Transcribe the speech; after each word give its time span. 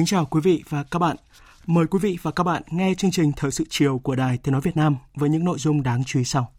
Kính 0.00 0.06
chào 0.06 0.26
quý 0.26 0.40
vị 0.40 0.62
và 0.68 0.82
các 0.90 0.98
bạn. 0.98 1.16
Mời 1.66 1.86
quý 1.86 1.98
vị 2.02 2.18
và 2.22 2.30
các 2.30 2.44
bạn 2.44 2.62
nghe 2.70 2.94
chương 2.94 3.10
trình 3.10 3.32
Thời 3.36 3.50
sự 3.50 3.64
chiều 3.68 3.98
của 3.98 4.16
Đài 4.16 4.38
Tiếng 4.38 4.52
Nói 4.52 4.60
Việt 4.60 4.76
Nam 4.76 4.96
với 5.14 5.28
những 5.28 5.44
nội 5.44 5.58
dung 5.58 5.82
đáng 5.82 6.04
chú 6.04 6.18
ý 6.18 6.24
sau. 6.24 6.52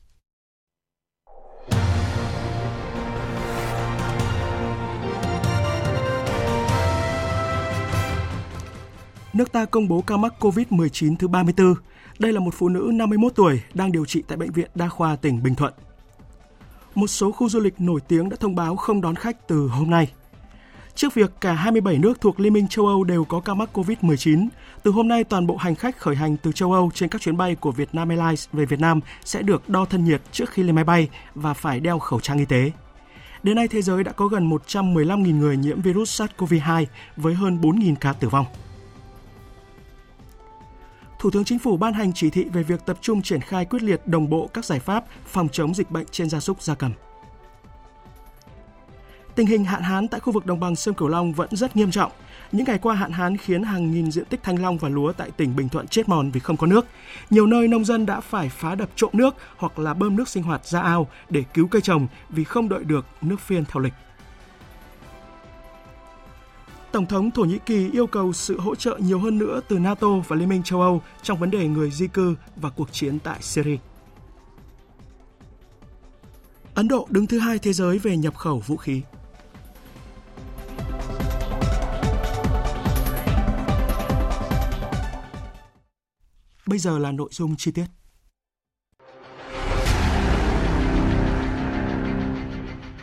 Nước 9.33 9.51
ta 9.51 9.65
công 9.65 9.87
bố 9.87 10.01
ca 10.01 10.17
mắc 10.17 10.33
COVID-19 10.39 11.15
thứ 11.15 11.27
34. 11.27 11.73
Đây 12.19 12.33
là 12.33 12.39
một 12.39 12.53
phụ 12.53 12.69
nữ 12.69 12.89
51 12.93 13.35
tuổi 13.35 13.61
đang 13.73 13.91
điều 13.91 14.05
trị 14.05 14.23
tại 14.27 14.37
Bệnh 14.37 14.51
viện 14.51 14.69
Đa 14.75 14.87
khoa 14.89 15.15
tỉnh 15.15 15.43
Bình 15.43 15.55
Thuận. 15.55 15.73
Một 16.95 17.07
số 17.07 17.31
khu 17.31 17.49
du 17.49 17.59
lịch 17.59 17.81
nổi 17.81 17.99
tiếng 18.07 18.29
đã 18.29 18.37
thông 18.39 18.55
báo 18.55 18.75
không 18.75 19.01
đón 19.01 19.15
khách 19.15 19.47
từ 19.47 19.67
hôm 19.67 19.89
nay– 19.89 20.11
Trước 20.95 21.13
việc 21.13 21.31
cả 21.41 21.53
27 21.53 21.97
nước 21.97 22.21
thuộc 22.21 22.39
Liên 22.39 22.53
minh 22.53 22.67
châu 22.67 22.87
Âu 22.87 23.03
đều 23.03 23.25
có 23.25 23.39
ca 23.39 23.53
mắc 23.53 23.69
COVID-19, 23.77 24.47
từ 24.83 24.91
hôm 24.91 25.07
nay 25.07 25.23
toàn 25.23 25.47
bộ 25.47 25.55
hành 25.55 25.75
khách 25.75 25.97
khởi 25.97 26.15
hành 26.15 26.37
từ 26.37 26.51
châu 26.51 26.73
Âu 26.73 26.91
trên 26.93 27.09
các 27.09 27.21
chuyến 27.21 27.37
bay 27.37 27.55
của 27.55 27.71
Vietnam 27.71 28.09
Airlines 28.09 28.47
về 28.53 28.65
Việt 28.65 28.79
Nam 28.79 28.99
sẽ 29.23 29.41
được 29.41 29.69
đo 29.69 29.85
thân 29.85 30.05
nhiệt 30.05 30.21
trước 30.31 30.49
khi 30.49 30.63
lên 30.63 30.75
máy 30.75 30.83
bay 30.83 31.09
và 31.35 31.53
phải 31.53 31.79
đeo 31.79 31.99
khẩu 31.99 32.19
trang 32.19 32.37
y 32.37 32.45
tế. 32.45 32.71
Đến 33.43 33.55
nay, 33.55 33.67
thế 33.67 33.81
giới 33.81 34.03
đã 34.03 34.11
có 34.11 34.27
gần 34.27 34.49
115.000 34.49 35.39
người 35.39 35.57
nhiễm 35.57 35.81
virus 35.81 36.21
SARS-CoV-2 36.21 36.85
với 37.17 37.33
hơn 37.33 37.59
4.000 37.61 37.95
ca 37.95 38.13
tử 38.13 38.29
vong. 38.29 38.45
Thủ 41.19 41.31
tướng 41.31 41.45
Chính 41.45 41.59
phủ 41.59 41.77
ban 41.77 41.93
hành 41.93 42.13
chỉ 42.13 42.29
thị 42.29 42.45
về 42.53 42.63
việc 42.63 42.85
tập 42.85 42.97
trung 43.01 43.21
triển 43.21 43.41
khai 43.41 43.65
quyết 43.65 43.83
liệt 43.83 44.07
đồng 44.07 44.29
bộ 44.29 44.49
các 44.53 44.65
giải 44.65 44.79
pháp 44.79 45.05
phòng 45.25 45.49
chống 45.51 45.75
dịch 45.75 45.91
bệnh 45.91 46.05
trên 46.11 46.29
gia 46.29 46.39
súc 46.39 46.61
gia 46.61 46.75
cầm. 46.75 46.91
Tình 49.35 49.47
hình 49.47 49.65
hạn 49.65 49.81
hán 49.81 50.07
tại 50.07 50.19
khu 50.19 50.33
vực 50.33 50.45
đồng 50.45 50.59
bằng 50.59 50.75
sông 50.75 50.95
Cửu 50.95 51.07
Long 51.07 51.33
vẫn 51.33 51.49
rất 51.51 51.75
nghiêm 51.75 51.91
trọng. 51.91 52.11
Những 52.51 52.65
ngày 52.65 52.77
qua, 52.77 52.95
hạn 52.95 53.11
hán 53.11 53.37
khiến 53.37 53.63
hàng 53.63 53.91
nghìn 53.91 54.11
diện 54.11 54.25
tích 54.25 54.43
thanh 54.43 54.61
long 54.61 54.77
và 54.77 54.89
lúa 54.89 55.11
tại 55.11 55.31
tỉnh 55.31 55.55
Bình 55.55 55.69
Thuận 55.69 55.87
chết 55.87 56.09
mòn 56.09 56.31
vì 56.31 56.39
không 56.39 56.57
có 56.57 56.67
nước. 56.67 56.85
Nhiều 57.29 57.47
nơi 57.47 57.67
nông 57.67 57.85
dân 57.85 58.05
đã 58.05 58.19
phải 58.19 58.49
phá 58.49 58.75
đập 58.75 58.89
trộm 58.95 59.09
nước 59.13 59.35
hoặc 59.57 59.79
là 59.79 59.93
bơm 59.93 60.15
nước 60.15 60.29
sinh 60.29 60.43
hoạt 60.43 60.65
ra 60.65 60.81
ao 60.81 61.07
để 61.29 61.43
cứu 61.53 61.67
cây 61.67 61.81
trồng 61.81 62.07
vì 62.29 62.43
không 62.43 62.69
đợi 62.69 62.83
được 62.83 63.05
nước 63.21 63.39
phiên 63.39 63.65
theo 63.65 63.81
lịch. 63.81 63.93
Tổng 66.91 67.05
thống 67.05 67.31
Thổ 67.31 67.41
Nhĩ 67.41 67.57
Kỳ 67.65 67.89
yêu 67.91 68.07
cầu 68.07 68.33
sự 68.33 68.59
hỗ 68.59 68.75
trợ 68.75 68.97
nhiều 68.97 69.19
hơn 69.19 69.37
nữa 69.37 69.61
từ 69.67 69.79
NATO 69.79 70.07
và 70.27 70.35
Liên 70.35 70.49
minh 70.49 70.63
châu 70.63 70.81
Âu 70.81 71.01
trong 71.23 71.39
vấn 71.39 71.51
đề 71.51 71.67
người 71.67 71.91
di 71.91 72.07
cư 72.07 72.35
và 72.55 72.69
cuộc 72.69 72.93
chiến 72.93 73.19
tại 73.19 73.37
Syria. 73.41 73.77
Ấn 76.75 76.87
Độ 76.87 77.07
đứng 77.09 77.27
thứ 77.27 77.39
hai 77.39 77.59
thế 77.59 77.73
giới 77.73 77.99
về 77.99 78.17
nhập 78.17 78.35
khẩu 78.35 78.59
vũ 78.59 78.77
khí. 78.77 79.01
Bây 86.65 86.79
giờ 86.79 86.99
là 86.99 87.11
nội 87.11 87.29
dung 87.31 87.55
chi 87.55 87.71
tiết. 87.71 87.85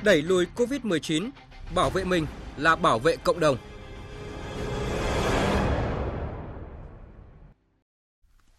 Đẩy 0.05 0.23
lùi 0.23 0.47
COVID-19, 0.57 1.31
bảo 1.75 1.91
vệ 1.91 2.05
mình 2.05 2.27
là 2.57 2.77
bảo 2.77 2.99
vệ 2.99 3.17
cộng 3.17 3.41
đồng. 3.41 3.57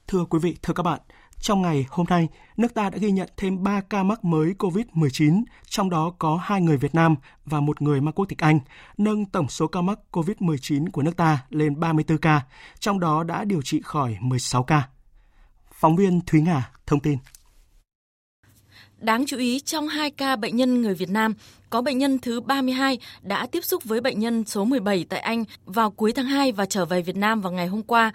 Thưa 0.09 0.25
quý 0.25 0.39
vị, 0.39 0.55
thưa 0.61 0.73
các 0.73 0.83
bạn, 0.83 0.99
trong 1.39 1.61
ngày 1.61 1.85
hôm 1.89 2.05
nay, 2.09 2.27
nước 2.57 2.73
ta 2.73 2.89
đã 2.89 2.97
ghi 2.97 3.11
nhận 3.11 3.29
thêm 3.37 3.63
3 3.63 3.81
ca 3.81 4.03
mắc 4.03 4.25
mới 4.25 4.53
COVID-19, 4.59 5.43
trong 5.69 5.89
đó 5.89 6.13
có 6.19 6.39
2 6.43 6.61
người 6.61 6.77
Việt 6.77 6.95
Nam 6.95 7.15
và 7.45 7.59
một 7.59 7.81
người 7.81 8.01
mang 8.01 8.13
quốc 8.13 8.25
tịch 8.25 8.39
Anh, 8.39 8.59
nâng 8.97 9.25
tổng 9.25 9.49
số 9.49 9.67
ca 9.67 9.81
mắc 9.81 9.99
COVID-19 10.11 10.89
của 10.91 11.01
nước 11.01 11.17
ta 11.17 11.45
lên 11.49 11.79
34 11.79 12.17
ca, 12.17 12.41
trong 12.79 12.99
đó 12.99 13.23
đã 13.23 13.43
điều 13.43 13.61
trị 13.61 13.81
khỏi 13.83 14.17
16 14.19 14.63
ca. 14.63 14.87
Phóng 15.71 15.95
viên 15.95 16.21
Thúy 16.21 16.41
Ngà 16.41 16.71
thông 16.87 16.99
tin. 16.99 17.17
Đáng 18.97 19.25
chú 19.27 19.37
ý, 19.37 19.59
trong 19.59 19.87
2 19.87 20.11
ca 20.11 20.35
bệnh 20.35 20.55
nhân 20.55 20.81
người 20.81 20.93
Việt 20.93 21.09
Nam, 21.09 21.33
có 21.69 21.81
bệnh 21.81 21.97
nhân 21.97 22.19
thứ 22.19 22.41
32 22.41 22.99
đã 23.21 23.47
tiếp 23.51 23.61
xúc 23.63 23.83
với 23.83 24.01
bệnh 24.01 24.19
nhân 24.19 24.45
số 24.45 24.65
17 24.65 25.05
tại 25.09 25.19
Anh 25.19 25.43
vào 25.65 25.91
cuối 25.91 26.13
tháng 26.13 26.25
2 26.25 26.51
và 26.51 26.65
trở 26.65 26.85
về 26.85 27.01
Việt 27.01 27.15
Nam 27.15 27.41
vào 27.41 27.51
ngày 27.51 27.67
hôm 27.67 27.83
qua. 27.83 28.11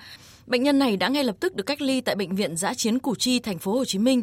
Bệnh 0.46 0.62
nhân 0.62 0.78
này 0.78 0.96
đã 0.96 1.08
ngay 1.08 1.24
lập 1.24 1.36
tức 1.40 1.54
được 1.54 1.64
cách 1.66 1.82
ly 1.82 2.00
tại 2.00 2.14
bệnh 2.14 2.34
viện 2.34 2.56
Giã 2.56 2.74
chiến 2.74 2.98
Củ 2.98 3.14
Chi, 3.14 3.40
thành 3.40 3.58
phố 3.58 3.72
Hồ 3.72 3.84
Chí 3.84 3.98
Minh. 3.98 4.22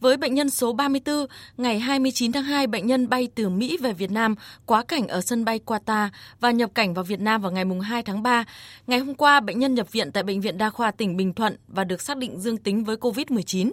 Với 0.00 0.16
bệnh 0.16 0.34
nhân 0.34 0.50
số 0.50 0.72
34, 0.72 1.26
ngày 1.56 1.78
29 1.78 2.32
tháng 2.32 2.44
2 2.44 2.66
bệnh 2.66 2.86
nhân 2.86 3.08
bay 3.08 3.28
từ 3.34 3.48
Mỹ 3.48 3.76
về 3.76 3.92
Việt 3.92 4.10
Nam, 4.10 4.34
quá 4.66 4.82
cảnh 4.82 5.08
ở 5.08 5.20
sân 5.20 5.44
bay 5.44 5.60
Qatar 5.66 6.08
và 6.40 6.50
nhập 6.50 6.70
cảnh 6.74 6.94
vào 6.94 7.04
Việt 7.04 7.20
Nam 7.20 7.42
vào 7.42 7.52
ngày 7.52 7.64
2 7.82 8.02
tháng 8.02 8.22
3. 8.22 8.44
Ngày 8.86 8.98
hôm 8.98 9.14
qua, 9.14 9.40
bệnh 9.40 9.58
nhân 9.58 9.74
nhập 9.74 9.92
viện 9.92 10.12
tại 10.12 10.22
bệnh 10.22 10.40
viện 10.40 10.58
Đa 10.58 10.70
khoa 10.70 10.90
tỉnh 10.90 11.16
Bình 11.16 11.34
Thuận 11.34 11.56
và 11.68 11.84
được 11.84 12.02
xác 12.02 12.16
định 12.16 12.40
dương 12.40 12.56
tính 12.56 12.84
với 12.84 12.96
COVID-19. 12.96 13.70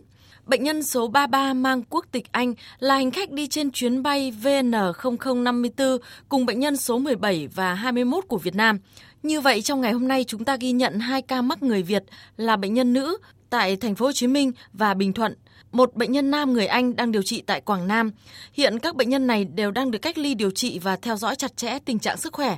Bệnh 0.47 0.63
nhân 0.63 0.83
số 0.83 1.07
33 1.07 1.53
mang 1.53 1.83
quốc 1.89 2.05
tịch 2.11 2.25
Anh 2.31 2.53
là 2.79 2.95
hành 2.95 3.11
khách 3.11 3.31
đi 3.31 3.47
trên 3.47 3.71
chuyến 3.71 4.03
bay 4.03 4.33
VN0054 4.43 5.97
cùng 6.29 6.45
bệnh 6.45 6.59
nhân 6.59 6.77
số 6.77 6.97
17 6.97 7.47
và 7.47 7.73
21 7.73 8.23
của 8.27 8.37
Việt 8.37 8.55
Nam. 8.55 8.79
Như 9.23 9.41
vậy 9.41 9.61
trong 9.61 9.81
ngày 9.81 9.91
hôm 9.91 10.07
nay 10.07 10.23
chúng 10.23 10.45
ta 10.45 10.55
ghi 10.55 10.71
nhận 10.71 10.99
hai 10.99 11.21
ca 11.21 11.41
mắc 11.41 11.63
người 11.63 11.83
Việt 11.83 12.03
là 12.37 12.55
bệnh 12.55 12.73
nhân 12.73 12.93
nữ 12.93 13.17
tại 13.49 13.75
thành 13.75 13.95
phố 13.95 14.05
Hồ 14.05 14.11
Chí 14.11 14.27
Minh 14.27 14.51
và 14.73 14.93
Bình 14.93 15.13
Thuận. 15.13 15.35
Một 15.71 15.95
bệnh 15.95 16.11
nhân 16.11 16.31
nam 16.31 16.53
người 16.53 16.67
Anh 16.67 16.95
đang 16.95 17.11
điều 17.11 17.23
trị 17.23 17.41
tại 17.45 17.61
Quảng 17.61 17.87
Nam. 17.87 18.11
Hiện 18.53 18.79
các 18.79 18.95
bệnh 18.95 19.09
nhân 19.09 19.27
này 19.27 19.45
đều 19.45 19.71
đang 19.71 19.91
được 19.91 19.99
cách 19.99 20.17
ly 20.17 20.33
điều 20.35 20.51
trị 20.51 20.79
và 20.79 20.95
theo 20.95 21.17
dõi 21.17 21.35
chặt 21.35 21.57
chẽ 21.57 21.79
tình 21.85 21.99
trạng 21.99 22.17
sức 22.17 22.33
khỏe. 22.33 22.57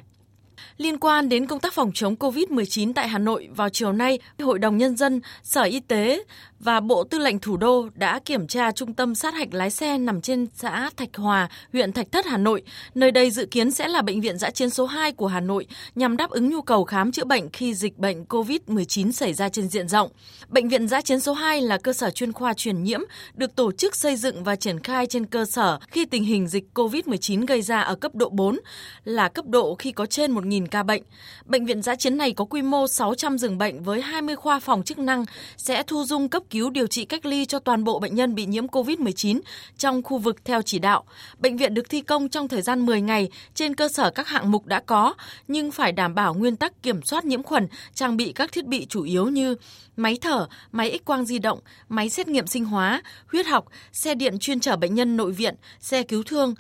Liên 0.78 0.98
quan 0.98 1.30
đến 1.30 1.46
công 1.46 1.60
tác 1.60 1.74
phòng 1.74 1.92
chống 1.94 2.16
COVID-19 2.16 2.94
tại 2.94 3.08
Hà 3.08 3.18
Nội 3.18 3.50
vào 3.56 3.70
chiều 3.70 3.92
nay, 3.92 4.20
Hội 4.40 4.60
đồng 4.60 4.78
Nhân 4.78 4.98
dân, 4.98 5.22
Sở 5.44 5.64
Y 5.64 5.80
tế 5.80 6.24
và 6.60 6.80
Bộ 6.80 7.04
Tư 7.04 7.18
lệnh 7.18 7.40
Thủ 7.40 7.58
đô 7.58 7.90
đã 7.96 8.20
kiểm 8.26 8.48
tra 8.48 8.72
trung 8.72 8.94
tâm 8.94 9.16
sát 9.16 9.34
hạch 9.34 9.54
lái 9.54 9.70
xe 9.70 9.98
nằm 9.98 10.22
trên 10.22 10.48
xã 10.56 10.90
Thạch 10.98 11.16
Hòa, 11.16 11.50
huyện 11.74 11.94
Thạch 11.94 12.12
Thất, 12.12 12.26
Hà 12.26 12.38
Nội. 12.38 12.64
Nơi 12.96 13.12
đây 13.12 13.32
dự 13.32 13.46
kiến 13.46 13.72
sẽ 13.72 13.88
là 13.88 14.02
bệnh 14.02 14.22
viện 14.22 14.38
giã 14.38 14.50
chiến 14.50 14.70
số 14.70 14.86
2 14.86 15.12
của 15.12 15.28
Hà 15.28 15.40
Nội 15.40 15.68
nhằm 15.96 16.18
đáp 16.18 16.30
ứng 16.30 16.50
nhu 16.50 16.62
cầu 16.62 16.84
khám 16.84 17.12
chữa 17.12 17.26
bệnh 17.26 17.50
khi 17.54 17.74
dịch 17.74 17.98
bệnh 17.98 18.24
COVID-19 18.24 19.12
xảy 19.12 19.34
ra 19.34 19.50
trên 19.50 19.68
diện 19.68 19.88
rộng. 19.88 20.10
Bệnh 20.48 20.70
viện 20.70 20.88
giã 20.88 21.02
chiến 21.02 21.20
số 21.20 21.34
2 21.34 21.62
là 21.62 21.78
cơ 21.78 21.94
sở 21.94 22.10
chuyên 22.10 22.34
khoa 22.34 22.54
truyền 22.54 22.84
nhiễm 22.84 23.00
được 23.34 23.56
tổ 23.56 23.72
chức 23.72 23.96
xây 23.96 24.16
dựng 24.16 24.44
và 24.44 24.56
triển 24.56 24.80
khai 24.80 25.06
trên 25.06 25.26
cơ 25.26 25.46
sở 25.46 25.80
khi 25.88 26.06
tình 26.06 26.24
hình 26.24 26.48
dịch 26.48 26.64
COVID-19 26.74 27.46
gây 27.46 27.62
ra 27.62 27.82
ở 27.82 27.96
cấp 27.96 28.16
độ 28.16 28.30
4 28.30 28.60
là 29.04 29.30
cấp 29.30 29.46
độ 29.48 29.76
khi 29.76 29.92
có 29.92 30.06
trên 30.06 30.36
1.000 30.36 30.68
ca 30.72 30.84
bệnh. 30.84 31.04
Bệnh 31.46 31.66
viện 31.66 31.82
giã 31.82 31.96
chiến 31.96 32.18
này 32.18 32.34
có 32.34 32.46
quy 32.46 32.62
mô 32.62 32.88
600 32.88 33.38
giường 33.38 33.58
bệnh 33.58 33.84
với 33.84 34.02
20 34.02 34.36
khoa 34.36 34.60
phòng 34.60 34.84
chức 34.84 35.00
năng 35.00 35.26
sẽ 35.58 35.84
thu 35.84 36.04
dung 36.04 36.30
cấp 36.30 36.44
cứu 36.50 36.70
điều 36.70 36.88
trị 36.88 37.06
cách 37.06 37.26
ly 37.26 37.46
cho 37.46 37.60
toàn 37.60 37.84
bộ 37.84 38.00
bệnh 38.00 38.16
nhân 38.16 38.36
bị 38.36 38.46
nhiễm 38.46 38.68
COVID-19 38.68 39.40
trong 39.78 40.04
khu 40.04 40.18
vực 40.18 40.46
theo 40.46 40.62
chỉ 40.62 40.80
đạo. 40.80 41.04
Bệnh 41.38 41.58
viện 41.58 41.74
được 41.74 41.90
thi 41.90 42.02
công 42.02 42.30
trong 42.30 42.48
thời 42.48 42.62
gian 42.62 42.86
10 42.86 43.02
ngày 43.02 43.30
trên 43.54 43.76
cơ 43.76 43.88
sở 43.88 44.12
các 44.12 44.28
hạng 44.28 44.52
mục 44.52 44.66
đã 44.66 44.80
có, 44.80 45.14
nhưng 45.48 45.72
phải 45.72 45.92
đảm 45.92 46.16
bảo 46.16 46.34
nguyên 46.34 46.56
tắc 46.56 46.84
kiểm 46.84 47.02
soát 47.02 47.26
nhiễm 47.26 47.44
khuẩn, 47.44 47.68
trang 47.94 48.18
bị 48.18 48.32
các 48.32 48.52
thiết 48.52 48.66
bị 48.66 48.86
chủ 48.86 49.04
yếu 49.04 49.26
như 49.26 49.56
máy 49.96 50.18
thở, 50.22 50.48
máy 50.72 51.00
x 51.02 51.06
quang 51.06 51.26
di 51.26 51.40
động, 51.40 51.60
máy 51.90 52.10
xét 52.10 52.28
nghiệm 52.28 52.48
sinh 52.48 52.66
hóa, 52.66 53.02
huyết 53.32 53.46
học, 53.48 53.66
xe 53.92 54.16
điện 54.16 54.40
chuyên 54.40 54.60
chở 54.60 54.76
bệnh 54.76 54.96
nhân 54.96 55.18
nội 55.18 55.32
viện, 55.32 55.56
xe 55.80 56.04
cứu 56.04 56.24
thương. 56.24 56.56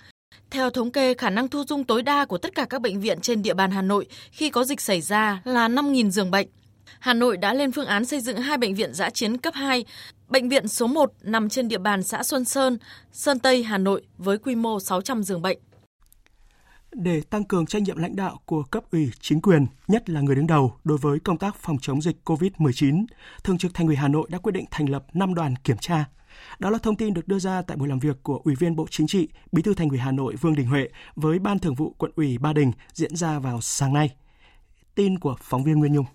Theo 0.51 0.69
thống 0.69 0.91
kê, 0.91 1.13
khả 1.13 1.29
năng 1.29 1.47
thu 1.47 1.63
dung 1.67 1.83
tối 1.83 2.01
đa 2.01 2.25
của 2.25 2.37
tất 2.37 2.55
cả 2.55 2.65
các 2.69 2.81
bệnh 2.81 3.01
viện 3.01 3.19
trên 3.21 3.41
địa 3.41 3.53
bàn 3.53 3.71
Hà 3.71 3.81
Nội 3.81 4.05
khi 4.31 4.49
có 4.49 4.63
dịch 4.63 4.81
xảy 4.81 5.01
ra 5.01 5.41
là 5.45 5.67
5.000 5.67 6.09
giường 6.09 6.31
bệnh. 6.31 6.47
Hà 6.99 7.13
Nội 7.13 7.37
đã 7.37 7.53
lên 7.53 7.71
phương 7.71 7.85
án 7.85 8.05
xây 8.05 8.21
dựng 8.21 8.37
hai 8.37 8.57
bệnh 8.57 8.75
viện 8.75 8.93
giã 8.93 9.09
chiến 9.09 9.37
cấp 9.37 9.53
2. 9.53 9.85
Bệnh 10.27 10.49
viện 10.49 10.67
số 10.67 10.87
1 10.87 11.13
nằm 11.21 11.49
trên 11.49 11.67
địa 11.67 11.77
bàn 11.77 12.03
xã 12.03 12.23
Xuân 12.23 12.45
Sơn, 12.45 12.77
Sơn 13.11 13.39
Tây, 13.39 13.63
Hà 13.63 13.77
Nội 13.77 14.01
với 14.17 14.37
quy 14.37 14.55
mô 14.55 14.79
600 14.79 15.23
giường 15.23 15.41
bệnh. 15.41 15.57
để 16.91 17.21
tăng 17.21 17.43
cường 17.43 17.65
trách 17.65 17.81
nhiệm 17.81 17.97
lãnh 17.97 18.15
đạo 18.15 18.39
của 18.45 18.63
cấp 18.63 18.83
ủy 18.91 19.11
chính 19.19 19.41
quyền, 19.41 19.65
nhất 19.87 20.09
là 20.09 20.21
người 20.21 20.35
đứng 20.35 20.47
đầu 20.47 20.73
đối 20.83 20.97
với 20.97 21.19
công 21.19 21.37
tác 21.37 21.55
phòng 21.55 21.77
chống 21.81 22.01
dịch 22.01 22.17
COVID-19, 22.25 23.05
Thường 23.43 23.57
trực 23.57 23.73
Thành 23.73 23.87
ủy 23.87 23.95
Hà 23.95 24.07
Nội 24.07 24.27
đã 24.31 24.37
quyết 24.37 24.51
định 24.51 24.65
thành 24.71 24.89
lập 24.89 25.05
5 25.13 25.33
đoàn 25.35 25.55
kiểm 25.63 25.77
tra. 25.77 26.05
Đó 26.59 26.69
là 26.69 26.77
thông 26.77 26.95
tin 26.95 27.13
được 27.13 27.27
đưa 27.27 27.39
ra 27.39 27.61
tại 27.61 27.77
buổi 27.77 27.87
làm 27.87 27.99
việc 27.99 28.23
của 28.23 28.41
Ủy 28.43 28.55
viên 28.55 28.75
Bộ 28.75 28.85
Chính 28.89 29.07
trị, 29.07 29.27
Bí 29.51 29.61
thư 29.61 29.73
Thành 29.73 29.89
ủy 29.89 29.97
Hà 29.97 30.11
Nội 30.11 30.35
Vương 30.35 30.55
Đình 30.55 30.67
Huệ 30.67 30.89
với 31.15 31.39
Ban 31.39 31.59
Thường 31.59 31.75
vụ 31.75 31.95
Quận 31.97 32.11
ủy 32.15 32.37
Ba 32.37 32.53
Đình 32.53 32.71
diễn 32.93 33.15
ra 33.15 33.39
vào 33.39 33.61
sáng 33.61 33.93
nay. 33.93 34.09
Tin 34.95 35.19
của 35.19 35.35
phóng 35.41 35.63
viên 35.63 35.79
Nguyên 35.79 35.93
Nhung. 35.93 36.05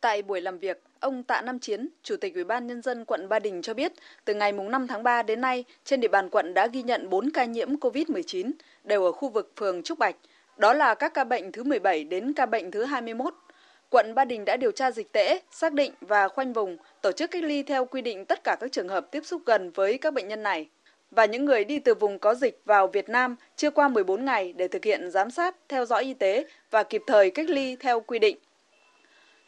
Tại 0.00 0.22
buổi 0.22 0.40
làm 0.40 0.58
việc, 0.58 0.82
ông 1.00 1.22
Tạ 1.22 1.42
Nam 1.42 1.58
Chiến, 1.58 1.88
Chủ 2.02 2.16
tịch 2.16 2.34
Ủy 2.34 2.44
ban 2.44 2.66
Nhân 2.66 2.82
dân 2.82 3.04
quận 3.04 3.28
Ba 3.28 3.38
Đình 3.38 3.62
cho 3.62 3.74
biết, 3.74 3.92
từ 4.24 4.34
ngày 4.34 4.52
5 4.52 4.86
tháng 4.86 5.02
3 5.02 5.22
đến 5.22 5.40
nay, 5.40 5.64
trên 5.84 6.00
địa 6.00 6.08
bàn 6.08 6.28
quận 6.30 6.54
đã 6.54 6.66
ghi 6.66 6.82
nhận 6.82 7.10
4 7.10 7.30
ca 7.30 7.44
nhiễm 7.44 7.76
COVID-19, 7.76 8.50
đều 8.84 9.04
ở 9.04 9.12
khu 9.12 9.28
vực 9.28 9.52
phường 9.56 9.82
Trúc 9.82 9.98
Bạch. 9.98 10.16
Đó 10.56 10.72
là 10.72 10.94
các 10.94 11.14
ca 11.14 11.24
bệnh 11.24 11.52
thứ 11.52 11.64
17 11.64 12.04
đến 12.04 12.32
ca 12.32 12.46
bệnh 12.46 12.70
thứ 12.70 12.84
21. 12.84 13.34
Quận 13.90 14.14
Ba 14.14 14.24
Đình 14.24 14.44
đã 14.44 14.56
điều 14.56 14.72
tra 14.72 14.90
dịch 14.90 15.12
tễ, 15.12 15.40
xác 15.50 15.72
định 15.72 15.92
và 16.00 16.28
khoanh 16.28 16.52
vùng, 16.52 16.76
tổ 17.02 17.12
chức 17.12 17.30
cách 17.30 17.42
ly 17.42 17.62
theo 17.62 17.84
quy 17.84 18.02
định 18.02 18.24
tất 18.24 18.44
cả 18.44 18.56
các 18.60 18.72
trường 18.72 18.88
hợp 18.88 19.10
tiếp 19.10 19.24
xúc 19.24 19.42
gần 19.46 19.70
với 19.70 19.98
các 19.98 20.14
bệnh 20.14 20.28
nhân 20.28 20.42
này 20.42 20.68
và 21.10 21.24
những 21.24 21.44
người 21.44 21.64
đi 21.64 21.78
từ 21.78 21.94
vùng 21.94 22.18
có 22.18 22.34
dịch 22.34 22.60
vào 22.64 22.86
Việt 22.86 23.08
Nam 23.08 23.36
chưa 23.56 23.70
qua 23.70 23.88
14 23.88 24.24
ngày 24.24 24.52
để 24.52 24.68
thực 24.68 24.84
hiện 24.84 25.10
giám 25.10 25.30
sát, 25.30 25.56
theo 25.68 25.84
dõi 25.84 26.04
y 26.04 26.14
tế 26.14 26.46
và 26.70 26.82
kịp 26.82 27.02
thời 27.06 27.30
cách 27.30 27.50
ly 27.50 27.76
theo 27.76 28.00
quy 28.00 28.18
định. 28.18 28.36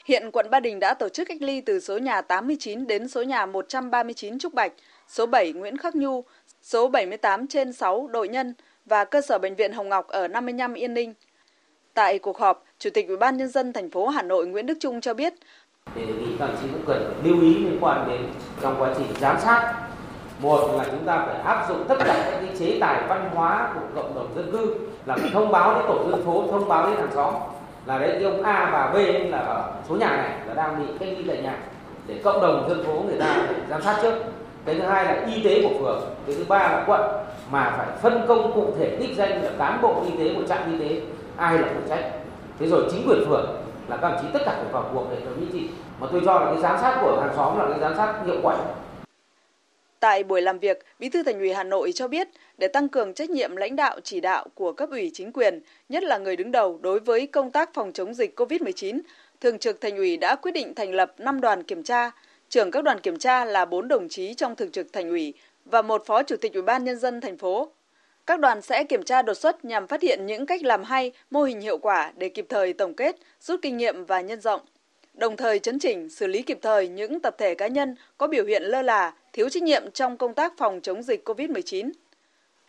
Hiện 0.04 0.30
quận 0.30 0.50
Ba 0.50 0.60
Đình 0.60 0.80
đã 0.80 0.94
tổ 0.94 1.08
chức 1.08 1.28
cách 1.28 1.42
ly 1.42 1.60
từ 1.60 1.80
số 1.80 1.98
nhà 1.98 2.20
89 2.20 2.86
đến 2.86 3.08
số 3.08 3.22
nhà 3.22 3.46
139 3.46 4.38
Trúc 4.38 4.54
Bạch, 4.54 4.72
số 5.08 5.26
7 5.26 5.52
Nguyễn 5.52 5.76
Khắc 5.76 5.96
Nhu, 5.96 6.24
số 6.62 6.88
78 6.88 7.46
trên 7.46 7.72
6 7.72 8.06
Đội 8.06 8.28
Nhân 8.28 8.54
và 8.86 9.04
cơ 9.04 9.20
sở 9.20 9.38
bệnh 9.38 9.54
viện 9.54 9.72
Hồng 9.72 9.88
Ngọc 9.88 10.08
ở 10.08 10.28
55 10.28 10.74
Yên 10.74 10.94
Ninh. 10.94 11.14
Tại 11.94 12.18
cuộc 12.18 12.38
họp, 12.38 12.64
Chủ 12.78 12.90
tịch 12.94 13.08
Ủy 13.08 13.16
ban 13.16 13.36
nhân 13.36 13.48
dân 13.48 13.72
thành 13.72 13.90
phố 13.90 14.08
Hà 14.08 14.22
Nội 14.22 14.46
Nguyễn 14.46 14.66
Đức 14.66 14.78
Trung 14.80 15.00
cho 15.00 15.14
biết, 15.14 15.34
đề 15.96 16.06
nghị 16.06 16.36
các 16.38 16.48
chị 16.62 16.68
cũng 16.72 16.84
cần 16.86 17.14
lưu 17.24 17.40
ý 17.40 17.54
liên 17.54 17.78
quan 17.80 18.08
đến 18.08 18.20
trong 18.62 18.76
quá 18.78 18.94
trình 18.98 19.06
giám 19.20 19.36
sát. 19.40 19.74
Một 20.40 20.74
là 20.78 20.84
chúng 20.90 21.06
ta 21.06 21.26
phải 21.26 21.40
áp 21.42 21.66
dụng 21.68 21.84
tất 21.88 21.96
cả 21.98 22.28
các 22.30 22.40
cái 22.46 22.56
chế 22.58 22.78
tài 22.80 23.08
văn 23.08 23.30
hóa 23.34 23.74
của 23.74 23.80
cộng 23.94 24.14
đồng 24.14 24.32
dân 24.36 24.52
cư 24.52 24.76
là 25.06 25.16
thông 25.32 25.52
báo 25.52 25.74
đến 25.74 25.84
tổ 25.88 26.10
dân 26.10 26.24
phố, 26.24 26.46
thông 26.50 26.68
báo 26.68 26.86
đến 26.86 26.96
hàng 26.96 27.10
xóm 27.14 27.34
là 27.86 27.98
đấy 27.98 28.10
cái 28.12 28.22
ông 28.22 28.42
A 28.42 28.68
và 28.72 28.90
B 28.94 28.96
là 29.30 29.38
ở 29.38 29.72
số 29.88 29.96
nhà 29.96 30.16
này 30.16 30.30
là 30.46 30.54
đang 30.54 30.78
bị 30.78 30.92
cách 31.00 31.08
ly 31.18 31.24
tại 31.28 31.42
nhà 31.42 31.58
để 32.06 32.14
cộng 32.24 32.42
đồng 32.42 32.68
dân 32.68 32.84
phố 32.86 33.02
người 33.06 33.18
ta 33.20 33.44
phải 33.46 33.54
giám 33.70 33.82
sát 33.82 33.98
trước. 34.02 34.14
Cái 34.64 34.74
thứ 34.74 34.80
hai 34.80 35.04
là 35.04 35.26
y 35.34 35.42
tế 35.42 35.62
của 35.62 35.78
phường 35.78 36.00
cái 36.26 36.36
thứ 36.36 36.44
ba 36.48 36.58
là 36.58 36.84
quận 36.86 37.00
mà 37.50 37.74
phải 37.76 37.86
phân 38.02 38.24
công 38.28 38.52
cụ 38.54 38.66
thể 38.78 38.96
đích 39.00 39.16
danh 39.16 39.42
là 39.42 39.50
cán 39.58 39.78
bộ 39.82 40.02
y 40.06 40.24
tế 40.24 40.34
của 40.34 40.42
trạm 40.48 40.72
y 40.72 40.88
tế 40.88 41.00
ai 41.36 41.58
là 41.58 41.68
phụ 41.74 41.80
trách. 41.88 42.10
Thế 42.58 42.66
rồi 42.66 42.82
chính 42.90 43.08
quyền 43.08 43.24
phường 43.28 43.62
là 43.88 43.96
các 43.96 44.08
đồng 44.08 44.18
chí 44.22 44.28
tất 44.32 44.42
cả 44.44 44.52
phải 44.56 44.72
vào 44.72 44.90
cuộc 44.94 45.06
để 45.10 45.16
thống 45.24 45.40
nhất 45.40 45.48
trị 45.52 45.68
mà 46.00 46.06
tôi 46.12 46.20
cho 46.24 46.40
là 46.40 46.46
cái 46.46 46.62
giám 46.62 46.78
sát 46.80 46.98
của 47.02 47.20
hàng 47.20 47.32
xóm 47.36 47.58
là 47.58 47.66
cái 47.70 47.78
giám 47.80 47.96
sát 47.96 48.14
hiệu 48.26 48.36
quả 48.42 48.56
Tại 50.00 50.24
buổi 50.24 50.42
làm 50.42 50.58
việc, 50.58 50.78
Bí 50.98 51.08
thư 51.08 51.22
Thành 51.22 51.38
ủy 51.38 51.52
Hà 51.52 51.64
Nội 51.64 51.92
cho 51.92 52.08
biết, 52.08 52.28
để 52.62 52.68
tăng 52.68 52.88
cường 52.88 53.14
trách 53.14 53.30
nhiệm 53.30 53.56
lãnh 53.56 53.76
đạo 53.76 54.00
chỉ 54.04 54.20
đạo 54.20 54.46
của 54.54 54.72
cấp 54.72 54.90
ủy 54.90 55.10
chính 55.14 55.32
quyền, 55.32 55.60
nhất 55.88 56.02
là 56.02 56.18
người 56.18 56.36
đứng 56.36 56.52
đầu 56.52 56.78
đối 56.82 57.00
với 57.00 57.26
công 57.26 57.50
tác 57.50 57.74
phòng 57.74 57.92
chống 57.92 58.14
dịch 58.14 58.40
COVID-19, 58.40 59.00
Thường 59.40 59.58
trực 59.58 59.80
Thành 59.80 59.96
ủy 59.96 60.16
đã 60.16 60.36
quyết 60.36 60.52
định 60.52 60.74
thành 60.74 60.94
lập 60.94 61.14
5 61.18 61.40
đoàn 61.40 61.62
kiểm 61.62 61.82
tra. 61.82 62.10
Trưởng 62.48 62.70
các 62.70 62.84
đoàn 62.84 63.00
kiểm 63.00 63.18
tra 63.18 63.44
là 63.44 63.64
4 63.64 63.88
đồng 63.88 64.08
chí 64.08 64.34
trong 64.34 64.56
Thường 64.56 64.70
trực 64.70 64.92
Thành 64.92 65.08
ủy 65.08 65.34
và 65.64 65.82
một 65.82 66.06
Phó 66.06 66.22
Chủ 66.22 66.36
tịch 66.36 66.52
Ủy 66.52 66.62
ban 66.62 66.84
Nhân 66.84 66.98
dân 66.98 67.20
thành 67.20 67.36
phố. 67.36 67.68
Các 68.26 68.40
đoàn 68.40 68.62
sẽ 68.62 68.84
kiểm 68.84 69.02
tra 69.02 69.22
đột 69.22 69.34
xuất 69.34 69.64
nhằm 69.64 69.86
phát 69.86 70.02
hiện 70.02 70.26
những 70.26 70.46
cách 70.46 70.62
làm 70.62 70.84
hay, 70.84 71.12
mô 71.30 71.42
hình 71.42 71.60
hiệu 71.60 71.78
quả 71.78 72.12
để 72.16 72.28
kịp 72.28 72.46
thời 72.48 72.72
tổng 72.72 72.94
kết, 72.94 73.16
rút 73.40 73.60
kinh 73.62 73.76
nghiệm 73.76 74.04
và 74.04 74.20
nhân 74.20 74.40
rộng 74.40 74.60
đồng 75.14 75.36
thời 75.36 75.58
chấn 75.58 75.78
chỉnh, 75.78 76.08
xử 76.08 76.26
lý 76.26 76.42
kịp 76.42 76.58
thời 76.62 76.88
những 76.88 77.20
tập 77.20 77.34
thể 77.38 77.54
cá 77.54 77.66
nhân 77.66 77.94
có 78.18 78.26
biểu 78.26 78.44
hiện 78.44 78.62
lơ 78.62 78.82
là, 78.82 79.14
thiếu 79.32 79.48
trách 79.48 79.62
nhiệm 79.62 79.90
trong 79.90 80.16
công 80.16 80.34
tác 80.34 80.52
phòng 80.58 80.80
chống 80.82 81.02
dịch 81.02 81.28
COVID-19. 81.28 81.90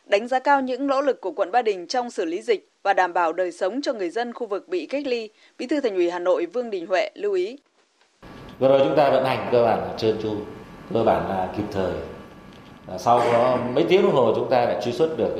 Đánh 0.05 0.27
giá 0.27 0.39
cao 0.39 0.61
những 0.61 0.88
nỗ 0.88 1.01
lực 1.01 1.21
của 1.21 1.31
quận 1.31 1.51
Ba 1.51 1.61
Đình 1.61 1.88
trong 1.88 2.09
xử 2.09 2.25
lý 2.25 2.41
dịch 2.41 2.69
và 2.83 2.94
đảm 2.94 3.13
bảo 3.13 3.33
đời 3.33 3.51
sống 3.51 3.81
cho 3.81 3.94
người 3.94 4.09
dân 4.09 4.33
khu 4.33 4.47
vực 4.47 4.67
bị 4.67 4.85
cách 4.85 5.07
ly, 5.07 5.29
Bí 5.57 5.67
thư 5.67 5.79
Thành 5.79 5.95
ủy 5.95 6.09
Hà 6.09 6.19
Nội 6.19 6.45
Vương 6.45 6.69
Đình 6.69 6.88
Huệ 6.88 7.09
lưu 7.15 7.33
ý. 7.33 7.57
Vừa 8.59 8.67
rồi 8.67 8.79
chúng 8.83 8.95
ta 8.95 9.09
vận 9.09 9.25
hành 9.25 9.50
cơ 9.51 9.63
bản 9.63 9.79
là 9.79 9.94
trơn 9.97 10.17
tru, 10.23 10.35
cơ 10.94 11.03
bản 11.03 11.29
là 11.29 11.50
kịp 11.57 11.63
thời. 11.71 11.94
Sau 12.97 13.19
đó 13.19 13.57
mấy 13.73 13.85
tiếng 13.89 14.01
đồng 14.01 14.11
hồ 14.11 14.33
chúng 14.35 14.50
ta 14.50 14.65
đã 14.65 14.81
truy 14.81 14.91
xuất 14.91 15.17
được 15.17 15.35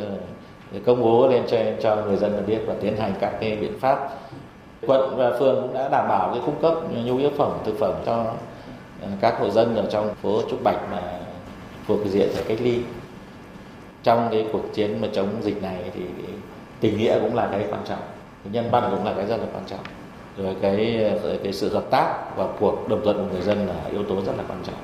ờ, 0.74 0.80
công 0.86 1.02
bố 1.02 1.28
lên 1.28 1.44
cho, 1.48 1.58
cho 1.82 1.96
người 1.96 2.18
dân 2.18 2.44
biết 2.48 2.60
và 2.66 2.74
tiến 2.82 2.98
hành 2.98 3.14
các 3.20 3.34
cái 3.42 3.56
biện 3.56 3.80
pháp 3.80 4.10
quận 4.88 5.18
và 5.18 5.40
phường 5.40 5.62
cũng 5.62 5.74
đã 5.74 5.90
đảm 5.90 6.08
bảo 6.10 6.32
cái 6.34 6.42
cung 6.46 6.62
cấp 6.62 6.74
nhu 7.06 7.18
yếu 7.18 7.30
phẩm 7.38 7.52
thực 7.66 7.80
phẩm 7.80 7.94
cho 8.06 8.34
ờ, 9.02 9.08
các 9.22 9.36
hộ 9.40 9.50
dân 9.50 9.76
ở 9.76 9.88
trong 9.92 10.16
phố 10.22 10.42
Trúc 10.50 10.64
Bạch 10.64 10.92
mà 10.92 11.20
thuộc 11.88 12.00
diện 12.06 12.30
phải 12.34 12.44
cách 12.48 12.58
ly 12.62 12.80
trong 14.04 14.28
cái 14.32 14.48
cuộc 14.52 14.64
chiến 14.74 15.02
mà 15.02 15.08
chống 15.14 15.42
dịch 15.44 15.62
này 15.62 15.92
thì 15.94 16.02
tình 16.80 16.98
nghĩa 16.98 17.20
cũng 17.20 17.36
là 17.36 17.50
cái 17.52 17.68
quan 17.70 17.82
trọng 17.88 18.00
nhân 18.52 18.70
văn 18.72 18.92
cũng 18.96 19.06
là 19.06 19.14
cái 19.14 19.26
rất 19.26 19.38
là 19.38 19.46
quan 19.54 19.64
trọng 19.68 19.84
rồi 20.38 20.56
cái 20.62 21.12
cái 21.44 21.54
sự 21.54 21.74
hợp 21.74 21.86
tác 21.92 22.36
và 22.36 22.48
cuộc 22.60 22.88
đồng 22.90 23.02
thuận 23.04 23.18
của 23.18 23.34
người 23.34 23.42
dân 23.42 23.68
là 23.68 23.84
yếu 23.92 24.04
tố 24.04 24.22
rất 24.26 24.34
là 24.38 24.44
quan 24.48 24.60
trọng 24.64 24.76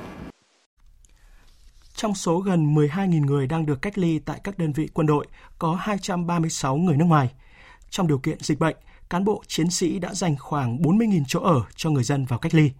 trong 2.00 2.14
số 2.14 2.38
gần 2.38 2.74
12.000 2.74 3.26
người 3.26 3.46
đang 3.46 3.66
được 3.66 3.82
cách 3.82 3.98
ly 3.98 4.18
tại 4.18 4.40
các 4.44 4.58
đơn 4.58 4.72
vị 4.72 4.88
quân 4.94 5.06
đội, 5.06 5.26
có 5.58 5.74
236 5.74 6.76
người 6.76 6.96
nước 6.96 7.04
ngoài. 7.04 7.30
Trong 7.90 8.06
điều 8.06 8.18
kiện 8.18 8.38
dịch 8.40 8.58
bệnh, 8.58 8.76
cán 9.10 9.24
bộ 9.24 9.42
chiến 9.46 9.70
sĩ 9.70 9.98
đã 9.98 10.14
dành 10.14 10.36
khoảng 10.38 10.78
40.000 10.78 11.22
chỗ 11.28 11.40
ở 11.40 11.62
cho 11.76 11.90
người 11.90 12.04
dân 12.04 12.24
vào 12.24 12.38
cách 12.38 12.54
ly. 12.54 12.70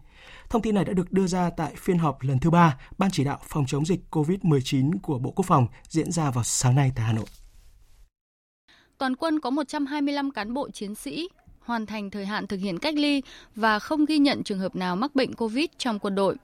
Thông 0.50 0.62
tin 0.62 0.74
này 0.74 0.84
đã 0.84 0.92
được 0.92 1.12
đưa 1.12 1.26
ra 1.26 1.50
tại 1.50 1.74
phiên 1.76 1.98
họp 1.98 2.22
lần 2.22 2.38
thứ 2.38 2.50
ba 2.50 2.76
Ban 2.98 3.10
chỉ 3.10 3.24
đạo 3.24 3.38
phòng 3.48 3.64
chống 3.66 3.86
dịch 3.86 4.00
COVID-19 4.10 4.92
của 5.02 5.18
Bộ 5.18 5.30
Quốc 5.30 5.46
phòng 5.46 5.66
diễn 5.88 6.12
ra 6.12 6.30
vào 6.30 6.44
sáng 6.44 6.74
nay 6.74 6.92
tại 6.96 7.06
Hà 7.06 7.12
Nội. 7.12 7.24
Toàn 8.98 9.16
quân 9.16 9.40
có 9.40 9.50
125 9.50 10.30
cán 10.30 10.54
bộ 10.54 10.70
chiến 10.70 10.94
sĩ 10.94 11.28
hoàn 11.60 11.86
thành 11.86 12.10
thời 12.10 12.26
hạn 12.26 12.46
thực 12.46 12.56
hiện 12.56 12.78
cách 12.78 12.94
ly 12.94 13.22
và 13.56 13.78
không 13.78 14.04
ghi 14.04 14.18
nhận 14.18 14.42
trường 14.42 14.58
hợp 14.58 14.76
nào 14.76 14.96
mắc 14.96 15.14
bệnh 15.14 15.34
COVID 15.34 15.66
trong 15.78 15.98
quân 15.98 16.14
đội. 16.14 16.36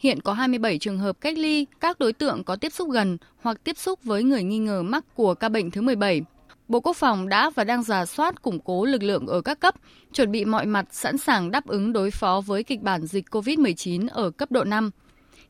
Hiện 0.00 0.20
có 0.20 0.32
27 0.32 0.78
trường 0.78 0.98
hợp 0.98 1.20
cách 1.20 1.38
ly, 1.38 1.66
các 1.80 1.98
đối 1.98 2.12
tượng 2.12 2.44
có 2.44 2.56
tiếp 2.56 2.72
xúc 2.72 2.90
gần 2.90 3.18
hoặc 3.42 3.64
tiếp 3.64 3.78
xúc 3.78 4.04
với 4.04 4.22
người 4.22 4.42
nghi 4.42 4.58
ngờ 4.58 4.82
mắc 4.82 5.04
của 5.14 5.34
ca 5.34 5.48
bệnh 5.48 5.70
thứ 5.70 5.82
17. 5.82 6.22
Bộ 6.68 6.80
Quốc 6.80 6.96
phòng 6.96 7.28
đã 7.28 7.50
và 7.50 7.64
đang 7.64 7.82
giả 7.82 8.06
soát 8.06 8.42
củng 8.42 8.58
cố 8.60 8.84
lực 8.84 9.02
lượng 9.02 9.26
ở 9.26 9.40
các 9.40 9.60
cấp, 9.60 9.74
chuẩn 10.12 10.32
bị 10.32 10.44
mọi 10.44 10.66
mặt 10.66 10.86
sẵn 10.90 11.18
sàng 11.18 11.50
đáp 11.50 11.66
ứng 11.66 11.92
đối 11.92 12.10
phó 12.10 12.42
với 12.46 12.62
kịch 12.62 12.82
bản 12.82 13.06
dịch 13.06 13.24
COVID-19 13.30 14.08
ở 14.10 14.30
cấp 14.30 14.52
độ 14.52 14.64
5. 14.64 14.90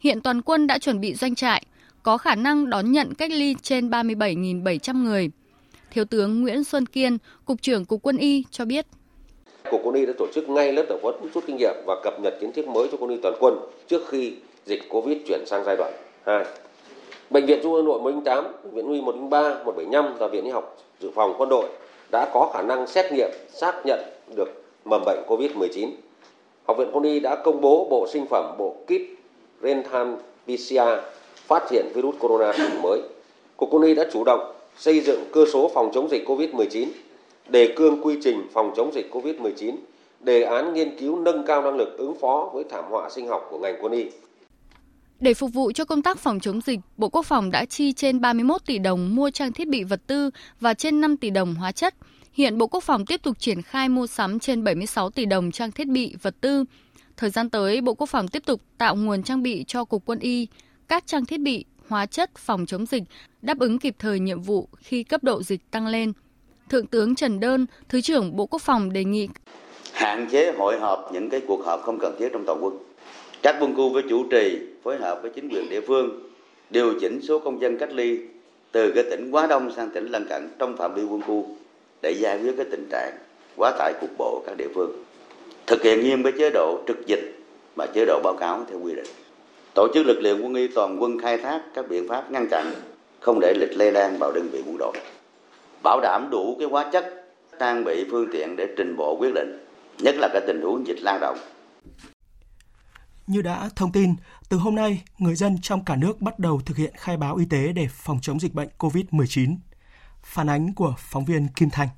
Hiện 0.01 0.21
toàn 0.21 0.43
quân 0.43 0.67
đã 0.67 0.79
chuẩn 0.79 1.01
bị 1.01 1.15
doanh 1.15 1.35
trại, 1.35 1.65
có 2.03 2.19
khả 2.19 2.35
năng 2.35 2.71
đón 2.71 2.93
nhận 2.93 3.15
cách 3.15 3.31
ly 3.31 3.55
trên 3.63 3.91
37.700 3.91 5.05
người. 5.05 5.31
Thiếu 5.91 6.05
tướng 6.05 6.41
Nguyễn 6.43 6.65
Xuân 6.65 6.87
Kiên, 6.87 7.19
Cục 7.45 7.63
trưởng 7.63 7.85
Cục 7.85 8.03
Quân 8.03 8.17
y 8.17 8.45
cho 8.51 8.65
biết. 8.65 8.87
Cục 9.71 9.81
Quân 9.85 9.95
y 9.95 10.07
đã 10.07 10.13
tổ 10.19 10.27
chức 10.35 10.49
ngay 10.49 10.73
lớp 10.73 10.85
tập 10.89 10.99
huấn 11.03 11.15
rút 11.35 11.45
kinh 11.47 11.57
nghiệm 11.57 11.75
và 11.87 11.95
cập 12.05 12.21
nhật 12.21 12.35
kiến 12.41 12.53
thức 12.53 12.69
mới 12.69 12.89
cho 12.93 12.99
quân 13.01 13.11
y 13.11 13.17
toàn 13.23 13.35
quân 13.41 13.55
trước 13.89 14.03
khi 14.09 14.35
dịch 14.67 14.83
Covid 14.89 15.19
chuyển 15.29 15.45
sang 15.47 15.65
giai 15.65 15.77
đoạn 15.77 15.93
2. 16.27 16.45
Bệnh 17.31 17.47
viện 17.47 17.61
Trung 17.63 17.75
ương 17.75 17.85
Nội 17.85 18.01
108, 18.01 18.45
Bệnh 18.65 18.75
viện 18.75 18.87
Huy 18.87 19.01
103, 19.01 19.41
175 19.65 20.15
và 20.19 20.29
Viện 20.29 20.45
Y 20.45 20.51
học 20.51 20.77
Dự 21.01 21.11
phòng 21.15 21.35
quân 21.39 21.49
đội 21.49 21.69
đã 22.11 22.31
có 22.33 22.51
khả 22.55 22.63
năng 22.63 22.87
xét 22.87 23.13
nghiệm 23.13 23.31
xác 23.49 23.87
nhận 23.87 24.01
được 24.37 24.49
mầm 24.85 25.03
bệnh 25.07 25.19
COVID-19. 25.27 25.89
Học 26.67 26.77
viện 26.79 26.89
Quân 26.93 27.05
y 27.05 27.21
đã 27.21 27.37
công 27.37 27.61
bố 27.61 27.87
bộ 27.91 28.07
sinh 28.13 28.27
phẩm 28.27 28.55
bộ 28.59 28.75
kit 28.87 29.03
Rentan 29.63 30.17
PCR 30.45 30.81
phát 31.35 31.71
hiện 31.71 31.87
virus 31.95 32.15
corona 32.19 32.53
chủng 32.53 32.83
mới. 32.83 33.01
Cục 33.57 33.69
Quân 33.73 33.83
y 33.83 33.95
đã 33.95 34.05
chủ 34.13 34.25
động 34.25 34.53
xây 34.77 35.01
dựng 35.01 35.25
cơ 35.33 35.45
số 35.53 35.71
phòng 35.75 35.91
chống 35.95 36.09
dịch 36.11 36.25
COVID-19, 36.27 36.87
đề 37.49 37.73
cương 37.77 38.03
quy 38.03 38.19
trình 38.23 38.49
phòng 38.53 38.73
chống 38.77 38.91
dịch 38.95 39.11
COVID-19, 39.13 39.73
đề 40.21 40.43
án 40.43 40.75
nghiên 40.75 40.97
cứu 40.97 41.19
nâng 41.19 41.43
cao 41.47 41.63
năng 41.63 41.77
lực 41.77 41.99
ứng 41.99 42.15
phó 42.15 42.51
với 42.53 42.65
thảm 42.65 42.85
họa 42.91 43.11
sinh 43.11 43.27
học 43.27 43.49
của 43.51 43.59
ngành 43.59 43.77
quân 43.81 43.93
y. 43.93 44.07
Để 45.21 45.35
phục 45.35 45.53
vụ 45.53 45.73
cho 45.73 45.85
công 45.85 46.03
tác 46.03 46.19
phòng 46.19 46.41
chống 46.41 46.61
dịch, 46.61 46.81
Bộ 46.97 47.09
Quốc 47.09 47.27
phòng 47.27 47.51
đã 47.51 47.65
chi 47.65 47.93
trên 47.93 48.21
31 48.21 48.67
tỷ 48.67 48.79
đồng 48.79 49.15
mua 49.17 49.31
trang 49.31 49.53
thiết 49.53 49.69
bị 49.69 49.85
vật 49.85 50.01
tư 50.07 50.31
và 50.61 50.75
trên 50.75 51.01
5 51.01 51.17
tỷ 51.17 51.31
đồng 51.31 51.55
hóa 51.55 51.73
chất. 51.73 51.95
Hiện 52.33 52.59
Bộ 52.59 52.67
Quốc 52.67 52.85
phòng 52.85 53.07
tiếp 53.07 53.23
tục 53.23 53.39
triển 53.39 53.63
khai 53.63 53.89
mua 53.89 54.07
sắm 54.07 54.39
trên 54.39 54.65
76 54.65 55.11
tỷ 55.11 55.27
đồng 55.27 55.51
trang 55.51 55.73
thiết 55.73 55.89
bị 55.89 56.15
vật 56.23 56.35
tư. 56.41 56.65
Thời 57.17 57.31
gian 57.31 57.51
tới, 57.51 57.81
Bộ 57.81 57.95
Quốc 57.95 58.07
phòng 58.11 58.29
tiếp 58.29 58.43
tục 58.47 58.61
tạo 58.79 58.97
nguồn 58.97 59.23
trang 59.23 59.43
bị 59.43 59.65
cho 59.67 59.85
Cục 59.85 60.03
Quân 60.07 60.19
y, 60.19 60.47
các 60.89 61.07
trang 61.07 61.25
thiết 61.25 61.41
bị, 61.41 61.65
hóa 61.89 62.07
chất 62.07 62.31
phòng 62.37 62.67
chống 62.67 62.87
dịch 62.87 63.03
đáp 63.43 63.59
ứng 63.59 63.79
kịp 63.79 63.97
thời 63.99 64.21
nhiệm 64.21 64.41
vụ 64.41 64.69
khi 64.79 65.03
cấp 65.03 65.25
độ 65.25 65.43
dịch 65.43 65.71
tăng 65.71 65.87
lên. 65.87 66.13
Thượng 66.69 66.87
tướng 66.87 67.15
Trần 67.15 67.41
Đơn, 67.41 67.67
Thứ 67.89 68.01
trưởng 68.01 68.37
Bộ 68.37 68.47
Quốc 68.47 68.63
phòng 68.63 68.93
đề 68.93 69.05
nghị 69.05 69.29
hạn 69.93 70.29
chế 70.31 70.53
hội 70.53 70.79
họp 70.81 71.11
những 71.13 71.31
cái 71.31 71.41
cuộc 71.49 71.67
họp 71.67 71.83
không 71.83 71.99
cần 72.01 72.17
thiết 72.19 72.29
trong 72.33 72.45
toàn 72.47 72.65
quân 72.65 72.88
các 73.42 73.57
quân 73.61 73.75
khu 73.76 73.95
phải 73.95 74.02
chủ 74.09 74.25
trì 74.30 74.59
phối 74.85 74.97
hợp 74.97 75.18
với 75.23 75.30
chính 75.30 75.49
quyền 75.49 75.68
địa 75.71 75.80
phương 75.80 76.21
điều 76.71 76.95
chỉnh 77.00 77.21
số 77.23 77.38
công 77.38 77.61
dân 77.61 77.78
cách 77.78 77.92
ly 77.92 78.18
từ 78.73 78.92
cái 78.95 79.04
tỉnh 79.11 79.30
quá 79.30 79.47
đông 79.47 79.73
sang 79.76 79.90
tỉnh 79.90 80.07
lân 80.07 80.26
cận 80.28 80.49
trong 80.59 80.76
phạm 80.76 80.95
vi 80.95 81.02
quân 81.02 81.23
khu 81.23 81.47
để 82.02 82.11
giải 82.11 82.38
quyết 82.42 82.52
cái 82.57 82.66
tình 82.71 82.88
trạng 82.90 83.12
quá 83.57 83.73
tải 83.78 83.92
cục 84.00 84.11
bộ 84.18 84.42
các 84.47 84.57
địa 84.59 84.68
phương. 84.75 84.92
Thực 85.66 85.83
hiện 85.83 86.00
nghiêm 86.00 86.23
cái 86.23 86.33
chế 86.38 86.50
độ 86.50 86.78
trực 86.87 87.07
dịch 87.07 87.38
và 87.76 87.87
chế 87.95 88.04
độ 88.04 88.21
báo 88.25 88.35
cáo 88.40 88.64
theo 88.71 88.80
quy 88.83 88.95
định. 88.95 89.07
Tổ 89.75 89.88
chức 89.95 90.07
lực 90.07 90.21
lượng 90.21 90.40
quân 90.42 90.54
y 90.54 90.68
toàn 90.68 91.02
quân 91.02 91.18
khai 91.18 91.38
thác 91.38 91.61
các 91.75 91.88
biện 91.88 92.09
pháp 92.09 92.30
ngăn 92.30 92.47
chặn 92.50 92.73
không 93.21 93.40
để 93.40 93.54
lịch 93.61 93.76
lây 93.76 93.92
lan 93.92 94.16
vào 94.21 94.33
đơn 94.33 94.49
vị 94.52 94.62
quân 94.66 94.76
đội. 94.78 94.92
Bảo 95.83 96.00
đảm 96.02 96.28
đủ 96.30 96.57
cái 96.59 96.68
hóa 96.68 96.90
chất, 96.92 97.25
trang 97.61 97.85
bị 97.85 98.04
phương 98.11 98.28
tiện 98.33 98.57
để 98.57 98.68
trình 98.76 98.97
bộ 98.97 99.16
quyết 99.21 99.35
định, 99.35 99.59
nhất 99.99 100.14
là 100.18 100.28
cái 100.33 100.42
tình 100.47 100.61
huống 100.62 100.87
dịch 100.87 100.99
lan 101.02 101.18
rộng. 101.21 101.38
Như 103.29 103.43
đã 103.43 103.69
thông 103.77 103.93
tin, 103.93 104.15
từ 104.49 104.57
hôm 104.57 104.75
nay, 104.75 105.03
người 105.19 105.35
dân 105.35 105.59
trong 105.63 105.85
cả 105.85 105.97
nước 105.97 106.21
bắt 106.21 106.39
đầu 106.39 106.61
thực 106.67 106.77
hiện 106.77 106.93
khai 106.97 107.17
báo 107.17 107.37
y 107.37 107.45
tế 107.45 107.73
để 107.73 107.89
phòng 107.91 108.19
chống 108.23 108.41
dịch 108.41 108.55
bệnh 108.55 108.69
COVID-19. 108.79 109.57
Phản 110.23 110.51
ánh 110.51 110.75
của 110.75 110.95
phóng 110.99 111.25
viên 111.25 111.49
Kim 111.49 111.71
Thanh. 111.71 111.89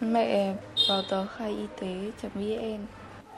Mẹ 0.00 0.54
vào 0.88 1.02
tờ 1.10 1.26
khai 1.26 1.50
y 1.50 1.66
tế.vn 1.80 2.86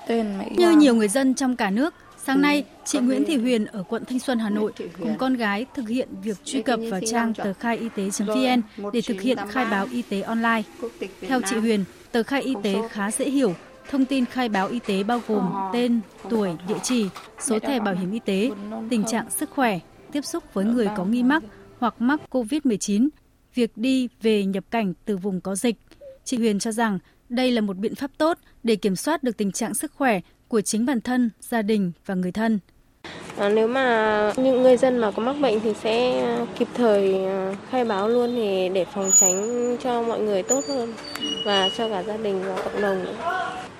tên 0.08 0.38
mẹ 0.38 0.48
Như 0.56 0.70
nhiều 0.70 0.94
người 0.94 1.08
dân 1.08 1.34
trong 1.34 1.56
cả 1.56 1.70
nước, 1.70 1.94
sáng 2.26 2.40
nay 2.40 2.64
chị 2.84 2.98
Nguyễn 2.98 3.24
Thị 3.24 3.36
Huyền 3.36 3.66
ở 3.66 3.82
quận 3.82 4.04
Thanh 4.04 4.18
Xuân 4.18 4.38
Hà 4.38 4.50
Nội 4.50 4.72
cùng 4.98 5.18
con 5.18 5.34
gái 5.34 5.66
thực 5.74 5.88
hiện 5.88 6.08
việc 6.22 6.36
truy 6.44 6.62
cập 6.62 6.80
vào 6.90 7.00
trang 7.10 7.34
tờ 7.34 7.52
khai 7.52 7.76
y 7.76 7.88
tế.vn 7.88 8.90
để 8.92 9.00
thực 9.00 9.20
hiện 9.20 9.38
khai 9.50 9.64
báo 9.64 9.86
y 9.92 10.02
tế 10.02 10.20
online. 10.20 10.62
Theo 11.20 11.40
chị 11.50 11.56
Huyền, 11.56 11.84
tờ 12.12 12.22
khai 12.22 12.42
y 12.42 12.54
tế 12.62 12.88
khá 12.90 13.10
dễ 13.10 13.30
hiểu, 13.30 13.54
Thông 13.90 14.04
tin 14.04 14.24
khai 14.26 14.48
báo 14.48 14.68
y 14.68 14.78
tế 14.78 15.02
bao 15.02 15.20
gồm 15.28 15.52
tên, 15.72 16.00
tuổi, 16.28 16.50
địa 16.68 16.78
chỉ, 16.82 17.08
số 17.40 17.58
thẻ 17.58 17.80
bảo 17.80 17.94
hiểm 17.94 18.12
y 18.12 18.18
tế, 18.24 18.50
tình 18.90 19.04
trạng 19.04 19.30
sức 19.30 19.50
khỏe, 19.50 19.78
tiếp 20.12 20.24
xúc 20.24 20.44
với 20.54 20.64
người 20.64 20.88
có 20.96 21.04
nghi 21.04 21.22
mắc 21.22 21.42
hoặc 21.78 21.94
mắc 21.98 22.20
COVID-19, 22.30 23.08
việc 23.54 23.76
đi 23.76 24.08
về 24.22 24.44
nhập 24.44 24.64
cảnh 24.70 24.92
từ 25.04 25.16
vùng 25.16 25.40
có 25.40 25.54
dịch. 25.54 25.76
Chị 26.24 26.36
Huyền 26.36 26.58
cho 26.58 26.72
rằng 26.72 26.98
đây 27.28 27.52
là 27.52 27.60
một 27.60 27.76
biện 27.76 27.94
pháp 27.94 28.10
tốt 28.18 28.38
để 28.62 28.76
kiểm 28.76 28.96
soát 28.96 29.22
được 29.22 29.36
tình 29.36 29.52
trạng 29.52 29.74
sức 29.74 29.92
khỏe 29.92 30.20
của 30.48 30.60
chính 30.60 30.86
bản 30.86 31.00
thân, 31.00 31.30
gia 31.40 31.62
đình 31.62 31.92
và 32.06 32.14
người 32.14 32.32
thân. 32.32 32.58
À, 33.40 33.48
nếu 33.48 33.66
mà 33.66 34.32
những 34.36 34.62
người 34.62 34.76
dân 34.76 34.98
mà 34.98 35.10
có 35.10 35.22
mắc 35.22 35.36
bệnh 35.40 35.60
thì 35.60 35.74
sẽ 35.82 36.22
kịp 36.58 36.68
thời 36.74 37.24
à, 37.24 37.54
khai 37.70 37.84
báo 37.84 38.08
luôn 38.08 38.34
thì 38.34 38.68
để 38.68 38.84
phòng 38.84 39.10
tránh 39.20 39.76
cho 39.82 40.02
mọi 40.02 40.20
người 40.20 40.42
tốt 40.42 40.64
hơn 40.68 40.94
và 41.44 41.68
cho 41.76 41.88
cả 41.88 42.02
gia 42.02 42.16
đình 42.16 42.42
và 42.46 42.62
cộng 42.62 42.82
đồng 42.82 43.04
nữa. 43.04 43.14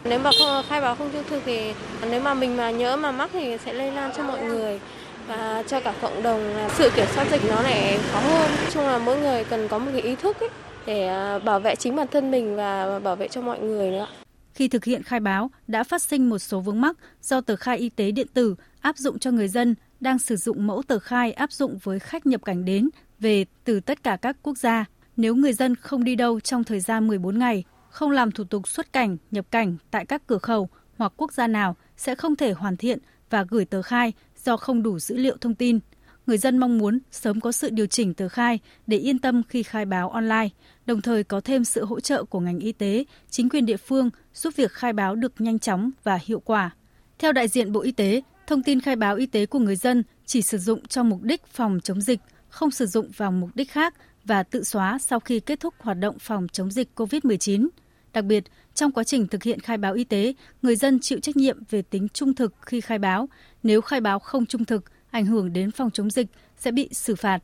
Nếu 0.05 0.19
mà 0.19 0.31
không, 0.39 0.65
khai 0.69 0.81
báo 0.81 0.95
không 0.95 1.11
trung 1.13 1.23
thực 1.31 1.43
thì 1.47 1.73
nếu 2.11 2.21
mà 2.21 2.35
mình 2.35 2.57
mà 2.57 2.71
nhớ 2.71 2.97
mà 2.97 3.13
mắc 3.13 3.31
thì 3.33 3.57
sẽ 3.65 3.73
lây 3.73 3.93
lan 3.93 4.11
cho 4.17 4.23
mọi 4.23 4.43
người 4.43 4.81
và 5.27 5.65
cho 5.67 5.81
cả 5.81 5.95
cộng 6.03 6.23
đồng 6.23 6.55
à, 6.57 6.69
sự 6.69 6.91
kiểm 6.97 7.07
soát 7.15 7.27
dịch 7.31 7.43
nó 7.49 7.63
lại 7.63 7.99
khó 8.13 8.21
hơn. 8.21 8.51
Nói 8.51 8.71
chung 8.73 8.83
là 8.83 8.99
mỗi 8.99 9.21
người 9.21 9.45
cần 9.45 9.69
có 9.69 9.79
một 9.79 9.91
cái 9.93 10.03
ý 10.03 10.17
thức 10.17 10.41
ấy 10.41 10.49
để 10.87 11.09
à, 11.09 11.39
bảo 11.39 11.61
vệ 11.61 11.75
chính 11.77 11.97
bản 11.97 12.07
thân 12.11 12.31
mình 12.31 12.57
và 12.57 12.99
bảo 12.99 13.17
vệ 13.17 13.29
cho 13.29 13.41
mọi 13.41 13.61
người 13.61 13.91
nữa. 13.91 14.07
Khi 14.55 14.69
thực 14.69 14.85
hiện 14.85 15.03
khai 15.03 15.21
báo, 15.21 15.51
đã 15.67 15.85
phát 15.85 16.03
sinh 16.03 16.29
một 16.29 16.39
số 16.39 16.61
vướng 16.61 16.81
mắc 16.81 16.97
do 17.23 17.41
tờ 17.41 17.57
khai 17.57 17.79
y 17.79 17.89
tế 17.89 18.11
điện 18.11 18.27
tử 18.35 18.55
áp 18.81 18.99
dụng 18.99 19.19
cho 19.19 19.31
người 19.31 19.49
dân 19.49 19.75
đang 20.01 20.19
sử 20.19 20.37
dụng 20.37 20.67
mẫu 20.67 20.83
tờ 20.83 20.99
khai 20.99 21.33
áp 21.33 21.53
dụng 21.53 21.79
với 21.83 21.99
khách 21.99 22.27
nhập 22.27 22.45
cảnh 22.45 22.65
đến 22.65 22.89
về 23.19 23.45
từ 23.65 23.81
tất 23.81 24.03
cả 24.03 24.17
các 24.17 24.37
quốc 24.43 24.59
gia. 24.59 24.85
Nếu 25.17 25.35
người 25.35 25.53
dân 25.53 25.77
không 25.77 26.05
đi 26.05 26.17
đâu 26.17 26.41
trong 26.41 26.65
thời 26.65 26.81
gian 26.81 27.09
14 27.09 27.39
ngày, 27.39 27.65
không 27.91 28.11
làm 28.11 28.31
thủ 28.31 28.45
tục 28.45 28.69
xuất 28.69 28.93
cảnh, 28.93 29.17
nhập 29.31 29.47
cảnh 29.51 29.77
tại 29.91 30.07
các 30.07 30.27
cửa 30.27 30.39
khẩu 30.39 30.69
hoặc 30.97 31.13
quốc 31.17 31.33
gia 31.33 31.47
nào 31.47 31.77
sẽ 31.97 32.15
không 32.15 32.37
thể 32.37 32.53
hoàn 32.53 32.77
thiện 32.77 32.99
và 33.31 33.45
gửi 33.49 33.65
tờ 33.65 33.83
khai 33.83 34.13
do 34.45 34.57
không 34.57 34.83
đủ 34.83 34.99
dữ 34.99 35.17
liệu 35.17 35.37
thông 35.41 35.55
tin. 35.55 35.79
Người 36.27 36.39
dân 36.39 36.59
mong 36.59 36.79
muốn 36.79 36.99
sớm 37.11 37.41
có 37.41 37.53
sự 37.53 37.71
điều 37.71 37.87
chỉnh 37.87 38.15
tờ 38.15 38.29
khai 38.29 38.59
để 38.87 38.97
yên 38.97 39.19
tâm 39.19 39.43
khi 39.49 39.63
khai 39.63 39.85
báo 39.85 40.11
online, 40.11 40.49
đồng 40.87 41.03
thời 41.03 41.25
có 41.25 41.41
thêm 41.41 41.65
sự 41.65 41.85
hỗ 41.85 42.01
trợ 42.01 42.25
của 42.25 42.41
ngành 42.41 42.59
y 42.59 42.73
tế, 42.73 43.05
chính 43.31 43.49
quyền 43.49 43.67
địa 43.67 43.77
phương 43.77 44.11
giúp 44.35 44.55
việc 44.57 44.73
khai 44.73 44.93
báo 44.93 45.15
được 45.15 45.41
nhanh 45.41 45.59
chóng 45.59 45.91
và 46.05 46.19
hiệu 46.23 46.41
quả. 46.41 46.71
Theo 47.19 47.33
đại 47.33 47.49
diện 47.49 47.73
Bộ 47.73 47.81
Y 47.81 47.93
tế, 47.93 48.23
thông 48.51 48.63
tin 48.63 48.81
khai 48.81 48.97
báo 48.97 49.17
y 49.17 49.27
tế 49.27 49.47
của 49.47 49.59
người 49.59 49.77
dân 49.77 50.03
chỉ 50.25 50.43
sử 50.43 50.59
dụng 50.59 50.87
cho 50.87 51.03
mục 51.03 51.23
đích 51.23 51.47
phòng 51.47 51.79
chống 51.83 52.01
dịch, 52.01 52.21
không 52.49 52.71
sử 52.71 52.87
dụng 52.87 53.11
vào 53.17 53.33
mục 53.33 53.51
đích 53.55 53.71
khác 53.71 53.95
và 54.25 54.43
tự 54.43 54.63
xóa 54.63 54.99
sau 54.99 55.21
khi 55.21 55.41
kết 55.41 55.61
thúc 55.61 55.75
hoạt 55.79 55.97
động 56.01 56.17
phòng 56.21 56.47
chống 56.53 56.71
dịch 56.71 56.89
COVID-19. 56.97 57.69
Đặc 58.13 58.25
biệt, 58.25 58.45
trong 58.75 58.93
quá 58.93 59.05
trình 59.05 59.27
thực 59.27 59.43
hiện 59.43 59.61
khai 59.61 59.77
báo 59.77 59.95
y 59.95 60.05
tế, 60.05 60.35
người 60.63 60.77
dân 60.77 60.99
chịu 61.01 61.21
trách 61.21 61.37
nhiệm 61.37 61.59
về 61.71 61.83
tính 61.83 62.09
trung 62.09 62.35
thực 62.35 62.55
khi 62.61 62.81
khai 62.81 62.99
báo. 62.99 63.29
Nếu 63.63 63.81
khai 63.81 64.01
báo 64.01 64.19
không 64.19 64.47
trung 64.47 64.65
thực, 64.65 64.85
ảnh 65.11 65.27
hưởng 65.27 65.53
đến 65.53 65.71
phòng 65.71 65.91
chống 65.91 66.11
dịch 66.11 66.27
sẽ 66.57 66.71
bị 66.73 66.89
xử 66.93 67.15
phạt. 67.15 67.39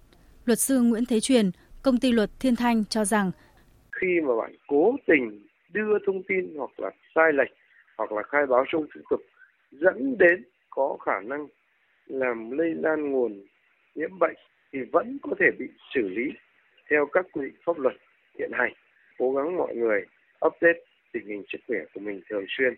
Luật 0.44 0.58
sư 0.58 0.80
Nguyễn 0.80 1.04
Thế 1.04 1.20
Truyền, 1.20 1.50
công 1.82 1.98
ty 1.98 2.12
luật 2.12 2.30
Thiên 2.40 2.56
Thanh 2.56 2.84
cho 2.84 3.04
rằng 3.04 3.30
khi 4.00 4.20
mà 4.26 4.36
bạn 4.40 4.56
cố 4.68 4.96
tình 5.06 5.46
đưa 5.72 5.98
thông 6.06 6.22
tin 6.28 6.54
hoặc 6.56 6.70
là 6.78 6.90
sai 7.14 7.32
lệch 7.32 7.56
hoặc 7.96 8.12
là 8.12 8.22
khai 8.30 8.46
báo 8.46 8.64
không 8.72 8.86
trung 8.94 9.02
thực 9.10 9.20
dẫn 9.70 10.18
đến 10.18 10.44
có 10.76 10.97
khả 11.06 11.21
năng 11.21 11.47
làm 12.06 12.50
lây 12.50 12.75
lan 12.75 13.11
nguồn 13.11 13.47
nhiễm 13.95 14.18
bệnh 14.18 14.37
thì 14.73 14.78
vẫn 14.92 15.18
có 15.23 15.33
thể 15.38 15.47
bị 15.59 15.66
xử 15.95 16.09
lý 16.09 16.33
theo 16.90 17.06
các 17.12 17.26
quy 17.33 17.45
định 17.45 17.56
pháp 17.64 17.78
luật 17.78 17.95
hiện 18.38 18.50
hành. 18.52 18.73
Cố 19.18 19.33
gắng 19.33 19.56
mọi 19.56 19.75
người 19.75 20.04
update 20.47 20.80
tình 21.12 21.26
hình 21.26 21.45
sức 21.52 21.59
khỏe 21.66 21.78
của 21.95 22.00
mình 22.00 22.21
thường 22.28 22.45
xuyên. 22.49 22.75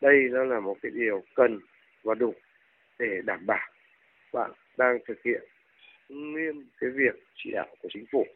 Đây 0.00 0.14
nó 0.30 0.44
là 0.44 0.60
một 0.60 0.76
cái 0.82 0.92
điều 0.94 1.22
cần 1.34 1.60
và 2.02 2.14
đủ 2.14 2.34
để 2.98 3.20
đảm 3.24 3.46
bảo 3.46 3.68
bạn 4.32 4.50
đang 4.76 4.98
thực 5.06 5.22
hiện 5.22 5.42
nghiêm 6.08 6.68
cái 6.80 6.90
việc 6.90 7.14
chỉ 7.34 7.50
đạo 7.52 7.66
của 7.82 7.88
chính 7.92 8.04
phủ 8.12 8.26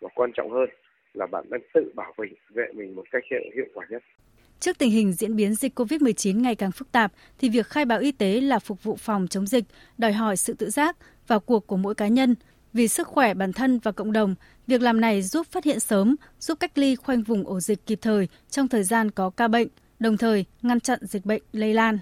và 0.00 0.08
quan 0.14 0.32
trọng 0.32 0.50
hơn 0.50 0.68
là 1.14 1.26
bạn 1.26 1.44
đang 1.50 1.60
tự 1.74 1.92
bảo 1.94 2.14
vệ 2.16 2.28
vệ 2.50 2.66
mình 2.74 2.94
một 2.94 3.04
cách 3.10 3.22
hiệu, 3.30 3.40
hiệu 3.54 3.66
quả 3.74 3.86
nhất. 3.90 4.02
Trước 4.60 4.78
tình 4.78 4.90
hình 4.90 5.12
diễn 5.12 5.36
biến 5.36 5.54
dịch 5.54 5.80
COVID-19 5.80 6.40
ngày 6.40 6.54
càng 6.54 6.72
phức 6.72 6.92
tạp, 6.92 7.12
thì 7.38 7.48
việc 7.48 7.66
khai 7.66 7.84
báo 7.84 7.98
y 7.98 8.12
tế 8.12 8.40
là 8.40 8.58
phục 8.58 8.82
vụ 8.82 8.96
phòng 8.96 9.28
chống 9.28 9.46
dịch, 9.46 9.64
đòi 9.98 10.12
hỏi 10.12 10.36
sự 10.36 10.54
tự 10.54 10.70
giác 10.70 10.96
vào 11.26 11.40
cuộc 11.40 11.66
của 11.66 11.76
mỗi 11.76 11.94
cá 11.94 12.08
nhân. 12.08 12.34
Vì 12.72 12.88
sức 12.88 13.08
khỏe 13.08 13.34
bản 13.34 13.52
thân 13.52 13.78
và 13.78 13.92
cộng 13.92 14.12
đồng, 14.12 14.34
việc 14.66 14.82
làm 14.82 15.00
này 15.00 15.22
giúp 15.22 15.46
phát 15.50 15.64
hiện 15.64 15.80
sớm, 15.80 16.16
giúp 16.40 16.60
cách 16.60 16.78
ly 16.78 16.96
khoanh 16.96 17.22
vùng 17.22 17.44
ổ 17.44 17.60
dịch 17.60 17.86
kịp 17.86 17.98
thời 18.02 18.28
trong 18.50 18.68
thời 18.68 18.84
gian 18.84 19.10
có 19.10 19.30
ca 19.30 19.48
bệnh, 19.48 19.68
đồng 19.98 20.16
thời 20.16 20.44
ngăn 20.62 20.80
chặn 20.80 20.98
dịch 21.02 21.24
bệnh 21.24 21.42
lây 21.52 21.74
lan. 21.74 21.98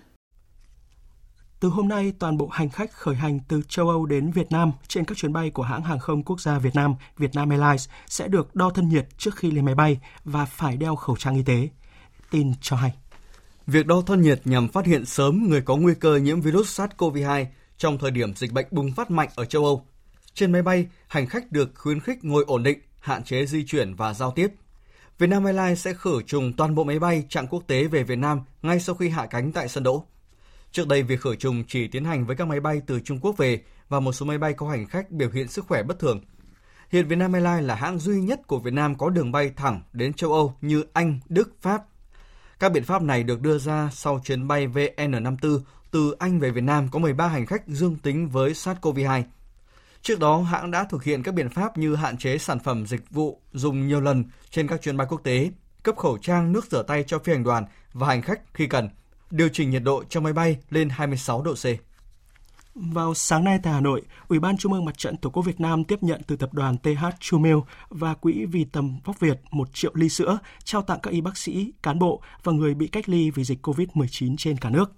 Từ 1.60 1.68
hôm 1.68 1.88
nay, 1.88 2.12
toàn 2.18 2.36
bộ 2.36 2.48
hành 2.52 2.70
khách 2.70 2.92
khởi 2.92 3.14
hành 3.14 3.40
từ 3.48 3.62
châu 3.68 3.88
Âu 3.88 4.06
đến 4.06 4.30
Việt 4.30 4.52
Nam 4.52 4.72
trên 4.88 5.04
các 5.04 5.16
chuyến 5.16 5.32
bay 5.32 5.50
của 5.50 5.62
hãng 5.62 5.82
hàng 5.82 5.98
không 5.98 6.22
quốc 6.22 6.40
gia 6.40 6.58
Việt 6.58 6.74
Nam, 6.74 6.94
Vietnam 7.18 7.50
Airlines 7.50 7.88
sẽ 8.06 8.28
được 8.28 8.54
đo 8.54 8.70
thân 8.70 8.88
nhiệt 8.88 9.06
trước 9.18 9.36
khi 9.36 9.50
lên 9.50 9.64
máy 9.64 9.74
bay 9.74 10.00
và 10.24 10.44
phải 10.44 10.76
đeo 10.76 10.96
khẩu 10.96 11.16
trang 11.16 11.34
y 11.34 11.42
tế. 11.42 11.68
Tin 12.36 12.52
cho 12.60 12.76
hay. 12.76 12.92
Việc 13.66 13.86
đo 13.86 14.02
thân 14.06 14.22
nhiệt 14.22 14.40
nhằm 14.44 14.68
phát 14.68 14.86
hiện 14.86 15.04
sớm 15.04 15.48
người 15.48 15.60
có 15.60 15.76
nguy 15.76 15.94
cơ 15.94 16.16
nhiễm 16.16 16.40
virus 16.40 16.80
SARS-CoV-2 16.80 17.46
trong 17.78 17.98
thời 17.98 18.10
điểm 18.10 18.34
dịch 18.34 18.52
bệnh 18.52 18.66
bùng 18.70 18.92
phát 18.92 19.10
mạnh 19.10 19.28
ở 19.34 19.44
châu 19.44 19.64
Âu. 19.64 19.86
Trên 20.34 20.52
máy 20.52 20.62
bay, 20.62 20.86
hành 21.08 21.26
khách 21.26 21.52
được 21.52 21.70
khuyến 21.74 22.00
khích 22.00 22.24
ngồi 22.24 22.44
ổn 22.46 22.62
định, 22.62 22.78
hạn 23.00 23.24
chế 23.24 23.46
di 23.46 23.66
chuyển 23.66 23.94
và 23.94 24.14
giao 24.14 24.30
tiếp. 24.30 24.50
Vietnam 25.18 25.44
Airlines 25.44 25.80
sẽ 25.80 25.94
khử 25.94 26.22
trùng 26.22 26.52
toàn 26.52 26.74
bộ 26.74 26.84
máy 26.84 26.98
bay 26.98 27.24
chặng 27.28 27.46
quốc 27.46 27.62
tế 27.66 27.84
về 27.84 28.02
Việt 28.02 28.18
Nam 28.18 28.40
ngay 28.62 28.80
sau 28.80 28.94
khi 28.94 29.08
hạ 29.08 29.26
cánh 29.26 29.52
tại 29.52 29.68
sân 29.68 29.82
đỗ. 29.82 30.04
Trước 30.72 30.88
đây, 30.88 31.02
việc 31.02 31.20
khử 31.20 31.36
trùng 31.36 31.64
chỉ 31.68 31.88
tiến 31.88 32.04
hành 32.04 32.26
với 32.26 32.36
các 32.36 32.48
máy 32.48 32.60
bay 32.60 32.80
từ 32.86 33.00
Trung 33.00 33.18
Quốc 33.20 33.36
về 33.36 33.62
và 33.88 34.00
một 34.00 34.12
số 34.12 34.26
máy 34.26 34.38
bay 34.38 34.52
có 34.52 34.68
hành 34.68 34.86
khách 34.86 35.10
biểu 35.10 35.30
hiện 35.30 35.48
sức 35.48 35.66
khỏe 35.68 35.82
bất 35.82 35.98
thường. 35.98 36.20
Hiện 36.90 37.08
Vietnam 37.08 37.32
Airlines 37.32 37.68
là 37.68 37.74
hãng 37.74 37.98
duy 37.98 38.20
nhất 38.20 38.40
của 38.46 38.58
Việt 38.58 38.72
Nam 38.72 38.94
có 38.94 39.10
đường 39.10 39.32
bay 39.32 39.52
thẳng 39.56 39.82
đến 39.92 40.12
châu 40.12 40.32
Âu 40.32 40.54
như 40.60 40.84
Anh, 40.92 41.20
Đức, 41.28 41.56
Pháp. 41.60 41.82
Các 42.58 42.72
biện 42.72 42.84
pháp 42.84 43.02
này 43.02 43.22
được 43.22 43.40
đưa 43.40 43.58
ra 43.58 43.90
sau 43.92 44.20
chuyến 44.24 44.48
bay 44.48 44.68
VN54 44.68 45.60
từ 45.90 46.14
Anh 46.18 46.40
về 46.40 46.50
Việt 46.50 46.64
Nam 46.64 46.88
có 46.88 46.98
13 46.98 47.26
hành 47.26 47.46
khách 47.46 47.66
dương 47.66 47.96
tính 47.96 48.28
với 48.28 48.52
SARS-CoV-2. 48.52 49.22
Trước 50.02 50.18
đó, 50.18 50.38
hãng 50.42 50.70
đã 50.70 50.84
thực 50.84 51.04
hiện 51.04 51.22
các 51.22 51.34
biện 51.34 51.50
pháp 51.50 51.78
như 51.78 51.94
hạn 51.94 52.18
chế 52.18 52.38
sản 52.38 52.58
phẩm 52.58 52.86
dịch 52.86 53.10
vụ 53.10 53.40
dùng 53.52 53.88
nhiều 53.88 54.00
lần 54.00 54.24
trên 54.50 54.68
các 54.68 54.82
chuyến 54.82 54.96
bay 54.96 55.06
quốc 55.10 55.20
tế, 55.24 55.50
cấp 55.82 55.96
khẩu 55.96 56.18
trang, 56.18 56.52
nước 56.52 56.66
rửa 56.70 56.82
tay 56.82 57.04
cho 57.06 57.18
phi 57.18 57.32
hành 57.32 57.44
đoàn 57.44 57.64
và 57.92 58.06
hành 58.06 58.22
khách 58.22 58.40
khi 58.54 58.66
cần– 58.66 58.88
điều 59.30 59.48
chỉnh 59.48 59.70
nhiệt 59.70 59.82
độ 59.82 60.04
cho 60.08 60.20
máy 60.20 60.32
bay 60.32 60.56
lên 60.70 60.88
26 60.88 61.42
độ 61.42 61.54
C. 61.54 61.64
Vào 62.78 63.14
sáng 63.14 63.44
nay 63.44 63.58
tại 63.62 63.72
Hà 63.72 63.80
Nội, 63.80 64.02
Ủy 64.28 64.38
ban 64.38 64.56
Trung 64.56 64.72
ương 64.72 64.84
Mặt 64.84 64.98
trận 64.98 65.16
Tổ 65.16 65.30
quốc 65.30 65.42
Việt 65.42 65.60
Nam 65.60 65.84
tiếp 65.84 66.02
nhận 66.02 66.20
từ 66.26 66.36
tập 66.36 66.54
đoàn 66.54 66.76
TH 66.78 67.04
Chu 67.20 67.40
và 67.88 68.14
Quỹ 68.14 68.46
Vì 68.46 68.64
Tầm 68.64 68.98
Vóc 69.04 69.20
Việt 69.20 69.40
1 69.50 69.68
triệu 69.74 69.90
ly 69.94 70.08
sữa 70.08 70.38
trao 70.64 70.82
tặng 70.82 70.98
các 71.02 71.10
y 71.10 71.20
bác 71.20 71.36
sĩ, 71.36 71.72
cán 71.82 71.98
bộ 71.98 72.22
và 72.42 72.52
người 72.52 72.74
bị 72.74 72.86
cách 72.86 73.08
ly 73.08 73.30
vì 73.30 73.44
dịch 73.44 73.66
COVID-19 73.66 74.36
trên 74.38 74.56
cả 74.56 74.70
nước. 74.70 74.92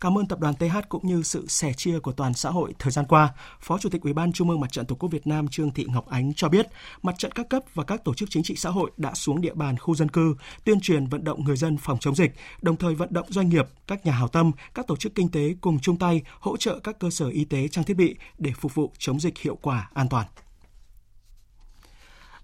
Cảm 0.00 0.18
ơn 0.18 0.26
tập 0.26 0.40
đoàn 0.40 0.54
TH 0.54 0.76
cũng 0.88 1.06
như 1.06 1.22
sự 1.22 1.46
sẻ 1.48 1.72
chia 1.72 1.98
của 1.98 2.12
toàn 2.12 2.34
xã 2.34 2.50
hội 2.50 2.74
thời 2.78 2.90
gian 2.92 3.04
qua. 3.08 3.34
Phó 3.60 3.78
Chủ 3.78 3.88
tịch 3.88 4.02
Ủy 4.02 4.12
ban 4.12 4.32
Trung 4.32 4.50
ương 4.50 4.60
Mặt 4.60 4.72
trận 4.72 4.86
Tổ 4.86 4.94
quốc 4.94 5.08
Việt 5.08 5.26
Nam 5.26 5.48
Trương 5.48 5.70
Thị 5.70 5.86
Ngọc 5.88 6.06
Ánh 6.06 6.34
cho 6.34 6.48
biết, 6.48 6.66
mặt 7.02 7.14
trận 7.18 7.32
các 7.32 7.48
cấp 7.48 7.62
và 7.74 7.84
các 7.84 8.04
tổ 8.04 8.14
chức 8.14 8.30
chính 8.30 8.42
trị 8.42 8.56
xã 8.56 8.70
hội 8.70 8.90
đã 8.96 9.14
xuống 9.14 9.40
địa 9.40 9.54
bàn 9.54 9.78
khu 9.78 9.94
dân 9.94 10.08
cư, 10.08 10.34
tuyên 10.64 10.80
truyền 10.80 11.06
vận 11.06 11.24
động 11.24 11.44
người 11.44 11.56
dân 11.56 11.76
phòng 11.76 11.98
chống 12.00 12.14
dịch, 12.14 12.32
đồng 12.62 12.76
thời 12.76 12.94
vận 12.94 13.12
động 13.12 13.26
doanh 13.28 13.48
nghiệp, 13.48 13.66
các 13.86 14.06
nhà 14.06 14.12
hảo 14.12 14.28
tâm, 14.28 14.52
các 14.74 14.86
tổ 14.86 14.96
chức 14.96 15.14
kinh 15.14 15.28
tế 15.28 15.54
cùng 15.60 15.78
chung 15.80 15.98
tay 15.98 16.22
hỗ 16.40 16.56
trợ 16.56 16.78
các 16.78 16.98
cơ 16.98 17.10
sở 17.10 17.28
y 17.28 17.44
tế 17.44 17.68
trang 17.68 17.84
thiết 17.84 17.96
bị 17.96 18.16
để 18.38 18.52
phục 18.60 18.74
vụ 18.74 18.92
chống 18.98 19.20
dịch 19.20 19.38
hiệu 19.38 19.58
quả, 19.62 19.90
an 19.94 20.08
toàn. 20.08 20.26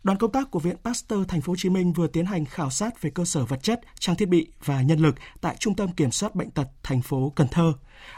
Đoàn 0.02 0.18
công 0.18 0.32
tác 0.32 0.50
của 0.50 0.58
Viện 0.58 0.76
Pasteur 0.84 1.28
Thành 1.28 1.40
phố 1.40 1.50
Hồ 1.50 1.56
Chí 1.56 1.68
Minh 1.68 1.92
vừa 1.92 2.06
tiến 2.06 2.26
hành 2.26 2.44
khảo 2.44 2.70
sát 2.70 3.02
về 3.02 3.10
cơ 3.10 3.24
sở 3.24 3.44
vật 3.44 3.62
chất, 3.62 3.80
trang 3.98 4.16
thiết 4.16 4.28
bị 4.28 4.48
và 4.64 4.82
nhân 4.82 4.98
lực 4.98 5.14
tại 5.40 5.56
Trung 5.58 5.74
tâm 5.74 5.92
Kiểm 5.92 6.10
soát 6.10 6.34
bệnh 6.34 6.50
tật 6.50 6.68
thành 6.82 7.02
phố 7.02 7.32
Cần 7.36 7.48
Thơ. 7.48 7.72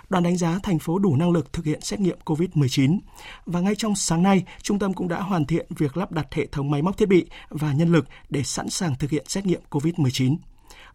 Đoàn 0.08 0.24
đánh 0.24 0.36
giá 0.36 0.58
thành 0.62 0.78
phố 0.78 0.98
đủ 0.98 1.16
năng 1.16 1.30
lực 1.30 1.52
thực 1.52 1.64
hiện 1.64 1.80
xét 1.80 2.00
nghiệm 2.00 2.18
COVID-19 2.24 2.98
và 3.46 3.60
ngay 3.60 3.74
trong 3.74 3.96
sáng 3.96 4.22
nay, 4.22 4.44
trung 4.62 4.78
tâm 4.78 4.94
cũng 4.94 5.08
đã 5.08 5.20
hoàn 5.20 5.44
thiện 5.44 5.66
việc 5.70 5.96
lắp 5.96 6.12
đặt 6.12 6.26
hệ 6.34 6.46
thống 6.46 6.70
máy 6.70 6.82
móc 6.82 6.98
thiết 6.98 7.08
bị 7.08 7.26
và 7.48 7.72
nhân 7.72 7.92
lực 7.92 8.06
để 8.28 8.42
sẵn 8.42 8.70
sàng 8.70 8.94
thực 8.98 9.10
hiện 9.10 9.24
xét 9.28 9.46
nghiệm 9.46 9.60
COVID-19. 9.70 10.36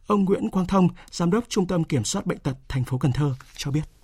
Ông 0.08 0.26
Nguyễn 0.26 0.50
Quang 0.50 0.68
Thông, 0.68 0.88
giám 1.12 1.32
đốc 1.32 1.44
Trung 1.50 1.68
tâm 1.68 1.84
Kiểm 1.84 2.04
soát 2.04 2.26
bệnh 2.26 2.40
tật 2.40 2.56
thành 2.68 2.84
phố 2.84 2.98
Cần 2.98 3.12
Thơ 3.12 3.36
cho 3.56 3.72
biết. 3.72 3.99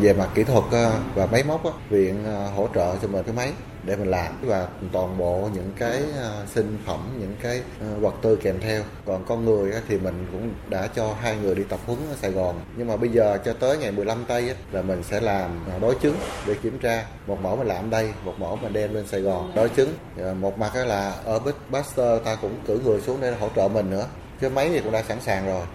Về 0.00 0.12
mặt 0.12 0.28
kỹ 0.34 0.44
thuật 0.44 0.64
ờ, 0.70 1.00
và 1.14 1.26
máy 1.26 1.42
móc, 1.42 1.62
viện 1.90 2.24
ờ, 2.24 2.50
hỗ 2.50 2.68
trợ 2.74 2.96
cho 3.02 3.08
mình 3.08 3.22
cái 3.24 3.34
máy 3.34 3.52
để 3.82 3.96
mình 3.96 4.10
làm 4.10 4.34
và 4.42 4.68
toàn 4.92 5.18
bộ 5.18 5.48
những 5.54 5.72
cái 5.78 6.02
ờ, 6.16 6.46
sinh 6.54 6.78
phẩm, 6.86 7.00
những 7.20 7.36
cái 7.42 7.62
vật 8.00 8.14
tư 8.22 8.36
kèm 8.42 8.60
theo. 8.60 8.82
Còn 9.06 9.24
con 9.24 9.44
người 9.44 9.72
thì 9.88 9.98
mình 9.98 10.26
cũng 10.32 10.54
đã 10.68 10.86
cho 10.86 11.14
hai 11.20 11.36
người 11.36 11.54
đi 11.54 11.62
tập 11.68 11.80
huấn 11.86 11.98
ở 12.10 12.16
Sài 12.16 12.30
Gòn. 12.30 12.60
Nhưng 12.76 12.88
mà 12.88 12.96
bây 12.96 13.08
giờ 13.08 13.38
cho 13.44 13.52
tới 13.52 13.78
ngày 13.78 13.92
15 13.92 14.24
tây 14.28 14.54
là 14.72 14.82
mình 14.82 15.02
sẽ 15.02 15.20
làm 15.20 15.64
đối 15.80 15.94
chứng 15.94 16.16
để 16.46 16.54
kiểm 16.62 16.78
tra. 16.78 17.06
Một 17.26 17.40
mẫu 17.42 17.56
mình 17.56 17.66
làm 17.66 17.90
đây, 17.90 18.12
một 18.24 18.34
mẫu 18.38 18.56
mình 18.56 18.72
đem 18.72 18.94
lên 18.94 19.06
Sài 19.06 19.20
Gòn 19.20 19.52
đối 19.54 19.68
chứng. 19.68 19.94
Một 20.40 20.58
mặt 20.58 20.74
là 20.74 21.14
ở 21.24 21.38
Big 21.38 21.54
Buster 21.70 22.22
ta 22.24 22.34
cũng 22.34 22.60
cử 22.66 22.80
người 22.84 23.00
xuống 23.00 23.18
để 23.20 23.36
hỗ 23.40 23.48
trợ 23.56 23.68
mình 23.68 23.90
nữa. 23.90 24.06
Cái 24.40 24.50
máy 24.50 24.68
thì 24.68 24.80
cũng 24.80 24.92
đã 24.92 25.02
sẵn 25.02 25.20
sàng 25.20 25.46
rồi. 25.46 25.66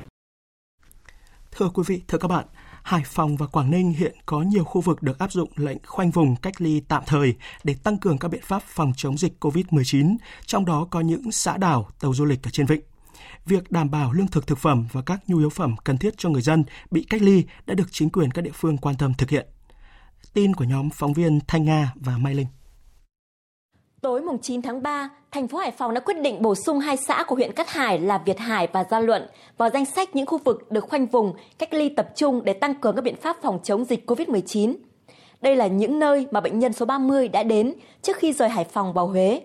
Thưa 1.51 1.69
quý 1.73 1.83
vị, 1.87 2.01
thưa 2.07 2.17
các 2.17 2.27
bạn, 2.27 2.45
Hải 2.83 3.03
Phòng 3.05 3.37
và 3.37 3.47
Quảng 3.47 3.71
Ninh 3.71 3.91
hiện 3.91 4.15
có 4.25 4.41
nhiều 4.41 4.63
khu 4.63 4.81
vực 4.81 5.03
được 5.03 5.19
áp 5.19 5.31
dụng 5.31 5.49
lệnh 5.55 5.77
khoanh 5.85 6.11
vùng 6.11 6.35
cách 6.35 6.61
ly 6.61 6.81
tạm 6.87 7.03
thời 7.05 7.35
để 7.63 7.75
tăng 7.83 7.97
cường 7.97 8.17
các 8.17 8.27
biện 8.27 8.41
pháp 8.43 8.63
phòng 8.67 8.93
chống 8.97 9.17
dịch 9.17 9.33
COVID-19, 9.39 10.17
trong 10.45 10.65
đó 10.65 10.87
có 10.91 11.01
những 11.01 11.31
xã 11.31 11.57
đảo, 11.57 11.89
tàu 11.99 12.13
du 12.13 12.25
lịch 12.25 12.43
ở 12.43 12.51
trên 12.51 12.65
vịnh. 12.65 12.81
Việc 13.45 13.71
đảm 13.71 13.91
bảo 13.91 14.13
lương 14.13 14.27
thực 14.27 14.47
thực 14.47 14.57
phẩm 14.57 14.87
và 14.91 15.01
các 15.01 15.19
nhu 15.27 15.37
yếu 15.37 15.49
phẩm 15.49 15.75
cần 15.83 15.97
thiết 15.97 16.13
cho 16.17 16.29
người 16.29 16.41
dân 16.41 16.63
bị 16.91 17.05
cách 17.09 17.21
ly 17.21 17.43
đã 17.65 17.73
được 17.73 17.87
chính 17.91 18.09
quyền 18.09 18.31
các 18.31 18.41
địa 18.41 18.51
phương 18.53 18.77
quan 18.77 18.95
tâm 18.95 19.13
thực 19.13 19.29
hiện. 19.29 19.47
Tin 20.33 20.55
của 20.55 20.63
nhóm 20.63 20.89
phóng 20.89 21.13
viên 21.13 21.39
Thanh 21.47 21.65
Nga 21.65 21.91
và 21.95 22.17
Mai 22.17 22.35
Linh. 22.35 22.47
Tối 24.01 24.21
mùng 24.21 24.37
9 24.41 24.61
tháng 24.61 24.83
3, 24.83 25.09
thành 25.31 25.47
phố 25.47 25.57
Hải 25.57 25.71
Phòng 25.71 25.93
đã 25.93 25.99
quyết 25.99 26.21
định 26.21 26.41
bổ 26.41 26.55
sung 26.55 26.79
hai 26.79 26.97
xã 26.97 27.23
của 27.23 27.35
huyện 27.35 27.51
Cát 27.51 27.69
Hải 27.69 27.99
là 27.99 28.17
Việt 28.17 28.39
Hải 28.39 28.67
và 28.67 28.83
Gia 28.83 28.99
Luận 28.99 29.27
vào 29.57 29.69
danh 29.69 29.85
sách 29.85 30.15
những 30.15 30.25
khu 30.25 30.37
vực 30.37 30.71
được 30.71 30.89
khoanh 30.89 31.05
vùng, 31.05 31.33
cách 31.57 31.73
ly 31.73 31.89
tập 31.89 32.09
trung 32.15 32.41
để 32.43 32.53
tăng 32.53 32.75
cường 32.75 32.95
các 32.95 33.01
biện 33.01 33.15
pháp 33.15 33.37
phòng 33.41 33.59
chống 33.63 33.85
dịch 33.85 34.09
COVID-19. 34.09 34.75
Đây 35.41 35.55
là 35.55 35.67
những 35.67 35.99
nơi 35.99 36.27
mà 36.31 36.41
bệnh 36.41 36.59
nhân 36.59 36.73
số 36.73 36.85
30 36.85 37.27
đã 37.27 37.43
đến 37.43 37.73
trước 38.01 38.17
khi 38.17 38.33
rời 38.33 38.49
Hải 38.49 38.63
Phòng 38.63 38.93
vào 38.93 39.07
Huế. 39.07 39.41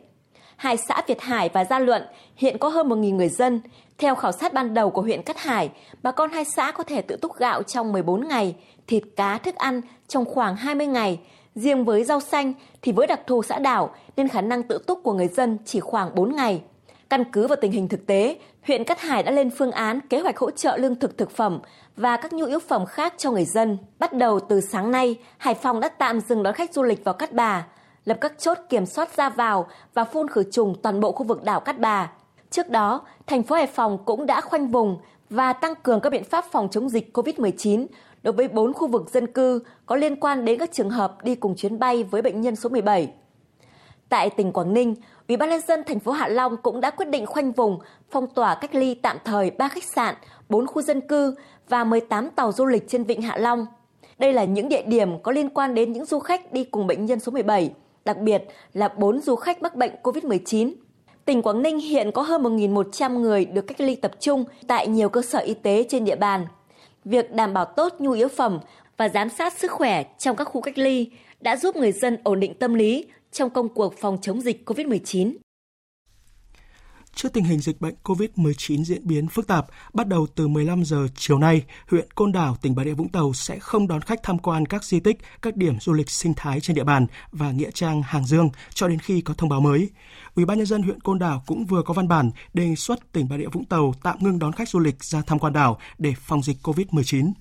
Hai 0.57 0.77
xã 0.77 1.03
Việt 1.07 1.21
Hải 1.21 1.49
và 1.49 1.65
Gia 1.65 1.79
Luận 1.79 2.03
hiện 2.37 2.59
có 2.59 2.69
hơn 2.69 2.89
1.000 2.89 3.17
người 3.17 3.29
dân. 3.29 3.61
Theo 3.99 4.15
khảo 4.15 4.33
sát 4.33 4.53
ban 4.53 4.75
đầu 4.75 4.91
của 4.91 5.03
huyện 5.03 5.23
Cát 5.23 5.39
Hải, 5.39 5.71
bà 6.03 6.13
con 6.13 6.31
hai 6.31 6.45
xã 6.57 6.73
có 6.73 6.85
thể 6.85 7.03
tự 7.03 7.17
túc 7.17 7.37
gạo 7.37 7.63
trong 7.63 7.93
14 7.93 8.29
ngày, 8.29 8.55
thịt 8.87 9.03
cá 9.17 9.39
thức 9.39 9.55
ăn 9.55 9.81
trong 10.09 10.25
khoảng 10.25 10.57
20 10.57 10.87
ngày, 10.87 11.19
Riêng 11.57 11.85
với 11.85 12.05
rau 12.05 12.21
xanh 12.21 12.53
thì 12.83 12.93
với 12.93 13.07
đặc 13.07 13.21
thù 13.27 13.43
xã 13.43 13.59
đảo 13.59 13.95
nên 14.17 14.29
khả 14.29 14.41
năng 14.41 14.63
tự 14.63 14.79
túc 14.87 15.03
của 15.03 15.13
người 15.13 15.29
dân 15.29 15.59
chỉ 15.65 15.81
khoảng 15.81 16.15
4 16.15 16.37
ngày. 16.37 16.63
Căn 17.11 17.25
cứ 17.33 17.47
vào 17.47 17.57
tình 17.61 17.73
hình 17.73 17.89
thực 17.89 18.07
tế, 18.07 18.39
huyện 18.67 18.85
Cát 18.85 19.01
Hải 19.01 19.23
đã 19.23 19.31
lên 19.31 19.51
phương 19.51 19.71
án 19.71 20.01
kế 20.01 20.21
hoạch 20.21 20.39
hỗ 20.39 20.51
trợ 20.51 20.77
lương 20.77 20.95
thực 20.95 21.19
thực 21.19 21.31
phẩm 21.31 21.61
và 21.97 22.17
các 22.17 22.33
nhu 22.33 22.47
yếu 22.47 22.59
phẩm 22.59 22.87
khác 22.87 23.15
cho 23.17 23.31
người 23.31 23.45
dân. 23.45 23.79
Bắt 23.99 24.13
đầu 24.13 24.41
từ 24.41 24.61
sáng 24.61 24.91
nay, 24.91 25.17
Hải 25.39 25.55
Phòng 25.55 25.81
đã 25.81 25.89
tạm 25.89 26.21
dừng 26.21 26.43
đón 26.43 26.55
khách 26.55 26.75
du 26.75 26.83
lịch 26.83 27.05
vào 27.05 27.15
Cát 27.15 27.33
Bà, 27.33 27.67
lập 28.05 28.19
các 28.21 28.33
chốt 28.39 28.59
kiểm 28.69 28.87
soát 28.87 29.17
ra 29.17 29.29
vào 29.29 29.67
và 29.95 30.05
phun 30.05 30.29
khử 30.29 30.43
trùng 30.53 30.75
toàn 30.83 31.01
bộ 31.01 31.13
khu 31.13 31.25
vực 31.25 31.45
đảo 31.45 31.61
Cát 31.61 31.79
Bà. 31.79 32.11
Trước 32.51 32.69
đó, 32.71 33.01
thành 33.27 33.43
phố 33.43 33.57
Hải 33.57 33.67
Phòng 33.67 33.99
cũng 34.05 34.27
đã 34.27 34.41
khoanh 34.41 34.69
vùng 34.69 34.99
và 35.31 35.53
tăng 35.53 35.75
cường 35.75 36.01
các 36.01 36.11
biện 36.11 36.25
pháp 36.25 36.45
phòng 36.53 36.69
chống 36.71 36.89
dịch 36.89 37.17
COVID-19 37.17 37.87
đối 38.27 38.33
với 38.33 38.49
4 38.49 38.73
khu 38.73 38.87
vực 38.87 39.11
dân 39.11 39.27
cư 39.27 39.61
có 39.87 39.97
liên 39.97 40.17
quan 40.17 40.45
đến 40.45 40.59
các 40.59 40.73
trường 40.73 40.91
hợp 40.91 41.25
đi 41.25 41.35
cùng 41.35 41.57
chuyến 41.57 41.79
bay 41.79 42.05
với 42.05 42.23
bệnh 42.23 42.41
nhân 42.41 42.57
số 42.57 42.69
17. 42.69 43.13
Tại 44.09 44.31
tỉnh 44.31 44.53
Quảng 44.53 44.75
Ninh, 44.75 44.95
Ủy 45.29 45.37
ban 45.37 45.51
nhân 45.51 45.61
dân 45.69 45.83
thành 45.87 46.01
phố 46.01 46.13
Hạ 46.13 46.29
Long 46.29 46.57
cũng 46.57 46.81
đã 46.81 46.91
quyết 46.91 47.09
định 47.09 47.27
khoanh 47.27 47.53
vùng, 47.53 47.79
phong 48.11 48.27
tỏa 48.27 48.55
cách 48.55 48.75
ly 48.75 48.95
tạm 48.95 49.17
thời 49.25 49.51
3 49.51 49.69
khách 49.69 49.85
sạn, 49.85 50.15
4 50.49 50.67
khu 50.67 50.83
dân 50.83 51.01
cư 51.01 51.35
và 51.69 51.85
18 51.85 52.31
tàu 52.31 52.53
du 52.53 52.67
lịch 52.67 52.89
trên 52.89 53.05
vịnh 53.05 53.23
Hạ 53.23 53.37
Long. 53.37 53.67
Đây 54.19 54.33
là 54.33 54.45
những 54.45 54.69
địa 54.69 54.83
điểm 54.83 55.23
có 55.23 55.33
liên 55.33 55.51
quan 55.51 55.75
đến 55.75 55.93
những 55.93 56.05
du 56.05 56.19
khách 56.19 56.53
đi 56.53 56.65
cùng 56.65 56.87
bệnh 56.87 57.07
nhân 57.07 57.21
số 57.21 57.33
17, 57.33 57.71
đặc 58.05 58.19
biệt 58.19 58.45
là 58.73 58.89
4 58.89 59.21
du 59.21 59.37
khách 59.37 59.63
mắc 59.63 59.77
bệnh 59.77 59.93
COVID-19. 60.03 60.73
Tỉnh 61.25 61.43
Quảng 61.43 61.63
Ninh 61.63 61.79
hiện 61.79 62.13
có 62.13 62.23
hơn 62.23 62.43
1.100 62.43 63.19
người 63.19 63.45
được 63.45 63.63
cách 63.63 63.81
ly 63.81 63.97
tập 63.97 64.13
trung 64.21 64.45
tại 64.67 64.89
nhiều 64.89 65.09
cơ 65.09 65.23
sở 65.23 65.39
y 65.39 65.55
tế 65.55 65.87
trên 65.89 66.05
địa 66.05 66.17
bàn 66.17 66.47
việc 67.07 67.33
đảm 67.33 67.55
bảo 67.55 67.65
tốt 67.65 67.95
nhu 67.99 68.11
yếu 68.11 68.29
phẩm 68.29 68.61
và 68.97 69.09
giám 69.09 69.29
sát 69.29 69.59
sức 69.59 69.71
khỏe 69.71 70.05
trong 70.19 70.37
các 70.37 70.45
khu 70.45 70.61
cách 70.61 70.79
ly 70.79 71.11
đã 71.41 71.57
giúp 71.57 71.77
người 71.77 71.93
dân 71.93 72.19
ổn 72.25 72.41
định 72.41 72.55
tâm 72.55 72.75
lý 72.75 73.05
trong 73.33 73.51
công 73.51 73.69
cuộc 73.69 73.95
phòng 73.99 74.19
chống 74.23 74.41
dịch 74.41 74.71
COVID-19. 74.71 75.37
Trước 77.17 77.33
tình 77.33 77.45
hình 77.45 77.61
dịch 77.61 77.81
bệnh 77.81 77.95
COVID-19 78.05 78.85
diễn 78.85 79.07
biến 79.07 79.29
phức 79.29 79.47
tạp, 79.47 79.67
bắt 79.93 80.09
đầu 80.09 80.27
từ 80.35 80.49
15 80.49 80.85
giờ 80.85 81.09
chiều 81.17 81.39
nay, 81.39 81.63
huyện 81.91 82.11
Côn 82.15 82.33
Đảo, 82.33 82.57
tỉnh 82.63 82.75
Bà 82.75 82.85
Rịa 82.85 82.93
Vũng 82.93 83.09
Tàu 83.09 83.33
sẽ 83.33 83.59
không 83.59 83.89
đón 83.89 84.01
khách 84.01 84.23
tham 84.23 84.39
quan 84.39 84.67
các 84.67 84.85
di 84.85 85.01
tích, 85.01 85.19
các 85.43 85.57
điểm 85.57 85.81
du 85.81 85.93
lịch 85.93 86.11
sinh 86.11 86.35
thái 86.37 86.61
trên 86.61 86.77
địa 86.77 86.85
bàn 86.85 87.07
và 87.33 87.51
nghĩa 87.51 87.71
trang 87.71 88.03
Hàng 88.03 88.27
Dương 88.27 88.51
cho 88.75 88.89
đến 88.89 88.99
khi 88.99 89.21
có 89.21 89.35
thông 89.35 89.49
báo 89.49 89.61
mới. 89.61 89.91
Ủy 90.35 90.45
ban 90.45 90.59
nhân 90.59 90.67
dân 90.67 90.83
huyện 90.83 91.01
Côn 91.01 91.19
Đảo 91.19 91.43
cũng 91.47 91.67
vừa 91.67 91.83
có 91.83 91.95
văn 91.95 92.09
bản 92.09 92.31
đề 92.55 92.75
xuất 92.75 93.13
tỉnh 93.13 93.29
Bà 93.29 93.39
Rịa 93.39 93.49
Vũng 93.53 93.65
Tàu 93.65 93.95
tạm 94.03 94.17
ngưng 94.21 94.39
đón 94.39 94.53
khách 94.53 94.69
du 94.69 94.79
lịch 94.79 95.05
ra 95.05 95.23
tham 95.27 95.39
quan 95.39 95.53
đảo 95.53 95.79
để 95.99 96.15
phòng 96.21 96.43
dịch 96.43 96.57
COVID-19. 96.63 97.33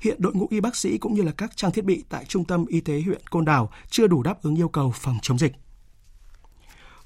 Hiện 0.00 0.16
đội 0.18 0.34
ngũ 0.34 0.46
y 0.50 0.60
bác 0.60 0.76
sĩ 0.76 0.98
cũng 0.98 1.14
như 1.14 1.22
là 1.22 1.32
các 1.32 1.56
trang 1.56 1.72
thiết 1.72 1.84
bị 1.84 2.04
tại 2.08 2.24
Trung 2.24 2.44
tâm 2.44 2.66
Y 2.66 2.80
tế 2.80 3.02
huyện 3.04 3.20
Côn 3.30 3.44
Đảo 3.44 3.70
chưa 3.90 4.06
đủ 4.06 4.22
đáp 4.22 4.42
ứng 4.42 4.56
yêu 4.56 4.68
cầu 4.68 4.92
phòng 4.96 5.18
chống 5.22 5.38
dịch. 5.38 5.52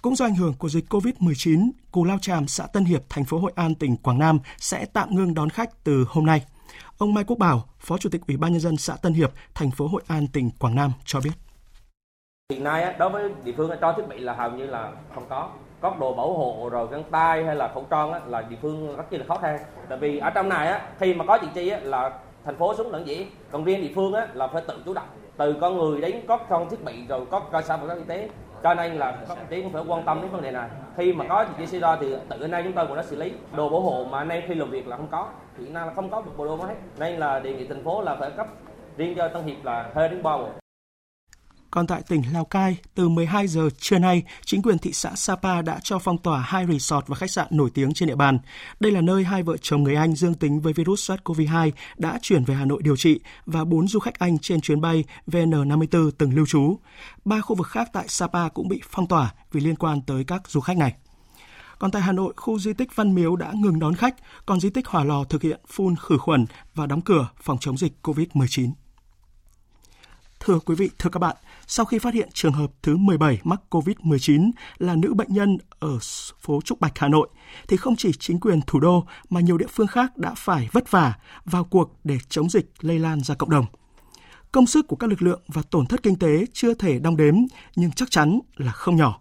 Cũng 0.03 0.17
do 0.17 0.25
ảnh 0.25 0.35
hưởng 0.35 0.55
của 0.59 0.69
dịch 0.69 0.85
COVID-19, 0.89 1.71
Cù 1.93 2.05
Lao 2.05 2.19
Tràm, 2.19 2.49
xã 2.49 2.67
Tân 2.67 2.85
Hiệp, 2.85 3.03
thành 3.09 3.25
phố 3.25 3.39
Hội 3.39 3.53
An, 3.55 3.75
tỉnh 3.75 3.97
Quảng 3.97 4.19
Nam 4.19 4.39
sẽ 4.57 4.87
tạm 4.93 5.09
ngưng 5.11 5.35
đón 5.35 5.51
khách 5.51 5.85
từ 5.85 6.05
hôm 6.09 6.27
nay. 6.27 6.45
Ông 6.99 7.15
Mai 7.15 7.25
Quốc 7.25 7.39
Bảo, 7.39 7.65
Phó 7.79 7.99
Chủ 7.99 8.09
tịch 8.13 8.21
Ủy 8.29 8.37
ban 8.37 8.53
nhân 8.53 8.61
dân 8.61 8.77
xã 8.77 8.97
Tân 9.03 9.13
Hiệp, 9.13 9.33
thành 9.55 9.71
phố 9.71 9.87
Hội 9.87 10.03
An, 10.07 10.27
tỉnh 10.33 10.51
Quảng 10.59 10.75
Nam 10.75 10.93
cho 11.05 11.21
biết. 11.21 11.31
Hiện 12.53 12.65
nay 12.65 12.95
đối 12.99 13.11
với 13.11 13.31
địa 13.45 13.53
phương 13.57 13.71
cho 13.81 13.93
thiết 13.93 14.09
bị 14.09 14.19
là 14.19 14.35
hầu 14.35 14.51
như 14.51 14.67
là 14.67 14.93
không 15.15 15.27
có. 15.29 15.51
Có 15.81 15.97
đồ 16.01 16.15
bảo 16.15 16.39
hộ 16.39 16.69
rồi 16.73 16.89
găng 16.91 17.05
tay 17.11 17.45
hay 17.45 17.57
là 17.57 17.71
khẩu 17.75 17.87
trang 17.91 18.31
là 18.31 18.43
địa 18.43 18.57
phương 18.63 18.97
rất 18.97 19.13
là 19.13 19.25
khó 19.29 19.39
khăn. 19.39 19.59
Tại 19.89 19.99
vì 19.99 20.19
ở 20.19 20.31
trong 20.31 20.49
này 20.49 20.81
khi 20.99 21.15
mà 21.15 21.25
có 21.29 21.39
chuyện 21.41 21.51
chi 21.55 21.71
là 21.83 22.19
thành 22.45 22.59
phố 22.59 22.75
xuống 22.77 22.93
lẫn 22.93 23.07
dĩ. 23.07 23.27
Còn 23.51 23.65
riêng 23.65 23.81
địa 23.81 23.93
phương 23.95 24.13
là 24.13 24.49
phải 24.53 24.63
tự 24.69 24.83
chủ 24.85 24.95
động. 24.95 25.09
Từ 25.37 25.57
con 25.61 25.79
người 25.79 26.01
đến 26.01 26.21
có 26.29 26.39
trang 26.51 26.71
thiết 26.71 26.85
bị 26.85 27.07
rồi 27.09 27.27
có 27.31 27.41
cơ 27.41 27.63
sở 27.63 27.77
vật 27.77 27.89
chất 27.89 27.95
y 27.95 28.05
tế 28.05 28.29
cho 28.62 28.75
nên 28.75 28.92
là 28.92 29.12
các 29.29 29.38
đồng 29.38 29.47
chí 29.51 29.62
cũng 29.62 29.73
phải 29.73 29.83
quan 29.88 30.03
tâm 30.03 30.23
đến 30.23 30.31
vấn 30.31 30.42
đề 30.42 30.51
này. 30.51 30.68
Khi 30.97 31.12
mà 31.12 31.25
có 31.29 31.44
thì 31.59 31.66
xảy 31.66 31.81
ra 31.81 31.97
thì 32.01 32.14
tự 32.29 32.40
anh 32.40 32.53
em 32.53 32.64
chúng 32.64 32.73
tôi 32.73 32.87
cũng 32.87 32.97
đã 32.97 33.03
xử 33.03 33.16
lý. 33.16 33.33
Đồ 33.57 33.68
bảo 33.68 33.81
hộ 33.81 34.07
mà 34.11 34.18
anh 34.18 34.29
em 34.29 34.42
khi 34.49 34.55
làm 34.55 34.71
việc 34.71 34.88
là 34.88 34.97
không 34.97 35.09
có. 35.11 35.29
Hiện 35.59 35.73
nay 35.73 35.87
là 35.87 35.92
không 35.94 36.11
có 36.11 36.21
một 36.21 36.31
bộ 36.37 36.44
đồ 36.44 36.57
mới 36.57 36.75
nên 36.99 37.18
là 37.18 37.40
đề 37.40 37.53
nghị 37.53 37.66
thành 37.66 37.85
phố 37.85 38.03
là 38.03 38.16
phải 38.21 38.31
cấp 38.31 38.47
riêng 38.97 39.14
cho 39.16 39.29
Tân 39.29 39.42
Hiệp 39.42 39.64
là 39.64 39.90
hơi 39.94 40.09
đến 40.09 40.23
ba 40.23 40.37
bộ 40.37 40.49
còn 41.71 41.87
tại 41.87 42.03
tỉnh 42.09 42.23
Lào 42.33 42.45
Cai, 42.45 42.77
từ 42.95 43.09
12 43.09 43.49
giờ 43.49 43.69
trưa 43.79 43.99
nay, 43.99 44.23
chính 44.45 44.63
quyền 44.63 44.79
thị 44.79 44.93
xã 44.93 45.15
Sapa 45.15 45.63
đã 45.63 45.81
cho 45.83 45.99
phong 45.99 46.19
tỏa 46.19 46.41
hai 46.41 46.67
resort 46.67 47.07
và 47.07 47.17
khách 47.17 47.31
sạn 47.31 47.47
nổi 47.51 47.71
tiếng 47.75 47.95
trên 47.95 48.09
địa 48.09 48.15
bàn. 48.15 48.39
Đây 48.81 48.93
là 48.93 49.01
nơi 49.01 49.25
hai 49.25 49.43
vợ 49.43 49.57
chồng 49.63 49.83
người 49.83 49.95
Anh 49.95 50.15
dương 50.15 50.35
tính 50.35 50.61
với 50.61 50.73
virus 50.73 51.11
SARS-CoV-2 51.11 51.71
đã 51.97 52.19
chuyển 52.23 52.45
về 52.45 52.55
Hà 52.55 52.65
Nội 52.65 52.83
điều 52.83 52.97
trị 52.97 53.21
và 53.47 53.65
bốn 53.65 53.89
du 53.89 53.99
khách 53.99 54.19
Anh 54.19 54.39
trên 54.39 54.61
chuyến 54.61 54.81
bay 54.81 55.05
VN54 55.27 56.11
từng 56.19 56.35
lưu 56.35 56.47
trú. 56.47 56.79
Ba 57.25 57.41
khu 57.41 57.57
vực 57.57 57.67
khác 57.67 57.91
tại 57.93 58.05
Sapa 58.09 58.49
cũng 58.49 58.69
bị 58.69 58.81
phong 58.91 59.07
tỏa 59.07 59.33
vì 59.53 59.61
liên 59.61 59.77
quan 59.77 60.03
tới 60.03 60.25
các 60.25 60.43
du 60.49 60.61
khách 60.61 60.77
này. 60.77 60.95
Còn 61.79 61.91
tại 61.91 62.03
Hà 62.03 62.13
Nội, 62.13 62.33
khu 62.37 62.59
di 62.59 62.73
tích 62.73 62.97
Văn 62.97 63.15
Miếu 63.15 63.37
đã 63.37 63.53
ngừng 63.55 63.79
đón 63.79 63.95
khách, 63.95 64.15
còn 64.47 64.61
di 64.61 64.71
tích 64.71 64.87
Hỏa 64.87 65.05
Lò 65.05 65.25
thực 65.25 65.43
hiện 65.43 65.61
phun 65.69 65.97
khử 65.97 66.19
khuẩn 66.19 66.47
và 66.75 66.87
đóng 66.87 67.01
cửa 67.01 67.29
phòng 67.43 67.59
chống 67.61 67.79
dịch 67.79 67.93
COVID-19. 68.03 68.71
Thưa 70.41 70.59
quý 70.59 70.75
vị, 70.75 70.91
thưa 70.99 71.11
các 71.11 71.19
bạn, 71.19 71.37
sau 71.69 71.87
khi 71.87 71.99
phát 71.99 72.15
hiện 72.15 72.29
trường 72.35 72.53
hợp 72.53 72.71
thứ 72.83 72.97
17 72.97 73.39
mắc 73.45 73.61
COVID-19 73.71 74.51
là 74.79 74.95
nữ 74.95 75.15
bệnh 75.15 75.33
nhân 75.33 75.59
ở 75.79 75.99
phố 76.41 76.61
Trúc 76.65 76.81
Bạch, 76.81 76.99
Hà 76.99 77.09
Nội, 77.09 77.29
thì 77.69 77.77
không 77.77 77.97
chỉ 77.97 78.13
chính 78.19 78.41
quyền 78.41 78.61
thủ 78.67 78.81
đô 78.81 79.07
mà 79.31 79.41
nhiều 79.41 79.59
địa 79.59 79.67
phương 79.67 79.87
khác 79.87 80.17
đã 80.17 80.35
phải 80.37 80.69
vất 80.73 80.91
vả 80.91 81.15
vào 81.45 81.65
cuộc 81.65 81.93
để 82.05 82.19
chống 82.29 82.51
dịch 82.51 82.71
lây 82.81 82.99
lan 82.99 83.21
ra 83.21 83.35
cộng 83.35 83.51
đồng. 83.51 83.67
Công 84.53 84.67
sức 84.67 84.87
của 84.89 84.97
các 84.97 85.11
lực 85.11 85.23
lượng 85.23 85.41
và 85.49 85.63
tổn 85.71 85.87
thất 85.87 86.03
kinh 86.03 86.19
tế 86.19 86.45
chưa 86.53 86.75
thể 86.75 86.99
đong 86.99 87.17
đếm 87.17 87.35
nhưng 87.77 87.93
chắc 87.93 88.11
chắn 88.11 88.41
là 88.57 88.73
không 88.73 88.97
nhỏ. 88.97 89.21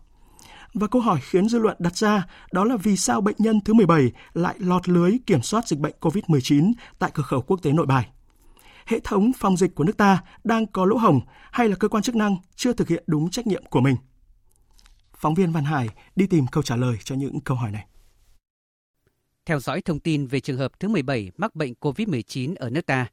Và 0.73 0.87
câu 0.87 1.01
hỏi 1.01 1.19
khiến 1.21 1.49
dư 1.49 1.59
luận 1.59 1.75
đặt 1.79 1.97
ra 1.97 2.25
đó 2.51 2.63
là 2.63 2.77
vì 2.77 2.97
sao 2.97 3.21
bệnh 3.21 3.35
nhân 3.37 3.61
thứ 3.61 3.73
17 3.73 4.11
lại 4.33 4.55
lọt 4.59 4.89
lưới 4.89 5.17
kiểm 5.25 5.41
soát 5.41 5.67
dịch 5.67 5.79
bệnh 5.79 5.95
COVID-19 6.01 6.73
tại 6.99 7.11
cửa 7.13 7.23
khẩu 7.23 7.41
quốc 7.41 7.61
tế 7.61 7.71
Nội 7.71 7.85
Bài? 7.85 8.07
Hệ 8.87 8.99
thống 9.03 9.31
phòng 9.37 9.57
dịch 9.57 9.75
của 9.75 9.83
nước 9.83 9.97
ta 9.97 10.23
đang 10.43 10.67
có 10.67 10.85
lỗ 10.85 10.97
hổng 10.97 11.19
hay 11.51 11.69
là 11.69 11.75
cơ 11.75 11.87
quan 11.87 12.03
chức 12.03 12.15
năng 12.15 12.37
chưa 12.55 12.73
thực 12.73 12.87
hiện 12.87 13.03
đúng 13.07 13.29
trách 13.29 13.47
nhiệm 13.47 13.65
của 13.65 13.81
mình? 13.81 13.95
Phóng 15.15 15.33
viên 15.33 15.51
Văn 15.51 15.63
Hải 15.63 15.89
đi 16.15 16.27
tìm 16.27 16.45
câu 16.51 16.63
trả 16.63 16.75
lời 16.75 16.97
cho 17.03 17.15
những 17.15 17.39
câu 17.39 17.57
hỏi 17.57 17.71
này. 17.71 17.85
Theo 19.45 19.59
dõi 19.59 19.81
thông 19.81 19.99
tin 19.99 20.27
về 20.27 20.39
trường 20.39 20.57
hợp 20.57 20.71
thứ 20.79 20.87
17 20.87 21.31
mắc 21.37 21.55
bệnh 21.55 21.73
COVID-19 21.81 22.55
ở 22.59 22.69
nước 22.69 22.85
ta, 22.85 23.07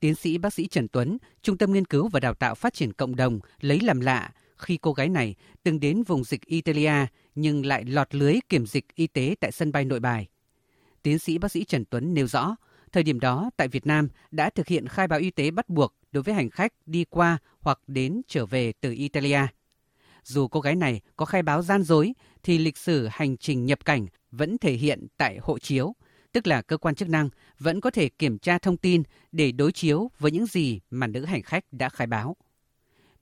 tiến 0.00 0.14
sĩ 0.14 0.38
bác 0.38 0.54
sĩ 0.54 0.66
Trần 0.66 0.88
Tuấn, 0.88 1.18
Trung 1.42 1.58
tâm 1.58 1.72
Nghiên 1.72 1.84
cứu 1.84 2.08
và 2.08 2.20
Đào 2.20 2.34
tạo 2.34 2.54
Phát 2.54 2.74
triển 2.74 2.92
Cộng 2.92 3.16
đồng 3.16 3.40
lấy 3.60 3.80
làm 3.80 4.00
lạ 4.00 4.30
khi 4.56 4.76
cô 4.76 4.92
gái 4.92 5.08
này 5.08 5.34
từng 5.62 5.80
đến 5.80 6.02
vùng 6.02 6.24
dịch 6.24 6.46
Italia 6.46 7.06
nhưng 7.34 7.66
lại 7.66 7.84
lọt 7.84 8.14
lưới 8.14 8.34
kiểm 8.48 8.66
dịch 8.66 8.94
y 8.94 9.06
tế 9.06 9.34
tại 9.40 9.52
sân 9.52 9.72
bay 9.72 9.84
nội 9.84 10.00
bài. 10.00 10.28
Tiến 11.02 11.18
sĩ 11.18 11.38
bác 11.38 11.52
sĩ 11.52 11.64
Trần 11.64 11.84
Tuấn 11.84 12.14
nêu 12.14 12.26
rõ, 12.26 12.56
thời 12.94 13.02
điểm 13.02 13.20
đó 13.20 13.50
tại 13.56 13.68
Việt 13.68 13.86
Nam 13.86 14.08
đã 14.30 14.50
thực 14.50 14.68
hiện 14.68 14.88
khai 14.88 15.08
báo 15.08 15.18
y 15.18 15.30
tế 15.30 15.50
bắt 15.50 15.68
buộc 15.68 15.94
đối 16.12 16.22
với 16.22 16.34
hành 16.34 16.50
khách 16.50 16.72
đi 16.86 17.04
qua 17.04 17.38
hoặc 17.60 17.78
đến 17.86 18.20
trở 18.28 18.46
về 18.46 18.72
từ 18.80 18.92
Italia. 18.92 19.40
Dù 20.24 20.48
cô 20.48 20.60
gái 20.60 20.76
này 20.76 21.00
có 21.16 21.24
khai 21.24 21.42
báo 21.42 21.62
gian 21.62 21.82
dối 21.82 22.12
thì 22.42 22.58
lịch 22.58 22.76
sử 22.76 23.08
hành 23.10 23.36
trình 23.36 23.66
nhập 23.66 23.84
cảnh 23.84 24.06
vẫn 24.30 24.58
thể 24.58 24.72
hiện 24.72 25.06
tại 25.16 25.38
hộ 25.42 25.58
chiếu, 25.58 25.94
tức 26.32 26.46
là 26.46 26.62
cơ 26.62 26.76
quan 26.76 26.94
chức 26.94 27.08
năng 27.08 27.28
vẫn 27.58 27.80
có 27.80 27.90
thể 27.90 28.08
kiểm 28.08 28.38
tra 28.38 28.58
thông 28.58 28.76
tin 28.76 29.02
để 29.32 29.52
đối 29.52 29.72
chiếu 29.72 30.10
với 30.18 30.30
những 30.30 30.46
gì 30.46 30.80
mà 30.90 31.06
nữ 31.06 31.24
hành 31.24 31.42
khách 31.42 31.64
đã 31.72 31.88
khai 31.88 32.06
báo. 32.06 32.36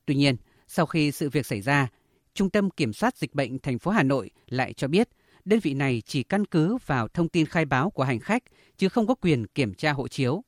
Tuy 0.06 0.14
nhiên, 0.14 0.37
sau 0.68 0.87
khi 0.87 1.12
sự 1.12 1.30
việc 1.30 1.46
xảy 1.46 1.61
ra, 1.61 1.88
Trung 2.35 2.50
tâm 2.50 2.70
Kiểm 2.70 2.92
soát 2.92 3.16
Dịch 3.16 3.35
bệnh 3.35 3.58
thành 3.58 3.78
phố 3.78 3.90
Hà 3.90 4.02
Nội 4.02 4.30
lại 4.48 4.72
cho 4.72 4.88
biết 4.88 5.08
đơn 5.44 5.61
vị 5.61 5.74
này 5.74 6.02
chỉ 6.05 6.22
căn 6.22 6.44
cứ 6.44 6.76
vào 6.87 7.09
thông 7.09 7.28
tin 7.28 7.46
khai 7.46 7.64
báo 7.64 7.90
của 7.90 8.02
hành 8.02 8.20
khách 8.20 8.42
chứ 8.76 8.88
không 8.88 9.07
có 9.07 9.14
quyền 9.14 9.46
kiểm 9.46 9.74
tra 9.74 9.92
hộ 9.92 10.09
chiếu. 10.09 10.44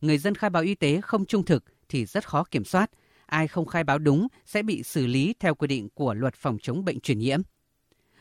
Người 0.00 0.18
dân 0.18 0.34
khai 0.34 0.50
báo 0.50 0.62
y 0.62 0.74
tế 0.74 1.00
không 1.00 1.24
trung 1.24 1.44
thực 1.44 1.64
thì 1.88 2.04
rất 2.04 2.28
khó 2.28 2.44
kiểm 2.50 2.64
soát, 2.64 2.90
ai 3.26 3.48
không 3.48 3.66
khai 3.66 3.84
báo 3.84 3.98
đúng 3.98 4.28
sẽ 4.44 4.62
bị 4.62 4.82
xử 4.82 5.06
lý 5.06 5.34
theo 5.40 5.54
quy 5.54 5.66
định 5.66 5.88
của 5.94 6.14
luật 6.14 6.34
phòng 6.34 6.58
chống 6.62 6.84
bệnh 6.84 7.00
truyền 7.00 7.18
nhiễm. 7.18 7.40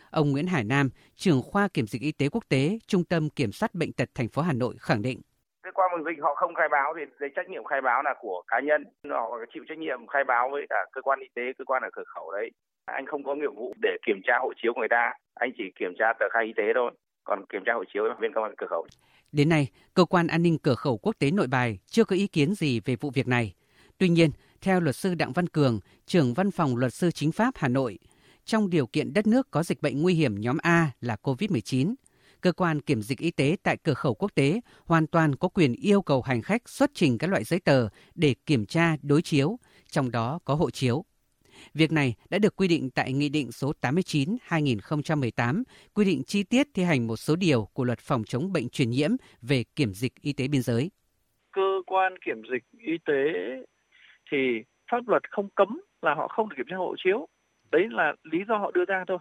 Ông 0.09 0.31
Nguyễn 0.31 0.47
Hải 0.47 0.63
Nam, 0.63 0.89
trưởng 1.15 1.41
khoa 1.41 1.67
kiểm 1.67 1.87
dịch 1.87 2.01
y 2.01 2.11
tế 2.11 2.29
quốc 2.29 2.43
tế, 2.49 2.79
Trung 2.87 3.03
tâm 3.03 3.29
Kiểm 3.29 3.51
soát 3.51 3.75
bệnh 3.75 3.93
tật 3.93 4.09
thành 4.15 4.27
phố 4.27 4.41
Hà 4.41 4.53
Nội 4.53 4.75
khẳng 4.79 5.01
định 5.01 5.21
cơ 5.63 5.81
quan 5.81 5.89
phòng 5.91 6.03
dịch 6.05 6.23
họ 6.23 6.35
không 6.35 6.55
khai 6.55 6.69
báo 6.71 6.93
thì 6.97 7.01
lấy 7.19 7.29
trách 7.35 7.49
nhiệm 7.49 7.63
khai 7.65 7.81
báo 7.81 8.03
là 8.03 8.13
của 8.19 8.43
cá 8.47 8.59
nhân 8.59 8.83
họ 9.09 9.37
chịu 9.53 9.63
trách 9.69 9.77
nhiệm 9.77 10.07
khai 10.07 10.23
báo 10.23 10.49
với 10.51 10.65
cả 10.69 10.75
cơ 10.91 11.01
quan 11.01 11.19
y 11.19 11.27
tế 11.35 11.41
cơ 11.57 11.65
quan 11.65 11.83
ở 11.83 11.89
cửa 11.93 12.03
khẩu 12.05 12.31
đấy 12.31 12.51
anh 12.85 13.05
không 13.05 13.23
có 13.23 13.35
nghiệp 13.35 13.53
vụ 13.55 13.73
để 13.81 13.97
kiểm 14.05 14.21
tra 14.27 14.33
hộ 14.41 14.53
chiếu 14.61 14.73
của 14.73 14.79
người 14.79 14.89
ta. 14.89 15.13
Anh 15.33 15.51
chỉ 15.57 15.63
kiểm 15.79 15.93
tra 15.99 16.05
tờ 16.19 16.25
khai 16.33 16.45
y 16.45 16.53
tế 16.57 16.63
thôi. 16.75 16.91
Còn 17.23 17.45
kiểm 17.45 17.61
tra 17.65 17.73
hộ 17.73 17.83
chiếu 17.93 18.03
bên 18.21 18.33
công 18.33 18.43
an 18.43 18.53
cửa 18.57 18.67
khẩu. 18.69 18.87
Đến 19.31 19.49
nay 19.49 19.67
cơ 19.93 20.05
quan 20.05 20.27
an 20.27 20.43
ninh 20.43 20.57
cửa 20.57 20.75
khẩu 20.75 20.97
quốc 20.97 21.15
tế 21.19 21.31
nội 21.31 21.47
bài 21.47 21.79
chưa 21.87 22.03
có 22.03 22.15
ý 22.15 22.27
kiến 22.27 22.53
gì 22.53 22.79
về 22.79 22.95
vụ 22.95 23.09
việc 23.09 23.27
này. 23.27 23.53
Tuy 23.97 24.09
nhiên 24.09 24.29
theo 24.61 24.79
luật 24.79 24.95
sư 24.95 25.15
đặng 25.15 25.31
văn 25.31 25.47
cường 25.47 25.79
trưởng 26.05 26.33
văn 26.33 26.51
phòng 26.51 26.75
luật 26.75 26.93
sư 26.93 27.11
chính 27.11 27.31
pháp 27.31 27.53
hà 27.55 27.67
nội 27.67 27.99
trong 28.45 28.69
điều 28.69 28.87
kiện 28.87 29.13
đất 29.13 29.27
nước 29.27 29.51
có 29.51 29.63
dịch 29.63 29.81
bệnh 29.81 30.01
nguy 30.01 30.13
hiểm 30.13 30.41
nhóm 30.41 30.57
A 30.61 30.91
là 31.01 31.15
COVID-19, 31.23 31.93
cơ 32.41 32.51
quan 32.51 32.81
kiểm 32.81 33.01
dịch 33.01 33.19
y 33.19 33.31
tế 33.31 33.55
tại 33.63 33.77
cửa 33.77 33.93
khẩu 33.93 34.13
quốc 34.13 34.31
tế 34.35 34.61
hoàn 34.85 35.07
toàn 35.07 35.35
có 35.35 35.47
quyền 35.47 35.73
yêu 35.73 36.01
cầu 36.01 36.21
hành 36.21 36.41
khách 36.41 36.69
xuất 36.69 36.91
trình 36.93 37.17
các 37.17 37.29
loại 37.29 37.43
giấy 37.43 37.59
tờ 37.59 37.87
để 38.15 38.35
kiểm 38.45 38.65
tra 38.65 38.95
đối 39.01 39.21
chiếu, 39.21 39.59
trong 39.91 40.11
đó 40.11 40.39
có 40.45 40.55
hộ 40.55 40.69
chiếu. 40.69 41.05
Việc 41.73 41.91
này 41.91 42.15
đã 42.29 42.39
được 42.39 42.55
quy 42.55 42.67
định 42.67 42.89
tại 42.95 43.13
Nghị 43.13 43.29
định 43.29 43.51
số 43.51 43.71
89-2018, 43.81 45.63
quy 45.93 46.05
định 46.05 46.23
chi 46.23 46.43
tiết 46.43 46.67
thi 46.73 46.83
hành 46.83 47.07
một 47.07 47.15
số 47.15 47.35
điều 47.35 47.67
của 47.73 47.83
luật 47.83 47.99
phòng 47.99 48.23
chống 48.23 48.53
bệnh 48.53 48.69
truyền 48.69 48.89
nhiễm 48.89 49.09
về 49.41 49.63
kiểm 49.75 49.93
dịch 49.93 50.13
y 50.21 50.33
tế 50.33 50.47
biên 50.47 50.61
giới. 50.61 50.91
Cơ 51.51 51.81
quan 51.85 52.13
kiểm 52.25 52.41
dịch 52.51 52.63
y 52.79 52.97
tế 53.05 53.13
thì 54.31 54.37
pháp 54.91 55.07
luật 55.07 55.31
không 55.31 55.49
cấm 55.55 55.81
là 56.01 56.13
họ 56.13 56.27
không 56.27 56.49
được 56.49 56.55
kiểm 56.57 56.65
tra 56.69 56.75
hộ 56.77 56.95
chiếu. 57.03 57.27
Đấy 57.71 57.87
là 57.89 58.13
lý 58.23 58.39
do 58.47 58.57
họ 58.57 58.71
đưa 58.71 58.85
ra 58.85 59.03
thôi. 59.07 59.17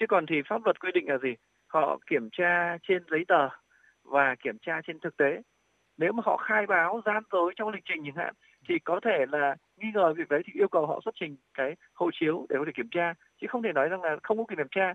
Chứ 0.00 0.06
còn 0.08 0.26
thì 0.26 0.36
pháp 0.48 0.64
luật 0.64 0.80
quy 0.80 0.90
định 0.94 1.08
là 1.08 1.18
gì? 1.22 1.34
họ 1.74 1.98
kiểm 2.06 2.28
tra 2.32 2.78
trên 2.88 3.02
giấy 3.10 3.24
tờ 3.28 3.48
và 4.04 4.34
kiểm 4.44 4.58
tra 4.58 4.80
trên 4.86 5.00
thực 5.00 5.16
tế 5.16 5.42
nếu 5.96 6.12
mà 6.12 6.22
họ 6.26 6.36
khai 6.36 6.66
báo 6.66 7.02
gian 7.06 7.22
dối 7.32 7.52
trong 7.56 7.68
lịch 7.68 7.84
trình 7.84 8.02
chẳng 8.04 8.16
hạn 8.16 8.34
thì 8.68 8.78
có 8.78 9.00
thể 9.04 9.24
là 9.32 9.56
nghi 9.76 9.88
ngờ 9.94 10.14
việc 10.16 10.28
đấy 10.28 10.42
thì 10.46 10.52
yêu 10.54 10.68
cầu 10.68 10.86
họ 10.86 11.00
xuất 11.04 11.14
trình 11.20 11.36
cái 11.54 11.76
hộ 11.94 12.10
chiếu 12.20 12.46
để 12.48 12.56
có 12.58 12.64
thể 12.66 12.72
kiểm 12.76 12.88
tra 12.90 13.14
chứ 13.40 13.46
không 13.50 13.62
thể 13.62 13.72
nói 13.72 13.88
rằng 13.88 14.02
là 14.02 14.16
không 14.22 14.38
có 14.38 14.44
quyền 14.44 14.58
kiểm 14.58 14.66
tra 14.70 14.94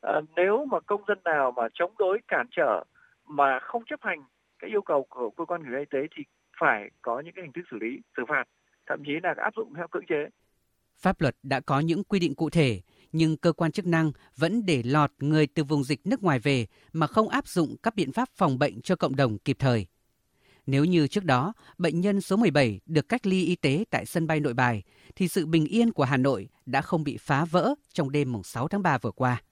à, 0.00 0.20
nếu 0.36 0.64
mà 0.64 0.80
công 0.80 1.02
dân 1.08 1.18
nào 1.24 1.52
mà 1.56 1.68
chống 1.74 1.94
đối 1.98 2.18
cản 2.28 2.46
trở 2.50 2.84
mà 3.28 3.58
không 3.58 3.82
chấp 3.84 4.00
hành 4.02 4.24
cái 4.58 4.70
yêu 4.70 4.82
cầu 4.82 5.06
của 5.10 5.30
cơ 5.30 5.44
quan 5.44 5.62
người 5.62 5.78
y 5.78 5.84
tế 5.90 5.98
thì 6.16 6.22
phải 6.60 6.90
có 7.02 7.20
những 7.20 7.34
cái 7.34 7.42
hình 7.42 7.52
thức 7.52 7.62
xử 7.70 7.78
lý 7.80 8.00
xử 8.16 8.22
phạt 8.28 8.44
thậm 8.86 9.02
chí 9.06 9.12
là 9.22 9.34
áp 9.36 9.54
dụng 9.56 9.74
theo 9.74 9.88
cưỡng 9.88 10.06
chế 10.06 10.28
pháp 10.96 11.20
luật 11.20 11.36
đã 11.42 11.60
có 11.60 11.80
những 11.80 12.04
quy 12.04 12.18
định 12.18 12.34
cụ 12.34 12.50
thể 12.50 12.80
nhưng 13.12 13.36
cơ 13.36 13.52
quan 13.52 13.72
chức 13.72 13.86
năng 13.86 14.12
vẫn 14.36 14.66
để 14.66 14.82
lọt 14.84 15.10
người 15.18 15.46
từ 15.46 15.64
vùng 15.64 15.84
dịch 15.84 16.06
nước 16.06 16.22
ngoài 16.22 16.38
về 16.38 16.66
mà 16.92 17.06
không 17.06 17.28
áp 17.28 17.46
dụng 17.46 17.76
các 17.82 17.94
biện 17.96 18.12
pháp 18.12 18.28
phòng 18.36 18.58
bệnh 18.58 18.82
cho 18.82 18.96
cộng 18.96 19.16
đồng 19.16 19.38
kịp 19.38 19.56
thời. 19.58 19.86
Nếu 20.66 20.84
như 20.84 21.06
trước 21.06 21.24
đó, 21.24 21.52
bệnh 21.78 22.00
nhân 22.00 22.20
số 22.20 22.36
17 22.36 22.80
được 22.86 23.08
cách 23.08 23.26
ly 23.26 23.44
y 23.44 23.56
tế 23.56 23.84
tại 23.90 24.06
sân 24.06 24.26
bay 24.26 24.40
nội 24.40 24.54
bài, 24.54 24.82
thì 25.16 25.28
sự 25.28 25.46
bình 25.46 25.66
yên 25.66 25.92
của 25.92 26.04
Hà 26.04 26.16
Nội 26.16 26.48
đã 26.66 26.82
không 26.82 27.04
bị 27.04 27.16
phá 27.16 27.44
vỡ 27.44 27.74
trong 27.92 28.10
đêm 28.10 28.32
6 28.44 28.68
tháng 28.68 28.82
3 28.82 28.98
vừa 28.98 29.10
qua. 29.10 29.42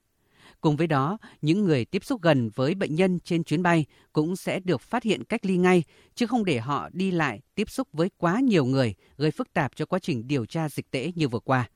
Cùng 0.60 0.76
với 0.76 0.86
đó, 0.86 1.18
những 1.42 1.64
người 1.64 1.84
tiếp 1.84 2.04
xúc 2.04 2.22
gần 2.22 2.50
với 2.54 2.74
bệnh 2.74 2.94
nhân 2.94 3.18
trên 3.20 3.44
chuyến 3.44 3.62
bay 3.62 3.86
cũng 4.12 4.36
sẽ 4.36 4.60
được 4.60 4.80
phát 4.80 5.02
hiện 5.02 5.24
cách 5.24 5.44
ly 5.44 5.56
ngay, 5.56 5.82
chứ 6.14 6.26
không 6.26 6.44
để 6.44 6.60
họ 6.60 6.88
đi 6.92 7.10
lại 7.10 7.40
tiếp 7.54 7.70
xúc 7.70 7.88
với 7.92 8.10
quá 8.16 8.40
nhiều 8.40 8.64
người, 8.64 8.94
gây 9.16 9.30
phức 9.30 9.52
tạp 9.52 9.76
cho 9.76 9.86
quá 9.86 9.98
trình 9.98 10.28
điều 10.28 10.46
tra 10.46 10.68
dịch 10.68 10.90
tễ 10.90 11.12
như 11.14 11.28
vừa 11.28 11.38
qua. 11.38 11.68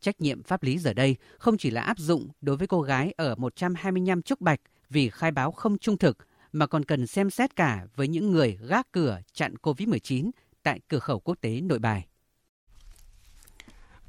Trách 0.00 0.20
nhiệm 0.20 0.42
pháp 0.42 0.62
lý 0.62 0.78
giờ 0.78 0.92
đây 0.94 1.16
không 1.38 1.58
chỉ 1.58 1.70
là 1.70 1.80
áp 1.82 1.98
dụng 1.98 2.28
đối 2.40 2.56
với 2.56 2.66
cô 2.66 2.82
gái 2.82 3.14
ở 3.16 3.34
125 3.34 4.22
Trúc 4.22 4.40
Bạch 4.40 4.60
vì 4.90 5.10
khai 5.10 5.30
báo 5.30 5.52
không 5.52 5.78
trung 5.78 5.98
thực, 5.98 6.18
mà 6.52 6.66
còn 6.66 6.84
cần 6.84 7.06
xem 7.06 7.30
xét 7.30 7.56
cả 7.56 7.86
với 7.96 8.08
những 8.08 8.30
người 8.30 8.58
gác 8.68 8.92
cửa 8.92 9.20
chặn 9.32 9.54
COVID-19 9.62 10.30
tại 10.62 10.80
cửa 10.88 10.98
khẩu 10.98 11.20
quốc 11.20 11.38
tế 11.40 11.60
nội 11.60 11.78
bài 11.78 12.06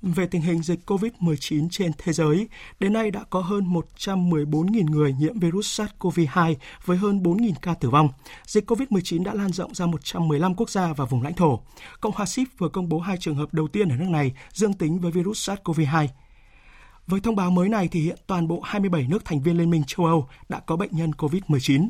về 0.04 0.28
tình 0.28 0.42
hình 0.42 0.62
dịch 0.62 0.80
COVID-19 0.86 1.68
trên 1.72 1.92
thế 1.98 2.14
giới, 2.14 2.48
đến 2.80 2.94
nay 2.94 3.12
đã 3.12 3.24
có 3.30 3.42
hơn 3.42 3.74
114.000 3.98 4.92
người 4.92 5.14
nhiễm 5.20 5.40
virus 5.40 5.82
SARS-CoV-2 5.82 6.56
với 6.86 6.98
hơn 6.98 7.24
4.000 7.24 7.54
ca 7.62 7.74
tử 7.74 7.90
vong. 7.90 8.10
Dịch 8.46 8.72
COVID-19 8.72 9.24
đã 9.24 9.34
lan 9.34 9.52
rộng 9.52 9.74
ra 9.74 9.86
115 9.86 10.56
quốc 10.56 10.70
gia 10.70 10.94
và 10.94 11.06
vùng 11.06 11.22
lãnh 11.22 11.34
thổ. 11.34 11.60
Cộng 12.00 12.14
hòa 12.16 12.26
Sip 12.26 12.48
vừa 12.58 12.70
công 12.70 12.90
bố 12.90 13.00
hai 13.00 13.18
trường 13.18 13.36
hợp 13.36 13.54
đầu 13.54 13.68
tiên 13.68 13.90
ở 13.90 13.96
nước 13.96 14.10
này 14.10 14.34
dương 14.54 14.74
tính 14.74 15.00
với 15.00 15.12
virus 15.12 15.50
SARS-CoV-2. 15.50 16.08
Với 17.08 17.20
thông 17.20 17.36
báo 17.36 17.52
mới 17.52 17.70
này 17.70 17.88
thì 17.88 18.02
hiện 18.02 18.18
toàn 18.28 18.48
bộ 18.48 18.62
27 18.62 19.08
nước 19.08 19.26
thành 19.26 19.42
viên 19.42 19.58
Liên 19.58 19.70
minh 19.70 19.84
châu 19.88 20.06
Âu 20.06 20.28
đã 20.50 20.60
có 20.60 20.76
bệnh 20.76 20.92
nhân 20.92 21.12
COVID-19. 21.18 21.90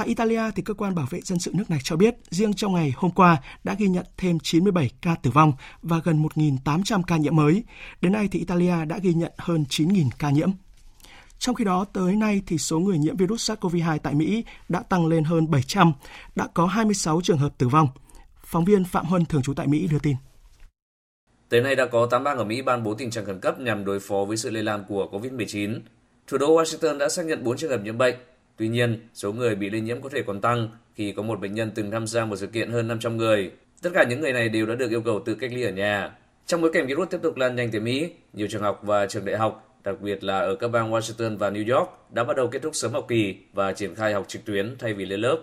Tại 0.00 0.08
Italia 0.08 0.42
thì 0.56 0.62
cơ 0.62 0.74
quan 0.74 0.94
bảo 0.94 1.06
vệ 1.10 1.20
dân 1.20 1.38
sự 1.38 1.50
nước 1.54 1.70
này 1.70 1.78
cho 1.82 1.96
biết 1.96 2.14
riêng 2.30 2.54
trong 2.54 2.74
ngày 2.74 2.92
hôm 2.96 3.10
qua 3.10 3.36
đã 3.64 3.74
ghi 3.78 3.88
nhận 3.88 4.06
thêm 4.16 4.38
97 4.42 4.90
ca 5.02 5.14
tử 5.14 5.30
vong 5.30 5.52
và 5.82 6.00
gần 6.04 6.22
1.800 6.22 7.02
ca 7.06 7.16
nhiễm 7.16 7.36
mới. 7.36 7.64
Đến 8.00 8.12
nay 8.12 8.28
thì 8.32 8.38
Italia 8.38 8.84
đã 8.84 8.98
ghi 8.98 9.14
nhận 9.14 9.32
hơn 9.38 9.64
9.000 9.68 10.08
ca 10.18 10.30
nhiễm. 10.30 10.50
Trong 11.38 11.54
khi 11.54 11.64
đó, 11.64 11.84
tới 11.92 12.16
nay 12.16 12.42
thì 12.46 12.58
số 12.58 12.78
người 12.78 12.98
nhiễm 12.98 13.16
virus 13.16 13.50
SARS-CoV-2 13.50 13.98
tại 13.98 14.14
Mỹ 14.14 14.44
đã 14.68 14.82
tăng 14.82 15.06
lên 15.06 15.24
hơn 15.24 15.50
700, 15.50 15.92
đã 16.36 16.46
có 16.54 16.66
26 16.66 17.20
trường 17.22 17.38
hợp 17.38 17.58
tử 17.58 17.68
vong. 17.68 17.88
Phóng 18.44 18.64
viên 18.64 18.84
Phạm 18.84 19.06
Huân 19.06 19.24
thường 19.24 19.42
trú 19.42 19.54
tại 19.54 19.66
Mỹ 19.66 19.88
đưa 19.90 19.98
tin. 19.98 20.16
Tới 21.48 21.60
nay 21.60 21.76
đã 21.76 21.86
có 21.86 22.06
8 22.06 22.24
bang 22.24 22.38
ở 22.38 22.44
Mỹ 22.44 22.62
ban 22.62 22.82
bố 22.82 22.94
tình 22.94 23.10
trạng 23.10 23.24
khẩn 23.24 23.40
cấp 23.40 23.60
nhằm 23.60 23.84
đối 23.84 24.00
phó 24.00 24.24
với 24.28 24.36
sự 24.36 24.50
lây 24.50 24.62
lan 24.62 24.84
của 24.88 25.08
COVID-19. 25.12 25.80
Thủ 26.26 26.38
đô 26.38 26.62
Washington 26.62 26.98
đã 26.98 27.08
xác 27.08 27.26
nhận 27.26 27.44
4 27.44 27.56
trường 27.56 27.70
hợp 27.70 27.80
nhiễm 27.84 27.98
bệnh, 27.98 28.14
Tuy 28.60 28.68
nhiên, 28.68 29.08
số 29.14 29.32
người 29.32 29.54
bị 29.54 29.70
lây 29.70 29.80
nhiễm 29.80 30.02
có 30.02 30.08
thể 30.08 30.22
còn 30.26 30.40
tăng 30.40 30.68
khi 30.94 31.12
có 31.12 31.22
một 31.22 31.40
bệnh 31.40 31.54
nhân 31.54 31.72
từng 31.74 31.90
tham 31.90 32.06
gia 32.06 32.24
một 32.24 32.36
sự 32.36 32.46
kiện 32.46 32.70
hơn 32.70 32.88
500 32.88 33.16
người. 33.16 33.50
Tất 33.82 33.90
cả 33.94 34.04
những 34.08 34.20
người 34.20 34.32
này 34.32 34.48
đều 34.48 34.66
đã 34.66 34.74
được 34.74 34.90
yêu 34.90 35.02
cầu 35.02 35.20
tự 35.24 35.34
cách 35.34 35.52
ly 35.52 35.62
ở 35.62 35.70
nhà. 35.70 36.12
Trong 36.46 36.60
bối 36.60 36.70
cảnh 36.74 36.86
virus 36.86 37.08
tiếp 37.10 37.18
tục 37.22 37.36
lan 37.36 37.56
nhanh 37.56 37.70
tại 37.70 37.80
Mỹ, 37.80 38.10
nhiều 38.32 38.46
trường 38.50 38.62
học 38.62 38.80
và 38.82 39.06
trường 39.06 39.24
đại 39.24 39.36
học, 39.36 39.78
đặc 39.84 40.00
biệt 40.00 40.24
là 40.24 40.38
ở 40.38 40.56
các 40.56 40.68
bang 40.68 40.92
Washington 40.92 41.38
và 41.38 41.50
New 41.50 41.76
York, 41.76 41.90
đã 42.10 42.24
bắt 42.24 42.36
đầu 42.36 42.48
kết 42.48 42.62
thúc 42.62 42.74
sớm 42.74 42.92
học 42.92 43.06
kỳ 43.08 43.36
và 43.52 43.72
triển 43.72 43.94
khai 43.94 44.12
học 44.12 44.24
trực 44.28 44.44
tuyến 44.44 44.76
thay 44.78 44.94
vì 44.94 45.04
lên 45.04 45.20
lớp. 45.20 45.38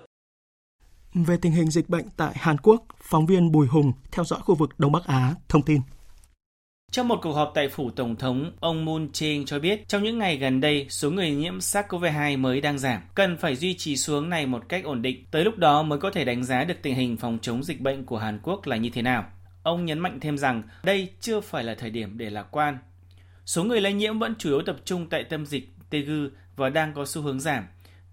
Về 1.14 1.38
tình 1.42 1.52
hình 1.52 1.72
dịch 1.72 1.90
bệnh 1.90 2.06
tại 2.18 2.34
Hàn 2.36 2.58
Quốc, 2.58 2.84
phóng 3.02 3.26
viên 3.26 3.52
Bùi 3.52 3.68
Hùng 3.68 3.92
theo 4.12 4.26
dõi 4.26 4.40
khu 4.44 4.56
vực 4.56 4.70
Đông 4.78 4.92
Bắc 4.92 5.06
Á 5.06 5.36
thông 5.50 5.62
tin. 5.62 5.82
Trong 6.92 7.08
một 7.08 7.20
cuộc 7.22 7.34
họp 7.34 7.52
tại 7.56 7.70
phủ 7.70 7.92
Tổng 7.92 8.16
thống, 8.16 8.52
ông 8.60 8.86
Moon 8.86 9.08
Jae-in 9.14 9.46
cho 9.46 9.60
biết 9.60 9.88
trong 9.88 10.04
những 10.04 10.18
ngày 10.18 10.38
gần 10.38 10.62
đây, 10.62 10.86
số 10.90 11.12
người 11.12 11.32
nhiễm 11.32 11.58
SARS-CoV-2 11.58 12.40
mới 12.40 12.62
đang 12.62 12.80
giảm, 12.80 13.02
cần 13.16 13.38
phải 13.38 13.56
duy 13.56 13.74
trì 13.74 13.98
xuống 13.98 14.30
này 14.30 14.46
một 14.46 14.64
cách 14.70 14.84
ổn 14.84 15.02
định. 15.02 15.26
Tới 15.32 15.44
lúc 15.44 15.58
đó 15.58 15.84
mới 15.84 16.00
có 16.00 16.12
thể 16.12 16.26
đánh 16.26 16.44
giá 16.44 16.64
được 16.64 16.76
tình 16.82 16.96
hình 16.96 17.18
phòng 17.18 17.38
chống 17.42 17.64
dịch 17.64 17.82
bệnh 17.82 18.06
của 18.06 18.18
Hàn 18.18 18.40
Quốc 18.44 18.68
là 18.68 18.78
như 18.78 18.90
thế 18.90 19.02
nào. 19.02 19.26
Ông 19.64 19.86
nhấn 19.86 20.00
mạnh 20.00 20.20
thêm 20.22 20.38
rằng 20.38 20.64
đây 20.84 21.10
chưa 21.20 21.42
phải 21.42 21.64
là 21.64 21.76
thời 21.76 21.90
điểm 21.90 22.18
để 22.18 22.30
lạc 22.30 22.48
quan. 22.52 22.78
Số 23.46 23.64
người 23.64 23.82
lây 23.82 23.94
nhiễm 23.94 24.20
vẫn 24.20 24.36
chủ 24.40 24.50
yếu 24.50 24.62
tập 24.62 24.78
trung 24.86 25.10
tại 25.10 25.24
tâm 25.24 25.46
dịch 25.46 25.70
Daegu 25.92 26.28
và 26.56 26.70
đang 26.70 26.94
có 26.94 27.06
xu 27.06 27.22
hướng 27.22 27.40
giảm. 27.40 27.64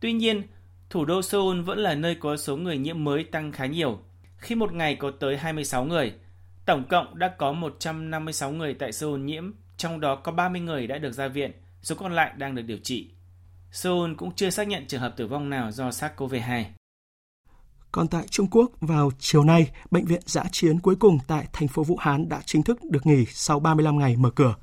Tuy 0.00 0.12
nhiên, 0.12 0.42
thủ 0.90 1.04
đô 1.04 1.22
Seoul 1.22 1.60
vẫn 1.60 1.78
là 1.78 1.94
nơi 1.94 2.14
có 2.14 2.36
số 2.36 2.56
người 2.56 2.78
nhiễm 2.78 3.04
mới 3.04 3.24
tăng 3.24 3.52
khá 3.52 3.66
nhiều, 3.66 3.98
khi 4.36 4.54
một 4.54 4.72
ngày 4.72 4.96
có 4.96 5.10
tới 5.10 5.36
26 5.36 5.84
người– 5.84 6.12
Tổng 6.66 6.84
cộng 6.88 7.18
đã 7.18 7.34
có 7.38 7.52
156 7.52 8.50
người 8.50 8.74
tại 8.74 8.92
Seoul 8.92 9.20
nhiễm, 9.20 9.52
trong 9.76 10.00
đó 10.00 10.16
có 10.16 10.32
30 10.32 10.60
người 10.60 10.86
đã 10.86 10.98
được 10.98 11.12
ra 11.12 11.28
viện, 11.28 11.52
số 11.82 11.94
còn 11.94 12.12
lại 12.12 12.32
đang 12.36 12.54
được 12.54 12.62
điều 12.62 12.78
trị. 12.82 13.10
Seoul 13.72 14.14
cũng 14.14 14.34
chưa 14.34 14.50
xác 14.50 14.68
nhận 14.68 14.86
trường 14.86 15.00
hợp 15.00 15.14
tử 15.16 15.26
vong 15.26 15.50
nào 15.50 15.70
do 15.70 15.88
SARS-CoV-2. 15.88 16.64
Còn 17.92 18.08
tại 18.08 18.24
Trung 18.30 18.46
Quốc, 18.50 18.70
vào 18.80 19.10
chiều 19.18 19.44
nay, 19.44 19.70
bệnh 19.90 20.04
viện 20.04 20.20
giã 20.26 20.44
chiến 20.52 20.80
cuối 20.80 20.96
cùng 20.96 21.18
tại 21.28 21.46
thành 21.52 21.68
phố 21.68 21.82
Vũ 21.82 21.96
Hán 21.96 22.28
đã 22.28 22.40
chính 22.46 22.62
thức 22.62 22.78
được 22.84 23.06
nghỉ 23.06 23.24
sau 23.30 23.60
35 23.60 23.98
ngày 23.98 24.16
mở 24.16 24.30
cửa. 24.30 24.54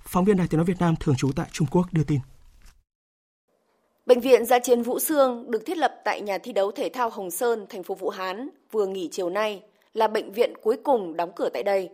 Phóng 0.00 0.24
viên 0.24 0.36
Đài 0.36 0.48
Tiếng 0.48 0.58
nói 0.58 0.64
Việt 0.64 0.80
Nam 0.80 0.94
thường 1.00 1.16
trú 1.16 1.32
tại 1.36 1.46
Trung 1.52 1.68
Quốc 1.70 1.86
đưa 1.92 2.04
tin. 2.04 2.20
Bệnh 4.06 4.20
viện 4.20 4.46
giã 4.46 4.58
chiến 4.58 4.82
Vũ 4.82 4.98
Sương 4.98 5.50
được 5.50 5.62
thiết 5.66 5.78
lập 5.78 5.94
tại 6.04 6.20
nhà 6.20 6.38
thi 6.38 6.52
đấu 6.52 6.70
thể 6.70 6.90
thao 6.94 7.10
Hồng 7.10 7.30
Sơn, 7.30 7.66
thành 7.68 7.82
phố 7.82 7.94
Vũ 7.94 8.10
Hán, 8.10 8.48
vừa 8.72 8.86
nghỉ 8.86 9.08
chiều 9.12 9.30
nay 9.30 9.62
là 9.98 10.08
bệnh 10.08 10.32
viện 10.32 10.52
cuối 10.62 10.76
cùng 10.84 11.16
đóng 11.16 11.30
cửa 11.36 11.48
tại 11.48 11.62
đây. 11.62 11.90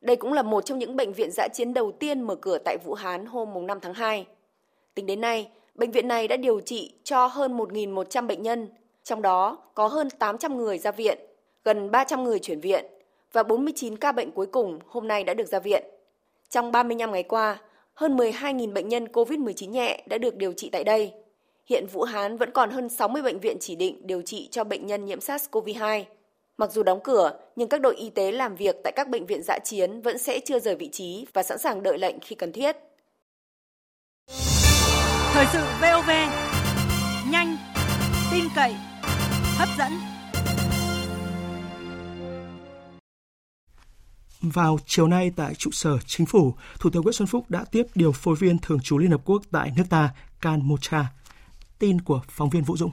Đây 0.00 0.16
cũng 0.16 0.32
là 0.32 0.42
một 0.42 0.60
trong 0.64 0.78
những 0.78 0.96
bệnh 0.96 1.12
viện 1.12 1.30
giã 1.32 1.48
chiến 1.48 1.74
đầu 1.74 1.92
tiên 1.92 2.22
mở 2.22 2.34
cửa 2.34 2.58
tại 2.58 2.76
Vũ 2.84 2.94
Hán 2.94 3.26
hôm 3.26 3.66
5 3.66 3.80
tháng 3.80 3.94
2. 3.94 4.26
Tính 4.94 5.06
đến 5.06 5.20
nay, 5.20 5.48
bệnh 5.74 5.90
viện 5.90 6.08
này 6.08 6.28
đã 6.28 6.36
điều 6.36 6.60
trị 6.60 6.94
cho 7.04 7.26
hơn 7.26 7.56
1.100 7.56 8.26
bệnh 8.26 8.42
nhân, 8.42 8.68
trong 9.04 9.22
đó 9.22 9.58
có 9.74 9.86
hơn 9.86 10.10
800 10.10 10.56
người 10.56 10.78
ra 10.78 10.90
viện, 10.90 11.18
gần 11.64 11.90
300 11.90 12.24
người 12.24 12.38
chuyển 12.38 12.60
viện 12.60 12.84
và 13.32 13.42
49 13.42 13.96
ca 13.96 14.12
bệnh 14.12 14.30
cuối 14.30 14.46
cùng 14.46 14.78
hôm 14.86 15.08
nay 15.08 15.24
đã 15.24 15.34
được 15.34 15.48
ra 15.48 15.58
viện. 15.58 15.84
Trong 16.48 16.72
35 16.72 17.12
ngày 17.12 17.22
qua, 17.22 17.60
hơn 17.94 18.16
12.000 18.16 18.72
bệnh 18.72 18.88
nhân 18.88 19.04
COVID-19 19.04 19.70
nhẹ 19.70 20.02
đã 20.06 20.18
được 20.18 20.36
điều 20.36 20.52
trị 20.52 20.68
tại 20.72 20.84
đây. 20.84 21.12
Hiện 21.66 21.86
Vũ 21.92 22.02
Hán 22.02 22.36
vẫn 22.36 22.50
còn 22.50 22.70
hơn 22.70 22.88
60 22.88 23.22
bệnh 23.22 23.38
viện 23.38 23.56
chỉ 23.60 23.76
định 23.76 24.06
điều 24.06 24.22
trị 24.22 24.48
cho 24.50 24.64
bệnh 24.64 24.86
nhân 24.86 25.04
nhiễm 25.04 25.18
SARS-CoV-2. 25.18 26.04
Mặc 26.58 26.72
dù 26.72 26.82
đóng 26.82 27.00
cửa, 27.04 27.32
nhưng 27.56 27.68
các 27.68 27.80
đội 27.80 27.96
y 27.96 28.10
tế 28.10 28.32
làm 28.32 28.56
việc 28.56 28.76
tại 28.84 28.92
các 28.96 29.08
bệnh 29.08 29.26
viện 29.26 29.42
dã 29.42 29.58
chiến 29.64 30.00
vẫn 30.00 30.18
sẽ 30.18 30.40
chưa 30.46 30.60
rời 30.60 30.76
vị 30.76 30.88
trí 30.92 31.26
và 31.32 31.42
sẵn 31.42 31.58
sàng 31.58 31.82
đợi 31.82 31.98
lệnh 31.98 32.20
khi 32.20 32.36
cần 32.36 32.52
thiết. 32.52 32.76
Thời 35.32 35.46
sự 35.52 35.58
VOV, 35.80 36.10
nhanh, 37.30 37.56
tin 38.32 38.44
cậy, 38.56 38.74
hấp 39.56 39.68
dẫn. 39.78 39.92
Vào 44.40 44.78
chiều 44.86 45.06
nay 45.06 45.32
tại 45.36 45.54
trụ 45.54 45.70
sở 45.70 45.98
chính 46.06 46.26
phủ, 46.26 46.54
Thủ 46.80 46.90
tướng 46.90 47.02
Nguyễn 47.02 47.12
Xuân 47.12 47.26
Phúc 47.26 47.44
đã 47.48 47.64
tiếp 47.72 47.86
điều 47.94 48.12
phối 48.12 48.36
viên 48.36 48.58
thường 48.58 48.80
trú 48.80 48.98
Liên 48.98 49.10
Hợp 49.10 49.20
Quốc 49.24 49.42
tại 49.50 49.72
nước 49.76 49.84
ta, 49.90 50.10
Can 50.40 50.68
Mocha. 50.68 51.06
Tin 51.78 52.00
của 52.00 52.20
phóng 52.28 52.50
viên 52.50 52.62
Vũ 52.62 52.76
Dũng. 52.76 52.92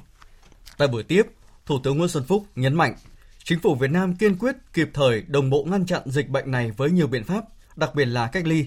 Tại 0.78 0.88
buổi 0.88 1.04
tiếp, 1.04 1.24
Thủ 1.66 1.80
tướng 1.84 1.98
Nguyễn 1.98 2.10
Xuân 2.10 2.24
Phúc 2.28 2.46
nhấn 2.56 2.76
mạnh 2.76 2.96
Chính 3.48 3.60
phủ 3.60 3.76
Việt 3.76 3.92
Nam 3.92 4.16
kiên 4.16 4.38
quyết 4.38 4.56
kịp 4.74 4.90
thời 4.94 5.22
đồng 5.28 5.50
bộ 5.50 5.64
ngăn 5.64 5.86
chặn 5.86 6.02
dịch 6.06 6.30
bệnh 6.30 6.52
này 6.52 6.72
với 6.72 6.92
nhiều 6.92 7.08
biện 7.08 7.24
pháp, 7.24 7.44
đặc 7.76 7.96
biệt 7.96 8.06
là 8.06 8.28
cách 8.28 8.48
ly. 8.48 8.66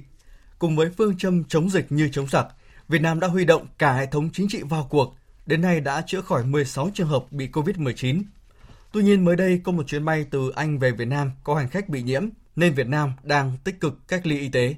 Cùng 0.59 0.77
với 0.77 0.91
phương 0.97 1.19
châm 1.19 1.45
chống 1.45 1.71
dịch 1.71 1.93
như 1.93 2.09
chống 2.13 2.29
giặc, 2.29 2.47
Việt 2.89 3.03
Nam 3.03 3.21
đã 3.21 3.29
huy 3.29 3.45
động 3.45 3.67
cả 3.79 3.93
hệ 3.93 4.07
thống 4.07 4.31
chính 4.33 4.49
trị 4.49 4.63
vào 4.63 4.87
cuộc, 4.91 5.17
đến 5.47 5.61
nay 5.61 5.81
đã 5.81 6.03
chữa 6.07 6.21
khỏi 6.21 6.45
16 6.45 6.91
trường 6.95 7.09
hợp 7.09 7.25
bị 7.31 7.49
COVID-19. 7.53 8.23
Tuy 8.93 9.03
nhiên 9.03 9.25
mới 9.25 9.37
đây 9.37 9.61
có 9.65 9.73
một 9.73 9.87
chuyến 9.87 10.05
bay 10.05 10.27
từ 10.31 10.51
Anh 10.51 10.79
về 10.79 10.91
Việt 10.91 11.09
Nam 11.09 11.31
có 11.45 11.55
hành 11.55 11.69
khách 11.69 11.89
bị 11.89 12.03
nhiễm 12.03 12.29
nên 12.57 12.75
Việt 12.75 12.89
Nam 12.89 13.13
đang 13.23 13.57
tích 13.65 13.81
cực 13.81 14.09
cách 14.09 14.27
ly 14.27 14.41
y 14.41 14.49
tế. 14.49 14.75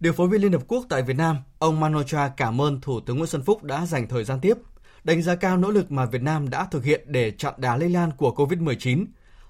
Điều 0.00 0.12
phối 0.12 0.28
viên 0.28 0.42
Liên 0.42 0.52
Hợp 0.52 0.62
Quốc 0.68 0.86
tại 0.88 1.02
Việt 1.02 1.16
Nam, 1.16 1.36
ông 1.58 1.80
Manocha 1.80 2.28
cảm 2.28 2.60
ơn 2.60 2.80
Thủ 2.80 3.00
tướng 3.00 3.16
Nguyễn 3.16 3.28
Xuân 3.28 3.42
Phúc 3.42 3.64
đã 3.64 3.86
dành 3.86 4.08
thời 4.08 4.24
gian 4.24 4.40
tiếp 4.40 4.54
đánh 5.04 5.22
giá 5.22 5.34
cao 5.34 5.56
nỗ 5.56 5.70
lực 5.70 5.92
mà 5.92 6.06
Việt 6.06 6.22
Nam 6.22 6.50
đã 6.50 6.64
thực 6.70 6.84
hiện 6.84 7.00
để 7.06 7.30
chặn 7.30 7.54
đá 7.56 7.76
lây 7.76 7.88
lan 7.88 8.10
của 8.16 8.34
COVID-19. 8.36 9.04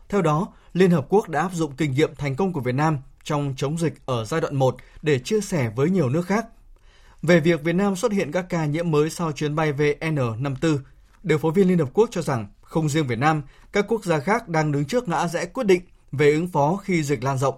Theo 0.09 0.23
đó, 0.23 0.49
Liên 0.73 0.91
Hợp 0.91 1.07
Quốc 1.09 1.29
đã 1.29 1.41
áp 1.41 1.53
dụng 1.55 1.73
kinh 1.77 1.93
nghiệm 1.93 2.15
thành 2.15 2.37
công 2.37 2.53
của 2.53 2.61
Việt 2.61 2.75
Nam 2.75 2.99
trong 3.25 3.55
chống 3.57 3.79
dịch 3.79 3.95
ở 4.07 4.25
giai 4.25 4.41
đoạn 4.41 4.57
1 4.57 4.77
để 5.03 5.19
chia 5.19 5.41
sẻ 5.41 5.71
với 5.77 5.91
nhiều 5.91 6.09
nước 6.09 6.27
khác. 6.27 6.47
Về 7.23 7.41
việc 7.41 7.63
Việt 7.63 7.73
Nam 7.73 7.97
xuất 7.97 8.13
hiện 8.13 8.33
các 8.33 8.47
ca 8.49 8.65
nhiễm 8.65 8.91
mới 8.91 9.11
sau 9.11 9.33
chuyến 9.33 9.55
bay 9.55 9.73
VN54, 9.73 10.79
điều 11.23 11.39
phối 11.39 11.53
viên 11.53 11.69
Liên 11.69 11.79
Hợp 11.79 11.89
Quốc 11.93 12.09
cho 12.13 12.23
rằng 12.23 12.47
không 12.63 12.89
riêng 12.89 13.07
Việt 13.07 13.19
Nam, 13.19 13.43
các 13.73 13.85
quốc 13.89 14.05
gia 14.05 14.19
khác 14.19 14.49
đang 14.49 14.73
đứng 14.73 14.85
trước 14.85 15.09
ngã 15.09 15.29
rẽ 15.29 15.47
quyết 15.47 15.67
định 15.67 15.83
về 16.13 16.33
ứng 16.33 16.49
phó 16.49 16.77
khi 16.77 17.03
dịch 17.03 17.25
lan 17.25 17.39
rộng. 17.39 17.55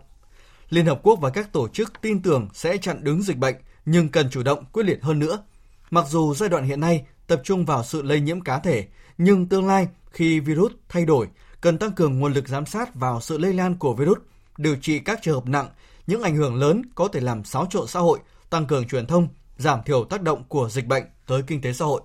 Liên 0.71 0.87
Hợp 0.87 1.01
Quốc 1.03 1.19
và 1.21 1.31
các 1.31 1.53
tổ 1.53 1.69
chức 1.69 1.93
tin 2.01 2.23
tưởng 2.23 2.49
sẽ 2.55 2.77
chặn 2.77 3.05
đứng 3.05 3.23
dịch 3.23 3.37
bệnh, 3.37 3.55
nhưng 3.85 4.09
cần 4.09 4.31
chủ 4.31 4.43
động 4.43 4.65
quyết 4.73 4.87
liệt 4.87 5.03
hơn 5.03 5.19
nữa. 5.19 5.43
Mặc 5.91 6.05
dù 6.09 6.35
giai 6.35 6.49
đoạn 6.49 6.65
hiện 6.65 6.81
nay 6.81 7.07
tập 7.31 7.41
trung 7.45 7.65
vào 7.65 7.85
sự 7.85 8.03
lây 8.03 8.21
nhiễm 8.21 8.41
cá 8.41 8.59
thể, 8.59 8.87
nhưng 9.19 9.47
tương 9.47 9.67
lai 9.67 9.89
khi 10.11 10.41
virus 10.41 10.73
thay 10.89 11.05
đổi, 11.05 11.29
cần 11.61 11.79
tăng 11.79 11.93
cường 11.93 12.19
nguồn 12.19 12.33
lực 12.33 12.49
giám 12.49 12.67
sát 12.67 12.95
vào 12.95 13.21
sự 13.21 13.39
lây 13.39 13.53
lan 13.53 13.79
của 13.79 13.95
virus, 13.95 14.19
điều 14.57 14.77
trị 14.77 14.99
các 14.99 15.19
trường 15.23 15.35
hợp 15.35 15.47
nặng, 15.47 15.69
những 16.07 16.23
ảnh 16.23 16.37
hưởng 16.37 16.55
lớn 16.55 16.83
có 16.95 17.09
thể 17.09 17.21
làm 17.21 17.45
xáo 17.45 17.67
trộn 17.71 17.87
xã 17.87 18.01
hội, 18.01 18.19
tăng 18.51 18.67
cường 18.67 18.89
truyền 18.89 19.07
thông, 19.07 19.29
giảm 19.57 19.83
thiểu 19.83 20.05
tác 20.05 20.23
động 20.23 20.45
của 20.49 20.69
dịch 20.69 20.87
bệnh 20.87 21.05
tới 21.27 21.43
kinh 21.47 21.61
tế 21.61 21.73
xã 21.73 21.85
hội. 21.85 22.03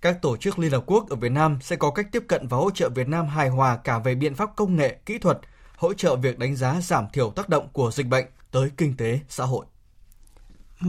Các 0.00 0.22
tổ 0.22 0.36
chức 0.36 0.58
Liên 0.58 0.72
Hợp 0.72 0.82
Quốc 0.86 1.10
ở 1.10 1.16
Việt 1.16 1.32
Nam 1.32 1.58
sẽ 1.62 1.76
có 1.76 1.90
cách 1.90 2.06
tiếp 2.12 2.24
cận 2.28 2.48
và 2.48 2.56
hỗ 2.56 2.70
trợ 2.70 2.88
Việt 2.88 3.08
Nam 3.08 3.26
hài 3.26 3.48
hòa 3.48 3.76
cả 3.76 3.98
về 3.98 4.14
biện 4.14 4.34
pháp 4.34 4.50
công 4.56 4.76
nghệ, 4.76 4.98
kỹ 5.06 5.18
thuật, 5.18 5.38
hỗ 5.76 5.94
trợ 5.94 6.16
việc 6.16 6.38
đánh 6.38 6.56
giá 6.56 6.80
giảm 6.80 7.06
thiểu 7.12 7.30
tác 7.30 7.48
động 7.48 7.68
của 7.72 7.90
dịch 7.90 8.06
bệnh 8.06 8.26
tới 8.50 8.70
kinh 8.76 8.96
tế 8.96 9.20
xã 9.28 9.44
hội. 9.44 9.66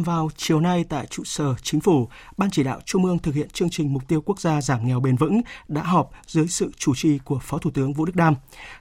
Vào 0.03 0.29
chiều 0.35 0.59
nay 0.59 0.85
tại 0.89 1.07
trụ 1.07 1.23
sở 1.23 1.55
chính 1.61 1.81
phủ, 1.81 2.09
Ban 2.37 2.49
chỉ 2.51 2.63
đạo 2.63 2.79
Trung 2.85 3.05
ương 3.05 3.19
thực 3.19 3.35
hiện 3.35 3.49
chương 3.49 3.69
trình 3.69 3.93
mục 3.93 4.07
tiêu 4.07 4.21
quốc 4.21 4.39
gia 4.39 4.61
giảm 4.61 4.87
nghèo 4.87 4.99
bền 4.99 5.15
vững 5.15 5.41
đã 5.67 5.83
họp 5.83 6.11
dưới 6.27 6.47
sự 6.47 6.71
chủ 6.77 6.95
trì 6.95 7.17
của 7.17 7.39
Phó 7.39 7.57
Thủ 7.57 7.71
tướng 7.71 7.93
Vũ 7.93 8.05
Đức 8.05 8.15
Đam. 8.15 8.35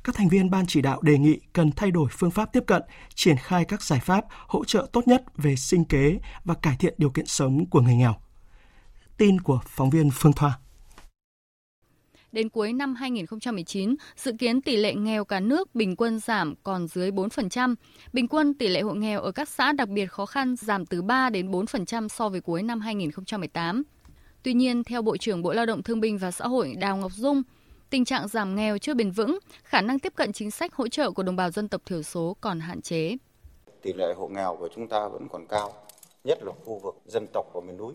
Các 0.05 0.14
thành 0.14 0.29
viên 0.29 0.50
ban 0.50 0.66
chỉ 0.66 0.83
đạo 0.83 1.03
đề 1.03 1.18
nghị 1.18 1.40
cần 1.53 1.72
thay 1.72 1.90
đổi 1.90 2.09
phương 2.12 2.31
pháp 2.31 2.53
tiếp 2.53 2.64
cận, 2.66 2.83
triển 3.14 3.37
khai 3.37 3.64
các 3.64 3.83
giải 3.83 4.00
pháp 4.00 4.24
hỗ 4.46 4.64
trợ 4.64 4.87
tốt 4.92 5.09
nhất 5.09 5.22
về 5.37 5.57
sinh 5.57 5.85
kế 5.85 6.18
và 6.44 6.55
cải 6.55 6.77
thiện 6.77 6.94
điều 6.98 7.11
kiện 7.11 7.27
sống 7.27 7.66
của 7.66 7.81
người 7.81 7.94
nghèo. 7.94 8.14
Tin 9.16 9.40
của 9.40 9.61
phóng 9.66 9.90
viên 9.90 10.11
Phương 10.11 10.33
Thoa. 10.33 10.59
Đến 12.35 12.49
cuối 12.49 12.73
năm 12.73 12.94
2019, 12.94 13.94
dự 14.16 14.33
kiến 14.38 14.62
tỷ 14.62 14.77
lệ 14.77 14.94
nghèo 14.94 15.25
cả 15.25 15.40
nước 15.40 15.75
bình 15.75 15.97
quân 15.97 16.18
giảm 16.18 16.55
còn 16.62 16.88
dưới 16.88 17.11
4%. 17.11 17.75
Bình 18.12 18.29
quân 18.29 18.55
tỷ 18.55 18.68
lệ 18.68 18.81
hộ 18.81 18.94
nghèo 18.94 19.20
ở 19.20 19.33
các 19.33 19.49
xã 19.49 19.73
đặc 19.73 19.88
biệt 19.88 20.07
khó 20.07 20.27
khăn 20.27 20.57
giảm 20.57 20.87
từ 20.87 21.03
3 21.03 21.31
đến 21.31 21.51
4% 21.51 22.09
so 22.09 22.29
với 22.29 22.40
cuối 22.40 22.62
năm 22.62 22.81
2018. 22.81 23.83
Tuy 24.42 24.55
nhiên, 24.55 24.85
theo 24.85 25.03
Bộ 25.03 25.16
trưởng 25.16 25.42
Bộ 25.42 25.53
Lao 25.53 25.66
động 25.66 25.83
Thương 25.83 26.01
binh 26.01 26.18
và 26.18 26.31
Xã 26.31 26.47
hội 26.47 26.75
Đào 26.79 26.97
Ngọc 26.97 27.12
Dung, 27.12 27.42
tình 27.90 28.05
trạng 28.05 28.29
giảm 28.29 28.55
nghèo 28.55 28.79
chưa 28.79 28.94
bền 28.94 29.11
vững, 29.11 29.38
khả 29.64 29.81
năng 29.81 29.99
tiếp 29.99 30.12
cận 30.16 30.33
chính 30.33 30.51
sách 30.51 30.75
hỗ 30.75 30.88
trợ 30.88 31.11
của 31.11 31.23
đồng 31.23 31.37
bào 31.37 31.51
dân 31.51 31.68
tộc 31.68 31.83
thiểu 31.87 32.03
số 32.03 32.37
còn 32.40 32.61
hạn 32.61 32.83
chế. 32.83 33.16
Tỷ 33.83 33.92
lệ 33.92 34.14
hộ 34.16 34.29
nghèo 34.29 34.57
của 34.61 34.68
chúng 34.75 34.88
ta 34.88 35.09
vẫn 35.09 35.29
còn 35.29 35.47
cao, 35.47 35.73
nhất 36.25 36.38
là 36.42 36.53
khu 36.64 36.79
vực 36.79 36.94
dân 37.07 37.27
tộc 37.33 37.47
và 37.55 37.61
miền 37.61 37.77
núi. 37.77 37.92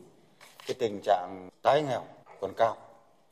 Cái 0.68 0.76
tình 0.80 1.00
trạng 1.04 1.50
tái 1.62 1.84
nghèo 1.84 2.04
còn 2.42 2.52
cao. 2.58 2.78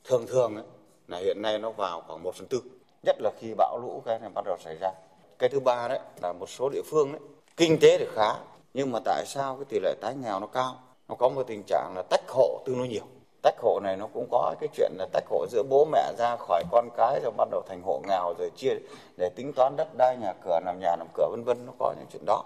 Thường 0.04 0.26
thường 0.28 0.56
ấy, 0.56 0.64
là 1.08 1.18
hiện 1.18 1.42
nay 1.42 1.60
nó 1.60 1.72
vào 1.72 2.04
khoảng 2.08 2.24
1 2.24 2.36
phần 2.36 2.48
tư, 2.48 2.62
nhất 3.04 3.16
là 3.20 3.32
khi 3.40 3.54
bão 3.58 3.80
lũ 3.82 4.02
cái 4.06 4.20
này 4.20 4.30
bắt 4.36 4.46
đầu 4.46 4.58
xảy 4.60 4.78
ra. 4.82 4.92
Cái 5.40 5.50
thứ 5.50 5.60
ba 5.60 5.88
đấy 5.88 6.00
là 6.22 6.34
một 6.34 6.50
số 6.50 6.70
địa 6.70 6.82
phương 6.92 7.12
đấy, 7.12 7.22
kinh 7.58 7.80
tế 7.82 7.98
thì 7.98 8.06
khá, 8.16 8.34
nhưng 8.74 8.92
mà 8.92 9.00
tại 9.06 9.26
sao 9.26 9.56
cái 9.56 9.66
tỷ 9.70 9.80
lệ 9.80 9.96
tái 10.02 10.16
nghèo 10.16 10.40
nó 10.40 10.48
cao? 10.48 10.76
Nó 11.10 11.16
có 11.16 11.30
một 11.30 11.44
tình 11.48 11.64
trạng 11.64 11.94
là 11.96 12.04
tách 12.10 12.30
hộ 12.30 12.62
tương 12.66 12.78
đối 12.78 12.88
nhiều. 12.88 13.04
Tách 13.42 13.56
hộ 13.60 13.80
này 13.84 13.98
nó 13.98 14.08
cũng 14.14 14.28
có 14.32 14.56
cái 14.60 14.70
chuyện 14.74 14.92
là 14.98 15.08
tách 15.14 15.24
hộ 15.30 15.46
giữa 15.52 15.64
bố 15.70 15.86
mẹ 15.86 16.14
ra 16.18 16.36
khỏi 16.36 16.64
con 16.72 16.90
cái 16.98 17.20
rồi 17.24 17.32
bắt 17.38 17.48
đầu 17.52 17.62
thành 17.68 17.82
hộ 17.86 18.02
nghèo 18.08 18.34
rồi 18.40 18.52
chia 18.56 18.74
để 19.18 19.30
tính 19.36 19.54
toán 19.54 19.76
đất 19.76 19.88
đai, 19.98 20.18
nhà 20.18 20.34
cửa, 20.46 20.60
làm 20.66 20.80
nhà 20.80 20.96
làm 20.98 21.08
cửa, 21.14 21.28
vân 21.32 21.44
vân, 21.44 21.66
nó 21.66 21.74
có 21.80 21.94
những 21.98 22.08
chuyện 22.12 22.26
đó. 22.26 22.44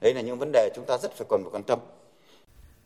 Đấy 0.00 0.14
là 0.14 0.20
những 0.20 0.38
vấn 0.38 0.52
đề 0.52 0.70
chúng 0.74 0.84
ta 0.84 0.98
rất 0.98 1.12
phải 1.12 1.26
cần 1.30 1.42
phải 1.42 1.50
quan 1.52 1.62
tâm 1.62 1.78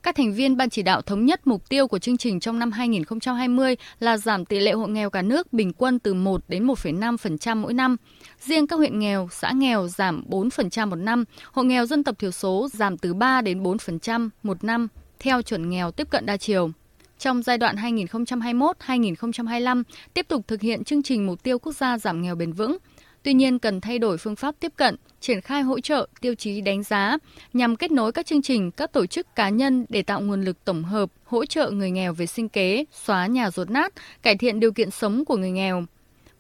các 0.09 0.17
thành 0.17 0.35
viên 0.35 0.57
ban 0.57 0.71
chỉ 0.71 0.83
đạo 0.83 1.03
thống 1.03 1.25
nhất 1.25 1.47
mục 1.47 1.69
tiêu 1.69 1.87
của 1.87 1.99
chương 1.99 2.17
trình 2.17 2.41
trong 2.41 2.59
năm 2.59 2.73
2020 2.73 3.77
là 4.01 4.17
giảm 4.17 4.45
tỷ 4.45 4.61
lệ 4.61 4.73
hộ 4.73 4.87
nghèo 4.87 5.11
cả 5.11 5.23
nước 5.23 5.53
bình 5.53 5.73
quân 5.73 5.99
từ 5.99 6.15
1 6.15 6.43
đến 6.49 6.67
1,5% 6.67 7.57
mỗi 7.57 7.75
năm. 7.75 7.97
Riêng 8.41 8.67
các 8.67 8.77
huyện 8.77 8.99
nghèo, 8.99 9.29
xã 9.33 9.53
nghèo 9.53 9.89
giảm 9.89 10.25
4% 10.29 10.89
một 10.89 10.97
năm, 10.97 11.25
hộ 11.53 11.63
nghèo 11.63 11.87
dân 11.87 12.05
tộc 12.05 12.19
thiểu 12.19 12.31
số 12.31 12.69
giảm 12.73 12.99
từ 12.99 13.15
3 13.15 13.41
đến 13.41 13.63
4% 13.63 14.29
một 14.43 14.65
năm 14.65 14.89
theo 15.19 15.43
chuẩn 15.43 15.71
nghèo 15.71 15.91
tiếp 15.91 16.11
cận 16.11 16.27
đa 16.27 16.37
chiều. 16.37 16.71
Trong 17.19 17.43
giai 17.43 17.59
đoạn 17.59 17.77
2021-2025, 17.77 19.83
tiếp 20.15 20.29
tục 20.29 20.49
thực 20.49 20.61
hiện 20.61 20.85
chương 20.85 21.03
trình 21.03 21.27
mục 21.27 21.43
tiêu 21.43 21.59
quốc 21.59 21.73
gia 21.73 21.99
giảm 21.99 22.23
nghèo 22.23 22.35
bền 22.35 22.53
vững. 22.53 22.79
Tuy 23.23 23.35
nhiên 23.35 23.59
cần 23.59 23.81
thay 23.81 23.99
đổi 23.99 24.19
phương 24.19 24.37
pháp 24.37 24.55
tiếp 24.61 24.73
cận, 24.77 24.97
triển 25.21 25.41
khai 25.41 25.63
hỗ 25.63 25.81
trợ 25.81 26.09
tiêu 26.21 26.35
chí 26.35 26.61
đánh 26.61 26.83
giá 26.83 27.17
nhằm 27.53 27.77
kết 27.77 27.91
nối 27.91 28.13
các 28.13 28.27
chương 28.27 28.43
trình, 28.43 28.71
các 28.71 28.93
tổ 28.93 29.07
chức 29.07 29.35
cá 29.37 29.49
nhân 29.49 29.87
để 29.89 30.03
tạo 30.03 30.21
nguồn 30.21 30.43
lực 30.43 30.65
tổng 30.65 30.85
hợp 30.85 31.11
hỗ 31.25 31.47
trợ 31.47 31.71
người 31.71 31.91
nghèo 31.91 32.13
về 32.13 32.27
sinh 32.27 32.49
kế, 32.49 32.85
xóa 32.93 33.27
nhà 33.27 33.51
rột 33.51 33.71
nát, 33.71 33.93
cải 34.23 34.37
thiện 34.37 34.61
điều 34.61 34.73
kiện 34.73 34.91
sống 34.91 35.25
của 35.25 35.37
người 35.37 35.51
nghèo. 35.51 35.85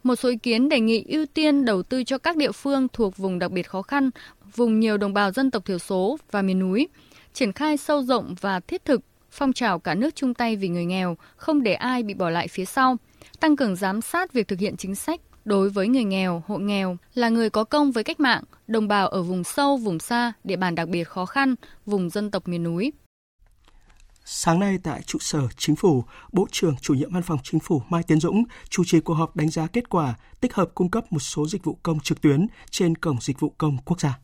Một 0.03 0.17
số 0.17 0.29
ý 0.29 0.37
kiến 0.37 0.69
đề 0.69 0.81
nghị 0.81 1.05
ưu 1.09 1.27
tiên 1.27 1.64
đầu 1.64 1.83
tư 1.83 2.05
cho 2.05 2.19
các 2.19 2.37
địa 2.37 2.53
phương 2.53 2.88
thuộc 2.93 3.17
vùng 3.17 3.38
đặc 3.38 3.51
biệt 3.51 3.69
khó 3.69 3.83
khăn, 3.83 4.11
vùng 4.57 4.81
nhiều 4.81 4.97
đồng 4.97 5.14
bào 5.14 5.31
dân 5.31 5.51
tộc 5.51 5.64
thiểu 5.64 5.79
số 5.79 6.19
và 6.31 6.43
miền 6.43 6.59
núi, 6.59 6.88
triển 7.33 7.53
khai 7.53 7.77
sâu 7.77 8.03
rộng 8.03 8.35
và 8.41 8.61
thiết 8.61 8.85
thực 8.85 9.01
phong 9.31 9.53
trào 9.53 9.79
cả 9.79 9.95
nước 9.95 10.14
chung 10.14 10.35
tay 10.35 10.57
vì 10.57 10.69
người 10.69 10.85
nghèo, 10.85 11.17
không 11.37 11.62
để 11.62 11.75
ai 11.75 12.03
bị 12.03 12.14
bỏ 12.14 12.31
lại 12.31 12.49
phía 12.49 12.64
sau, 12.64 12.97
tăng 13.41 13.57
cường 13.57 13.77
giám 13.77 14.01
sát 14.01 14.33
việc 14.33 14.49
thực 14.49 14.59
hiện 14.59 14.77
chính 14.77 14.95
sách 14.95 15.21
đối 15.48 15.70
với 15.70 15.88
người 15.88 16.04
nghèo, 16.04 16.42
hộ 16.46 16.58
nghèo 16.58 16.96
là 17.14 17.28
người 17.28 17.50
có 17.50 17.64
công 17.64 17.92
với 17.92 18.04
cách 18.04 18.20
mạng, 18.20 18.44
đồng 18.66 18.88
bào 18.88 19.08
ở 19.08 19.22
vùng 19.22 19.44
sâu, 19.44 19.76
vùng 19.76 19.98
xa, 19.98 20.32
địa 20.44 20.56
bàn 20.56 20.74
đặc 20.74 20.88
biệt 20.88 21.04
khó 21.04 21.26
khăn, 21.26 21.54
vùng 21.87 22.11
dân 22.11 22.30
tộc 22.30 22.48
miền 22.48 22.62
núi. 22.62 22.92
Sáng 24.24 24.61
nay 24.61 24.78
tại 24.82 25.02
trụ 25.02 25.18
sở 25.18 25.40
Chính 25.56 25.76
phủ, 25.76 26.04
Bộ 26.32 26.46
trưởng 26.52 26.76
Chủ 26.76 26.94
nhiệm 26.94 27.12
Văn 27.12 27.22
phòng 27.22 27.38
Chính 27.42 27.61
phủ 27.61 27.82
Mai 27.88 28.02
Tiến 28.02 28.20
Dũng 28.20 28.44
chủ 28.68 28.84
trì 28.87 29.00
cuộc 29.00 29.14
họp 29.14 29.37
đánh 29.37 29.50
giá 29.50 29.66
kết 29.66 29.88
quả 29.88 30.14
tích 30.40 30.54
hợp 30.54 30.70
cung 30.74 30.90
cấp 30.90 31.12
một 31.12 31.20
số 31.20 31.46
dịch 31.46 31.64
vụ 31.64 31.78
công 31.82 32.00
trực 32.00 32.20
tuyến 32.20 32.46
trên 32.70 32.94
Cổng 32.94 33.20
Dịch 33.20 33.40
vụ 33.40 33.54
Công 33.58 33.78
Quốc 33.84 34.00
gia. 34.00 34.18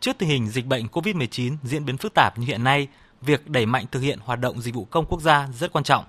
Trước 0.00 0.18
tình 0.18 0.28
hình 0.28 0.48
dịch 0.48 0.66
bệnh 0.66 0.86
COVID-19 0.86 1.56
diễn 1.62 1.84
biến 1.84 1.96
phức 1.96 2.14
tạp 2.14 2.38
như 2.38 2.46
hiện 2.46 2.64
nay, 2.64 2.88
việc 3.20 3.50
đẩy 3.50 3.66
mạnh 3.66 3.86
thực 3.92 4.00
hiện 4.00 4.18
hoạt 4.22 4.40
động 4.40 4.60
dịch 4.60 4.74
vụ 4.74 4.84
công 4.84 5.06
quốc 5.06 5.20
gia 5.20 5.48
rất 5.58 5.72
quan 5.72 5.84
trọng. 5.84 6.04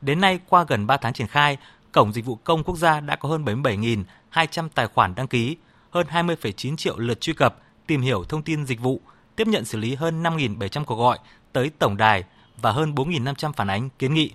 Đến 0.00 0.20
nay, 0.20 0.40
qua 0.48 0.64
gần 0.68 0.86
3 0.86 0.96
tháng 0.96 1.12
triển 1.12 1.26
khai, 1.26 1.58
Cổng 1.92 2.12
Dịch 2.12 2.24
vụ 2.24 2.34
Công 2.34 2.64
Quốc 2.64 2.76
gia 2.76 3.00
đã 3.00 3.16
có 3.16 3.28
hơn 3.28 3.44
77.200 3.44 4.68
tài 4.74 4.86
khoản 4.86 5.14
đăng 5.14 5.28
ký, 5.28 5.56
hơn 5.90 6.06
20,9 6.10 6.76
triệu 6.76 6.98
lượt 6.98 7.20
truy 7.20 7.32
cập, 7.32 7.56
tìm 7.86 8.00
hiểu 8.00 8.24
thông 8.24 8.42
tin 8.42 8.66
dịch 8.66 8.80
vụ, 8.80 9.00
tiếp 9.36 9.46
nhận 9.46 9.64
xử 9.64 9.78
lý 9.78 9.94
hơn 9.94 10.22
5.700 10.22 10.84
cuộc 10.84 10.96
gọi 10.96 11.18
tới 11.52 11.70
tổng 11.78 11.96
đài 11.96 12.24
và 12.62 12.72
hơn 12.72 12.94
4.500 12.94 13.52
phản 13.52 13.70
ánh 13.70 13.88
kiến 13.98 14.14
nghị. 14.14 14.32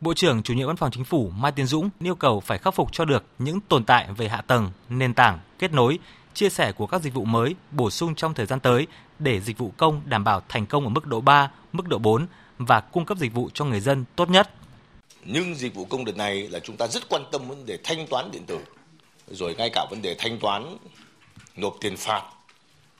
Bộ 0.00 0.14
trưởng 0.14 0.42
Chủ 0.42 0.54
nhiệm 0.54 0.66
Văn 0.66 0.76
phòng 0.76 0.90
Chính 0.90 1.04
phủ 1.04 1.30
Mai 1.36 1.52
Tiến 1.52 1.66
Dũng 1.66 1.90
yêu 2.00 2.14
cầu 2.14 2.40
phải 2.40 2.58
khắc 2.58 2.74
phục 2.74 2.92
cho 2.92 3.04
được 3.04 3.24
những 3.38 3.60
tồn 3.60 3.84
tại 3.84 4.08
về 4.16 4.28
hạ 4.28 4.42
tầng, 4.46 4.70
nền 4.88 5.14
tảng, 5.14 5.38
kết 5.58 5.72
nối, 5.72 5.98
chia 6.34 6.48
sẻ 6.48 6.72
của 6.72 6.86
các 6.86 7.02
dịch 7.02 7.14
vụ 7.14 7.24
mới 7.24 7.54
bổ 7.70 7.90
sung 7.90 8.14
trong 8.14 8.34
thời 8.34 8.46
gian 8.46 8.60
tới 8.60 8.86
để 9.18 9.40
dịch 9.40 9.58
vụ 9.58 9.72
công 9.76 10.00
đảm 10.04 10.24
bảo 10.24 10.42
thành 10.48 10.66
công 10.66 10.84
ở 10.84 10.88
mức 10.88 11.06
độ 11.06 11.20
3, 11.20 11.50
mức 11.72 11.88
độ 11.88 11.98
4 11.98 12.26
và 12.58 12.80
cung 12.80 13.04
cấp 13.04 13.18
dịch 13.18 13.34
vụ 13.34 13.50
cho 13.54 13.64
người 13.64 13.80
dân 13.80 14.04
tốt 14.16 14.30
nhất. 14.30 14.50
Nhưng 15.28 15.54
dịch 15.54 15.74
vụ 15.74 15.84
công 15.84 16.04
đợt 16.04 16.16
này 16.16 16.48
là 16.48 16.60
chúng 16.60 16.76
ta 16.76 16.86
rất 16.86 17.08
quan 17.08 17.24
tâm 17.32 17.48
vấn 17.48 17.66
đề 17.66 17.78
thanh 17.84 18.06
toán 18.06 18.30
điện 18.30 18.42
tử, 18.46 18.58
rồi 19.30 19.54
ngay 19.54 19.70
cả 19.70 19.86
vấn 19.90 20.02
đề 20.02 20.14
thanh 20.18 20.38
toán 20.38 20.76
nộp 21.56 21.76
tiền 21.80 21.96
phạt 21.96 22.22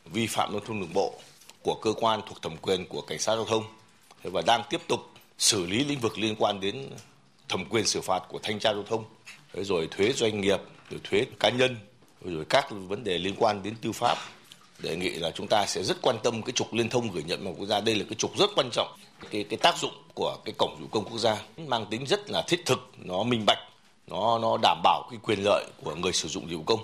vi 0.04 0.26
phạm 0.26 0.52
giao 0.52 0.60
thông 0.60 0.80
đường 0.80 0.92
bộ 0.92 1.14
của 1.62 1.74
cơ 1.74 1.92
quan 1.92 2.20
thuộc 2.28 2.42
thẩm 2.42 2.56
quyền 2.56 2.86
của 2.86 3.00
cảnh 3.00 3.18
sát 3.18 3.34
giao 3.34 3.44
thông. 3.44 3.64
Và 4.22 4.42
đang 4.46 4.62
tiếp 4.70 4.80
tục 4.88 5.00
xử 5.38 5.66
lý 5.66 5.84
lĩnh 5.84 6.00
vực 6.00 6.18
liên 6.18 6.34
quan 6.38 6.60
đến 6.60 6.90
thẩm 7.48 7.64
quyền 7.64 7.86
xử 7.86 8.00
phạt 8.00 8.22
của 8.28 8.38
thanh 8.42 8.58
tra 8.58 8.72
giao 8.72 8.82
thông. 8.82 9.04
Rồi 9.54 9.88
thuế 9.90 10.12
doanh 10.12 10.40
nghiệp 10.40 10.60
rồi 10.90 11.00
thuế 11.04 11.26
cá 11.40 11.50
nhân 11.50 11.76
rồi 12.24 12.44
các 12.48 12.66
vấn 12.70 13.04
đề 13.04 13.18
liên 13.18 13.34
quan 13.38 13.62
đến 13.62 13.74
tư 13.80 13.92
pháp. 13.92 14.18
Đề 14.78 14.96
nghị 14.96 15.10
là 15.10 15.30
chúng 15.30 15.46
ta 15.46 15.66
sẽ 15.66 15.82
rất 15.82 15.96
quan 16.02 16.16
tâm 16.22 16.42
cái 16.42 16.52
trục 16.52 16.74
liên 16.74 16.88
thông 16.88 17.10
gửi 17.10 17.22
nhận 17.22 17.44
vào 17.44 17.54
quốc 17.58 17.66
gia. 17.66 17.80
Đây 17.80 17.94
là 17.94 18.04
cái 18.08 18.14
trục 18.14 18.38
rất 18.38 18.50
quan 18.56 18.68
trọng 18.72 18.96
cái 19.31 19.44
cái 19.44 19.59
tác 19.62 19.79
dụng 19.79 19.92
của 20.14 20.37
cái 20.44 20.55
cổng 20.59 20.76
dịch 20.79 20.83
vụ 20.83 20.88
công 20.92 21.05
quốc 21.05 21.18
gia 21.18 21.37
mang 21.66 21.87
tính 21.87 22.07
rất 22.07 22.31
là 22.31 22.42
thiết 22.48 22.62
thực 22.66 22.90
nó 22.98 23.22
minh 23.22 23.44
bạch 23.46 23.59
nó 24.07 24.38
nó 24.38 24.57
đảm 24.62 24.81
bảo 24.83 25.09
cái 25.11 25.18
quyền 25.22 25.38
lợi 25.44 25.66
của 25.85 25.94
người 25.94 26.12
sử 26.12 26.29
dụng 26.29 26.50
dịch 26.50 26.57
vụ 26.57 26.62
công 26.62 26.81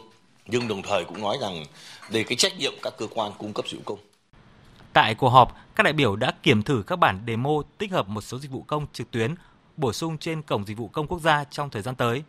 nhưng 0.47 0.69
đồng 0.69 0.83
thời 0.83 1.05
cũng 1.05 1.21
nói 1.21 1.39
rằng 1.41 1.65
đây 2.11 2.25
cái 2.25 2.37
trách 2.37 2.59
nhiệm 2.59 2.73
các 2.83 2.95
cơ 2.99 3.07
quan 3.15 3.33
cung 3.39 3.53
cấp 3.53 3.65
dịch 3.69 3.79
vụ 3.79 3.83
công 3.85 3.99
Tại 4.93 5.15
cuộc 5.15 5.29
họp, 5.29 5.57
các 5.75 5.83
đại 5.83 5.93
biểu 5.93 6.17
đã 6.17 6.33
kiểm 6.43 6.63
thử 6.63 6.83
các 6.87 6.97
bản 6.97 7.21
demo 7.27 7.51
tích 7.79 7.93
hợp 7.93 8.09
một 8.09 8.21
số 8.21 8.39
dịch 8.39 8.51
vụ 8.51 8.63
công 8.63 8.87
trực 8.93 9.11
tuyến 9.11 9.35
bổ 9.77 9.93
sung 9.93 10.19
trên 10.19 10.43
cổng 10.43 10.65
dịch 10.67 10.79
vụ 10.79 10.89
công 10.89 11.07
quốc 11.07 11.21
gia 11.21 11.45
trong 11.45 11.71
thời 11.71 11.83
gian 11.83 11.95
tới. 11.95 12.23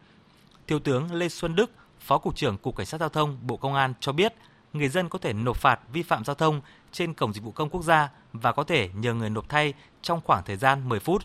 Thiếu 0.67 0.79
tướng 0.79 1.13
Lê 1.13 1.29
Xuân 1.29 1.55
Đức, 1.55 1.71
Phó 1.99 2.17
cục 2.17 2.35
trưởng 2.35 2.57
Cục 2.57 2.75
Cảnh 2.75 2.85
sát 2.85 2.99
giao 2.99 3.09
thông 3.09 3.37
Bộ 3.41 3.57
Công 3.57 3.73
an 3.73 3.93
cho 3.99 4.11
biết, 4.11 4.33
người 4.73 4.89
dân 4.89 5.09
có 5.09 5.19
thể 5.19 5.33
nộp 5.33 5.57
phạt 5.57 5.79
vi 5.93 6.03
phạm 6.03 6.25
giao 6.25 6.35
thông 6.35 6.61
trên 6.93 7.13
cổng 7.13 7.33
dịch 7.33 7.43
vụ 7.43 7.51
công 7.51 7.69
quốc 7.69 7.83
gia 7.83 8.09
và 8.33 8.51
có 8.51 8.63
thể 8.63 8.89
nhờ 8.93 9.13
người 9.13 9.29
nộp 9.29 9.49
thay 9.49 9.73
trong 10.01 10.21
khoảng 10.21 10.43
thời 10.43 10.55
gian 10.55 10.89
10 10.89 10.99
phút. 10.99 11.23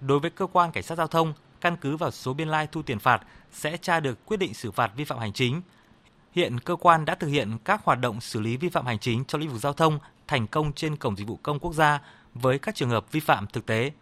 Đối 0.00 0.20
với 0.20 0.30
cơ 0.30 0.46
quan 0.46 0.72
cảnh 0.72 0.82
sát 0.82 0.98
giao 0.98 1.06
thông, 1.06 1.34
căn 1.60 1.76
cứ 1.76 1.96
vào 1.96 2.10
số 2.10 2.34
biên 2.34 2.48
lai 2.48 2.68
thu 2.72 2.82
tiền 2.82 2.98
phạt 2.98 3.22
sẽ 3.52 3.76
tra 3.76 4.00
được 4.00 4.26
quyết 4.26 4.36
định 4.36 4.54
xử 4.54 4.70
phạt 4.70 4.92
vi 4.96 5.04
phạm 5.04 5.18
hành 5.18 5.32
chính. 5.32 5.62
Hiện 6.32 6.60
cơ 6.60 6.76
quan 6.76 7.04
đã 7.04 7.14
thực 7.14 7.28
hiện 7.28 7.58
các 7.64 7.84
hoạt 7.84 8.00
động 8.00 8.20
xử 8.20 8.40
lý 8.40 8.56
vi 8.56 8.68
phạm 8.68 8.86
hành 8.86 8.98
chính 8.98 9.24
trong 9.24 9.40
lĩnh 9.40 9.50
vực 9.50 9.60
giao 9.60 9.72
thông 9.72 9.98
thành 10.26 10.46
công 10.46 10.72
trên 10.72 10.96
cổng 10.96 11.16
dịch 11.16 11.28
vụ 11.28 11.38
công 11.42 11.58
quốc 11.58 11.74
gia 11.74 12.00
với 12.34 12.58
các 12.58 12.74
trường 12.74 12.90
hợp 12.90 13.12
vi 13.12 13.20
phạm 13.20 13.46
thực 13.46 13.66
tế. 13.66 13.92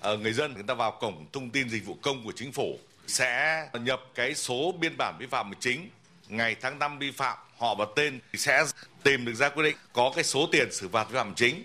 À, 0.00 0.10
người 0.22 0.32
dân 0.32 0.54
người 0.54 0.62
ta 0.62 0.74
vào 0.74 0.98
cổng 1.00 1.26
thông 1.32 1.50
tin 1.50 1.68
dịch 1.68 1.86
vụ 1.86 1.96
công 2.02 2.24
của 2.24 2.32
chính 2.36 2.52
phủ 2.52 2.78
sẽ 3.06 3.68
nhập 3.80 4.00
cái 4.14 4.34
số 4.34 4.72
biên 4.80 4.96
bản 4.96 5.16
vi 5.18 5.26
phạm 5.26 5.46
hành 5.46 5.60
chính 5.60 5.88
ngày 6.28 6.56
tháng 6.60 6.78
năm 6.78 6.98
vi 6.98 7.10
phạm 7.10 7.38
họ 7.58 7.74
và 7.74 7.86
tên 7.96 8.20
thì 8.32 8.38
sẽ 8.38 8.64
tìm 9.02 9.24
được 9.24 9.34
ra 9.34 9.48
quyết 9.48 9.62
định 9.62 9.76
có 9.92 10.12
cái 10.14 10.24
số 10.24 10.48
tiền 10.52 10.72
xử 10.72 10.88
phạt 10.88 11.10
vi 11.10 11.16
phạm 11.16 11.34
chính. 11.34 11.64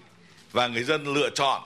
Và 0.51 0.67
người 0.67 0.83
dân 0.83 1.13
lựa 1.13 1.29
chọn 1.29 1.61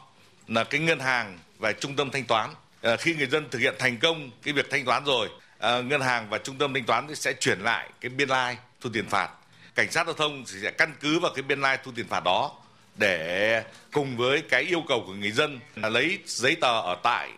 là 0.48 0.64
cái 0.64 0.82
ngân 0.82 1.00
hàng 1.00 1.40
và 1.58 1.72
trung 1.72 1.96
tâm 1.96 2.12
thanh 2.12 2.26
toán. 2.26 2.50
À, 2.82 2.96
khi 2.98 3.16
người 3.16 3.28
dân 3.28 3.50
thực 3.50 3.60
hiện 3.60 3.76
thành 3.80 3.98
công 3.98 4.32
cái 4.44 4.54
việc 4.54 4.70
thanh 4.72 4.86
toán 4.86 5.06
rồi 5.06 5.30
à, 5.60 5.82
ngân 5.82 6.02
hàng 6.02 6.30
và 6.30 6.38
trung 6.38 6.58
tâm 6.58 6.74
thanh 6.74 6.86
toán 6.86 7.16
sẽ 7.16 7.34
chuyển 7.34 7.60
lại 7.60 7.90
cái 8.02 8.10
biên 8.10 8.30
lai 8.30 8.54
like, 8.54 8.62
thu 8.82 8.90
tiền 8.94 9.10
phạt. 9.10 9.30
Cảnh 9.76 9.92
sát 9.92 10.06
giao 10.06 10.14
thông 10.14 10.46
sẽ 10.46 10.72
căn 10.72 10.94
cứ 11.00 11.20
vào 11.20 11.32
cái 11.36 11.44
biên 11.44 11.62
lai 11.62 11.74
like 11.74 11.84
thu 11.86 11.92
tiền 11.96 12.08
phạt 12.08 12.24
đó 12.24 12.52
để 12.96 13.64
cùng 13.92 14.18
với 14.18 14.42
cái 14.42 14.62
yêu 14.62 14.84
cầu 14.88 15.04
của 15.08 15.14
người 15.14 15.32
dân 15.32 15.60
là 15.76 15.90
lấy 15.90 16.20
giấy 16.26 16.56
tờ 16.62 16.82
ở 16.82 16.98
tại 17.04 17.30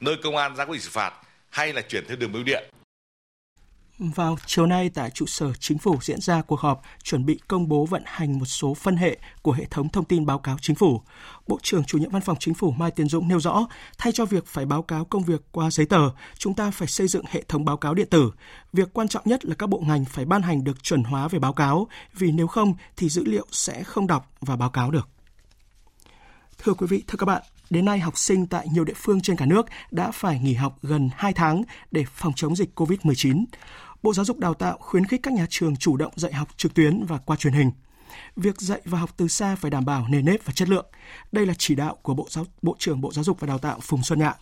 nơi 0.00 0.16
công 0.22 0.36
an 0.36 0.56
ra 0.56 0.64
quyết 0.64 0.74
định 0.74 0.82
xử 0.82 0.90
phạt 0.90 1.12
hay 1.50 1.72
là 1.72 1.80
chuyển 1.80 2.06
theo 2.08 2.16
đường 2.16 2.32
bưu 2.32 2.42
điện 2.42 2.64
vào 3.98 4.36
chiều 4.46 4.66
nay 4.66 4.90
tại 4.94 5.10
trụ 5.10 5.26
sở 5.26 5.52
chính 5.54 5.78
phủ 5.78 5.98
diễn 6.02 6.20
ra 6.20 6.42
cuộc 6.42 6.60
họp 6.60 6.82
chuẩn 7.02 7.26
bị 7.26 7.40
công 7.48 7.68
bố 7.68 7.86
vận 7.86 8.02
hành 8.06 8.38
một 8.38 8.44
số 8.44 8.74
phân 8.74 8.96
hệ 8.96 9.18
của 9.42 9.52
hệ 9.52 9.64
thống 9.64 9.88
thông 9.88 10.04
tin 10.04 10.26
báo 10.26 10.38
cáo 10.38 10.56
chính 10.60 10.76
phủ. 10.76 11.00
Bộ 11.46 11.58
trưởng 11.62 11.84
chủ 11.84 11.98
nhiệm 11.98 12.10
văn 12.10 12.22
phòng 12.22 12.36
chính 12.40 12.54
phủ 12.54 12.70
Mai 12.70 12.90
Tiến 12.90 13.08
Dũng 13.08 13.28
nêu 13.28 13.40
rõ, 13.40 13.66
thay 13.98 14.12
cho 14.12 14.24
việc 14.24 14.46
phải 14.46 14.66
báo 14.66 14.82
cáo 14.82 15.04
công 15.04 15.24
việc 15.24 15.42
qua 15.52 15.70
giấy 15.70 15.86
tờ, 15.86 16.10
chúng 16.38 16.54
ta 16.54 16.70
phải 16.70 16.88
xây 16.88 17.08
dựng 17.08 17.24
hệ 17.28 17.42
thống 17.48 17.64
báo 17.64 17.76
cáo 17.76 17.94
điện 17.94 18.08
tử. 18.10 18.32
Việc 18.72 18.92
quan 18.92 19.08
trọng 19.08 19.22
nhất 19.26 19.44
là 19.44 19.54
các 19.54 19.66
bộ 19.66 19.78
ngành 19.86 20.04
phải 20.04 20.24
ban 20.24 20.42
hành 20.42 20.64
được 20.64 20.82
chuẩn 20.82 21.04
hóa 21.04 21.28
về 21.28 21.38
báo 21.38 21.52
cáo, 21.52 21.88
vì 22.14 22.32
nếu 22.32 22.46
không 22.46 22.74
thì 22.96 23.08
dữ 23.08 23.24
liệu 23.24 23.46
sẽ 23.50 23.82
không 23.82 24.06
đọc 24.06 24.30
và 24.40 24.56
báo 24.56 24.70
cáo 24.70 24.90
được. 24.90 25.08
Thưa 26.58 26.74
quý 26.74 26.86
vị, 26.86 27.04
thưa 27.06 27.16
các 27.16 27.26
bạn, 27.26 27.42
Đến 27.74 27.84
nay, 27.84 27.98
học 27.98 28.18
sinh 28.18 28.46
tại 28.46 28.66
nhiều 28.72 28.84
địa 28.84 28.94
phương 28.96 29.20
trên 29.20 29.36
cả 29.36 29.46
nước 29.46 29.66
đã 29.90 30.10
phải 30.10 30.40
nghỉ 30.40 30.54
học 30.54 30.78
gần 30.82 31.10
2 31.16 31.32
tháng 31.32 31.62
để 31.90 32.04
phòng 32.14 32.32
chống 32.36 32.56
dịch 32.56 32.80
COVID-19. 32.80 33.44
Bộ 34.02 34.14
Giáo 34.14 34.24
dục 34.24 34.38
Đào 34.38 34.54
tạo 34.54 34.78
khuyến 34.80 35.04
khích 35.04 35.20
các 35.22 35.34
nhà 35.34 35.46
trường 35.50 35.76
chủ 35.76 35.96
động 35.96 36.12
dạy 36.16 36.32
học 36.32 36.48
trực 36.56 36.74
tuyến 36.74 37.04
và 37.04 37.18
qua 37.18 37.36
truyền 37.36 37.52
hình. 37.52 37.70
Việc 38.36 38.60
dạy 38.60 38.80
và 38.84 38.98
học 38.98 39.10
từ 39.16 39.28
xa 39.28 39.56
phải 39.56 39.70
đảm 39.70 39.84
bảo 39.84 40.06
nề 40.08 40.22
nếp 40.22 40.44
và 40.44 40.52
chất 40.52 40.68
lượng. 40.68 40.86
Đây 41.32 41.46
là 41.46 41.54
chỉ 41.58 41.74
đạo 41.74 41.96
của 42.02 42.14
Bộ 42.14 42.26
Giáo 42.30 42.44
Bộ 42.62 42.76
trưởng 42.78 43.00
Bộ 43.00 43.12
Giáo 43.12 43.24
dục 43.24 43.40
và 43.40 43.46
Đào 43.46 43.58
tạo 43.58 43.78
Phùng 43.82 44.02
Xuân 44.02 44.18
Nhạ. 44.18 44.34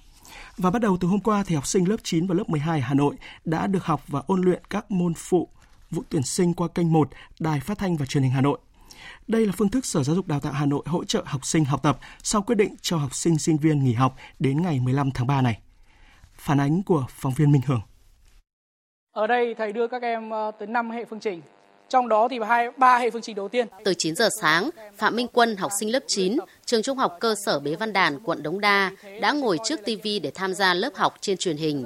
Và 0.56 0.70
bắt 0.70 0.82
đầu 0.82 0.96
từ 1.00 1.08
hôm 1.08 1.20
qua 1.20 1.44
thì 1.46 1.54
học 1.54 1.66
sinh 1.66 1.88
lớp 1.88 1.96
9 2.02 2.26
và 2.26 2.34
lớp 2.34 2.48
12 2.48 2.80
Hà 2.80 2.94
Nội 2.94 3.16
đã 3.44 3.66
được 3.66 3.84
học 3.84 4.02
và 4.08 4.22
ôn 4.26 4.42
luyện 4.42 4.62
các 4.70 4.90
môn 4.90 5.14
phụ 5.14 5.48
vụ 5.90 6.02
tuyển 6.08 6.22
sinh 6.22 6.54
qua 6.54 6.68
kênh 6.68 6.92
1 6.92 7.10
Đài 7.40 7.60
Phát 7.60 7.78
thanh 7.78 7.96
và 7.96 8.06
Truyền 8.06 8.22
hình 8.22 8.32
Hà 8.32 8.40
Nội. 8.40 8.58
Đây 9.28 9.46
là 9.46 9.52
phương 9.56 9.68
thức 9.68 9.86
Sở 9.86 10.02
Giáo 10.02 10.16
dục 10.16 10.26
Đào 10.26 10.40
tạo 10.40 10.52
Hà 10.52 10.66
Nội 10.66 10.82
hỗ 10.86 11.04
trợ 11.04 11.22
học 11.26 11.46
sinh 11.46 11.64
học 11.64 11.82
tập 11.82 11.98
sau 12.22 12.42
quyết 12.42 12.54
định 12.54 12.74
cho 12.82 12.96
học 12.96 13.14
sinh 13.14 13.38
sinh 13.38 13.56
viên 13.56 13.84
nghỉ 13.84 13.92
học 13.92 14.16
đến 14.38 14.62
ngày 14.62 14.80
15 14.80 15.10
tháng 15.10 15.26
3 15.26 15.42
này. 15.42 15.58
Phản 16.34 16.60
ánh 16.60 16.82
của 16.82 17.04
phóng 17.08 17.32
viên 17.36 17.52
Minh 17.52 17.62
Hường. 17.66 17.80
Ở 19.12 19.26
đây 19.26 19.54
thầy 19.58 19.72
đưa 19.72 19.88
các 19.88 20.02
em 20.02 20.30
ờ, 20.30 20.50
tới 20.58 20.68
5 20.68 20.90
hệ 20.90 21.04
phương 21.04 21.20
trình. 21.20 21.42
Trong 21.92 22.08
đó 22.08 22.28
thì 22.28 22.38
hai 22.48 22.70
ba 22.76 22.98
hệ 22.98 23.10
phương 23.10 23.22
trình 23.22 23.36
đầu 23.36 23.48
tiên. 23.48 23.66
Từ 23.84 23.94
9 23.98 24.16
giờ 24.16 24.28
sáng, 24.40 24.70
Phạm 24.96 25.16
Minh 25.16 25.26
Quân, 25.32 25.56
học 25.56 25.70
sinh 25.80 25.92
lớp 25.92 26.02
9, 26.06 26.36
trường 26.64 26.82
Trung 26.82 26.98
học 26.98 27.16
cơ 27.20 27.34
sở 27.46 27.58
Bế 27.58 27.74
Văn 27.74 27.92
Đàn, 27.92 28.18
quận 28.20 28.42
Đống 28.42 28.60
Đa 28.60 28.90
đã 29.20 29.32
ngồi 29.32 29.58
trước 29.64 29.80
TV 29.84 30.06
để 30.22 30.32
tham 30.34 30.54
gia 30.54 30.74
lớp 30.74 30.90
học 30.94 31.14
trên 31.20 31.36
truyền 31.36 31.56
hình. 31.56 31.84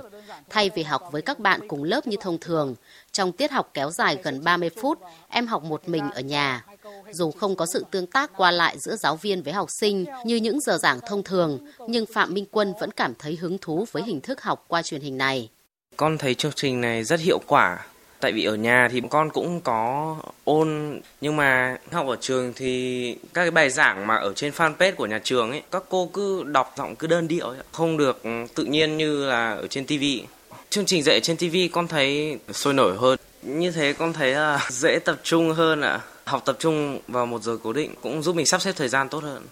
Thay 0.51 0.71
vì 0.75 0.83
học 0.83 1.03
với 1.13 1.23
các 1.23 1.39
bạn 1.39 1.69
cùng 1.69 1.85
lớp 1.85 2.07
như 2.07 2.17
thông 2.21 2.39
thường, 2.41 2.75
trong 3.13 3.33
tiết 3.33 3.51
học 3.51 3.71
kéo 3.75 3.91
dài 3.91 4.19
gần 4.23 4.45
30 4.45 4.71
phút, 4.83 4.99
em 5.29 5.47
học 5.47 5.63
một 5.63 5.89
mình 5.89 6.11
ở 6.15 6.21
nhà. 6.21 6.65
Dù 7.13 7.31
không 7.31 7.57
có 7.57 7.67
sự 7.67 7.85
tương 7.91 8.07
tác 8.07 8.31
qua 8.37 8.51
lại 8.51 8.79
giữa 8.79 8.97
giáo 8.97 9.17
viên 9.17 9.43
với 9.43 9.53
học 9.53 9.71
sinh 9.71 10.05
như 10.25 10.37
những 10.37 10.61
giờ 10.61 10.79
giảng 10.79 11.01
thông 11.09 11.23
thường, 11.23 11.59
nhưng 11.89 12.07
Phạm 12.15 12.35
Minh 12.35 12.47
Quân 12.51 12.75
vẫn 12.81 12.91
cảm 12.91 13.15
thấy 13.19 13.37
hứng 13.37 13.59
thú 13.59 13.87
với 13.93 14.03
hình 14.03 14.21
thức 14.21 14.43
học 14.43 14.65
qua 14.69 14.83
truyền 14.83 15.01
hình 15.01 15.19
này. 15.19 15.51
Con 15.97 16.19
thấy 16.19 16.35
chương 16.35 16.53
trình 16.55 16.81
này 16.81 17.05
rất 17.05 17.21
hiệu 17.21 17.39
quả. 17.47 17.87
Tại 18.21 18.33
vì 18.33 18.45
ở 18.45 18.55
nhà 18.55 18.89
thì 18.93 19.03
con 19.11 19.31
cũng 19.31 19.61
có 19.61 20.17
ôn 20.45 21.01
nhưng 21.21 21.37
mà 21.37 21.79
học 21.93 22.07
ở 22.09 22.17
trường 22.21 22.53
thì 22.57 23.13
các 23.35 23.43
cái 23.43 23.51
bài 23.51 23.71
giảng 23.71 24.07
mà 24.07 24.17
ở 24.17 24.33
trên 24.35 24.53
fanpage 24.53 24.95
của 24.95 25.07
nhà 25.07 25.21
trường 25.25 25.51
ấy 25.51 25.63
các 25.71 25.83
cô 25.89 26.11
cứ 26.13 26.45
đọc 26.45 26.75
giọng 26.77 26.97
cứ 26.97 27.07
đơn 27.07 27.29
điệu 27.29 27.47
ấy, 27.47 27.59
không 27.73 27.97
được 27.97 28.23
tự 28.55 28.65
nhiên 28.65 28.97
như 28.97 29.27
là 29.27 29.53
ở 29.53 29.67
trên 29.67 29.87
tivi 29.87 30.25
chương 30.71 30.87
trình 30.87 31.03
dạy 31.03 31.21
trên 31.21 31.37
TV 31.37 31.57
con 31.73 31.89
thấy 31.89 32.39
sôi 32.53 32.75
nổi 32.75 32.97
hơn 32.99 33.19
Như 33.43 33.71
thế 33.71 33.93
con 33.93 34.13
thấy 34.13 34.35
là 34.35 34.67
dễ 34.71 34.99
tập 34.99 35.17
trung 35.23 35.53
hơn 35.53 35.81
ạ. 35.81 35.91
À. 35.91 36.16
Học 36.27 36.43
tập 36.45 36.57
trung 36.59 37.01
vào 37.09 37.27
một 37.27 37.43
giờ 37.43 37.59
cố 37.63 37.73
định 37.73 37.95
cũng 38.03 38.23
giúp 38.23 38.37
mình 38.37 38.47
sắp 38.47 38.63
xếp 38.63 38.73
thời 38.77 38.89
gian 38.89 39.09
tốt 39.09 39.23
hơn. 39.23 39.47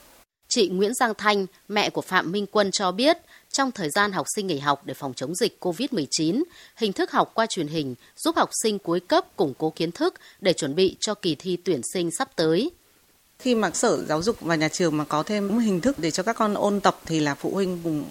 Chị 0.49 0.69
Nguyễn 0.69 0.95
Giang 0.95 1.15
Thanh, 1.19 1.47
mẹ 1.69 1.91
của 1.91 2.01
Phạm 2.01 2.33
Minh 2.33 2.47
Quân 2.47 2.71
cho 2.71 2.93
biết, 2.93 3.19
trong 3.53 3.73
thời 3.73 3.91
gian 3.91 4.13
học 4.13 4.27
sinh 4.37 4.47
nghỉ 4.47 4.59
học 4.59 4.83
để 4.85 4.95
phòng 4.95 5.15
chống 5.15 5.35
dịch 5.35 5.57
COVID-19, 5.61 6.43
hình 6.77 6.93
thức 6.93 7.11
học 7.11 7.31
qua 7.35 7.47
truyền 7.47 7.69
hình 7.69 7.95
giúp 8.17 8.37
học 8.37 8.51
sinh 8.63 8.79
cuối 8.79 9.01
cấp 9.01 9.37
củng 9.37 9.55
cố 9.59 9.71
kiến 9.71 9.93
thức 9.93 10.15
để 10.41 10.53
chuẩn 10.53 10.75
bị 10.75 10.97
cho 11.01 11.15
kỳ 11.15 11.35
thi 11.35 11.57
tuyển 11.65 11.81
sinh 11.93 12.11
sắp 12.19 12.31
tới. 12.37 12.71
Khi 13.39 13.55
mà 13.55 13.71
Sở 13.71 14.05
Giáo 14.05 14.23
dục 14.23 14.37
và 14.41 14.55
nhà 14.55 14.69
trường 14.69 14.97
mà 14.97 15.05
có 15.05 15.23
thêm 15.23 15.59
hình 15.59 15.81
thức 15.81 15.99
để 15.99 16.11
cho 16.11 16.23
các 16.23 16.37
con 16.37 16.55
ôn 16.55 16.81
tập 16.81 16.99
thì 17.07 17.21
là 17.21 17.35
phụ 17.35 17.51
huynh 17.55 17.81
cũng 17.85 18.05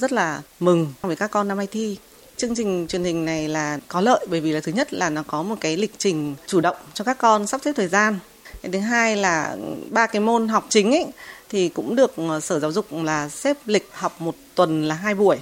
rất 0.00 0.12
là 0.12 0.42
mừng 0.60 0.92
với 1.00 1.16
các 1.16 1.30
con 1.30 1.48
năm 1.48 1.58
nay 1.58 1.66
thi. 1.70 1.96
Chương 2.40 2.54
trình 2.54 2.86
truyền 2.86 3.04
hình 3.04 3.24
này 3.24 3.48
là 3.48 3.78
có 3.88 4.00
lợi 4.00 4.26
bởi 4.30 4.40
vì 4.40 4.52
là 4.52 4.60
thứ 4.60 4.72
nhất 4.72 4.94
là 4.94 5.10
nó 5.10 5.22
có 5.26 5.42
một 5.42 5.54
cái 5.60 5.76
lịch 5.76 5.94
trình 5.98 6.34
chủ 6.46 6.60
động 6.60 6.76
cho 6.94 7.04
các 7.04 7.18
con 7.18 7.46
sắp 7.46 7.60
xếp 7.64 7.72
thời 7.76 7.88
gian. 7.88 8.18
Thứ 8.62 8.78
hai 8.78 9.16
là 9.16 9.56
ba 9.90 10.06
cái 10.06 10.20
môn 10.20 10.48
học 10.48 10.66
chính 10.68 10.92
ấy 10.92 11.06
thì 11.48 11.68
cũng 11.68 11.96
được 11.96 12.16
ờ, 12.16 12.40
Sở 12.40 12.58
Giáo 12.58 12.72
dục 12.72 12.86
là 12.92 13.28
xếp 13.28 13.56
lịch 13.66 13.88
học 13.92 14.20
một 14.20 14.34
tuần 14.54 14.84
là 14.88 14.94
hai 14.94 15.14
buổi. 15.14 15.36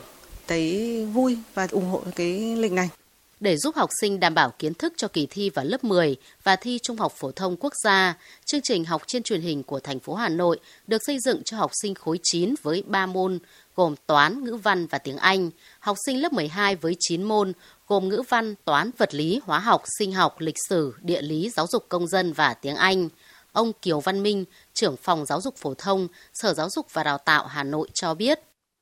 Thấy 0.47 1.07
vui 1.13 1.39
và 1.55 1.69
ủng 1.71 1.91
hộ 1.91 2.03
cái 2.17 2.57
lịch 2.57 2.73
này. 2.73 2.89
Để 3.41 3.57
giúp 3.57 3.75
học 3.77 3.91
sinh 4.01 4.21
đảm 4.21 4.35
bảo 4.35 4.53
kiến 4.59 4.75
thức 4.75 4.93
cho 4.97 5.09
kỳ 5.09 5.27
thi 5.31 5.51
vào 5.51 5.65
lớp 5.65 5.85
10 5.85 6.17
và 6.45 6.57
thi 6.57 6.79
Trung 6.83 6.97
học 6.97 7.13
phổ 7.17 7.31
thông 7.33 7.57
quốc 7.57 7.73
gia, 7.85 8.15
chương 8.45 8.61
trình 8.65 8.85
học 8.85 9.03
trên 9.07 9.23
truyền 9.23 9.41
hình 9.41 9.63
của 9.63 9.81
thành 9.81 9.99
phố 9.99 10.15
Hà 10.15 10.29
Nội 10.29 10.59
được 10.87 11.03
xây 11.07 11.19
dựng 11.25 11.43
cho 11.45 11.57
học 11.57 11.71
sinh 11.83 11.95
khối 11.95 12.19
9 12.23 12.55
với 12.63 12.83
3 12.87 13.07
môn 13.07 13.39
gồm 13.79 13.95
toán, 14.07 14.45
ngữ 14.45 14.57
văn 14.57 14.87
và 14.87 14.99
tiếng 14.99 15.17
Anh, 15.17 15.51
học 15.81 15.97
sinh 16.07 16.23
lớp 16.23 16.33
12 16.33 16.77
với 16.77 16.97
9 16.99 17.23
môn 17.23 17.53
gồm 17.87 18.09
ngữ 18.09 18.23
văn, 18.29 18.55
toán, 18.65 18.91
vật 18.99 19.15
lý, 19.15 19.41
hóa 19.45 19.59
học, 19.59 19.83
sinh 19.99 20.13
học, 20.13 20.35
lịch 20.39 20.55
sử, 20.69 20.95
địa 21.01 21.23
lý, 21.23 21.51
giáo 21.51 21.67
dục 21.67 21.85
công 21.89 22.07
dân 22.07 22.33
và 22.33 22.55
tiếng 22.55 22.77
Anh. 22.77 23.09
Ông 23.53 23.73
Kiều 23.83 24.01
Văn 24.01 24.23
Minh, 24.23 24.45
trưởng 24.75 24.97
phòng 24.97 25.27
giáo 25.27 25.41
dục 25.41 25.57
phổ 25.57 25.75
thông, 25.75 26.09
Sở 26.35 26.55
Giáo 26.55 26.69
dục 26.71 26.87
và 26.93 27.05
Đào 27.05 27.19
tạo 27.19 27.47
Hà 27.47 27.65
Nội 27.65 27.89
cho 27.95 28.15
biết. 28.15 28.41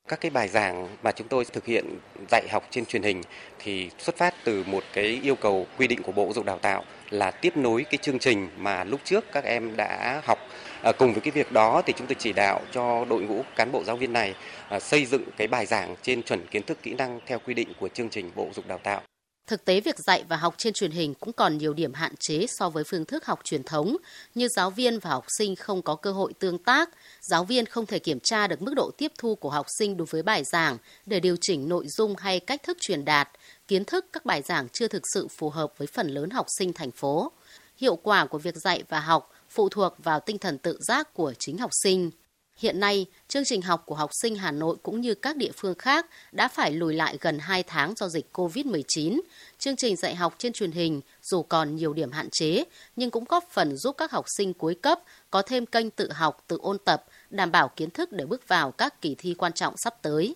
Các 0.08 0.20
cái 0.20 0.30
bài 0.30 0.48
giảng 0.48 0.96
mà 1.02 1.12
chúng 1.12 1.28
tôi 1.28 1.44
thực 1.44 1.64
hiện 1.64 1.98
dạy 2.30 2.48
học 2.50 2.64
trên 2.70 2.86
truyền 2.86 3.02
hình 3.02 3.22
thì 3.58 3.90
xuất 3.98 4.16
phát 4.16 4.34
từ 4.44 4.64
một 4.66 4.84
cái 4.92 5.20
yêu 5.22 5.34
cầu 5.34 5.66
quy 5.78 5.86
định 5.86 6.02
của 6.02 6.12
Bộ 6.12 6.24
Giáo 6.24 6.32
dục 6.32 6.44
Đào 6.44 6.58
tạo 6.58 6.84
là 7.10 7.30
tiếp 7.30 7.56
nối 7.56 7.84
cái 7.90 7.98
chương 8.02 8.18
trình 8.18 8.48
mà 8.56 8.84
lúc 8.84 9.00
trước 9.04 9.24
các 9.32 9.44
em 9.44 9.76
đã 9.76 10.22
học. 10.24 10.38
À, 10.82 10.92
cùng 10.98 11.12
với 11.12 11.20
cái 11.20 11.30
việc 11.30 11.52
đó 11.52 11.82
thì 11.86 11.92
chúng 11.96 12.06
tôi 12.06 12.16
chỉ 12.18 12.32
đạo 12.32 12.60
cho 12.72 13.04
đội 13.04 13.22
ngũ 13.22 13.42
cán 13.56 13.72
bộ 13.72 13.84
giáo 13.84 13.96
viên 13.96 14.12
này 14.12 14.34
à, 14.68 14.80
xây 14.80 15.04
dựng 15.04 15.22
cái 15.36 15.46
bài 15.46 15.66
giảng 15.66 15.96
trên 16.02 16.22
chuẩn 16.22 16.46
kiến 16.46 16.62
thức 16.62 16.78
kỹ 16.82 16.94
năng 16.94 17.20
theo 17.26 17.38
quy 17.46 17.54
định 17.54 17.68
của 17.80 17.88
chương 17.88 18.08
trình 18.08 18.30
Bộ 18.34 18.44
Giáo 18.44 18.52
dục 18.54 18.66
Đào 18.66 18.78
tạo. 18.78 19.02
Thực 19.46 19.64
tế 19.64 19.80
việc 19.80 19.98
dạy 19.98 20.24
và 20.28 20.36
học 20.36 20.54
trên 20.58 20.72
truyền 20.72 20.90
hình 20.90 21.14
cũng 21.14 21.32
còn 21.32 21.58
nhiều 21.58 21.74
điểm 21.74 21.94
hạn 21.94 22.12
chế 22.18 22.46
so 22.48 22.70
với 22.70 22.84
phương 22.84 23.04
thức 23.04 23.26
học 23.26 23.40
truyền 23.44 23.62
thống, 23.62 23.96
như 24.34 24.48
giáo 24.48 24.70
viên 24.70 24.98
và 24.98 25.10
học 25.10 25.24
sinh 25.38 25.56
không 25.56 25.82
có 25.82 25.94
cơ 25.94 26.12
hội 26.12 26.32
tương 26.38 26.58
tác, 26.58 26.90
giáo 27.20 27.44
viên 27.44 27.66
không 27.66 27.86
thể 27.86 27.98
kiểm 27.98 28.20
tra 28.20 28.46
được 28.46 28.62
mức 28.62 28.74
độ 28.76 28.90
tiếp 28.98 29.12
thu 29.18 29.34
của 29.34 29.50
học 29.50 29.66
sinh 29.78 29.96
đối 29.96 30.06
với 30.10 30.22
bài 30.22 30.44
giảng 30.44 30.76
để 31.06 31.20
điều 31.20 31.36
chỉnh 31.40 31.68
nội 31.68 31.88
dung 31.88 32.16
hay 32.16 32.40
cách 32.40 32.62
thức 32.62 32.76
truyền 32.80 33.04
đạt, 33.04 33.28
kiến 33.68 33.84
thức 33.84 34.06
các 34.12 34.26
bài 34.26 34.42
giảng 34.42 34.68
chưa 34.68 34.88
thực 34.88 35.02
sự 35.14 35.28
phù 35.28 35.50
hợp 35.50 35.72
với 35.78 35.86
phần 35.86 36.08
lớn 36.08 36.30
học 36.30 36.46
sinh 36.58 36.72
thành 36.72 36.90
phố. 36.90 37.32
Hiệu 37.76 37.96
quả 37.96 38.26
của 38.26 38.38
việc 38.38 38.56
dạy 38.56 38.84
và 38.88 39.00
học 39.00 39.32
phụ 39.48 39.68
thuộc 39.68 39.94
vào 39.98 40.20
tinh 40.20 40.38
thần 40.38 40.58
tự 40.58 40.78
giác 40.80 41.14
của 41.14 41.34
chính 41.38 41.58
học 41.58 41.70
sinh. 41.82 42.10
Hiện 42.56 42.80
nay, 42.80 43.06
chương 43.28 43.44
trình 43.44 43.62
học 43.62 43.82
của 43.86 43.94
học 43.94 44.10
sinh 44.22 44.36
Hà 44.36 44.50
Nội 44.50 44.76
cũng 44.82 45.00
như 45.00 45.14
các 45.14 45.36
địa 45.36 45.50
phương 45.56 45.74
khác 45.74 46.06
đã 46.32 46.48
phải 46.48 46.72
lùi 46.72 46.94
lại 46.94 47.18
gần 47.20 47.38
2 47.38 47.62
tháng 47.62 47.94
do 47.96 48.08
dịch 48.08 48.26
COVID-19. 48.32 49.20
Chương 49.58 49.76
trình 49.76 49.96
dạy 49.96 50.14
học 50.14 50.34
trên 50.38 50.52
truyền 50.52 50.72
hình 50.72 51.00
dù 51.22 51.42
còn 51.42 51.76
nhiều 51.76 51.92
điểm 51.92 52.12
hạn 52.12 52.30
chế, 52.30 52.64
nhưng 52.96 53.10
cũng 53.10 53.24
góp 53.28 53.48
phần 53.50 53.76
giúp 53.76 53.96
các 53.98 54.10
học 54.10 54.24
sinh 54.36 54.54
cuối 54.54 54.74
cấp 54.74 55.00
có 55.30 55.42
thêm 55.42 55.66
kênh 55.66 55.90
tự 55.90 56.12
học, 56.12 56.44
tự 56.46 56.58
ôn 56.62 56.78
tập, 56.78 57.04
đảm 57.30 57.52
bảo 57.52 57.68
kiến 57.76 57.90
thức 57.90 58.12
để 58.12 58.26
bước 58.26 58.48
vào 58.48 58.70
các 58.70 59.00
kỳ 59.00 59.14
thi 59.18 59.34
quan 59.38 59.52
trọng 59.52 59.76
sắp 59.76 60.02
tới. 60.02 60.34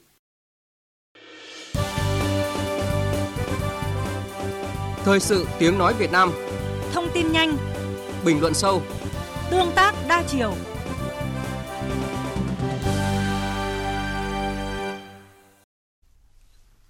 Thời 5.05 5.21
sự 5.21 5.47
tiếng 5.59 5.79
nói 5.79 5.95
Việt 5.95 6.13
Nam 6.13 6.33
Thông 6.93 7.09
tin 7.15 7.33
nhanh 7.33 7.57
Bình 8.25 8.41
luận 8.41 8.55
sâu 8.55 8.83
Tương 9.51 9.73
tác 9.75 9.95
đa 10.09 10.23
chiều 10.29 10.55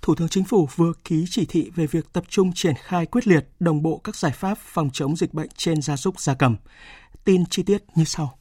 Thủ 0.03 0.15
tướng 0.15 0.29
Chính 0.29 0.45
phủ 0.45 0.69
vừa 0.77 0.93
ký 1.05 1.25
chỉ 1.31 1.45
thị 1.45 1.71
về 1.75 1.87
việc 1.87 2.13
tập 2.13 2.25
trung 2.29 2.53
triển 2.55 2.75
khai 2.79 3.07
quyết 3.07 3.27
liệt 3.27 3.49
đồng 3.61 3.83
bộ 3.83 4.01
các 4.05 4.17
giải 4.17 4.33
pháp 4.33 4.59
phòng 4.59 4.91
chống 4.93 5.17
dịch 5.17 5.35
bệnh 5.35 5.49
trên 5.57 5.83
gia 5.83 5.97
súc 5.97 6.21
gia 6.21 6.35
cầm. 6.35 6.57
Tin 7.25 7.45
chi 7.51 7.63
tiết 7.63 7.83
như 7.95 8.05
sau. 8.05 8.39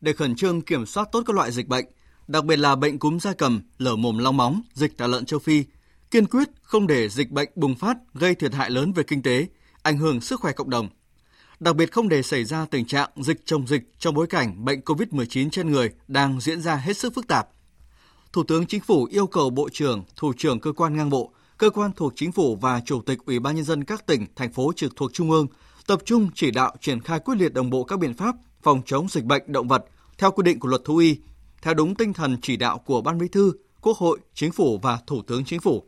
Để 0.00 0.12
khẩn 0.12 0.36
trương 0.36 0.62
kiểm 0.62 0.86
soát 0.86 1.08
tốt 1.12 1.22
các 1.26 1.36
loại 1.36 1.52
dịch 1.52 1.68
bệnh, 1.68 1.84
đặc 2.28 2.44
biệt 2.44 2.56
là 2.56 2.76
bệnh 2.76 2.98
cúm 2.98 3.18
gia 3.18 3.32
cầm, 3.32 3.62
lở 3.78 3.96
mồm 3.96 4.18
long 4.18 4.36
móng, 4.36 4.62
dịch 4.74 4.98
tả 4.98 5.06
lợn 5.06 5.24
châu 5.24 5.38
Phi, 5.38 5.64
kiên 6.10 6.26
quyết 6.26 6.48
không 6.62 6.86
để 6.86 7.08
dịch 7.08 7.30
bệnh 7.30 7.48
bùng 7.54 7.74
phát 7.74 7.96
gây 8.14 8.34
thiệt 8.34 8.54
hại 8.54 8.70
lớn 8.70 8.92
về 8.92 9.02
kinh 9.02 9.22
tế, 9.22 9.46
ảnh 9.82 9.98
hưởng 9.98 10.20
sức 10.20 10.40
khỏe 10.40 10.52
cộng 10.52 10.70
đồng. 10.70 10.88
Đặc 11.60 11.76
biệt 11.76 11.92
không 11.92 12.08
để 12.08 12.22
xảy 12.22 12.44
ra 12.44 12.66
tình 12.70 12.86
trạng 12.86 13.10
dịch 13.16 13.40
chồng 13.44 13.66
dịch 13.66 13.82
trong 13.98 14.14
bối 14.14 14.26
cảnh 14.26 14.64
bệnh 14.64 14.80
COVID-19 14.80 15.50
trên 15.50 15.70
người 15.70 15.90
đang 16.08 16.40
diễn 16.40 16.60
ra 16.60 16.76
hết 16.76 16.96
sức 16.96 17.14
phức 17.14 17.28
tạp– 17.28 17.48
Thủ 18.32 18.42
tướng 18.44 18.66
Chính 18.66 18.80
phủ 18.80 19.04
yêu 19.04 19.26
cầu 19.26 19.50
Bộ 19.50 19.68
trưởng, 19.72 20.04
Thủ 20.16 20.32
trưởng 20.36 20.60
cơ 20.60 20.72
quan 20.72 20.96
ngang 20.96 21.10
bộ, 21.10 21.32
cơ 21.58 21.70
quan 21.70 21.90
thuộc 21.96 22.12
Chính 22.16 22.32
phủ 22.32 22.56
và 22.56 22.80
Chủ 22.80 23.02
tịch 23.02 23.18
Ủy 23.26 23.38
ban 23.38 23.56
nhân 23.56 23.64
dân 23.64 23.84
các 23.84 24.06
tỉnh, 24.06 24.26
thành 24.36 24.52
phố 24.52 24.72
trực 24.76 24.96
thuộc 24.96 25.12
Trung 25.12 25.30
ương 25.30 25.46
tập 25.86 26.00
trung 26.04 26.28
chỉ 26.34 26.50
đạo 26.50 26.74
triển 26.80 27.00
khai 27.00 27.20
quyết 27.20 27.34
liệt 27.38 27.52
đồng 27.52 27.70
bộ 27.70 27.84
các 27.84 27.98
biện 27.98 28.14
pháp 28.14 28.34
phòng 28.62 28.82
chống 28.86 29.06
dịch 29.08 29.24
bệnh 29.24 29.42
động 29.46 29.68
vật 29.68 29.84
theo 30.18 30.30
quy 30.30 30.42
định 30.42 30.60
của 30.60 30.68
Luật 30.68 30.82
thú 30.84 30.96
y, 30.96 31.16
theo 31.62 31.74
đúng 31.74 31.94
tinh 31.94 32.12
thần 32.12 32.36
chỉ 32.42 32.56
đạo 32.56 32.78
của 32.78 33.00
Ban 33.00 33.18
Bí 33.18 33.28
thư, 33.28 33.52
Quốc 33.80 33.96
hội, 33.96 34.18
Chính 34.34 34.52
phủ 34.52 34.78
và 34.82 34.98
Thủ 35.06 35.22
tướng 35.26 35.44
Chính 35.44 35.60
phủ. 35.60 35.84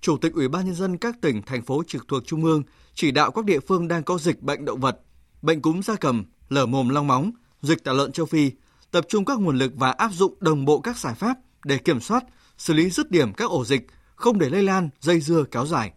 Chủ 0.00 0.16
tịch 0.16 0.32
Ủy 0.32 0.48
ban 0.48 0.66
nhân 0.66 0.74
dân 0.74 0.96
các 0.96 1.20
tỉnh, 1.20 1.42
thành 1.42 1.62
phố 1.62 1.82
trực 1.86 2.08
thuộc 2.08 2.22
Trung 2.26 2.44
ương 2.44 2.62
chỉ 2.94 3.10
đạo 3.10 3.30
các 3.30 3.44
địa 3.44 3.60
phương 3.60 3.88
đang 3.88 4.02
có 4.02 4.18
dịch 4.18 4.42
bệnh 4.42 4.64
động 4.64 4.80
vật, 4.80 5.00
bệnh 5.42 5.62
cúm 5.62 5.80
gia 5.80 5.94
cầm, 5.94 6.24
lở 6.48 6.66
mồm 6.66 6.88
long 6.88 7.06
móng, 7.06 7.30
dịch 7.62 7.84
tả 7.84 7.92
lợn 7.92 8.12
châu 8.12 8.26
Phi, 8.26 8.50
tập 8.90 9.06
trung 9.08 9.24
các 9.24 9.38
nguồn 9.38 9.58
lực 9.58 9.72
và 9.76 9.90
áp 9.90 10.10
dụng 10.12 10.34
đồng 10.40 10.64
bộ 10.64 10.80
các 10.80 10.98
giải 10.98 11.14
pháp 11.14 11.38
để 11.64 11.78
kiểm 11.78 12.00
soát, 12.00 12.24
xử 12.58 12.74
lý 12.74 12.90
dứt 12.90 13.10
điểm 13.10 13.32
các 13.32 13.50
ổ 13.50 13.64
dịch, 13.64 13.86
không 14.14 14.38
để 14.38 14.48
lây 14.50 14.62
lan, 14.62 14.88
dây 15.00 15.20
dưa 15.20 15.44
kéo 15.50 15.66
dài. 15.66 15.92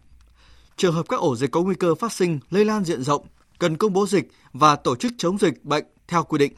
Trường 0.76 0.94
hợp 0.94 1.08
các 1.08 1.20
ổ 1.20 1.36
dịch 1.36 1.50
có 1.50 1.62
nguy 1.62 1.74
cơ 1.74 1.94
phát 1.94 2.12
sinh 2.12 2.38
lây 2.50 2.64
lan 2.64 2.84
diện 2.84 3.02
rộng, 3.02 3.26
cần 3.58 3.76
công 3.76 3.92
bố 3.92 4.06
dịch 4.06 4.30
và 4.52 4.76
tổ 4.76 4.96
chức 4.96 5.12
chống 5.18 5.38
dịch 5.38 5.64
bệnh 5.64 5.84
theo 6.08 6.22
quy 6.22 6.38
định. 6.38 6.52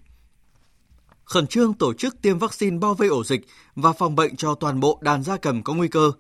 Khẩn 1.25 1.47
trương 1.47 1.75
tổ 1.75 1.95
chức 1.95 2.23
tiêm 2.23 2.39
vaccine 2.39 2.79
bao 2.79 2.95
vây 2.95 3.09
ổ 3.09 3.25
dịch 3.25 3.41
và 3.77 3.93
phòng 3.93 4.17
bệnh 4.17 4.37
cho 4.37 4.55
toàn 4.55 4.81
bộ 4.81 4.99
đàn 5.03 5.23
gia 5.23 5.37
cầm 5.37 5.63
có 5.63 5.75
nguy 5.75 5.89
cơ, 5.89 6.13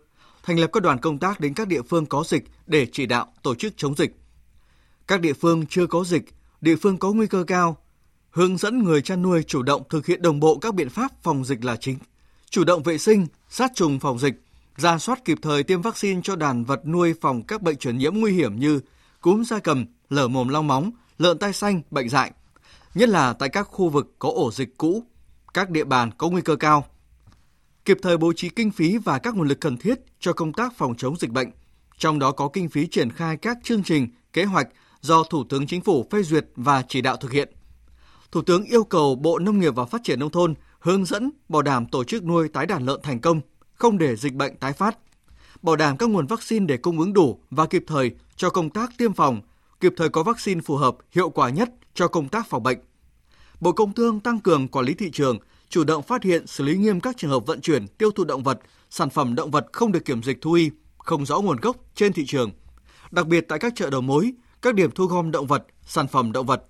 thành 0.44 0.58
lập 0.58 0.70
các 0.72 0.82
đoàn 0.82 0.98
công 0.98 1.18
tác 1.18 1.40
đến 1.40 1.54
các 1.54 1.68
địa 1.68 1.82
phương 1.82 2.06
có 2.06 2.24
dịch 2.26 2.44
để 2.66 2.86
chỉ 2.92 3.06
đạo 3.06 3.26
tổ 3.42 3.54
chức 3.54 3.74
chống 3.76 3.94
dịch. 3.96 4.16
Các 5.06 5.20
địa 5.20 5.32
phương 5.32 5.66
chưa 5.66 5.86
có 5.86 6.04
dịch, 6.04 6.24
địa 6.60 6.76
phương 6.76 6.98
có 6.98 7.12
nguy 7.12 7.26
cơ 7.26 7.44
cao, 7.46 7.76
hướng 8.30 8.56
dẫn 8.56 8.84
người 8.84 9.02
chăn 9.02 9.22
nuôi 9.22 9.42
chủ 9.42 9.62
động 9.62 9.82
thực 9.90 10.06
hiện 10.06 10.22
đồng 10.22 10.40
bộ 10.40 10.58
các 10.58 10.74
biện 10.74 10.88
pháp 10.88 11.12
phòng 11.22 11.44
dịch 11.44 11.64
là 11.64 11.76
chính 11.76 11.98
chủ 12.54 12.64
động 12.64 12.82
vệ 12.82 12.98
sinh, 12.98 13.26
sát 13.48 13.72
trùng 13.74 14.00
phòng 14.00 14.18
dịch, 14.18 14.34
ra 14.76 14.98
soát 14.98 15.24
kịp 15.24 15.38
thời 15.42 15.62
tiêm 15.62 15.82
vaccine 15.82 16.20
cho 16.24 16.36
đàn 16.36 16.64
vật 16.64 16.86
nuôi 16.86 17.14
phòng 17.20 17.42
các 17.42 17.62
bệnh 17.62 17.76
truyền 17.76 17.98
nhiễm 17.98 18.14
nguy 18.14 18.32
hiểm 18.32 18.60
như 18.60 18.80
cúm 19.20 19.42
gia 19.42 19.58
cầm, 19.58 19.86
lở 20.10 20.28
mồm 20.28 20.48
long 20.48 20.66
móng, 20.66 20.90
lợn 21.18 21.38
tai 21.38 21.52
xanh, 21.52 21.82
bệnh 21.90 22.08
dại, 22.08 22.32
nhất 22.94 23.08
là 23.08 23.32
tại 23.32 23.48
các 23.48 23.62
khu 23.62 23.88
vực 23.88 24.14
có 24.18 24.28
ổ 24.34 24.50
dịch 24.50 24.78
cũ, 24.78 25.04
các 25.54 25.70
địa 25.70 25.84
bàn 25.84 26.10
có 26.18 26.28
nguy 26.28 26.42
cơ 26.42 26.56
cao. 26.56 26.86
Kịp 27.84 27.98
thời 28.02 28.16
bố 28.16 28.32
trí 28.32 28.48
kinh 28.48 28.70
phí 28.70 28.98
và 28.98 29.18
các 29.18 29.34
nguồn 29.34 29.48
lực 29.48 29.60
cần 29.60 29.76
thiết 29.76 29.98
cho 30.20 30.32
công 30.32 30.52
tác 30.52 30.76
phòng 30.76 30.94
chống 30.96 31.16
dịch 31.16 31.30
bệnh, 31.30 31.50
trong 31.98 32.18
đó 32.18 32.32
có 32.32 32.48
kinh 32.48 32.68
phí 32.68 32.86
triển 32.86 33.10
khai 33.10 33.36
các 33.36 33.58
chương 33.62 33.82
trình, 33.82 34.08
kế 34.32 34.44
hoạch 34.44 34.68
do 35.00 35.22
Thủ 35.22 35.44
tướng 35.48 35.66
Chính 35.66 35.80
phủ 35.80 36.06
phê 36.10 36.22
duyệt 36.22 36.46
và 36.56 36.82
chỉ 36.88 37.00
đạo 37.00 37.16
thực 37.16 37.32
hiện. 37.32 37.48
Thủ 38.32 38.42
tướng 38.42 38.64
yêu 38.64 38.84
cầu 38.84 39.14
Bộ 39.14 39.38
Nông 39.38 39.58
nghiệp 39.58 39.74
và 39.74 39.84
Phát 39.84 40.00
triển 40.04 40.20
Nông 40.20 40.30
thôn 40.30 40.54
hướng 40.80 41.04
dẫn 41.04 41.30
bảo 41.48 41.62
đảm 41.62 41.86
tổ 41.86 42.04
chức 42.04 42.24
nuôi 42.24 42.48
tái 42.48 42.66
đàn 42.66 42.86
lợn 42.86 43.00
thành 43.02 43.20
công, 43.20 43.40
không 43.74 43.98
để 43.98 44.16
dịch 44.16 44.34
bệnh 44.34 44.56
tái 44.56 44.72
phát, 44.72 44.98
bảo 45.62 45.76
đảm 45.76 45.96
các 45.96 46.10
nguồn 46.10 46.26
vaccine 46.26 46.66
để 46.66 46.76
cung 46.76 46.98
ứng 46.98 47.12
đủ 47.12 47.40
và 47.50 47.66
kịp 47.66 47.84
thời 47.86 48.10
cho 48.36 48.50
công 48.50 48.70
tác 48.70 48.90
tiêm 48.98 49.12
phòng, 49.12 49.40
kịp 49.80 49.92
thời 49.96 50.08
có 50.08 50.22
vaccine 50.22 50.60
phù 50.60 50.76
hợp, 50.76 50.96
hiệu 51.10 51.30
quả 51.30 51.50
nhất 51.50 51.70
cho 51.94 52.08
công 52.08 52.28
tác 52.28 52.46
phòng 52.48 52.62
bệnh. 52.62 52.78
Bộ 53.60 53.72
Công 53.72 53.92
Thương 53.92 54.20
tăng 54.20 54.40
cường 54.40 54.68
quản 54.68 54.84
lý 54.84 54.94
thị 54.94 55.10
trường, 55.10 55.38
chủ 55.74 55.84
động 55.84 56.02
phát 56.02 56.22
hiện 56.22 56.46
xử 56.46 56.64
lý 56.64 56.76
nghiêm 56.76 57.00
các 57.00 57.16
trường 57.16 57.30
hợp 57.30 57.46
vận 57.46 57.60
chuyển, 57.60 57.86
tiêu 57.86 58.10
thụ 58.10 58.24
động 58.24 58.42
vật, 58.42 58.60
sản 58.90 59.10
phẩm 59.10 59.34
động 59.34 59.50
vật 59.50 59.66
không 59.72 59.92
được 59.92 60.04
kiểm 60.04 60.22
dịch 60.22 60.40
thú 60.40 60.52
y, 60.52 60.70
không 60.98 61.26
rõ 61.26 61.40
nguồn 61.40 61.56
gốc 61.56 61.76
trên 61.94 62.12
thị 62.12 62.24
trường. 62.26 62.50
Đặc 63.10 63.26
biệt 63.26 63.44
tại 63.48 63.58
các 63.58 63.72
chợ 63.76 63.90
đầu 63.90 64.00
mối, 64.00 64.32
các 64.62 64.74
điểm 64.74 64.90
thu 64.90 65.06
gom 65.06 65.30
động 65.30 65.46
vật, 65.46 65.66
sản 65.86 66.08
phẩm 66.08 66.32
động 66.32 66.46
vật, 66.46 66.64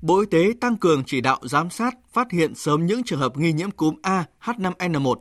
Bộ 0.00 0.20
Y 0.20 0.26
tế 0.26 0.52
tăng 0.60 0.76
cường 0.76 1.04
chỉ 1.06 1.20
đạo 1.20 1.40
giám 1.42 1.70
sát, 1.70 1.94
phát 2.12 2.30
hiện 2.30 2.54
sớm 2.54 2.86
những 2.86 3.02
trường 3.02 3.18
hợp 3.18 3.36
nghi 3.36 3.52
nhiễm 3.52 3.70
cúm 3.70 3.94
A 4.02 4.24
H5N1, 4.44 5.14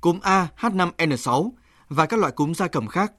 cúm 0.00 0.20
A 0.22 0.48
H5N6 0.60 1.50
và 1.88 2.06
các 2.06 2.20
loại 2.20 2.32
cúm 2.32 2.54
gia 2.54 2.68
cầm 2.68 2.86
khác, 2.86 3.12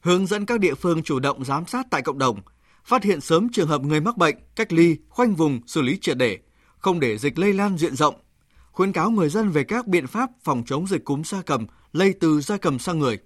hướng 0.00 0.26
dẫn 0.26 0.46
các 0.46 0.60
địa 0.60 0.74
phương 0.74 1.02
chủ 1.02 1.18
động 1.18 1.44
giám 1.44 1.66
sát 1.66 1.86
tại 1.90 2.02
cộng 2.02 2.18
đồng, 2.18 2.40
phát 2.84 3.04
hiện 3.04 3.20
sớm 3.20 3.48
trường 3.52 3.68
hợp 3.68 3.82
người 3.82 4.00
mắc 4.00 4.16
bệnh, 4.16 4.36
cách 4.56 4.72
ly, 4.72 4.96
khoanh 5.08 5.34
vùng, 5.34 5.60
xử 5.66 5.82
lý 5.82 5.98
triệt 6.00 6.16
để, 6.16 6.38
không 6.86 7.00
để 7.00 7.18
dịch 7.18 7.38
lây 7.38 7.52
lan 7.52 7.78
diện 7.78 7.96
rộng, 7.96 8.14
khuyến 8.72 8.92
cáo 8.92 9.10
người 9.10 9.28
dân 9.28 9.50
về 9.50 9.64
các 9.64 9.86
biện 9.86 10.06
pháp 10.06 10.30
phòng 10.42 10.62
chống 10.66 10.86
dịch 10.86 11.04
cúm 11.04 11.22
gia 11.22 11.42
cầm 11.42 11.66
lây 11.92 12.14
từ 12.20 12.40
gia 12.40 12.56
cầm 12.56 12.78
sang 12.78 12.98
người. 12.98 13.18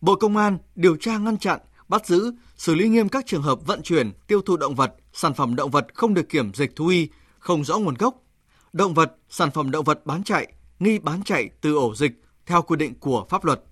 Bộ 0.00 0.14
Công 0.14 0.36
an 0.36 0.58
điều 0.74 0.96
tra 0.96 1.18
ngăn 1.18 1.38
chặn, 1.38 1.60
bắt 1.88 2.06
giữ, 2.06 2.32
xử 2.56 2.74
lý 2.74 2.88
nghiêm 2.88 3.08
các 3.08 3.26
trường 3.26 3.42
hợp 3.42 3.66
vận 3.66 3.82
chuyển, 3.82 4.12
tiêu 4.26 4.42
thụ 4.42 4.56
động 4.56 4.74
vật, 4.74 4.94
sản 5.12 5.34
phẩm 5.34 5.56
động 5.56 5.70
vật 5.70 5.86
không 5.94 6.14
được 6.14 6.28
kiểm 6.28 6.54
dịch 6.54 6.76
thú 6.76 6.86
y, 6.86 7.08
không 7.38 7.64
rõ 7.64 7.78
nguồn 7.78 7.94
gốc, 7.94 8.22
động 8.72 8.94
vật, 8.94 9.16
sản 9.28 9.50
phẩm 9.50 9.70
động 9.70 9.84
vật 9.84 10.06
bán 10.06 10.22
chạy, 10.22 10.52
nghi 10.78 10.98
bán 10.98 11.22
chạy 11.22 11.48
từ 11.60 11.76
ổ 11.76 11.94
dịch 11.94 12.12
theo 12.46 12.62
quy 12.62 12.76
định 12.76 12.94
của 13.00 13.26
pháp 13.30 13.44
luật. 13.44 13.64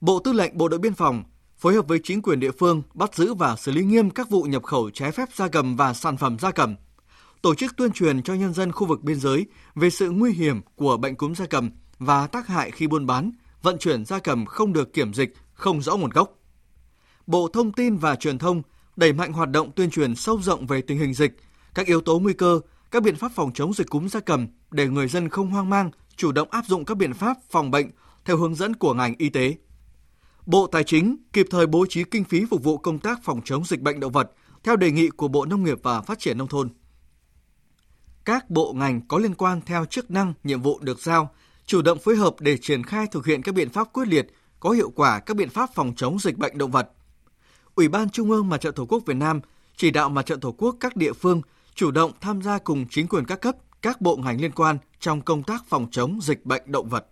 Bộ 0.00 0.18
Tư 0.18 0.32
lệnh 0.32 0.58
Bộ 0.58 0.68
đội 0.68 0.78
Biên 0.78 0.94
phòng 0.94 1.24
phối 1.56 1.74
hợp 1.74 1.88
với 1.88 2.00
chính 2.04 2.22
quyền 2.22 2.40
địa 2.40 2.52
phương 2.58 2.82
bắt 2.94 3.14
giữ 3.14 3.34
và 3.34 3.56
xử 3.56 3.72
lý 3.72 3.84
nghiêm 3.84 4.10
các 4.10 4.30
vụ 4.30 4.42
nhập 4.42 4.62
khẩu 4.62 4.90
trái 4.90 5.12
phép 5.12 5.28
gia 5.34 5.48
cầm 5.48 5.76
và 5.76 5.94
sản 5.94 6.16
phẩm 6.16 6.38
gia 6.38 6.50
cầm. 6.50 6.76
Tổ 7.46 7.54
chức 7.54 7.76
tuyên 7.76 7.92
truyền 7.92 8.22
cho 8.22 8.34
nhân 8.34 8.54
dân 8.54 8.72
khu 8.72 8.86
vực 8.86 9.02
biên 9.02 9.20
giới 9.20 9.46
về 9.74 9.90
sự 9.90 10.10
nguy 10.10 10.32
hiểm 10.32 10.60
của 10.76 10.96
bệnh 10.96 11.14
cúm 11.14 11.34
gia 11.34 11.46
cầm 11.46 11.70
và 11.98 12.26
tác 12.26 12.46
hại 12.46 12.70
khi 12.70 12.86
buôn 12.86 13.06
bán, 13.06 13.30
vận 13.62 13.78
chuyển 13.78 14.04
gia 14.04 14.18
cầm 14.18 14.46
không 14.46 14.72
được 14.72 14.92
kiểm 14.92 15.14
dịch, 15.14 15.34
không 15.54 15.82
rõ 15.82 15.96
nguồn 15.96 16.10
gốc. 16.10 16.38
Bộ 17.26 17.48
Thông 17.52 17.72
tin 17.72 17.96
và 17.96 18.16
Truyền 18.16 18.38
thông 18.38 18.62
đẩy 18.96 19.12
mạnh 19.12 19.32
hoạt 19.32 19.50
động 19.50 19.70
tuyên 19.76 19.90
truyền 19.90 20.14
sâu 20.14 20.42
rộng 20.42 20.66
về 20.66 20.82
tình 20.82 20.98
hình 20.98 21.14
dịch, 21.14 21.36
các 21.74 21.86
yếu 21.86 22.00
tố 22.00 22.18
nguy 22.18 22.32
cơ, 22.32 22.60
các 22.90 23.02
biện 23.02 23.16
pháp 23.16 23.32
phòng 23.34 23.52
chống 23.54 23.72
dịch 23.74 23.90
cúm 23.90 24.08
gia 24.08 24.20
cầm 24.20 24.46
để 24.70 24.88
người 24.88 25.08
dân 25.08 25.28
không 25.28 25.50
hoang 25.50 25.70
mang, 25.70 25.90
chủ 26.16 26.32
động 26.32 26.48
áp 26.50 26.64
dụng 26.66 26.84
các 26.84 26.96
biện 26.96 27.14
pháp 27.14 27.36
phòng 27.50 27.70
bệnh 27.70 27.90
theo 28.24 28.36
hướng 28.36 28.54
dẫn 28.54 28.76
của 28.76 28.94
ngành 28.94 29.14
y 29.18 29.28
tế. 29.28 29.54
Bộ 30.46 30.66
Tài 30.66 30.84
chính 30.84 31.16
kịp 31.32 31.46
thời 31.50 31.66
bố 31.66 31.86
trí 31.88 32.04
kinh 32.04 32.24
phí 32.24 32.44
phục 32.50 32.64
vụ 32.64 32.78
công 32.78 32.98
tác 32.98 33.24
phòng 33.24 33.40
chống 33.44 33.64
dịch 33.64 33.80
bệnh 33.80 34.00
động 34.00 34.12
vật 34.12 34.30
theo 34.64 34.76
đề 34.76 34.90
nghị 34.90 35.08
của 35.08 35.28
Bộ 35.28 35.44
Nông 35.44 35.64
nghiệp 35.64 35.78
và 35.82 36.00
Phát 36.00 36.18
triển 36.18 36.38
Nông 36.38 36.48
thôn. 36.48 36.68
Các 38.26 38.50
bộ 38.50 38.72
ngành 38.72 39.00
có 39.08 39.18
liên 39.18 39.34
quan 39.34 39.60
theo 39.66 39.84
chức 39.84 40.10
năng, 40.10 40.34
nhiệm 40.44 40.62
vụ 40.62 40.78
được 40.80 41.00
giao, 41.00 41.30
chủ 41.66 41.82
động 41.82 41.98
phối 41.98 42.16
hợp 42.16 42.34
để 42.40 42.58
triển 42.58 42.82
khai 42.82 43.06
thực 43.12 43.26
hiện 43.26 43.42
các 43.42 43.54
biện 43.54 43.70
pháp 43.70 43.92
quyết 43.92 44.08
liệt, 44.08 44.26
có 44.60 44.70
hiệu 44.70 44.90
quả 44.90 45.20
các 45.20 45.36
biện 45.36 45.48
pháp 45.48 45.70
phòng 45.74 45.92
chống 45.96 46.18
dịch 46.18 46.38
bệnh 46.38 46.58
động 46.58 46.70
vật. 46.70 46.90
Ủy 47.74 47.88
ban 47.88 48.10
Trung 48.10 48.30
ương 48.30 48.48
Mặt 48.48 48.60
trận 48.60 48.74
Tổ 48.74 48.86
quốc 48.86 49.02
Việt 49.06 49.16
Nam 49.16 49.40
chỉ 49.76 49.90
đạo 49.90 50.08
Mặt 50.08 50.26
trận 50.26 50.40
Tổ 50.40 50.52
quốc 50.52 50.76
các 50.80 50.96
địa 50.96 51.12
phương 51.12 51.42
chủ 51.74 51.90
động 51.90 52.12
tham 52.20 52.42
gia 52.42 52.58
cùng 52.58 52.86
chính 52.90 53.08
quyền 53.08 53.24
các 53.24 53.40
cấp, 53.40 53.56
các 53.82 54.00
bộ 54.00 54.16
ngành 54.16 54.40
liên 54.40 54.52
quan 54.52 54.78
trong 55.00 55.20
công 55.20 55.42
tác 55.42 55.64
phòng 55.68 55.86
chống 55.90 56.18
dịch 56.22 56.46
bệnh 56.46 56.62
động 56.66 56.88
vật. 56.88 57.06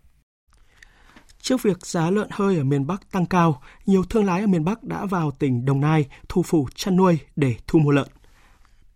Trước 1.41 1.63
việc 1.63 1.87
giá 1.87 2.11
lợn 2.11 2.29
hơi 2.31 2.57
ở 2.57 2.65
miền 2.65 2.87
Bắc 2.87 3.11
tăng 3.11 3.27
cao, 3.27 3.63
nhiều 3.87 4.05
thương 4.05 4.25
lái 4.25 4.41
ở 4.41 4.47
miền 4.47 4.65
Bắc 4.65 4.83
đã 4.83 5.07
vào 5.07 5.31
tỉnh 5.31 5.65
Đồng 5.65 5.81
Nai 5.81 6.07
thu 6.29 6.43
phủ 6.43 6.69
chăn 6.75 6.97
nuôi 6.97 7.19
để 7.37 7.55
thu 7.67 7.79
mua 7.79 7.91
lợn. 7.91 8.09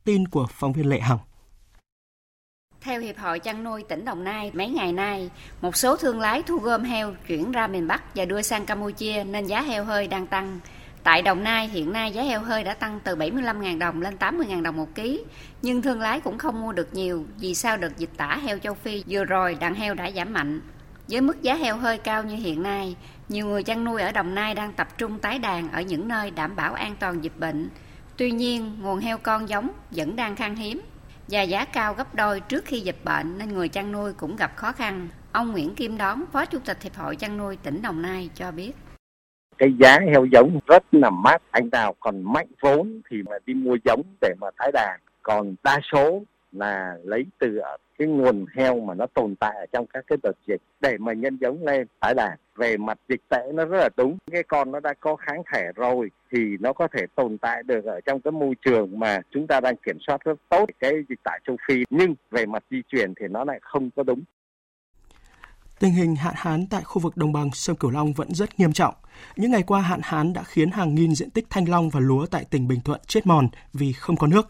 Tin 0.04 0.28
của 0.28 0.46
phóng 0.50 0.72
viên 0.72 0.88
Lệ 0.88 1.00
Hằng. 1.00 1.18
Theo 2.88 3.00
Hiệp 3.00 3.18
hội 3.18 3.38
chăn 3.38 3.64
nuôi 3.64 3.82
tỉnh 3.82 4.04
Đồng 4.04 4.24
Nai, 4.24 4.50
mấy 4.54 4.68
ngày 4.68 4.92
nay, 4.92 5.30
một 5.60 5.76
số 5.76 5.96
thương 5.96 6.20
lái 6.20 6.42
thu 6.42 6.58
gom 6.58 6.82
heo 6.82 7.14
chuyển 7.26 7.52
ra 7.52 7.66
miền 7.66 7.86
Bắc 7.88 8.16
và 8.16 8.24
đưa 8.24 8.42
sang 8.42 8.66
Campuchia 8.66 9.24
nên 9.24 9.46
giá 9.46 9.62
heo 9.62 9.84
hơi 9.84 10.06
đang 10.06 10.26
tăng. 10.26 10.60
Tại 11.02 11.22
Đồng 11.22 11.44
Nai 11.44 11.68
hiện 11.68 11.92
nay 11.92 12.12
giá 12.12 12.22
heo 12.22 12.40
hơi 12.40 12.64
đã 12.64 12.74
tăng 12.74 13.00
từ 13.04 13.16
75.000 13.16 13.78
đồng 13.78 14.02
lên 14.02 14.16
80.000 14.18 14.62
đồng 14.62 14.76
một 14.76 14.94
ký, 14.94 15.24
nhưng 15.62 15.82
thương 15.82 16.00
lái 16.00 16.20
cũng 16.20 16.38
không 16.38 16.60
mua 16.60 16.72
được 16.72 16.94
nhiều 16.94 17.26
vì 17.38 17.54
sao 17.54 17.76
đợt 17.76 17.98
dịch 17.98 18.10
tả 18.16 18.36
heo 18.36 18.58
châu 18.58 18.74
Phi 18.74 19.04
vừa 19.08 19.24
rồi 19.24 19.54
đàn 19.60 19.74
heo 19.74 19.94
đã 19.94 20.10
giảm 20.10 20.32
mạnh. 20.32 20.60
Với 21.08 21.20
mức 21.20 21.42
giá 21.42 21.54
heo 21.54 21.76
hơi 21.76 21.98
cao 21.98 22.22
như 22.22 22.36
hiện 22.36 22.62
nay, 22.62 22.96
nhiều 23.28 23.46
người 23.46 23.62
chăn 23.62 23.84
nuôi 23.84 24.02
ở 24.02 24.12
Đồng 24.12 24.34
Nai 24.34 24.54
đang 24.54 24.72
tập 24.72 24.98
trung 24.98 25.18
tái 25.18 25.38
đàn 25.38 25.72
ở 25.72 25.82
những 25.82 26.08
nơi 26.08 26.30
đảm 26.30 26.56
bảo 26.56 26.74
an 26.74 26.96
toàn 27.00 27.24
dịch 27.24 27.38
bệnh. 27.38 27.68
Tuy 28.16 28.30
nhiên, 28.30 28.76
nguồn 28.80 28.98
heo 28.98 29.18
con 29.18 29.48
giống 29.48 29.70
vẫn 29.90 30.16
đang 30.16 30.36
khan 30.36 30.56
hiếm 30.56 30.80
và 31.30 31.42
giá 31.42 31.64
cao 31.64 31.94
gấp 31.94 32.14
đôi 32.14 32.40
trước 32.40 32.64
khi 32.64 32.80
dịch 32.80 32.96
bệnh 33.04 33.38
nên 33.38 33.48
người 33.48 33.68
chăn 33.68 33.92
nuôi 33.92 34.12
cũng 34.12 34.36
gặp 34.36 34.56
khó 34.56 34.72
khăn. 34.72 35.08
Ông 35.32 35.52
Nguyễn 35.52 35.74
Kim 35.74 35.98
Đón, 35.98 36.24
Phó 36.32 36.44
Chủ 36.44 36.58
tịch 36.64 36.82
Hiệp 36.82 36.94
hội 36.94 37.16
chăn 37.16 37.38
nuôi 37.38 37.58
tỉnh 37.62 37.82
Đồng 37.82 38.02
Nai 38.02 38.30
cho 38.34 38.50
biết. 38.50 38.72
Cái 39.58 39.72
giá 39.78 39.98
heo 40.12 40.24
giống 40.24 40.58
rất 40.66 40.82
là 40.92 41.10
mát. 41.10 41.42
Anh 41.50 41.68
nào 41.72 41.94
còn 42.00 42.32
mạnh 42.32 42.46
vốn 42.60 43.00
thì 43.10 43.22
mà 43.22 43.36
đi 43.46 43.54
mua 43.54 43.76
giống 43.84 44.02
để 44.20 44.34
mà 44.40 44.46
tái 44.58 44.70
đàn. 44.72 45.00
Còn 45.22 45.54
đa 45.62 45.80
số 45.92 46.22
là 46.52 46.96
lấy 47.04 47.24
từ 47.38 47.60
cái 47.98 48.08
nguồn 48.08 48.46
heo 48.54 48.80
mà 48.80 48.94
nó 48.94 49.06
tồn 49.14 49.34
tại 49.36 49.54
ở 49.56 49.66
trong 49.72 49.86
các 49.86 50.04
cái 50.06 50.18
đợt 50.22 50.36
dịch 50.46 50.60
để 50.80 50.98
mà 50.98 51.12
nhân 51.12 51.38
giống 51.40 51.66
lên 51.66 51.86
tái 52.00 52.14
đàn. 52.14 52.38
Về 52.56 52.76
mặt 52.76 52.98
dịch 53.08 53.20
tễ 53.28 53.52
nó 53.54 53.64
rất 53.64 53.78
là 53.78 53.88
đúng. 53.96 54.18
Cái 54.32 54.42
con 54.42 54.72
nó 54.72 54.80
đã 54.80 54.94
có 55.00 55.16
kháng 55.16 55.42
thể 55.52 55.72
rồi 55.76 56.10
thì 56.32 56.38
nó 56.60 56.72
có 56.72 56.88
thể 56.92 57.06
tồn 57.14 57.38
tại 57.38 57.62
được 57.62 57.84
ở 57.84 58.00
trong 58.06 58.20
cái 58.20 58.32
môi 58.32 58.54
trường 58.64 58.98
mà 58.98 59.20
chúng 59.30 59.46
ta 59.46 59.60
đang 59.60 59.76
kiểm 59.76 59.98
soát 60.06 60.24
rất 60.24 60.34
tốt 60.48 60.66
cái 60.80 60.92
dịch 61.08 61.22
tả 61.24 61.32
châu 61.46 61.56
Phi 61.68 61.74
nhưng 61.90 62.14
về 62.30 62.46
mặt 62.46 62.64
di 62.70 62.82
chuyển 62.92 63.14
thì 63.20 63.26
nó 63.30 63.44
lại 63.44 63.58
không 63.62 63.90
có 63.96 64.02
đúng 64.02 64.22
Tình 65.78 65.92
hình 65.92 66.16
hạn 66.16 66.34
hán 66.36 66.66
tại 66.66 66.82
khu 66.84 67.02
vực 67.02 67.16
đồng 67.16 67.32
bằng 67.32 67.50
sông 67.52 67.76
Cửu 67.76 67.90
Long 67.90 68.12
vẫn 68.12 68.34
rất 68.34 68.60
nghiêm 68.60 68.72
trọng. 68.72 68.94
Những 69.36 69.50
ngày 69.50 69.62
qua, 69.62 69.80
hạn 69.80 70.00
hán 70.02 70.32
đã 70.32 70.42
khiến 70.42 70.70
hàng 70.70 70.94
nghìn 70.94 71.14
diện 71.14 71.30
tích 71.30 71.46
thanh 71.50 71.68
long 71.68 71.90
và 71.90 72.00
lúa 72.00 72.26
tại 72.26 72.44
tỉnh 72.44 72.68
Bình 72.68 72.80
Thuận 72.80 73.00
chết 73.06 73.26
mòn 73.26 73.48
vì 73.72 73.92
không 73.92 74.16
có 74.16 74.26
nước. 74.26 74.48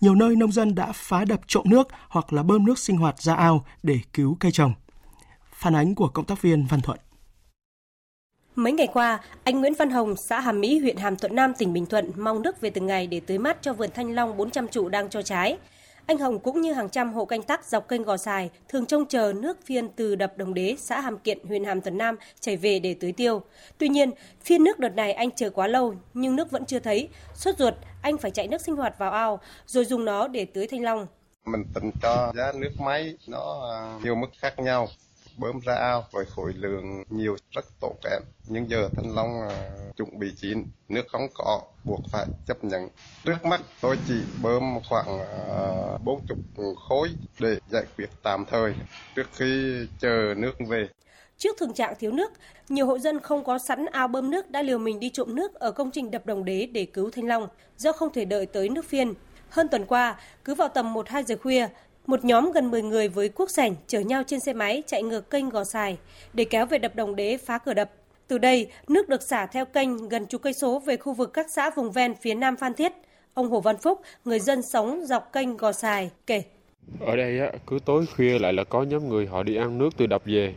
Nhiều 0.00 0.14
nơi 0.14 0.36
nông 0.36 0.52
dân 0.52 0.74
đã 0.74 0.92
phá 0.94 1.24
đập 1.24 1.40
trộm 1.46 1.64
nước 1.66 1.88
hoặc 2.08 2.32
là 2.32 2.42
bơm 2.42 2.66
nước 2.66 2.78
sinh 2.78 2.96
hoạt 2.96 3.22
ra 3.22 3.34
ao 3.34 3.64
để 3.82 3.98
cứu 4.12 4.36
cây 4.40 4.52
trồng. 4.52 4.72
Phản 5.52 5.76
ánh 5.76 5.94
của 5.94 6.08
cộng 6.08 6.24
tác 6.24 6.42
viên 6.42 6.66
Văn 6.66 6.80
Thuận. 6.80 6.98
Mấy 8.58 8.72
ngày 8.72 8.88
qua, 8.92 9.20
anh 9.44 9.60
Nguyễn 9.60 9.74
Văn 9.74 9.90
Hồng, 9.90 10.16
xã 10.16 10.40
Hàm 10.40 10.60
Mỹ, 10.60 10.78
huyện 10.78 10.96
Hàm 10.96 11.16
Thuận 11.16 11.34
Nam, 11.34 11.52
tỉnh 11.58 11.72
Bình 11.72 11.86
Thuận 11.86 12.12
mong 12.16 12.42
nước 12.42 12.60
về 12.60 12.70
từng 12.70 12.86
ngày 12.86 13.06
để 13.06 13.20
tưới 13.26 13.38
mát 13.38 13.58
cho 13.62 13.72
vườn 13.72 13.90
thanh 13.94 14.14
long 14.14 14.36
400 14.36 14.68
trụ 14.68 14.88
đang 14.88 15.08
cho 15.08 15.22
trái. 15.22 15.58
Anh 16.06 16.18
Hồng 16.18 16.38
cũng 16.38 16.60
như 16.60 16.72
hàng 16.72 16.88
trăm 16.88 17.12
hộ 17.12 17.24
canh 17.24 17.42
tác 17.42 17.66
dọc 17.66 17.88
kênh 17.88 18.02
Gò 18.02 18.16
Sài 18.16 18.50
thường 18.68 18.86
trông 18.86 19.06
chờ 19.06 19.32
nước 19.36 19.58
phiên 19.64 19.88
từ 19.88 20.14
đập 20.14 20.32
Đồng 20.36 20.54
Đế, 20.54 20.74
xã 20.78 21.00
Hàm 21.00 21.18
Kiện, 21.18 21.38
huyện 21.44 21.64
Hàm 21.64 21.80
Thuận 21.80 21.98
Nam 21.98 22.16
chảy 22.40 22.56
về 22.56 22.78
để 22.78 22.94
tưới 23.00 23.12
tiêu. 23.12 23.42
Tuy 23.78 23.88
nhiên, 23.88 24.10
phiên 24.44 24.64
nước 24.64 24.78
đợt 24.78 24.94
này 24.94 25.12
anh 25.12 25.30
chờ 25.30 25.50
quá 25.50 25.66
lâu 25.66 25.94
nhưng 26.14 26.36
nước 26.36 26.50
vẫn 26.50 26.64
chưa 26.64 26.78
thấy. 26.78 27.08
Sốt 27.34 27.58
ruột, 27.58 27.74
anh 28.02 28.18
phải 28.18 28.30
chạy 28.30 28.48
nước 28.48 28.60
sinh 28.60 28.76
hoạt 28.76 28.98
vào 28.98 29.10
ao 29.10 29.40
rồi 29.66 29.84
dùng 29.84 30.04
nó 30.04 30.28
để 30.28 30.44
tưới 30.44 30.66
thanh 30.66 30.82
long. 30.82 31.06
Mình 31.44 31.64
tính 31.74 31.90
cho 32.02 32.32
giá 32.36 32.52
nước 32.54 32.80
máy 32.80 33.16
nó 33.28 33.70
à, 33.70 33.98
nhiều 34.04 34.14
mức 34.14 34.28
khác 34.38 34.58
nhau 34.58 34.88
bơm 35.38 35.60
ra 35.60 35.74
ao 35.74 36.04
với 36.12 36.24
khối 36.24 36.52
lượng 36.54 37.04
nhiều 37.10 37.36
rất 37.50 37.64
tổ 37.80 37.94
kém. 38.02 38.22
Nhưng 38.48 38.70
giờ 38.70 38.88
thanh 38.96 39.14
long 39.14 39.40
à, 39.48 39.70
chuẩn 39.96 40.18
bị 40.18 40.32
chín 40.36 40.64
nước 40.88 41.02
không 41.08 41.26
có 41.34 41.62
buộc 41.84 42.00
phải 42.12 42.26
chấp 42.46 42.64
nhận. 42.64 42.88
Trước 43.24 43.44
mắt 43.44 43.60
tôi 43.80 43.98
chỉ 44.08 44.14
bơm 44.42 44.62
khoảng 44.88 45.20
à, 45.20 45.98
bốn 46.04 46.20
chục 46.28 46.38
khối 46.88 47.08
để 47.40 47.58
giải 47.70 47.84
quyết 47.96 48.08
tạm 48.22 48.44
thời 48.50 48.74
trước 49.14 49.28
khi 49.32 49.86
chờ 50.00 50.34
nước 50.36 50.54
về. 50.68 50.88
Trước 51.38 51.56
thực 51.58 51.74
trạng 51.74 51.94
thiếu 51.98 52.12
nước, 52.12 52.32
nhiều 52.68 52.86
hộ 52.86 52.98
dân 52.98 53.20
không 53.20 53.44
có 53.44 53.58
sẵn 53.58 53.86
ao 53.92 54.08
bơm 54.08 54.30
nước 54.30 54.50
đã 54.50 54.62
liều 54.62 54.78
mình 54.78 55.00
đi 55.00 55.10
trộm 55.10 55.34
nước 55.34 55.54
ở 55.54 55.72
công 55.72 55.90
trình 55.90 56.10
đập 56.10 56.26
đồng 56.26 56.44
đế 56.44 56.66
để 56.66 56.86
cứu 56.86 57.10
thanh 57.10 57.26
long, 57.26 57.48
do 57.76 57.92
không 57.92 58.12
thể 58.12 58.24
đợi 58.24 58.46
tới 58.46 58.68
nước 58.68 58.84
phiên. 58.84 59.14
Hơn 59.50 59.68
tuần 59.68 59.86
qua, 59.86 60.20
cứ 60.44 60.54
vào 60.54 60.68
tầm 60.68 60.94
1-2 60.94 61.22
giờ 61.22 61.36
khuya, 61.42 61.68
một 62.08 62.24
nhóm 62.24 62.52
gần 62.52 62.70
10 62.70 62.82
người 62.82 63.08
với 63.08 63.28
cuốc 63.28 63.50
sảnh 63.50 63.74
chở 63.86 64.00
nhau 64.00 64.22
trên 64.26 64.40
xe 64.40 64.52
máy 64.52 64.82
chạy 64.86 65.02
ngược 65.02 65.30
kênh 65.30 65.48
Gò 65.48 65.64
Sài 65.64 65.98
để 66.32 66.44
kéo 66.44 66.66
về 66.66 66.78
đập 66.78 66.96
Đồng 66.96 67.16
Đế 67.16 67.36
phá 67.36 67.58
cửa 67.58 67.74
đập. 67.74 67.90
Từ 68.28 68.38
đây, 68.38 68.70
nước 68.88 69.08
được 69.08 69.22
xả 69.22 69.46
theo 69.46 69.64
kênh 69.64 70.08
gần 70.08 70.26
chục 70.26 70.42
cây 70.42 70.52
số 70.52 70.78
về 70.78 70.96
khu 70.96 71.12
vực 71.12 71.32
các 71.32 71.46
xã 71.50 71.70
vùng 71.70 71.92
ven 71.92 72.14
phía 72.14 72.34
nam 72.34 72.56
Phan 72.56 72.74
Thiết. 72.74 72.92
Ông 73.34 73.50
Hồ 73.50 73.60
Văn 73.60 73.76
Phúc, 73.82 74.00
người 74.24 74.40
dân 74.40 74.62
sống 74.62 75.04
dọc 75.06 75.32
kênh 75.32 75.56
Gò 75.56 75.72
Sài, 75.72 76.10
kể. 76.26 76.42
Ở 77.00 77.16
đây 77.16 77.40
á, 77.40 77.52
cứ 77.66 77.78
tối 77.84 78.06
khuya 78.16 78.38
lại 78.38 78.52
là 78.52 78.64
có 78.64 78.82
nhóm 78.82 79.08
người 79.08 79.26
họ 79.26 79.42
đi 79.42 79.56
ăn 79.56 79.78
nước 79.78 79.90
từ 79.96 80.06
đập 80.06 80.22
về. 80.24 80.54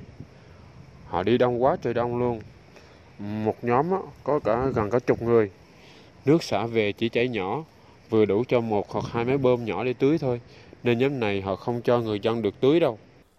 Họ 1.08 1.24
đi 1.24 1.38
đông 1.38 1.64
quá 1.64 1.78
trời 1.82 1.94
đông 1.94 2.20
luôn. 2.20 2.42
Một 3.20 3.56
nhóm 3.62 3.92
á, 3.92 4.00
có 4.24 4.40
cả 4.40 4.66
gần 4.76 4.90
cả 4.90 5.00
chục 5.00 5.22
người. 5.22 5.52
Nước 6.26 6.44
xả 6.44 6.66
về 6.66 6.92
chỉ 6.92 7.10
chảy 7.10 7.28
nhỏ, 7.28 7.64
vừa 8.10 8.26
đủ 8.26 8.44
cho 8.48 8.62
một 8.62 8.90
hoặc 8.90 9.06
hai 9.12 9.26
máy 9.26 9.38
bơm 9.38 9.66
nhỏ 9.66 9.84
để 9.84 9.94
tưới 9.94 10.18
thôi 10.18 10.42
nên 10.84 11.00
nhóm 11.00 11.20
này 11.20 11.42
họ 11.42 11.56
không 11.56 11.82
cho 11.82 12.00
người 12.00 12.20
dân 12.20 12.42
được 12.42 12.54
tưới 12.62 12.80
đâu. 12.80 12.98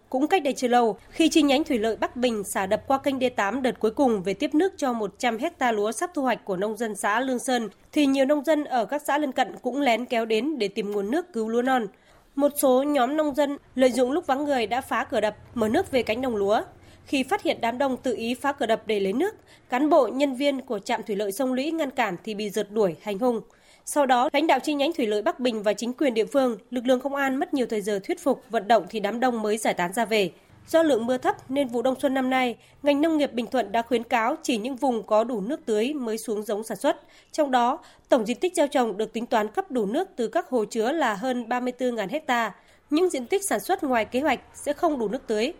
Cũng 0.08 0.26
cách 0.26 0.42
đây 0.42 0.52
chưa 0.52 0.68
lâu, 0.68 0.96
khi 1.10 1.28
chi 1.28 1.42
nhánh 1.42 1.64
thủy 1.64 1.78
lợi 1.78 1.96
Bắc 1.96 2.16
Bình 2.16 2.44
xả 2.44 2.66
đập 2.66 2.82
qua 2.86 2.98
kênh 2.98 3.18
D8 3.18 3.62
đợt 3.62 3.80
cuối 3.80 3.90
cùng 3.90 4.22
về 4.22 4.34
tiếp 4.34 4.54
nước 4.54 4.72
cho 4.76 4.92
100 4.92 5.38
hecta 5.38 5.72
lúa 5.72 5.92
sắp 5.92 6.10
thu 6.14 6.22
hoạch 6.22 6.44
của 6.44 6.56
nông 6.56 6.76
dân 6.76 6.96
xã 6.96 7.20
Lương 7.20 7.38
Sơn, 7.38 7.68
thì 7.92 8.06
nhiều 8.06 8.24
nông 8.24 8.44
dân 8.44 8.64
ở 8.64 8.84
các 8.84 9.02
xã 9.06 9.18
lân 9.18 9.32
cận 9.32 9.56
cũng 9.62 9.80
lén 9.80 10.04
kéo 10.04 10.24
đến 10.24 10.58
để 10.58 10.68
tìm 10.68 10.90
nguồn 10.90 11.10
nước 11.10 11.32
cứu 11.32 11.48
lúa 11.48 11.62
non. 11.62 11.86
Một 12.34 12.52
số 12.56 12.82
nhóm 12.82 13.16
nông 13.16 13.34
dân 13.34 13.56
lợi 13.74 13.92
dụng 13.92 14.12
lúc 14.12 14.26
vắng 14.26 14.44
người 14.44 14.66
đã 14.66 14.80
phá 14.80 15.04
cửa 15.04 15.20
đập, 15.20 15.36
mở 15.54 15.68
nước 15.68 15.90
về 15.90 16.02
cánh 16.02 16.20
đồng 16.20 16.36
lúa. 16.36 16.62
Khi 17.06 17.22
phát 17.22 17.42
hiện 17.42 17.58
đám 17.60 17.78
đông 17.78 17.96
tự 17.96 18.14
ý 18.16 18.34
phá 18.34 18.52
cửa 18.52 18.66
đập 18.66 18.82
để 18.86 19.00
lấy 19.00 19.12
nước, 19.12 19.34
cán 19.68 19.90
bộ 19.90 20.08
nhân 20.08 20.34
viên 20.34 20.60
của 20.60 20.78
trạm 20.78 21.02
thủy 21.02 21.16
lợi 21.16 21.32
sông 21.32 21.52
Lũy 21.52 21.70
ngăn 21.70 21.90
cản 21.90 22.16
thì 22.24 22.34
bị 22.34 22.50
rượt 22.50 22.70
đuổi 22.70 22.96
hành 23.02 23.18
hung. 23.18 23.40
Sau 23.84 24.06
đó, 24.06 24.28
lãnh 24.32 24.46
đạo 24.46 24.58
chi 24.60 24.74
nhánh 24.74 24.92
thủy 24.92 25.06
lợi 25.06 25.22
Bắc 25.22 25.40
Bình 25.40 25.62
và 25.62 25.72
chính 25.72 25.92
quyền 25.92 26.14
địa 26.14 26.24
phương, 26.24 26.58
lực 26.70 26.86
lượng 26.86 27.00
công 27.00 27.14
an 27.14 27.36
mất 27.36 27.54
nhiều 27.54 27.66
thời 27.66 27.80
giờ 27.80 28.00
thuyết 28.04 28.20
phục, 28.20 28.42
vận 28.50 28.68
động 28.68 28.86
thì 28.90 29.00
đám 29.00 29.20
đông 29.20 29.42
mới 29.42 29.58
giải 29.58 29.74
tán 29.74 29.92
ra 29.92 30.04
về. 30.04 30.30
Do 30.68 30.82
lượng 30.82 31.06
mưa 31.06 31.18
thấp 31.18 31.50
nên 31.50 31.68
vụ 31.68 31.82
đông 31.82 32.00
xuân 32.00 32.14
năm 32.14 32.30
nay, 32.30 32.56
ngành 32.82 33.00
nông 33.00 33.16
nghiệp 33.16 33.32
Bình 33.32 33.46
Thuận 33.46 33.72
đã 33.72 33.82
khuyến 33.82 34.04
cáo 34.04 34.36
chỉ 34.42 34.56
những 34.56 34.76
vùng 34.76 35.02
có 35.02 35.24
đủ 35.24 35.40
nước 35.40 35.60
tưới 35.66 35.94
mới 35.94 36.18
xuống 36.18 36.42
giống 36.42 36.64
sản 36.64 36.76
xuất. 36.76 36.96
Trong 37.32 37.50
đó, 37.50 37.78
tổng 38.08 38.26
diện 38.26 38.36
tích 38.36 38.54
gieo 38.56 38.66
trồng 38.66 38.96
được 38.96 39.12
tính 39.12 39.26
toán 39.26 39.48
cấp 39.48 39.70
đủ 39.70 39.86
nước 39.86 40.08
từ 40.16 40.28
các 40.28 40.48
hồ 40.48 40.64
chứa 40.64 40.92
là 40.92 41.14
hơn 41.14 41.44
34.000 41.48 42.08
hecta. 42.08 42.54
Những 42.90 43.10
diện 43.10 43.26
tích 43.26 43.42
sản 43.48 43.60
xuất 43.60 43.84
ngoài 43.84 44.04
kế 44.04 44.20
hoạch 44.20 44.40
sẽ 44.54 44.72
không 44.72 44.98
đủ 44.98 45.08
nước 45.08 45.26
tưới. 45.26 45.52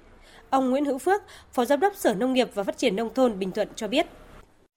Ông 0.51 0.71
Nguyễn 0.71 0.85
Hữu 0.85 0.99
Phước, 0.99 1.23
Phó 1.53 1.65
Giám 1.65 1.81
đốc 1.81 1.97
Sở 1.97 2.15
Nông 2.15 2.33
nghiệp 2.33 2.49
và 2.55 2.63
Phát 2.63 2.79
triển 2.79 2.97
Nông 2.97 3.15
thôn 3.15 3.39
Bình 3.39 3.53
Thuận 3.53 3.69
cho 3.77 3.89
biết. 3.89 4.07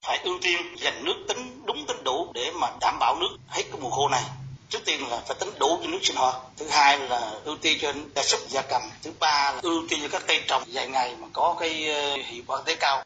Phải 0.06 0.18
ưu 0.24 0.34
tiên 0.42 0.60
dành 0.76 1.04
nước 1.04 1.14
tính 1.28 1.38
đúng 1.66 1.76
tính 1.88 1.96
đủ 2.04 2.15
để 2.34 2.50
mà 2.60 2.68
đảm 2.80 2.96
bảo 3.00 3.16
nước 3.20 3.36
hết 3.48 3.62
cái 3.70 3.80
mùa 3.80 3.90
khô 3.90 4.08
này. 4.08 4.22
Trước 4.68 4.78
tiên 4.84 5.00
là 5.10 5.20
phải 5.26 5.36
tính 5.40 5.48
đủ 5.60 5.78
cho 5.82 5.88
nước 5.90 5.98
sinh 6.02 6.16
hoạt. 6.16 6.34
Thứ 6.56 6.66
hai 6.68 6.98
là 6.98 7.32
ưu 7.44 7.56
tiên 7.56 7.78
cho 7.80 7.92
gia 8.14 8.22
súc, 8.22 8.40
gia 8.48 8.62
cầm. 8.62 8.82
Thứ 9.02 9.10
ba 9.20 9.52
là 9.52 9.60
ưu 9.62 9.82
tiên 9.88 9.98
cho 10.02 10.08
các 10.08 10.22
cây 10.26 10.40
trồng 10.46 10.62
dài 10.66 10.88
ngày 10.88 11.16
mà 11.20 11.26
có 11.32 11.56
cái 11.60 11.88
ờ, 11.94 12.16
hiệu 12.26 12.42
quả 12.46 12.62
tế 12.66 12.76
cao. 12.80 13.04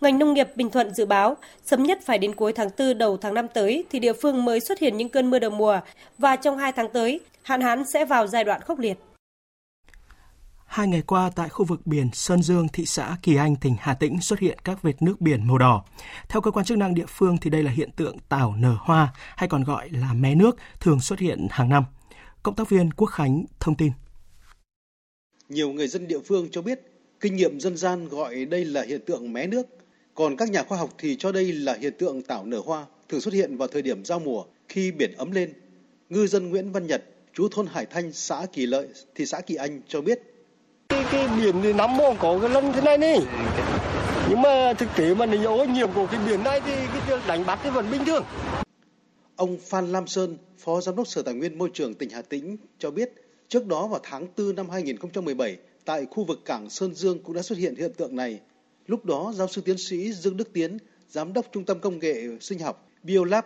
Ngành 0.00 0.18
nông 0.18 0.34
nghiệp 0.34 0.48
Bình 0.56 0.70
Thuận 0.70 0.94
dự 0.94 1.06
báo, 1.06 1.36
sớm 1.64 1.82
nhất 1.82 1.98
phải 2.06 2.18
đến 2.18 2.34
cuối 2.34 2.52
tháng 2.52 2.68
4 2.78 2.98
đầu 2.98 3.16
tháng 3.16 3.34
5 3.34 3.48
tới 3.48 3.84
thì 3.90 3.98
địa 3.98 4.12
phương 4.12 4.44
mới 4.44 4.60
xuất 4.60 4.78
hiện 4.78 4.96
những 4.96 5.08
cơn 5.08 5.30
mưa 5.30 5.38
đầu 5.38 5.50
mùa 5.50 5.80
và 6.18 6.36
trong 6.36 6.58
2 6.58 6.72
tháng 6.72 6.88
tới, 6.88 7.20
hạn 7.42 7.60
hán 7.60 7.84
sẽ 7.92 8.04
vào 8.04 8.26
giai 8.26 8.44
đoạn 8.44 8.60
khốc 8.60 8.78
liệt. 8.78 8.98
Hai 10.76 10.88
ngày 10.88 11.02
qua 11.02 11.30
tại 11.36 11.48
khu 11.48 11.64
vực 11.64 11.86
biển 11.86 12.08
Sơn 12.12 12.42
Dương, 12.42 12.68
thị 12.72 12.86
xã 12.86 13.16
Kỳ 13.22 13.36
Anh, 13.36 13.56
tỉnh 13.56 13.76
Hà 13.78 13.94
Tĩnh 13.94 14.20
xuất 14.20 14.38
hiện 14.38 14.58
các 14.64 14.82
vệt 14.82 15.02
nước 15.02 15.20
biển 15.20 15.46
màu 15.46 15.58
đỏ. 15.58 15.84
Theo 16.28 16.40
cơ 16.40 16.50
quan 16.50 16.66
chức 16.66 16.78
năng 16.78 16.94
địa 16.94 17.04
phương 17.08 17.36
thì 17.40 17.50
đây 17.50 17.62
là 17.62 17.70
hiện 17.70 17.90
tượng 17.96 18.16
tảo 18.28 18.54
nở 18.58 18.76
hoa 18.80 19.12
hay 19.36 19.48
còn 19.48 19.64
gọi 19.64 19.88
là 19.90 20.12
mé 20.12 20.34
nước 20.34 20.56
thường 20.80 21.00
xuất 21.00 21.18
hiện 21.18 21.46
hàng 21.50 21.68
năm. 21.68 21.84
Cộng 22.42 22.54
tác 22.54 22.68
viên 22.68 22.90
Quốc 22.90 23.06
Khánh 23.06 23.44
thông 23.60 23.74
tin. 23.74 23.92
Nhiều 25.48 25.72
người 25.72 25.88
dân 25.88 26.08
địa 26.08 26.20
phương 26.28 26.48
cho 26.50 26.62
biết 26.62 26.80
kinh 27.20 27.36
nghiệm 27.36 27.60
dân 27.60 27.76
gian 27.76 28.08
gọi 28.08 28.44
đây 28.44 28.64
là 28.64 28.82
hiện 28.82 29.00
tượng 29.06 29.32
mé 29.32 29.46
nước, 29.46 29.66
còn 30.14 30.36
các 30.36 30.50
nhà 30.50 30.62
khoa 30.62 30.78
học 30.78 30.90
thì 30.98 31.16
cho 31.16 31.32
đây 31.32 31.52
là 31.52 31.76
hiện 31.80 31.92
tượng 31.98 32.22
tảo 32.22 32.44
nở 32.46 32.62
hoa 32.64 32.86
thường 33.08 33.20
xuất 33.20 33.34
hiện 33.34 33.56
vào 33.56 33.68
thời 33.68 33.82
điểm 33.82 34.04
giao 34.04 34.18
mùa 34.18 34.44
khi 34.68 34.92
biển 34.92 35.12
ấm 35.16 35.30
lên. 35.30 35.52
Ngư 36.08 36.26
dân 36.26 36.50
Nguyễn 36.50 36.72
Văn 36.72 36.86
Nhật, 36.86 37.04
chú 37.34 37.48
thôn 37.50 37.66
Hải 37.66 37.86
Thanh, 37.86 38.12
xã 38.12 38.46
Kỳ 38.52 38.66
Lợi, 38.66 38.88
thị 39.14 39.26
xã 39.26 39.40
Kỳ 39.40 39.54
Anh 39.54 39.80
cho 39.88 40.00
biết 40.00 40.35
cái, 40.88 41.04
cái 41.12 41.28
biển 41.36 41.54
thì 41.62 41.72
nắm 41.72 41.96
mô 41.96 42.14
có 42.14 42.38
cái 42.40 42.50
lân 42.50 42.72
thế 42.72 42.80
này 42.80 42.98
đi 42.98 43.14
nhưng 44.28 44.42
mà 44.42 44.74
thực 44.74 44.88
tế 44.96 45.14
mà 45.14 45.26
nếu 45.26 45.58
ô 45.58 45.64
nhiễm 45.64 45.92
của 45.94 46.06
cái 46.10 46.20
biển 46.26 46.44
này 46.44 46.60
thì 46.66 46.72
cái 46.72 47.00
việc 47.08 47.20
đánh 47.26 47.46
bắt 47.46 47.58
thì 47.62 47.70
vẫn 47.70 47.90
bình 47.90 48.04
thường. 48.04 48.24
Ông 49.36 49.56
Phan 49.58 49.92
Lam 49.92 50.06
Sơn, 50.06 50.36
Phó 50.58 50.80
Giám 50.80 50.96
đốc 50.96 51.06
Sở 51.06 51.22
Tài 51.22 51.34
nguyên 51.34 51.58
Môi 51.58 51.70
trường 51.74 51.94
tỉnh 51.94 52.10
Hà 52.10 52.22
Tĩnh 52.22 52.56
cho 52.78 52.90
biết, 52.90 53.12
trước 53.48 53.66
đó 53.66 53.86
vào 53.86 54.00
tháng 54.02 54.26
4 54.38 54.56
năm 54.56 54.70
2017, 54.70 55.56
tại 55.84 56.06
khu 56.10 56.24
vực 56.24 56.44
cảng 56.44 56.70
Sơn 56.70 56.94
Dương 56.94 57.18
cũng 57.22 57.34
đã 57.34 57.42
xuất 57.42 57.58
hiện 57.58 57.74
hiện 57.76 57.92
tượng 57.96 58.16
này. 58.16 58.40
Lúc 58.86 59.04
đó, 59.04 59.32
giáo 59.34 59.48
sư 59.48 59.60
tiến 59.60 59.78
sĩ 59.78 60.12
Dương 60.12 60.36
Đức 60.36 60.52
Tiến, 60.52 60.78
Giám 61.08 61.32
đốc 61.32 61.46
Trung 61.52 61.64
tâm 61.64 61.80
Công 61.80 61.98
nghệ 61.98 62.22
Sinh 62.40 62.58
học 62.58 62.88
Biolab, 63.02 63.44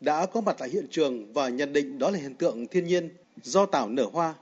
đã 0.00 0.26
có 0.26 0.40
mặt 0.40 0.56
tại 0.58 0.68
hiện 0.68 0.86
trường 0.90 1.32
và 1.32 1.48
nhận 1.48 1.72
định 1.72 1.98
đó 1.98 2.10
là 2.10 2.18
hiện 2.18 2.34
tượng 2.34 2.66
thiên 2.66 2.84
nhiên 2.86 3.08
do 3.42 3.66
tảo 3.66 3.88
nở 3.88 4.06
hoa. 4.12 4.34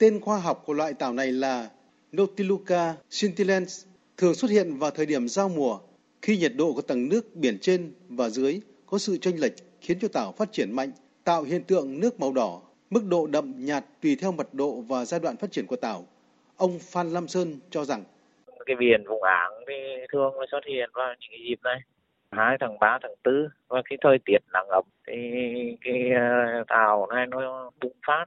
Tên 0.00 0.20
khoa 0.20 0.38
học 0.38 0.62
của 0.66 0.72
loại 0.72 0.92
tảo 0.98 1.12
này 1.12 1.32
là 1.32 1.68
Nautiluca 2.12 2.94
scintillans, 3.10 3.86
thường 4.16 4.34
xuất 4.34 4.50
hiện 4.50 4.78
vào 4.78 4.90
thời 4.90 5.06
điểm 5.06 5.28
giao 5.28 5.48
mùa, 5.48 5.78
khi 6.22 6.36
nhiệt 6.36 6.52
độ 6.56 6.72
của 6.72 6.82
tầng 6.82 7.08
nước 7.08 7.20
biển 7.34 7.58
trên 7.60 7.92
và 8.08 8.28
dưới 8.28 8.60
có 8.86 8.98
sự 8.98 9.16
chênh 9.20 9.40
lệch 9.40 9.52
khiến 9.80 9.98
cho 10.00 10.08
tảo 10.12 10.32
phát 10.32 10.52
triển 10.52 10.76
mạnh, 10.76 10.90
tạo 11.24 11.42
hiện 11.42 11.62
tượng 11.64 12.00
nước 12.00 12.20
màu 12.20 12.32
đỏ, 12.32 12.62
mức 12.90 13.00
độ 13.08 13.26
đậm 13.26 13.52
nhạt 13.56 13.84
tùy 14.02 14.16
theo 14.20 14.32
mật 14.32 14.54
độ 14.54 14.80
và 14.80 15.04
giai 15.04 15.20
đoạn 15.20 15.36
phát 15.36 15.50
triển 15.50 15.66
của 15.66 15.76
tảo. 15.76 16.06
Ông 16.56 16.78
Phan 16.92 17.10
Lam 17.10 17.28
Sơn 17.28 17.60
cho 17.70 17.84
rằng 17.84 18.04
cái 18.66 18.76
biển 18.76 19.04
vùng 19.08 19.22
áng 19.22 19.52
thì 19.68 19.74
thường 20.12 20.34
xuất 20.50 20.60
hiện 20.68 20.90
vào 20.94 21.14
những 21.20 21.30
cái 21.30 21.40
dịp 21.48 21.58
này 21.64 21.80
hai 22.30 22.56
tháng 22.60 22.78
ba 22.78 22.98
tháng 23.02 23.14
tư 23.22 23.48
và 23.68 23.82
khi 23.90 23.96
thời 24.00 24.18
tiết 24.24 24.38
nắng 24.52 24.68
ấm 24.68 24.84
thì 25.06 25.14
cái 25.80 26.10
ờ, 26.14 26.64
tàu 26.68 27.06
này 27.06 27.26
nó 27.26 27.70
bùng 27.80 27.96
phát 28.06 28.24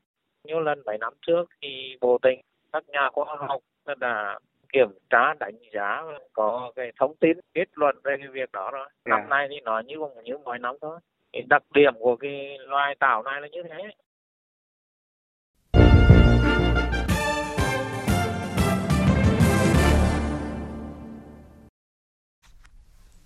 nhiều 0.48 0.60
lần 0.60 0.82
mấy 0.86 0.98
năm 0.98 1.14
trước 1.28 1.50
thì 1.62 1.98
bộ 2.02 2.18
tỉnh 2.22 2.42
các 2.74 2.84
nhà 2.90 3.10
khoa 3.14 3.26
học 3.48 3.62
đã 3.98 4.40
kiểm 4.74 4.88
tra 5.10 5.34
đánh 5.40 5.56
giá 5.74 6.04
có 6.34 6.72
cái 6.76 6.92
thông 7.00 7.16
tin 7.16 7.38
kết 7.54 7.66
luận 7.74 7.96
về 8.04 8.16
cái 8.20 8.28
việc 8.28 8.52
đó 8.52 8.72
rồi. 8.72 8.90
Năm 9.06 9.20
yeah. 9.20 9.30
nay 9.30 9.48
thì 9.50 9.60
nói 9.60 9.84
như 9.84 9.96
như 10.24 10.38
mọi 10.38 10.60
năm 10.60 10.76
thôi. 10.82 11.00
Cái 11.34 11.42
đặc 11.50 11.64
điểm 11.74 11.94
của 12.00 12.16
cái 12.16 12.58
loài 12.68 12.96
tảo 13.00 13.24
này 13.24 13.42
là 13.42 13.48
như 13.48 13.64
thế. 13.64 13.90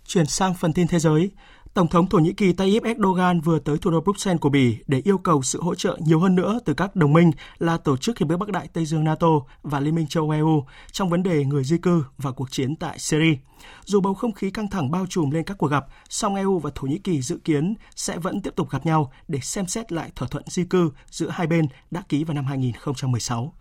Chuyển 0.07 0.26
sang 0.26 0.53
phần 0.61 0.72
tin 0.76 0.88
thế 0.91 0.99
giới, 0.99 1.32
Tổng 1.78 1.88
thống 1.88 2.09
Thổ 2.09 2.17
Nhĩ 2.17 2.34
Kỳ 2.34 2.53
Tayyip 2.53 2.84
Erdogan 2.84 3.41
vừa 3.41 3.59
tới 3.59 3.78
thủ 3.78 3.91
đô 3.91 4.01
Bruxelles 4.01 4.41
của 4.41 4.49
Bỉ 4.49 4.78
để 4.88 5.01
yêu 5.05 5.17
cầu 5.17 5.41
sự 5.41 5.61
hỗ 5.61 5.75
trợ 5.75 5.97
nhiều 5.99 6.19
hơn 6.19 6.36
nữa 6.36 6.59
từ 6.65 6.73
các 6.73 6.95
đồng 6.95 7.13
minh 7.13 7.32
là 7.57 7.78
Tổ 7.78 7.97
chức 7.97 8.19
Hiệp 8.19 8.30
ước 8.30 8.38
Bắc 8.38 8.49
Đại 8.49 8.67
Tây 8.73 8.86
Dương 8.86 9.03
NATO 9.03 9.28
và 9.63 9.80
Liên 9.80 9.95
minh 9.95 10.07
châu 10.07 10.30
EU 10.30 10.65
trong 10.91 11.09
vấn 11.09 11.23
đề 11.23 11.45
người 11.45 11.63
di 11.63 11.78
cư 11.78 12.03
và 12.17 12.32
cuộc 12.32 12.51
chiến 12.51 12.75
tại 12.75 12.99
Syria. 12.99 13.38
Dù 13.86 14.01
bầu 14.01 14.13
không 14.13 14.34
khí 14.34 14.51
căng 14.51 14.69
thẳng 14.69 14.91
bao 14.91 15.05
trùm 15.09 15.30
lên 15.30 15.43
các 15.43 15.57
cuộc 15.57 15.67
gặp, 15.67 15.86
song 16.09 16.36
EU 16.36 16.59
và 16.59 16.69
Thổ 16.75 16.88
Nhĩ 16.88 16.97
Kỳ 16.97 17.21
dự 17.21 17.38
kiến 17.43 17.73
sẽ 17.95 18.17
vẫn 18.17 18.41
tiếp 18.41 18.53
tục 18.55 18.69
gặp 18.69 18.86
nhau 18.86 19.11
để 19.28 19.39
xem 19.39 19.67
xét 19.67 19.91
lại 19.91 20.11
thỏa 20.15 20.28
thuận 20.28 20.43
di 20.47 20.63
cư 20.63 20.91
giữa 21.09 21.30
hai 21.30 21.47
bên 21.47 21.65
đã 21.91 22.03
ký 22.09 22.23
vào 22.23 22.36
năm 22.36 22.45
2016. 22.45 23.53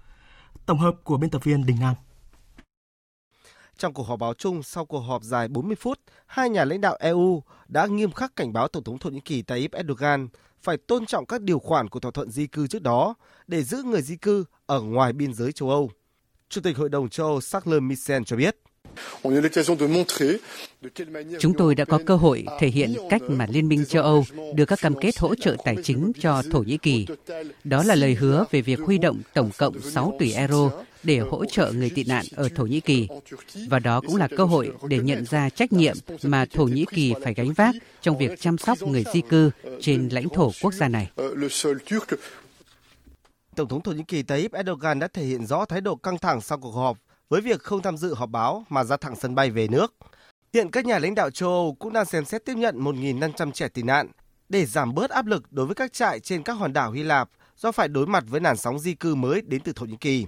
Tổng 0.67 0.79
hợp 0.79 0.95
của 1.05 1.17
biên 1.17 1.31
tập 1.31 1.45
viên 1.45 1.67
Đình 1.67 1.77
Nam. 1.81 1.95
Trong 3.79 3.95
cuộc 3.95 4.03
họp 4.03 4.19
báo 4.19 4.35
chung 4.35 4.63
sau 4.63 4.85
cuộc 4.85 5.01
họp 5.01 5.23
dài 5.23 5.49
40 5.49 5.77
phút, 5.77 6.01
hai 6.27 6.51
nhà 6.51 6.65
lãnh 6.65 6.81
đạo 6.81 6.97
EU 7.01 7.43
đã 7.69 7.87
nghiêm 7.87 8.13
khắc 8.13 8.37
cảnh 8.37 8.53
báo 8.53 8.69
Tổng 8.69 8.85
thống 8.85 8.99
Thổ 8.99 9.11
Nhĩ 9.11 9.21
Kỳ 9.21 9.43
Tayyip 9.43 9.73
Erdogan 9.73 10.29
phải 10.63 10.77
tôn 10.77 11.07
trọng 11.07 11.27
các 11.27 11.43
điều 11.43 11.59
khoản 11.59 11.89
của 11.89 12.01
thỏa 12.01 12.11
thuận 12.11 12.31
di 12.31 12.47
cư 12.47 12.67
trước 12.67 12.83
đó 12.83 13.15
để 13.47 13.63
giữ 13.63 13.83
người 13.83 14.03
di 14.03 14.17
cư 14.17 14.45
ở 14.67 14.81
ngoài 14.81 15.13
biên 15.13 15.35
giới 15.35 15.53
châu 15.53 15.71
Âu. 15.71 15.91
Chủ 16.49 16.61
tịch 16.61 16.77
Hội 16.77 16.89
đồng 16.89 17.09
châu 17.09 17.27
Âu 17.27 17.41
Charles 17.41 17.83
Michel 17.83 18.23
cho 18.27 18.37
biết. 18.37 18.57
Chúng 21.39 21.55
tôi 21.59 21.75
đã 21.75 21.85
có 21.85 21.99
cơ 22.07 22.17
hội 22.17 22.45
thể 22.61 22.69
hiện 22.69 22.95
cách 23.11 23.23
mà 23.29 23.47
Liên 23.51 23.69
minh 23.69 23.85
châu 23.85 24.03
Âu 24.03 24.25
đưa 24.55 24.65
các 24.65 24.81
cam 24.81 24.95
kết 25.01 25.19
hỗ 25.19 25.35
trợ 25.35 25.57
tài 25.65 25.77
chính 25.85 26.13
cho 26.21 26.43
Thổ 26.51 26.59
Nhĩ 26.59 26.79
Kỳ. 26.79 27.07
Đó 27.65 27.83
là 27.83 27.95
lời 27.95 28.15
hứa 28.15 28.45
về 28.51 28.61
việc 28.61 28.81
huy 28.81 28.99
động 28.99 29.21
tổng 29.35 29.51
cộng 29.59 29.81
6 29.81 30.17
tỷ 30.19 30.33
euro 30.33 30.71
để 31.03 31.19
hỗ 31.19 31.45
trợ 31.45 31.73
người 31.73 31.91
tị 31.91 32.05
nạn 32.05 32.25
ở 32.37 32.49
Thổ 32.49 32.67
Nhĩ 32.67 32.81
Kỳ. 32.81 33.09
Và 33.69 33.79
đó 33.79 34.01
cũng 34.01 34.17
là 34.17 34.29
cơ 34.37 34.45
hội 34.45 34.71
để 34.89 34.99
nhận 34.99 35.25
ra 35.25 35.49
trách 35.49 35.73
nhiệm 35.73 35.97
mà 36.23 36.47
Thổ 36.53 36.65
Nhĩ 36.65 36.85
Kỳ 36.95 37.15
phải 37.25 37.35
gánh 37.35 37.53
vác 37.53 37.75
trong 38.03 38.19
việc 38.19 38.41
chăm 38.41 38.59
sóc 38.59 38.83
người 38.83 39.05
di 39.13 39.21
cư 39.21 39.51
trên 39.81 40.09
lãnh 40.09 40.29
thổ 40.29 40.51
quốc 40.63 40.75
gia 40.75 40.89
này. 40.89 41.11
Tổng 43.57 43.69
thống 43.69 43.83
Thổ 43.83 43.93
Nhĩ 43.93 44.03
Kỳ 44.09 44.23
Tayyip 44.23 44.53
Erdogan 44.53 44.99
đã 44.99 45.09
thể 45.09 45.25
hiện 45.25 45.47
rõ 45.47 45.65
thái 45.65 45.81
độ 45.81 45.97
căng 45.97 46.19
thẳng 46.19 46.41
sau 46.41 46.59
cuộc 46.59 46.71
họp 46.73 46.99
với 47.29 47.41
việc 47.41 47.63
không 47.63 47.83
tham 47.83 47.97
dự 47.97 48.15
họp 48.15 48.31
báo 48.31 48.65
mà 48.69 48.85
ra 48.85 48.97
thẳng 48.97 49.17
sân 49.17 49.35
bay 49.35 49.51
về 49.51 49.69
nước. 49.69 49.95
Hiện 50.55 50.71
các 50.71 50.87
nhà 50.87 50.99
lãnh 50.99 51.15
đạo 51.15 51.31
châu 51.31 51.49
Âu 51.49 51.77
cũng 51.79 51.93
đang 51.93 52.05
xem 52.05 52.25
xét 52.25 52.45
tiếp 52.45 52.55
nhận 52.57 52.85
1.500 52.85 53.51
trẻ 53.51 53.69
tị 53.69 53.83
nạn 53.83 54.09
để 54.49 54.67
giảm 54.67 54.95
bớt 54.95 55.11
áp 55.11 55.27
lực 55.27 55.53
đối 55.53 55.67
với 55.67 55.75
các 55.75 55.93
trại 55.93 56.21
trên 56.21 56.43
các 56.43 56.53
hòn 56.53 56.73
đảo 56.73 56.93
Hy 56.93 57.03
Lạp 57.03 57.31
do 57.57 57.73
phải 57.73 57.89
đối 57.89 58.07
mặt 58.07 58.25
với 58.29 58.41
làn 58.41 58.57
sóng 58.57 58.79
di 58.79 58.95
cư 58.95 59.15
mới 59.15 59.41
đến 59.41 59.61
từ 59.61 59.73
Thổ 59.73 59.87
Nhĩ 59.87 59.97
Kỳ. 59.97 60.27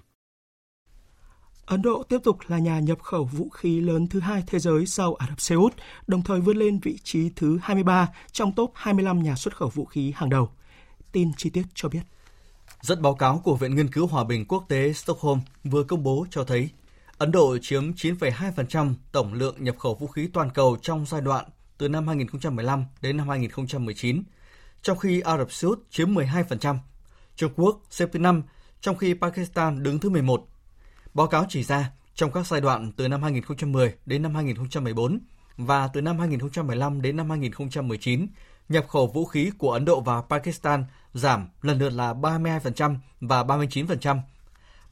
Ấn 1.66 1.82
Độ 1.82 2.03
tiếp 2.03 2.18
tục 2.24 2.38
là 2.46 2.59
nhà 2.59 2.80
nhập 2.80 3.03
khẩu 3.03 3.24
vũ 3.24 3.49
khí 3.49 3.80
lớn 3.80 4.07
thứ 4.09 4.20
hai 4.20 4.42
thế 4.46 4.59
giới 4.59 4.86
sau 4.86 5.14
Ả 5.14 5.26
Rập 5.28 5.40
Xê 5.40 5.55
Út, 5.55 5.74
đồng 6.07 6.22
thời 6.22 6.40
vươn 6.40 6.57
lên 6.57 6.80
vị 6.82 6.99
trí 7.05 7.30
thứ 7.36 7.59
23 7.62 8.09
trong 8.32 8.55
top 8.55 8.72
25 8.74 9.22
nhà 9.22 9.34
xuất 9.34 9.57
khẩu 9.57 9.68
vũ 9.68 9.84
khí 9.84 10.12
hàng 10.16 10.30
đầu. 10.30 10.51
Tin 11.12 11.32
chi 11.36 11.51
tiết 11.51 11.62
cho 11.74 11.88
biết. 11.88 12.03
Dẫn 12.80 13.03
báo 13.03 13.14
cáo 13.14 13.40
của 13.44 13.57
Viện 13.57 13.76
Nghiên 13.76 13.90
cứu 13.90 14.07
Hòa 14.07 14.24
bình 14.24 14.44
Quốc 14.44 14.64
tế 14.68 14.92
Stockholm 14.92 15.40
vừa 15.64 15.84
công 15.84 16.03
bố 16.03 16.26
cho 16.30 16.44
thấy 16.44 16.70
Ấn 17.19 17.33
Độ 17.33 17.59
chiếm 17.59 17.93
9,2% 17.93 18.95
tổng 19.12 19.35
lượng 19.35 19.64
nhập 19.64 19.79
khẩu 19.79 19.95
vũ 19.95 20.07
khí 20.07 20.29
toàn 20.33 20.51
cầu 20.51 20.77
trong 20.83 21.07
giai 21.07 21.21
đoạn 21.21 21.45
từ 21.79 21.89
năm 21.89 22.07
2015 22.07 22.85
đến 23.01 23.16
năm 23.16 23.29
2019, 23.29 24.23
trong 24.83 24.99
khi 24.99 25.21
Ả 25.21 25.39
Rập 25.39 25.53
Xê 25.53 25.69
Út 25.69 25.91
chiếm 25.91 26.14
12%, 26.14 26.77
Trung 27.37 27.53
Quốc 27.57 27.83
xếp 27.91 28.09
thứ 28.12 28.19
5, 28.19 28.43
trong 28.81 28.97
khi 28.97 29.14
Pakistan 29.14 29.83
đứng 29.83 29.99
thứ 29.99 30.11
11. 30.11 30.47
Báo 31.14 31.27
cáo 31.27 31.47
chỉ 31.49 31.62
ra, 31.62 31.91
trong 32.14 32.33
các 32.33 32.47
giai 32.47 32.61
đoạn 32.61 32.93
từ 32.97 33.09
năm 33.09 33.23
2010 33.23 33.95
đến 34.07 34.23
năm 34.23 34.35
2014 34.35 35.21
và 35.57 35.89
từ 35.89 36.01
năm 36.01 36.19
2015 36.19 37.03
đến 37.03 37.16
năm 37.16 37.31
2019, 37.31 38.27
nhập 38.69 38.89
khẩu 38.89 39.07
vũ 39.07 39.25
khí 39.25 39.51
của 39.59 39.73
Ấn 39.73 39.85
Độ 39.85 40.01
và 40.01 40.23
Pakistan 40.23 40.85
giảm 41.12 41.49
lần 41.62 41.79
lượt 41.79 41.93
là 41.93 42.12
32% 42.12 42.97
và 43.21 43.43
39%, 43.43 44.19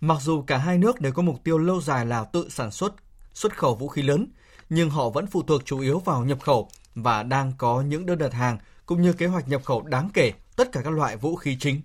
Mặc 0.00 0.18
dù 0.20 0.42
cả 0.42 0.58
hai 0.58 0.78
nước 0.78 1.00
đều 1.00 1.12
có 1.12 1.22
mục 1.22 1.44
tiêu 1.44 1.58
lâu 1.58 1.80
dài 1.80 2.06
là 2.06 2.24
tự 2.24 2.48
sản 2.48 2.70
xuất, 2.70 2.94
xuất 3.34 3.56
khẩu 3.56 3.74
vũ 3.74 3.88
khí 3.88 4.02
lớn, 4.02 4.26
nhưng 4.70 4.90
họ 4.90 5.10
vẫn 5.10 5.26
phụ 5.26 5.42
thuộc 5.42 5.64
chủ 5.64 5.80
yếu 5.80 5.98
vào 5.98 6.24
nhập 6.24 6.40
khẩu 6.40 6.68
và 6.94 7.22
đang 7.22 7.52
có 7.58 7.82
những 7.82 8.06
đơn 8.06 8.18
đặt 8.18 8.32
hàng 8.32 8.58
cũng 8.86 9.02
như 9.02 9.12
kế 9.12 9.26
hoạch 9.26 9.48
nhập 9.48 9.64
khẩu 9.64 9.82
đáng 9.82 10.10
kể 10.14 10.32
tất 10.56 10.72
cả 10.72 10.80
các 10.84 10.90
loại 10.90 11.16
vũ 11.16 11.36
khí 11.36 11.56
chính. 11.60 11.80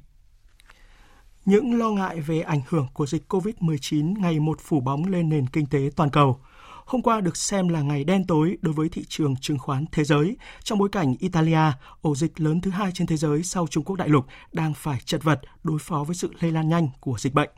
Những 1.45 1.79
lo 1.79 1.89
ngại 1.89 2.21
về 2.21 2.41
ảnh 2.41 2.61
hưởng 2.69 2.87
của 2.93 3.05
dịch 3.05 3.33
COVID-19 3.33 4.21
ngày 4.21 4.39
một 4.39 4.59
phủ 4.61 4.79
bóng 4.79 5.05
lên 5.05 5.29
nền 5.29 5.47
kinh 5.47 5.65
tế 5.65 5.89
toàn 5.95 6.09
cầu. 6.09 6.39
Hôm 6.85 7.01
qua 7.01 7.21
được 7.21 7.37
xem 7.37 7.67
là 7.67 7.81
ngày 7.81 8.03
đen 8.03 8.27
tối 8.27 8.57
đối 8.61 8.73
với 8.73 8.89
thị 8.89 9.05
trường 9.09 9.35
chứng 9.35 9.59
khoán 9.59 9.85
thế 9.91 10.03
giới, 10.03 10.37
trong 10.63 10.79
bối 10.79 10.89
cảnh 10.91 11.15
Italia, 11.19 11.71
ổ 12.01 12.15
dịch 12.15 12.39
lớn 12.39 12.61
thứ 12.61 12.71
hai 12.71 12.91
trên 12.93 13.07
thế 13.07 13.17
giới 13.17 13.43
sau 13.43 13.67
Trung 13.67 13.83
Quốc 13.83 13.95
đại 13.95 14.09
lục, 14.09 14.25
đang 14.51 14.73
phải 14.73 14.99
chật 15.05 15.23
vật 15.23 15.41
đối 15.63 15.79
phó 15.79 16.03
với 16.03 16.15
sự 16.15 16.33
lây 16.39 16.51
lan 16.51 16.69
nhanh 16.69 16.89
của 16.99 17.15
dịch 17.19 17.33
bệnh. 17.33 17.49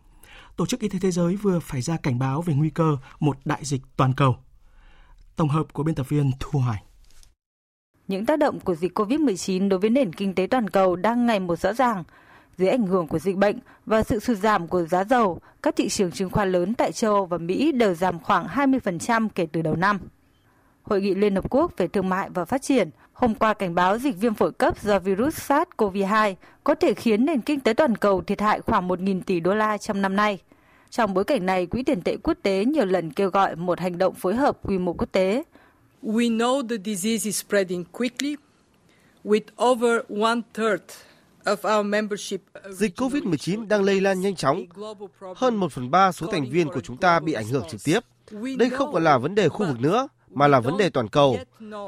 Tổ 0.55 0.65
chức 0.65 0.79
Y 0.79 0.89
tế 0.89 0.99
Thế 0.99 1.11
giới 1.11 1.35
vừa 1.35 1.59
phải 1.59 1.81
ra 1.81 1.97
cảnh 1.97 2.19
báo 2.19 2.41
về 2.41 2.53
nguy 2.53 2.69
cơ 2.69 2.97
một 3.19 3.37
đại 3.45 3.65
dịch 3.65 3.81
toàn 3.97 4.13
cầu. 4.13 4.35
Tổng 5.35 5.49
hợp 5.49 5.73
của 5.73 5.83
biên 5.83 5.95
tập 5.95 6.09
viên 6.09 6.31
Thu 6.39 6.59
Hoài. 6.59 6.83
Những 8.07 8.25
tác 8.25 8.39
động 8.39 8.59
của 8.59 8.75
dịch 8.75 8.99
COVID-19 8.99 9.69
đối 9.69 9.79
với 9.79 9.89
nền 9.89 10.13
kinh 10.13 10.35
tế 10.35 10.47
toàn 10.47 10.69
cầu 10.69 10.95
đang 10.95 11.25
ngày 11.25 11.39
một 11.39 11.59
rõ 11.59 11.73
ràng. 11.73 12.03
Dưới 12.57 12.69
ảnh 12.69 12.87
hưởng 12.87 13.07
của 13.07 13.19
dịch 13.19 13.35
bệnh 13.35 13.59
và 13.85 14.03
sự 14.03 14.19
sụt 14.19 14.37
giảm 14.37 14.67
của 14.67 14.85
giá 14.85 15.03
dầu, 15.03 15.39
các 15.61 15.75
thị 15.75 15.89
trường 15.89 16.11
chứng 16.11 16.29
khoán 16.29 16.51
lớn 16.51 16.73
tại 16.73 16.91
châu 16.91 17.13
Âu 17.13 17.25
và 17.25 17.37
Mỹ 17.37 17.71
đều 17.71 17.93
giảm 17.93 18.19
khoảng 18.19 18.47
20% 18.47 19.29
kể 19.35 19.45
từ 19.45 19.61
đầu 19.61 19.75
năm. 19.75 19.99
Hội 20.83 21.01
nghị 21.01 21.15
Liên 21.15 21.35
Hợp 21.35 21.49
Quốc 21.49 21.71
về 21.77 21.87
Thương 21.87 22.09
mại 22.09 22.29
và 22.29 22.45
Phát 22.45 22.61
triển 22.61 22.89
hôm 23.23 23.35
qua 23.35 23.53
cảnh 23.53 23.75
báo 23.75 23.97
dịch 23.97 24.17
viêm 24.17 24.33
phổi 24.33 24.51
cấp 24.51 24.81
do 24.81 24.99
virus 24.99 25.51
SARS-CoV-2 25.51 26.35
có 26.63 26.75
thể 26.75 26.93
khiến 26.93 27.25
nền 27.25 27.41
kinh 27.41 27.59
tế 27.59 27.73
toàn 27.73 27.97
cầu 27.97 28.21
thiệt 28.21 28.41
hại 28.41 28.61
khoảng 28.61 28.87
1.000 28.87 29.21
tỷ 29.25 29.39
đô 29.39 29.53
la 29.53 29.77
trong 29.77 30.01
năm 30.01 30.15
nay. 30.15 30.39
Trong 30.89 31.13
bối 31.13 31.23
cảnh 31.23 31.45
này, 31.45 31.65
Quỹ 31.65 31.83
tiền 31.83 32.01
tệ 32.01 32.17
quốc 32.23 32.37
tế 32.43 32.65
nhiều 32.65 32.85
lần 32.85 33.11
kêu 33.11 33.29
gọi 33.29 33.55
một 33.55 33.79
hành 33.79 33.97
động 33.97 34.13
phối 34.13 34.35
hợp 34.35 34.57
quy 34.63 34.77
mô 34.77 34.93
quốc 34.93 35.11
tế. 35.11 35.43
We 36.03 36.37
know 36.37 36.67
the 36.67 36.75
disease 36.85 37.25
is 37.25 37.43
spreading 37.45 37.83
quickly 37.91 38.35
with 39.23 39.65
over 39.65 40.01
one 40.21 40.41
third 40.53 40.81
Dịch 42.69 42.99
COVID-19 42.99 43.67
đang 43.67 43.83
lây 43.83 44.01
lan 44.01 44.21
nhanh 44.21 44.35
chóng. 44.35 44.65
Hơn 45.35 45.55
1 45.55 45.71
phần 45.71 45.91
3 45.91 46.11
số 46.11 46.27
thành 46.27 46.49
viên 46.49 46.69
của 46.69 46.81
chúng 46.81 46.97
ta 46.97 47.19
bị 47.19 47.33
ảnh 47.33 47.47
hưởng 47.47 47.63
trực 47.69 47.83
tiếp. 47.83 47.99
Đây 48.57 48.69
không 48.69 48.93
còn 48.93 49.03
là 49.03 49.17
vấn 49.17 49.35
đề 49.35 49.49
khu 49.49 49.65
vực 49.65 49.79
nữa, 49.81 50.07
mà 50.33 50.47
là 50.47 50.59
vấn 50.59 50.77
đề 50.77 50.89
toàn 50.89 51.07
cầu. 51.07 51.37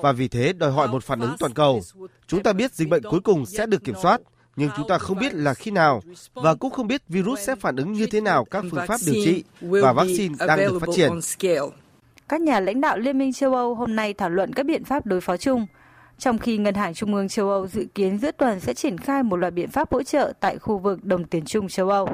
Và 0.01 0.11
vì 0.11 0.27
thế 0.27 0.53
đòi 0.53 0.71
hỏi 0.71 0.87
một 0.87 1.03
phản 1.03 1.19
ứng 1.19 1.35
toàn 1.39 1.53
cầu. 1.53 1.81
Chúng 2.27 2.43
ta 2.43 2.53
biết 2.53 2.73
dịch 2.73 2.89
bệnh 2.89 3.03
cuối 3.03 3.19
cùng 3.19 3.45
sẽ 3.45 3.65
được 3.65 3.83
kiểm 3.83 3.95
soát, 4.01 4.21
nhưng 4.55 4.69
chúng 4.77 4.87
ta 4.87 4.97
không 4.97 5.19
biết 5.19 5.33
là 5.33 5.53
khi 5.53 5.71
nào 5.71 6.01
và 6.33 6.55
cũng 6.55 6.71
không 6.71 6.87
biết 6.87 7.01
virus 7.07 7.39
sẽ 7.39 7.55
phản 7.55 7.75
ứng 7.75 7.91
như 7.91 8.05
thế 8.05 8.21
nào 8.21 8.45
các 8.45 8.65
phương 8.71 8.87
pháp 8.87 8.99
điều 9.05 9.15
trị 9.25 9.43
và 9.59 9.93
vaccine 9.93 10.35
đang 10.47 10.59
được 10.59 10.79
phát 10.79 10.89
triển. 10.95 11.11
Các 12.29 12.41
nhà 12.41 12.59
lãnh 12.59 12.81
đạo 12.81 12.97
Liên 12.97 13.17
minh 13.17 13.33
châu 13.33 13.55
Âu 13.55 13.75
hôm 13.75 13.95
nay 13.95 14.13
thảo 14.13 14.29
luận 14.29 14.53
các 14.53 14.65
biện 14.65 14.83
pháp 14.83 15.05
đối 15.05 15.21
phó 15.21 15.37
chung, 15.37 15.65
trong 16.17 16.37
khi 16.37 16.57
Ngân 16.57 16.75
hàng 16.75 16.93
Trung 16.93 17.15
ương 17.15 17.29
châu 17.29 17.49
Âu 17.49 17.67
dự 17.67 17.85
kiến 17.95 18.17
giữa 18.17 18.31
tuần 18.31 18.59
sẽ 18.59 18.73
triển 18.73 18.97
khai 18.97 19.23
một 19.23 19.35
loạt 19.35 19.53
biện 19.53 19.69
pháp 19.69 19.91
hỗ 19.91 20.03
trợ 20.03 20.33
tại 20.39 20.57
khu 20.57 20.77
vực 20.77 21.03
đồng 21.03 21.23
tiền 21.23 21.45
chung 21.45 21.67
châu 21.67 21.89
Âu. 21.89 22.09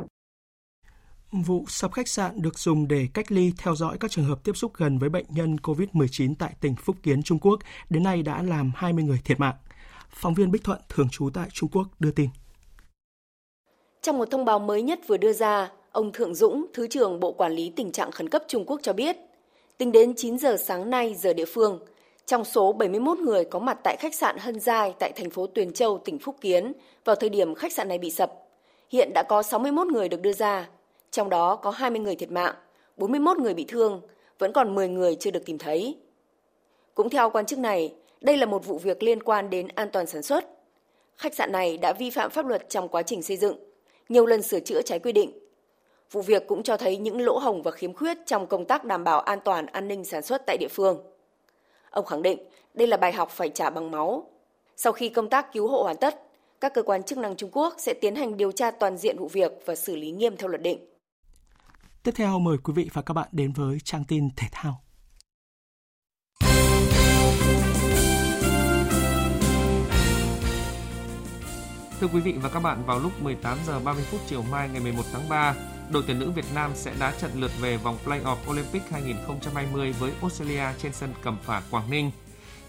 Vụ 1.32 1.66
sập 1.68 1.94
khách 1.94 2.08
sạn 2.08 2.42
được 2.42 2.60
dùng 2.60 2.88
để 2.88 3.08
cách 3.14 3.32
ly 3.32 3.52
theo 3.58 3.76
dõi 3.76 3.98
các 4.00 4.12
trường 4.12 4.26
hợp 4.26 4.44
tiếp 4.44 4.58
xúc 4.58 4.72
gần 4.78 4.98
với 4.98 5.10
bệnh 5.10 5.26
nhân 5.30 5.56
COVID-19 5.56 6.34
tại 6.40 6.54
tỉnh 6.62 6.76
Phúc 6.76 6.96
Kiến, 7.04 7.24
Trung 7.24 7.40
Quốc 7.40 7.60
đến 7.90 8.04
nay 8.04 8.22
đã 8.22 8.44
làm 8.44 8.72
20 8.76 9.04
người 9.04 9.20
thiệt 9.26 9.40
mạng. 9.40 9.56
Phóng 10.10 10.34
viên 10.34 10.52
Bích 10.52 10.64
Thuận, 10.64 10.80
thường 10.90 11.08
trú 11.12 11.30
tại 11.34 11.48
Trung 11.54 11.70
Quốc, 11.74 11.88
đưa 12.00 12.12
tin. 12.12 12.30
Trong 14.02 14.18
một 14.18 14.32
thông 14.32 14.46
báo 14.46 14.60
mới 14.60 14.82
nhất 14.82 15.00
vừa 15.08 15.18
đưa 15.18 15.34
ra, 15.34 15.72
ông 15.92 16.12
Thượng 16.12 16.36
Dũng, 16.36 16.66
Thứ 16.74 16.88
trưởng 16.88 17.20
Bộ 17.20 17.32
Quản 17.32 17.52
lý 17.52 17.72
Tình 17.76 17.92
trạng 17.92 18.12
Khẩn 18.12 18.30
cấp 18.30 18.44
Trung 18.48 18.66
Quốc 18.66 18.80
cho 18.84 18.94
biết, 18.94 19.18
tính 19.78 19.92
đến 19.92 20.14
9 20.18 20.38
giờ 20.38 20.58
sáng 20.58 20.90
nay 20.90 21.16
giờ 21.16 21.34
địa 21.34 21.46
phương, 21.46 21.80
trong 22.26 22.46
số 22.46 22.74
71 22.74 23.18
người 23.18 23.46
có 23.46 23.60
mặt 23.60 23.78
tại 23.84 23.98
khách 24.00 24.16
sạn 24.16 24.38
Hân 24.40 24.60
Giai 24.60 24.94
tại 25.00 25.12
thành 25.16 25.30
phố 25.30 25.48
Tuyền 25.48 25.74
Châu, 25.74 25.98
tỉnh 25.98 26.20
Phúc 26.20 26.36
Kiến 26.42 26.74
vào 27.06 27.16
thời 27.16 27.30
điểm 27.30 27.56
khách 27.56 27.74
sạn 27.74 27.88
này 27.88 27.98
bị 27.98 28.12
sập, 28.12 28.34
hiện 28.90 29.12
đã 29.14 29.24
có 29.24 29.44
61 29.44 29.88
người 29.88 30.10
được 30.10 30.22
đưa 30.22 30.34
ra, 30.34 30.70
trong 31.12 31.30
đó 31.30 31.56
có 31.56 31.70
20 31.70 32.00
người 32.00 32.16
thiệt 32.16 32.32
mạng, 32.32 32.56
41 32.98 33.38
người 33.38 33.54
bị 33.54 33.66
thương, 33.68 34.02
vẫn 34.40 34.54
còn 34.54 34.76
10 34.76 34.88
người 34.88 35.16
chưa 35.16 35.32
được 35.32 35.46
tìm 35.46 35.58
thấy. 35.58 35.98
Cũng 36.96 37.10
theo 37.10 37.30
quan 37.30 37.46
chức 37.46 37.60
này, 37.60 37.94
đây 38.22 38.38
là 38.38 38.46
một 38.46 38.66
vụ 38.66 38.78
việc 38.78 39.04
liên 39.04 39.24
quan 39.24 39.50
đến 39.50 39.68
an 39.68 39.90
toàn 39.92 40.08
sản 40.08 40.24
xuất. 40.24 40.46
Khách 41.18 41.36
sạn 41.36 41.52
này 41.52 41.78
đã 41.78 41.94
vi 41.94 42.10
phạm 42.10 42.30
pháp 42.30 42.46
luật 42.46 42.70
trong 42.70 42.90
quá 42.90 43.02
trình 43.02 43.24
xây 43.24 43.38
dựng, 43.38 43.58
nhiều 44.10 44.26
lần 44.26 44.42
sửa 44.42 44.60
chữa 44.60 44.82
trái 44.82 45.00
quy 45.00 45.12
định. 45.12 45.32
Vụ 46.12 46.22
việc 46.22 46.48
cũng 46.48 46.64
cho 46.64 46.78
thấy 46.78 46.98
những 46.98 47.22
lỗ 47.22 47.38
hồng 47.38 47.62
và 47.62 47.72
khiếm 47.72 47.94
khuyết 47.94 48.18
trong 48.26 48.48
công 48.48 48.66
tác 48.66 48.86
đảm 48.86 49.04
bảo 49.04 49.20
an 49.20 49.40
toàn 49.46 49.66
an 49.66 49.88
ninh 49.88 50.06
sản 50.06 50.22
xuất 50.22 50.42
tại 50.48 50.58
địa 50.60 50.68
phương. 50.68 51.04
Ông 51.90 52.06
khẳng 52.06 52.22
định 52.22 52.40
đây 52.74 52.88
là 52.88 52.98
bài 52.98 53.12
học 53.12 53.30
phải 53.32 53.50
trả 53.50 53.70
bằng 53.70 53.92
máu. 53.92 54.30
Sau 54.78 54.94
khi 54.94 55.10
công 55.10 55.30
tác 55.30 55.54
cứu 55.54 55.68
hộ 55.68 55.84
hoàn 55.84 55.98
tất, 55.98 56.22
các 56.62 56.74
cơ 56.74 56.84
quan 56.84 57.04
chức 57.04 57.18
năng 57.18 57.36
Trung 57.36 57.50
Quốc 57.54 57.76
sẽ 57.78 57.94
tiến 57.94 58.16
hành 58.16 58.38
điều 58.38 58.52
tra 58.52 58.72
toàn 58.72 58.98
diện 58.98 59.18
vụ 59.20 59.28
việc 59.28 59.52
và 59.66 59.76
xử 59.76 59.96
lý 59.96 60.12
nghiêm 60.12 60.38
theo 60.38 60.50
luật 60.50 60.62
định. 60.62 60.80
Tiếp 62.04 62.12
theo 62.16 62.40
mời 62.40 62.58
quý 62.58 62.74
vị 62.74 62.90
và 62.94 63.02
các 63.02 63.14
bạn 63.14 63.30
đến 63.32 63.52
với 63.52 63.80
trang 63.80 64.04
tin 64.04 64.30
thể 64.36 64.48
thao. 64.52 64.82
Thưa 72.00 72.08
quý 72.14 72.20
vị 72.20 72.34
và 72.42 72.50
các 72.50 72.60
bạn, 72.60 72.84
vào 72.86 73.00
lúc 73.00 73.22
18 73.22 73.58
giờ 73.68 73.80
30 73.80 74.04
phút 74.04 74.22
chiều 74.28 74.44
mai 74.52 74.70
ngày 74.70 74.82
11 74.82 75.04
tháng 75.12 75.30
3, 75.30 75.56
đội 75.92 76.04
tuyển 76.08 76.20
nữ 76.20 76.32
Việt 76.32 76.46
Nam 76.56 76.72
sẽ 76.76 76.94
đá 77.00 77.14
trận 77.22 77.32
lượt 77.36 77.52
về 77.60 77.78
vòng 77.78 77.98
play-off 78.06 78.52
Olympic 78.52 78.82
2020 78.92 79.92
với 80.00 80.12
Australia 80.22 80.66
trên 80.78 80.94
sân 80.94 81.14
Cẩm 81.22 81.38
Phả, 81.44 81.62
Quảng 81.72 81.90
Ninh. 81.90 82.12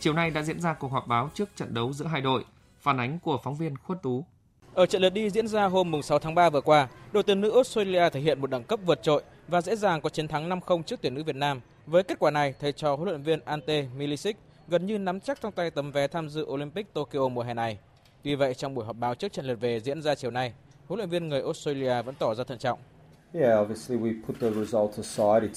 Chiều 0.00 0.12
nay 0.12 0.30
đã 0.30 0.42
diễn 0.42 0.60
ra 0.60 0.74
cuộc 0.74 0.92
họp 0.92 1.06
báo 1.06 1.30
trước 1.34 1.56
trận 1.56 1.74
đấu 1.74 1.92
giữa 1.92 2.06
hai 2.06 2.20
đội. 2.20 2.44
Phản 2.80 3.00
ánh 3.00 3.18
của 3.18 3.38
phóng 3.44 3.56
viên 3.56 3.76
Khuất 3.76 4.02
Tú. 4.02 4.24
Ở 4.74 4.86
trận 4.86 5.02
lượt 5.02 5.10
đi 5.10 5.30
diễn 5.30 5.48
ra 5.48 5.64
hôm 5.64 6.02
6 6.02 6.18
tháng 6.18 6.34
3 6.34 6.50
vừa 6.50 6.60
qua, 6.60 6.88
đội 7.12 7.22
tuyển 7.22 7.40
nữ 7.40 7.54
Australia 7.54 8.10
thể 8.10 8.20
hiện 8.20 8.40
một 8.40 8.50
đẳng 8.50 8.64
cấp 8.64 8.80
vượt 8.86 9.02
trội 9.02 9.22
và 9.48 9.60
dễ 9.60 9.76
dàng 9.76 10.00
có 10.00 10.08
chiến 10.08 10.28
thắng 10.28 10.48
5-0 10.48 10.82
trước 10.82 11.00
tuyển 11.02 11.14
nữ 11.14 11.22
Việt 11.24 11.36
Nam. 11.36 11.60
Với 11.86 12.02
kết 12.02 12.18
quả 12.18 12.30
này, 12.30 12.54
thầy 12.60 12.72
trò 12.72 12.96
huấn 12.96 13.08
luyện 13.08 13.22
viên 13.22 13.40
Ante 13.44 13.86
Milicic 13.96 14.36
gần 14.68 14.86
như 14.86 14.98
nắm 14.98 15.20
chắc 15.20 15.40
trong 15.40 15.52
tay 15.52 15.70
tấm 15.70 15.92
vé 15.92 16.06
tham 16.06 16.28
dự 16.28 16.44
Olympic 16.44 16.94
Tokyo 16.94 17.28
mùa 17.28 17.42
hè 17.42 17.54
này. 17.54 17.78
Tuy 18.22 18.34
vậy, 18.34 18.54
trong 18.54 18.74
buổi 18.74 18.84
họp 18.84 18.96
báo 18.96 19.14
trước 19.14 19.32
trận 19.32 19.44
lượt 19.46 19.60
về 19.60 19.80
diễn 19.80 20.02
ra 20.02 20.14
chiều 20.14 20.30
nay, 20.30 20.52
huấn 20.88 20.98
luyện 20.98 21.10
viên 21.10 21.28
người 21.28 21.42
Australia 21.42 22.02
vẫn 22.02 22.14
tỏ 22.14 22.34
ra 22.34 22.44
thận 22.44 22.58
trọng. 22.58 22.78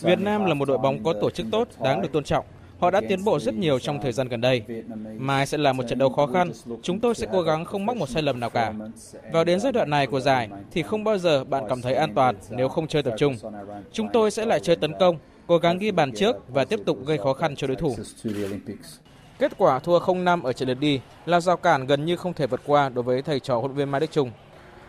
Việt 0.01 0.20
Nam 0.20 0.45
là 0.45 0.53
một 0.53 0.68
đội 0.68 0.78
bóng 0.78 1.03
có 1.03 1.13
tổ 1.22 1.30
chức 1.30 1.45
tốt, 1.51 1.68
đáng 1.84 2.01
được 2.01 2.11
tôn 2.11 2.24
trọng. 2.24 2.45
Họ 2.80 2.91
đã 2.91 3.01
tiến 3.09 3.23
bộ 3.23 3.39
rất 3.39 3.55
nhiều 3.55 3.80
trong 3.80 4.01
thời 4.01 4.11
gian 4.11 4.28
gần 4.28 4.41
đây. 4.41 4.63
Mai 5.17 5.45
sẽ 5.45 5.57
là 5.57 5.73
một 5.73 5.84
trận 5.88 5.99
đấu 5.99 6.09
khó 6.09 6.28
khăn. 6.28 6.51
Chúng 6.82 6.99
tôi 6.99 7.15
sẽ 7.15 7.28
cố 7.32 7.41
gắng 7.41 7.65
không 7.65 7.86
mắc 7.86 7.97
một 7.97 8.09
sai 8.09 8.23
lầm 8.23 8.39
nào 8.39 8.49
cả. 8.49 8.73
Vào 9.32 9.43
đến 9.43 9.59
giai 9.59 9.71
đoạn 9.71 9.89
này 9.89 10.07
của 10.07 10.19
giải 10.19 10.49
thì 10.71 10.82
không 10.82 11.03
bao 11.03 11.17
giờ 11.17 11.43
bạn 11.43 11.63
cảm 11.69 11.82
thấy 11.82 11.93
an 11.93 12.13
toàn 12.13 12.36
nếu 12.49 12.69
không 12.69 12.88
chơi 12.88 13.03
tập 13.03 13.13
trung. 13.17 13.36
Chúng 13.91 14.07
tôi 14.13 14.32
sẽ 14.32 14.45
lại 14.45 14.59
chơi 14.59 14.76
tấn 14.76 14.93
công, 14.99 15.17
cố 15.47 15.57
gắng 15.57 15.78
ghi 15.78 15.91
bàn 15.91 16.11
trước 16.11 16.36
và 16.47 16.65
tiếp 16.65 16.80
tục 16.86 16.97
gây 17.05 17.17
khó 17.17 17.34
khăn 17.34 17.55
cho 17.55 17.67
đối 17.67 17.76
thủ. 17.76 17.95
Kết 19.39 19.51
quả 19.57 19.80
thua 19.80 19.99
0-5 19.99 20.43
ở 20.43 20.53
trận 20.53 20.67
lượt 20.67 20.80
đi 20.80 20.99
là 21.26 21.39
rào 21.39 21.57
cản 21.57 21.86
gần 21.86 22.05
như 22.05 22.15
không 22.15 22.34
thể 22.34 22.47
vượt 22.47 22.61
qua 22.65 22.89
đối 22.89 23.03
với 23.03 23.21
thầy 23.21 23.39
trò 23.39 23.55
huấn 23.57 23.71
luyện 23.71 23.78
viên 23.78 23.91
Mai 23.91 24.01
Đức 24.01 24.11
Chung. 24.11 24.32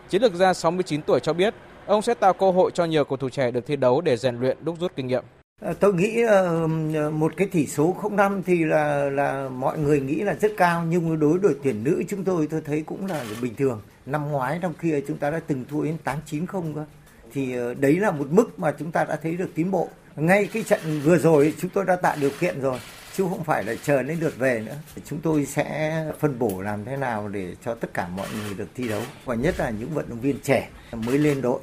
Chiến 0.09 0.21
lược 0.21 0.33
gia 0.33 0.53
69 0.53 1.01
tuổi 1.01 1.19
cho 1.19 1.33
biết 1.33 1.53
ông 1.85 2.01
sẽ 2.01 2.13
tạo 2.13 2.33
cơ 2.33 2.51
hội 2.51 2.71
cho 2.73 2.85
nhiều 2.85 3.03
cầu 3.03 3.17
thủ 3.17 3.29
trẻ 3.29 3.51
được 3.51 3.65
thi 3.65 3.75
đấu 3.75 4.01
để 4.01 4.17
rèn 4.17 4.39
luyện 4.39 4.57
đúc 4.61 4.75
rút 4.79 4.91
kinh 4.95 5.07
nghiệm. 5.07 5.23
Ờ, 5.61 5.73
tôi 5.73 5.93
nghĩ 5.93 6.21
ờ, 6.21 6.67
ờ, 6.95 7.11
một 7.11 7.33
cái 7.37 7.47
tỷ 7.47 7.67
số 7.67 7.95
0-5 8.01 8.43
thì 8.45 8.65
là 8.65 9.09
là 9.09 9.49
mọi 9.49 9.79
người 9.79 9.99
nghĩ 9.99 10.15
là 10.15 10.33
rất 10.33 10.51
cao, 10.57 10.85
nhưng 10.89 11.19
đối 11.19 11.39
đội 11.39 11.55
tuyển 11.63 11.83
nữ 11.83 12.03
chúng 12.07 12.23
tôi 12.23 12.47
tôi 12.47 12.61
thấy 12.65 12.81
cũng 12.81 13.05
là 13.05 13.25
bình 13.41 13.55
thường. 13.55 13.81
Năm 14.05 14.31
ngoái, 14.31 14.59
năm 14.59 14.73
kia 14.81 15.01
chúng 15.07 15.17
ta 15.17 15.29
đã 15.29 15.39
từng 15.47 15.65
thua 15.69 15.83
đến 15.83 15.97
8-9 16.03 16.45
không 16.45 16.73
cơ. 16.75 16.85
Thì 17.33 17.55
đấy 17.79 17.99
là 17.99 18.11
một 18.11 18.27
mức 18.29 18.59
mà 18.59 18.73
chúng 18.79 18.91
ta 18.91 19.03
đã 19.03 19.15
thấy 19.15 19.35
được 19.35 19.49
tiến 19.55 19.71
bộ. 19.71 19.89
Ngay 20.15 20.49
cái 20.53 20.63
trận 20.63 20.79
vừa 21.03 21.17
rồi, 21.17 21.53
chúng 21.59 21.71
tôi 21.71 21.85
đã 21.85 21.95
tạo 21.95 22.15
điều 22.21 22.31
kiện 22.39 22.61
rồi, 22.61 22.79
chứ 23.15 23.25
không 23.29 23.43
phải 23.43 23.63
là 23.63 23.75
chờ 23.83 24.03
đến 24.03 24.17
lượt 24.19 24.37
về 24.37 24.63
nữa. 24.65 24.75
Chúng 25.05 25.19
tôi 25.19 25.45
sẽ 25.45 26.05
phân 26.19 26.39
bổ 26.39 26.61
làm 26.61 26.85
thế 26.85 26.97
nào 26.97 27.27
để 27.29 27.55
cho 27.65 27.75
tất 27.75 27.93
cả 27.93 28.07
mọi 28.07 28.27
người 28.41 28.53
được 28.53 28.67
thi 28.75 28.87
đấu, 28.87 29.01
và 29.25 29.35
nhất 29.35 29.55
là 29.59 29.69
những 29.69 29.89
vận 29.89 30.05
động 30.09 30.21
viên 30.21 30.39
trẻ 30.43 30.69
mới 30.91 31.17
lên 31.17 31.41
đội 31.41 31.59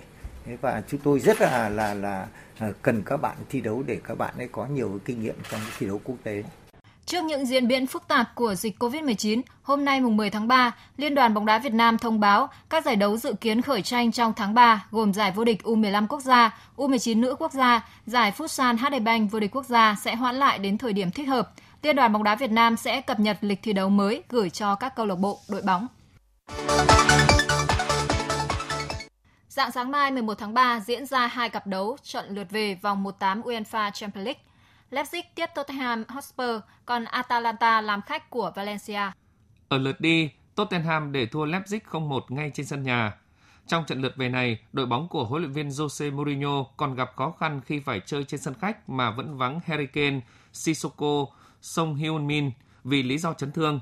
và 0.60 0.82
chúng 0.88 1.00
tôi 1.00 1.20
rất 1.20 1.40
là 1.40 1.68
là 1.68 1.94
là 1.94 2.26
ờ, 2.58 2.72
cần 2.82 3.02
các 3.06 3.16
bạn 3.16 3.36
thi 3.48 3.60
đấu 3.60 3.82
để 3.86 4.00
các 4.04 4.18
bạn 4.18 4.34
ấy 4.38 4.48
có 4.52 4.66
nhiều 4.66 5.00
kinh 5.04 5.22
nghiệm 5.22 5.34
trong 5.50 5.60
thi 5.78 5.86
đấu 5.86 6.00
quốc 6.04 6.16
tế. 6.22 6.42
Trước 7.06 7.24
những 7.24 7.46
diễn 7.46 7.68
biến 7.68 7.86
phức 7.86 8.08
tạp 8.08 8.34
của 8.34 8.54
dịch 8.54 8.82
COVID-19, 8.82 9.42
hôm 9.62 9.84
nay 9.84 10.00
mùng 10.00 10.16
10 10.16 10.30
tháng 10.30 10.48
3, 10.48 10.72
Liên 10.96 11.14
đoàn 11.14 11.34
bóng 11.34 11.46
đá 11.46 11.58
Việt 11.58 11.72
Nam 11.72 11.98
thông 11.98 12.20
báo 12.20 12.48
các 12.70 12.84
giải 12.84 12.96
đấu 12.96 13.16
dự 13.16 13.32
kiến 13.32 13.62
khởi 13.62 13.82
tranh 13.82 14.12
trong 14.12 14.32
tháng 14.36 14.54
3 14.54 14.86
gồm 14.90 15.14
giải 15.14 15.32
vô 15.32 15.44
địch 15.44 15.62
U15 15.62 16.06
quốc 16.06 16.20
gia, 16.20 16.58
U19 16.76 17.20
nữ 17.20 17.36
quốc 17.38 17.52
gia, 17.52 17.88
giải 18.06 18.32
Futsal 18.36 18.76
HD 18.76 19.02
Bank 19.02 19.30
vô 19.30 19.40
địch 19.40 19.56
quốc 19.56 19.66
gia 19.66 19.96
sẽ 20.02 20.14
hoãn 20.14 20.34
lại 20.34 20.58
đến 20.58 20.78
thời 20.78 20.92
điểm 20.92 21.10
thích 21.10 21.28
hợp. 21.28 21.50
Liên 21.82 21.96
đoàn 21.96 22.12
bóng 22.12 22.24
đá 22.24 22.34
Việt 22.34 22.50
Nam 22.50 22.76
sẽ 22.76 23.00
cập 23.00 23.20
nhật 23.20 23.38
lịch 23.40 23.58
thi 23.62 23.72
đấu 23.72 23.88
mới 23.88 24.22
gửi 24.28 24.50
cho 24.50 24.74
các 24.74 24.96
câu 24.96 25.06
lạc 25.06 25.18
bộ, 25.18 25.38
đội 25.48 25.62
bóng. 25.62 25.86
Dạng 29.54 29.72
sáng 29.72 29.90
mai 29.90 30.10
11 30.10 30.34
tháng 30.34 30.54
3 30.54 30.80
diễn 30.80 31.06
ra 31.06 31.26
hai 31.26 31.50
cặp 31.50 31.66
đấu 31.66 31.96
trận 32.02 32.34
lượt 32.34 32.50
về 32.50 32.74
vòng 32.74 33.02
1/8 33.02 33.42
UEFA 33.42 33.90
Champions 33.90 34.26
League. 34.26 34.42
Leipzig 34.90 35.22
tiếp 35.34 35.46
Tottenham 35.54 36.04
Hotspur, 36.08 36.56
còn 36.86 37.04
Atalanta 37.04 37.80
làm 37.80 38.02
khách 38.02 38.30
của 38.30 38.52
Valencia. 38.54 39.10
Ở 39.68 39.78
lượt 39.78 40.00
đi, 40.00 40.30
Tottenham 40.54 41.12
để 41.12 41.26
thua 41.26 41.46
Leipzig 41.46 41.80
0-1 41.90 42.20
ngay 42.28 42.50
trên 42.54 42.66
sân 42.66 42.82
nhà. 42.82 43.12
Trong 43.66 43.84
trận 43.84 44.02
lượt 44.02 44.16
về 44.16 44.28
này, 44.28 44.58
đội 44.72 44.86
bóng 44.86 45.08
của 45.08 45.24
huấn 45.24 45.42
luyện 45.42 45.52
viên 45.52 45.68
Jose 45.68 46.14
Mourinho 46.14 46.64
còn 46.76 46.94
gặp 46.94 47.10
khó 47.16 47.30
khăn 47.30 47.60
khi 47.66 47.80
phải 47.80 48.00
chơi 48.06 48.24
trên 48.24 48.40
sân 48.40 48.54
khách 48.60 48.88
mà 48.88 49.10
vẫn 49.10 49.36
vắng 49.36 49.60
Harry 49.66 49.86
Kane, 49.86 50.20
Sissoko, 50.52 51.26
Song 51.60 51.94
Hyun-min 51.94 52.50
vì 52.84 53.02
lý 53.02 53.18
do 53.18 53.32
chấn 53.32 53.52
thương. 53.52 53.80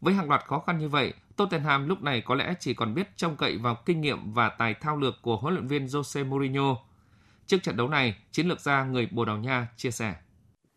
Với 0.00 0.14
hàng 0.14 0.28
loạt 0.28 0.44
khó 0.44 0.58
khăn 0.58 0.78
như 0.78 0.88
vậy, 0.88 1.12
Tottenham 1.36 1.88
lúc 1.88 2.02
này 2.02 2.22
có 2.26 2.34
lẽ 2.34 2.54
chỉ 2.60 2.74
còn 2.74 2.94
biết 2.94 3.16
trông 3.16 3.36
cậy 3.36 3.58
vào 3.58 3.76
kinh 3.86 4.00
nghiệm 4.00 4.32
và 4.32 4.48
tài 4.48 4.74
thao 4.74 4.96
lược 4.96 5.14
của 5.22 5.36
huấn 5.36 5.54
luyện 5.54 5.66
viên 5.66 5.86
Jose 5.86 6.28
Mourinho. 6.28 6.76
Trước 7.46 7.62
trận 7.62 7.76
đấu 7.76 7.88
này, 7.88 8.16
chiến 8.32 8.48
lược 8.48 8.60
gia 8.60 8.84
người 8.84 9.08
Bồ 9.12 9.24
Đào 9.24 9.36
Nha 9.36 9.68
chia 9.76 9.90
sẻ. 9.90 10.14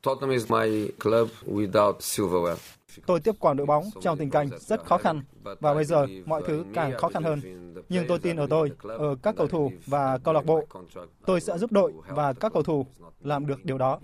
Tottenham 0.04 0.30
is 0.30 0.52
my 0.52 0.88
club 1.04 1.30
without 1.46 1.98
silverware. 1.98 2.56
Tôi 3.06 3.20
tiếp 3.20 3.36
quản 3.40 3.58
đội 3.58 3.68
bóng 3.68 3.84
trong 4.02 4.18
tình 4.18 4.30
cảnh 4.30 4.50
rất 4.60 4.86
khó 4.86 4.98
khăn 4.98 5.24
và 5.60 5.74
bây 5.74 5.86
giờ 5.86 6.08
mọi 6.26 6.44
thứ 6.48 6.66
càng 6.74 6.98
khó 6.98 7.10
khăn 7.10 7.24
hơn. 7.24 7.42
Nhưng 7.90 8.08
tôi 8.08 8.20
tin 8.20 8.36
ở 8.36 8.48
tôi, 8.50 8.72
ở 8.84 9.16
các 9.24 9.36
cầu 9.38 9.48
thủ 9.48 9.72
và 9.86 10.18
câu 10.18 10.34
lạc 10.34 10.46
bộ. 10.46 10.68
Tôi 11.26 11.42
sẽ 11.42 11.58
giúp 11.58 11.72
đội 11.72 11.94
và 12.08 12.34
các 12.34 12.54
cầu 12.54 12.64
thủ 12.64 12.86
làm 13.22 13.48
được 13.48 13.66
điều 13.66 13.78
đó. 13.78 14.00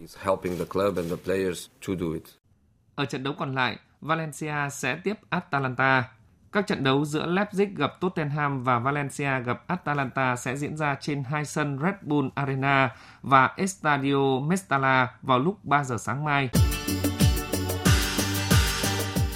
Ở 2.95 3.05
trận 3.05 3.23
đấu 3.23 3.33
còn 3.39 3.55
lại, 3.55 3.77
Valencia 4.01 4.69
sẽ 4.71 4.99
tiếp 5.03 5.13
Atalanta. 5.29 6.14
Các 6.55 6.67
trận 6.67 6.83
đấu 6.83 7.05
giữa 7.05 7.25
Leipzig 7.25 7.75
gặp 7.75 8.01
Tottenham 8.01 8.63
và 8.63 8.79
Valencia 8.79 9.39
gặp 9.39 9.63
Atalanta 9.67 10.35
sẽ 10.35 10.57
diễn 10.57 10.77
ra 10.77 10.95
trên 11.01 11.23
hai 11.23 11.45
sân 11.45 11.79
Red 11.83 11.93
Bull 12.01 12.27
Arena 12.35 12.89
và 13.21 13.53
Estadio 13.57 14.39
Mestalla 14.39 15.07
vào 15.21 15.39
lúc 15.39 15.65
3 15.65 15.83
giờ 15.83 15.97
sáng 15.97 16.23
mai. 16.23 16.49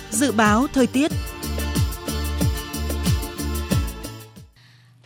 Dự 0.10 0.32
báo 0.32 0.68
thời 0.74 0.88
tiết 0.88 1.12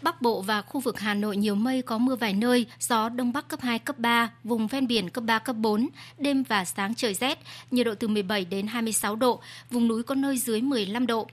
Bắc 0.02 0.22
Bộ 0.22 0.42
và 0.42 0.62
khu 0.62 0.80
vực 0.82 1.00
Hà 1.00 1.14
Nội 1.14 1.38
nhiều 1.38 1.56
mây 1.56 1.82
có 1.82 1.98
mưa 1.98 2.16
vài 2.16 2.34
nơi, 2.34 2.66
gió 2.80 3.10
Đông 3.10 3.34
Bắc 3.34 3.48
cấp 3.48 3.60
2, 3.62 3.80
cấp 3.80 4.00
3, 4.00 4.30
vùng 4.44 4.68
ven 4.68 4.88
biển 4.88 5.10
cấp 5.10 5.24
3, 5.24 5.40
cấp 5.40 5.56
4, 5.56 5.90
đêm 6.18 6.44
và 6.44 6.66
sáng 6.66 6.96
trời 6.96 7.14
rét, 7.14 7.40
nhiệt 7.72 7.86
độ 7.86 7.96
từ 7.96 8.08
17 8.08 8.46
đến 8.46 8.68
26 8.68 9.16
độ, 9.16 9.42
vùng 9.72 9.88
núi 9.88 10.04
có 10.04 10.16
nơi 10.16 10.38
dưới 10.38 10.62
15 10.62 11.08
độ. 11.08 11.28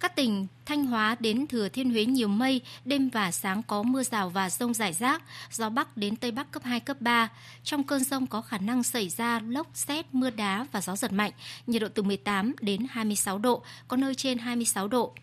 Các 0.00 0.16
tỉnh 0.16 0.46
Thanh 0.66 0.86
Hóa 0.86 1.16
đến 1.20 1.46
Thừa 1.46 1.68
Thiên 1.68 1.90
Huế 1.90 2.04
nhiều 2.04 2.28
mây, 2.28 2.60
đêm 2.84 3.08
và 3.08 3.30
sáng 3.30 3.62
có 3.62 3.82
mưa 3.82 4.02
rào 4.02 4.30
và 4.30 4.50
rông 4.50 4.74
rải 4.74 4.92
rác, 4.92 5.22
gió 5.52 5.68
Bắc 5.68 5.96
đến 5.96 6.16
Tây 6.16 6.30
Bắc 6.30 6.50
cấp 6.50 6.62
2, 6.64 6.80
cấp 6.80 7.00
3. 7.00 7.28
Trong 7.64 7.84
cơn 7.84 8.04
rông 8.04 8.26
có 8.26 8.40
khả 8.40 8.58
năng 8.58 8.82
xảy 8.82 9.08
ra 9.08 9.40
lốc, 9.40 9.66
xét, 9.74 10.06
mưa 10.12 10.30
đá 10.30 10.66
và 10.72 10.80
gió 10.80 10.96
giật 10.96 11.12
mạnh, 11.12 11.32
nhiệt 11.66 11.82
độ 11.82 11.88
từ 11.94 12.02
18 12.02 12.54
đến 12.60 12.86
26 12.90 13.38
độ, 13.38 13.62
có 13.88 13.96
nơi 13.96 14.14
trên 14.14 14.38
26 14.38 14.88
độ. 14.88 15.14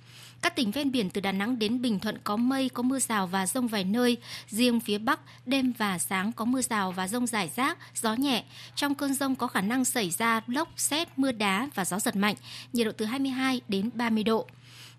Các 0.41 0.55
tỉnh 0.55 0.71
ven 0.71 0.91
biển 0.91 1.09
từ 1.09 1.21
Đà 1.21 1.31
Nẵng 1.31 1.59
đến 1.59 1.81
Bình 1.81 1.99
Thuận 1.99 2.17
có 2.23 2.37
mây, 2.37 2.69
có 2.69 2.83
mưa 2.83 2.99
rào 2.99 3.27
và 3.27 3.45
rông 3.45 3.67
vài 3.67 3.83
nơi. 3.83 4.17
Riêng 4.47 4.79
phía 4.79 4.97
Bắc, 4.97 5.19
đêm 5.45 5.73
và 5.77 5.99
sáng 5.99 6.31
có 6.31 6.45
mưa 6.45 6.61
rào 6.61 6.91
và 6.91 7.07
rông 7.07 7.27
rải 7.27 7.49
rác, 7.55 7.77
gió 8.01 8.13
nhẹ. 8.13 8.43
Trong 8.75 8.95
cơn 8.95 9.13
rông 9.13 9.35
có 9.35 9.47
khả 9.47 9.61
năng 9.61 9.85
xảy 9.85 10.09
ra 10.09 10.41
lốc, 10.47 10.69
xét, 10.77 11.07
mưa 11.17 11.31
đá 11.31 11.69
và 11.75 11.85
gió 11.85 11.99
giật 11.99 12.15
mạnh, 12.15 12.35
nhiệt 12.73 12.85
độ 12.85 12.91
từ 12.97 13.05
22 13.05 13.61
đến 13.67 13.89
30 13.93 14.23
độ. 14.23 14.47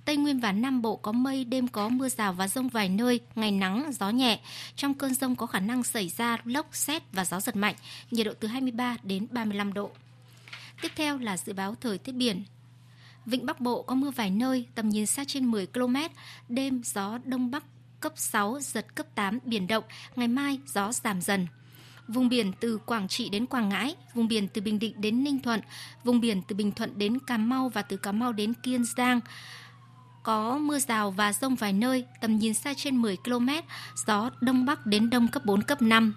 Tây 0.07 0.16
Nguyên 0.16 0.40
và 0.40 0.52
Nam 0.52 0.82
Bộ 0.82 0.96
có 0.96 1.12
mây, 1.12 1.44
đêm 1.44 1.68
có 1.68 1.88
mưa 1.88 2.09
rào 2.09 2.32
và 2.32 2.48
rông 2.48 2.68
vài 2.68 2.88
nơi, 2.88 3.20
ngày 3.34 3.50
nắng, 3.50 3.90
gió 3.92 4.11
nhẹ. 4.11 4.40
Trong 4.76 4.94
cơn 4.94 5.14
rông 5.14 5.36
có 5.36 5.46
khả 5.46 5.61
năng 5.61 5.82
xảy 5.82 6.09
ra 6.09 6.38
lốc, 6.44 6.68
xét 6.72 7.02
và 7.12 7.24
gió 7.24 7.40
giật 7.40 7.57
mạnh, 7.57 7.74
nhiệt 8.11 8.26
độ 8.26 8.32
từ 8.40 8.48
23 8.48 8.96
đến 9.02 9.26
35 9.30 9.72
độ. 9.72 9.90
Tiếp 10.82 10.92
theo 10.96 11.18
là 11.18 11.36
dự 11.36 11.52
báo 11.52 11.74
thời 11.80 11.98
tiết 11.98 12.12
biển. 12.12 12.44
Vịnh 13.26 13.46
Bắc 13.46 13.61
Bộ 13.61 13.82
có 13.82 13.94
mưa 13.94 14.11
vài 14.11 14.30
nơi, 14.30 14.66
tầm 14.74 14.88
nhìn 14.88 15.07
xa 15.07 15.24
trên 15.26 15.44
10 15.46 15.66
km, 15.66 15.96
đêm 16.48 16.80
gió 16.84 17.18
Đông 17.24 17.50
Bắc 17.50 17.64
cấp 18.00 18.12
6, 18.16 18.59
giật 18.61 18.94
cấp 18.94 19.07
8, 19.14 19.38
biển 19.44 19.66
động, 19.66 19.84
ngày 20.16 20.28
mai 20.28 20.59
gió 20.66 20.92
giảm 20.92 21.20
dần. 21.20 21.46
Vùng 22.09 22.28
biển 22.28 22.52
từ 22.61 22.78
Quảng 22.78 23.09
Trị 23.09 23.28
đến 23.28 23.46
Quảng 23.46 23.68
Ngãi, 23.68 23.94
vùng 24.14 24.28
biển 24.28 24.48
từ 24.48 24.61
Bình 24.61 24.78
Định 24.78 25.00
đến 25.00 25.24
Ninh 25.24 25.40
Thuận, 25.40 25.61
vùng 26.04 26.20
biển 26.20 26.42
từ 26.48 26.57
Bình 26.57 26.72
Thuận 26.72 26.98
đến 26.98 27.18
Cà 27.18 27.36
Mau 27.36 27.68
và 27.68 27.82
từ 27.82 27.96
Cà 27.96 28.12
Mau 28.12 28.32
đến 28.32 28.52
Kiên 28.54 28.84
Giang 28.96 29.20
có 30.26 30.58
mưa 30.58 30.78
rào 30.78 31.10
và 31.10 31.32
rông 31.32 31.54
vài 31.54 31.72
nơi, 31.72 32.04
tầm 32.20 32.36
nhìn 32.36 32.54
xa 32.54 32.74
trên 32.76 32.96
10 32.96 33.16
km, 33.16 33.48
gió 34.06 34.30
Đông 34.40 34.64
Bắc 34.64 34.86
đến 34.86 35.10
Đông 35.10 35.28
cấp 35.28 35.44
4, 35.44 35.62
cấp 35.62 35.82
5. 35.82 36.14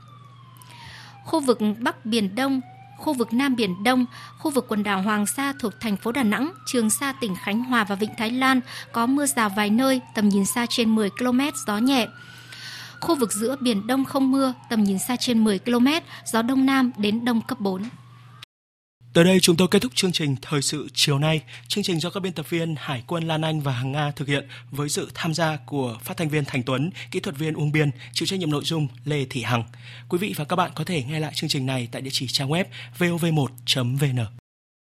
Khu 1.25 1.39
vực 1.39 1.59
Bắc 1.79 2.05
Biển 2.05 2.35
Đông, 2.35 2.61
khu 2.97 3.13
vực 3.13 3.33
Nam 3.33 3.55
Biển 3.55 3.83
Đông, 3.83 4.05
khu 4.37 4.51
vực 4.51 4.65
quần 4.67 4.83
đảo 4.83 5.01
Hoàng 5.01 5.25
Sa 5.25 5.53
thuộc 5.59 5.73
thành 5.79 5.97
phố 5.97 6.11
Đà 6.11 6.23
Nẵng, 6.23 6.53
Trường 6.65 6.89
Sa 6.89 7.13
tỉnh 7.13 7.35
Khánh 7.35 7.63
Hòa 7.63 7.83
và 7.83 7.95
Vịnh 7.95 8.15
Thái 8.17 8.31
Lan 8.31 8.61
có 8.91 9.05
mưa 9.05 9.25
rào 9.25 9.49
vài 9.49 9.69
nơi, 9.69 10.01
tầm 10.15 10.29
nhìn 10.29 10.45
xa 10.45 10.65
trên 10.69 10.95
10 10.95 11.09
km, 11.09 11.39
gió 11.67 11.77
nhẹ. 11.77 12.07
Khu 12.99 13.15
vực 13.15 13.31
giữa 13.31 13.55
Biển 13.61 13.87
Đông 13.87 14.05
không 14.05 14.31
mưa, 14.31 14.53
tầm 14.69 14.83
nhìn 14.83 14.99
xa 14.99 15.15
trên 15.15 15.43
10 15.43 15.59
km, 15.59 15.87
gió 16.25 16.41
Đông 16.41 16.65
Nam 16.65 16.91
đến 16.97 17.25
Đông 17.25 17.41
cấp 17.41 17.59
4. 17.59 17.83
Tới 19.13 19.23
đây 19.23 19.39
chúng 19.39 19.55
tôi 19.55 19.67
kết 19.67 19.81
thúc 19.81 19.95
chương 19.95 20.11
trình 20.11 20.35
Thời 20.41 20.61
sự 20.61 20.87
chiều 20.93 21.19
nay. 21.19 21.41
Chương 21.67 21.83
trình 21.83 21.99
do 21.99 22.09
các 22.09 22.19
biên 22.19 22.33
tập 22.33 22.49
viên 22.49 22.75
Hải 22.77 23.03
quân 23.07 23.23
Lan 23.27 23.41
Anh 23.41 23.61
và 23.61 23.71
Hằng 23.71 23.91
Nga 23.91 24.11
thực 24.11 24.27
hiện 24.27 24.47
với 24.71 24.89
sự 24.89 25.11
tham 25.13 25.33
gia 25.33 25.57
của 25.65 25.97
phát 26.03 26.17
thanh 26.17 26.29
viên 26.29 26.45
Thành 26.45 26.63
Tuấn, 26.63 26.89
kỹ 27.11 27.19
thuật 27.19 27.37
viên 27.37 27.53
Uông 27.53 27.71
Biên, 27.71 27.91
chịu 28.13 28.25
trách 28.25 28.39
nhiệm 28.39 28.51
nội 28.51 28.63
dung 28.65 28.87
Lê 29.05 29.25
Thị 29.29 29.41
Hằng. 29.41 29.63
Quý 30.09 30.17
vị 30.17 30.33
và 30.37 30.45
các 30.45 30.55
bạn 30.55 30.71
có 30.75 30.83
thể 30.83 31.03
nghe 31.03 31.19
lại 31.19 31.31
chương 31.35 31.49
trình 31.49 31.65
này 31.65 31.87
tại 31.91 32.01
địa 32.01 32.09
chỉ 32.13 32.27
trang 32.27 32.49
web 32.49 32.65
vov1.vn. 32.97 34.25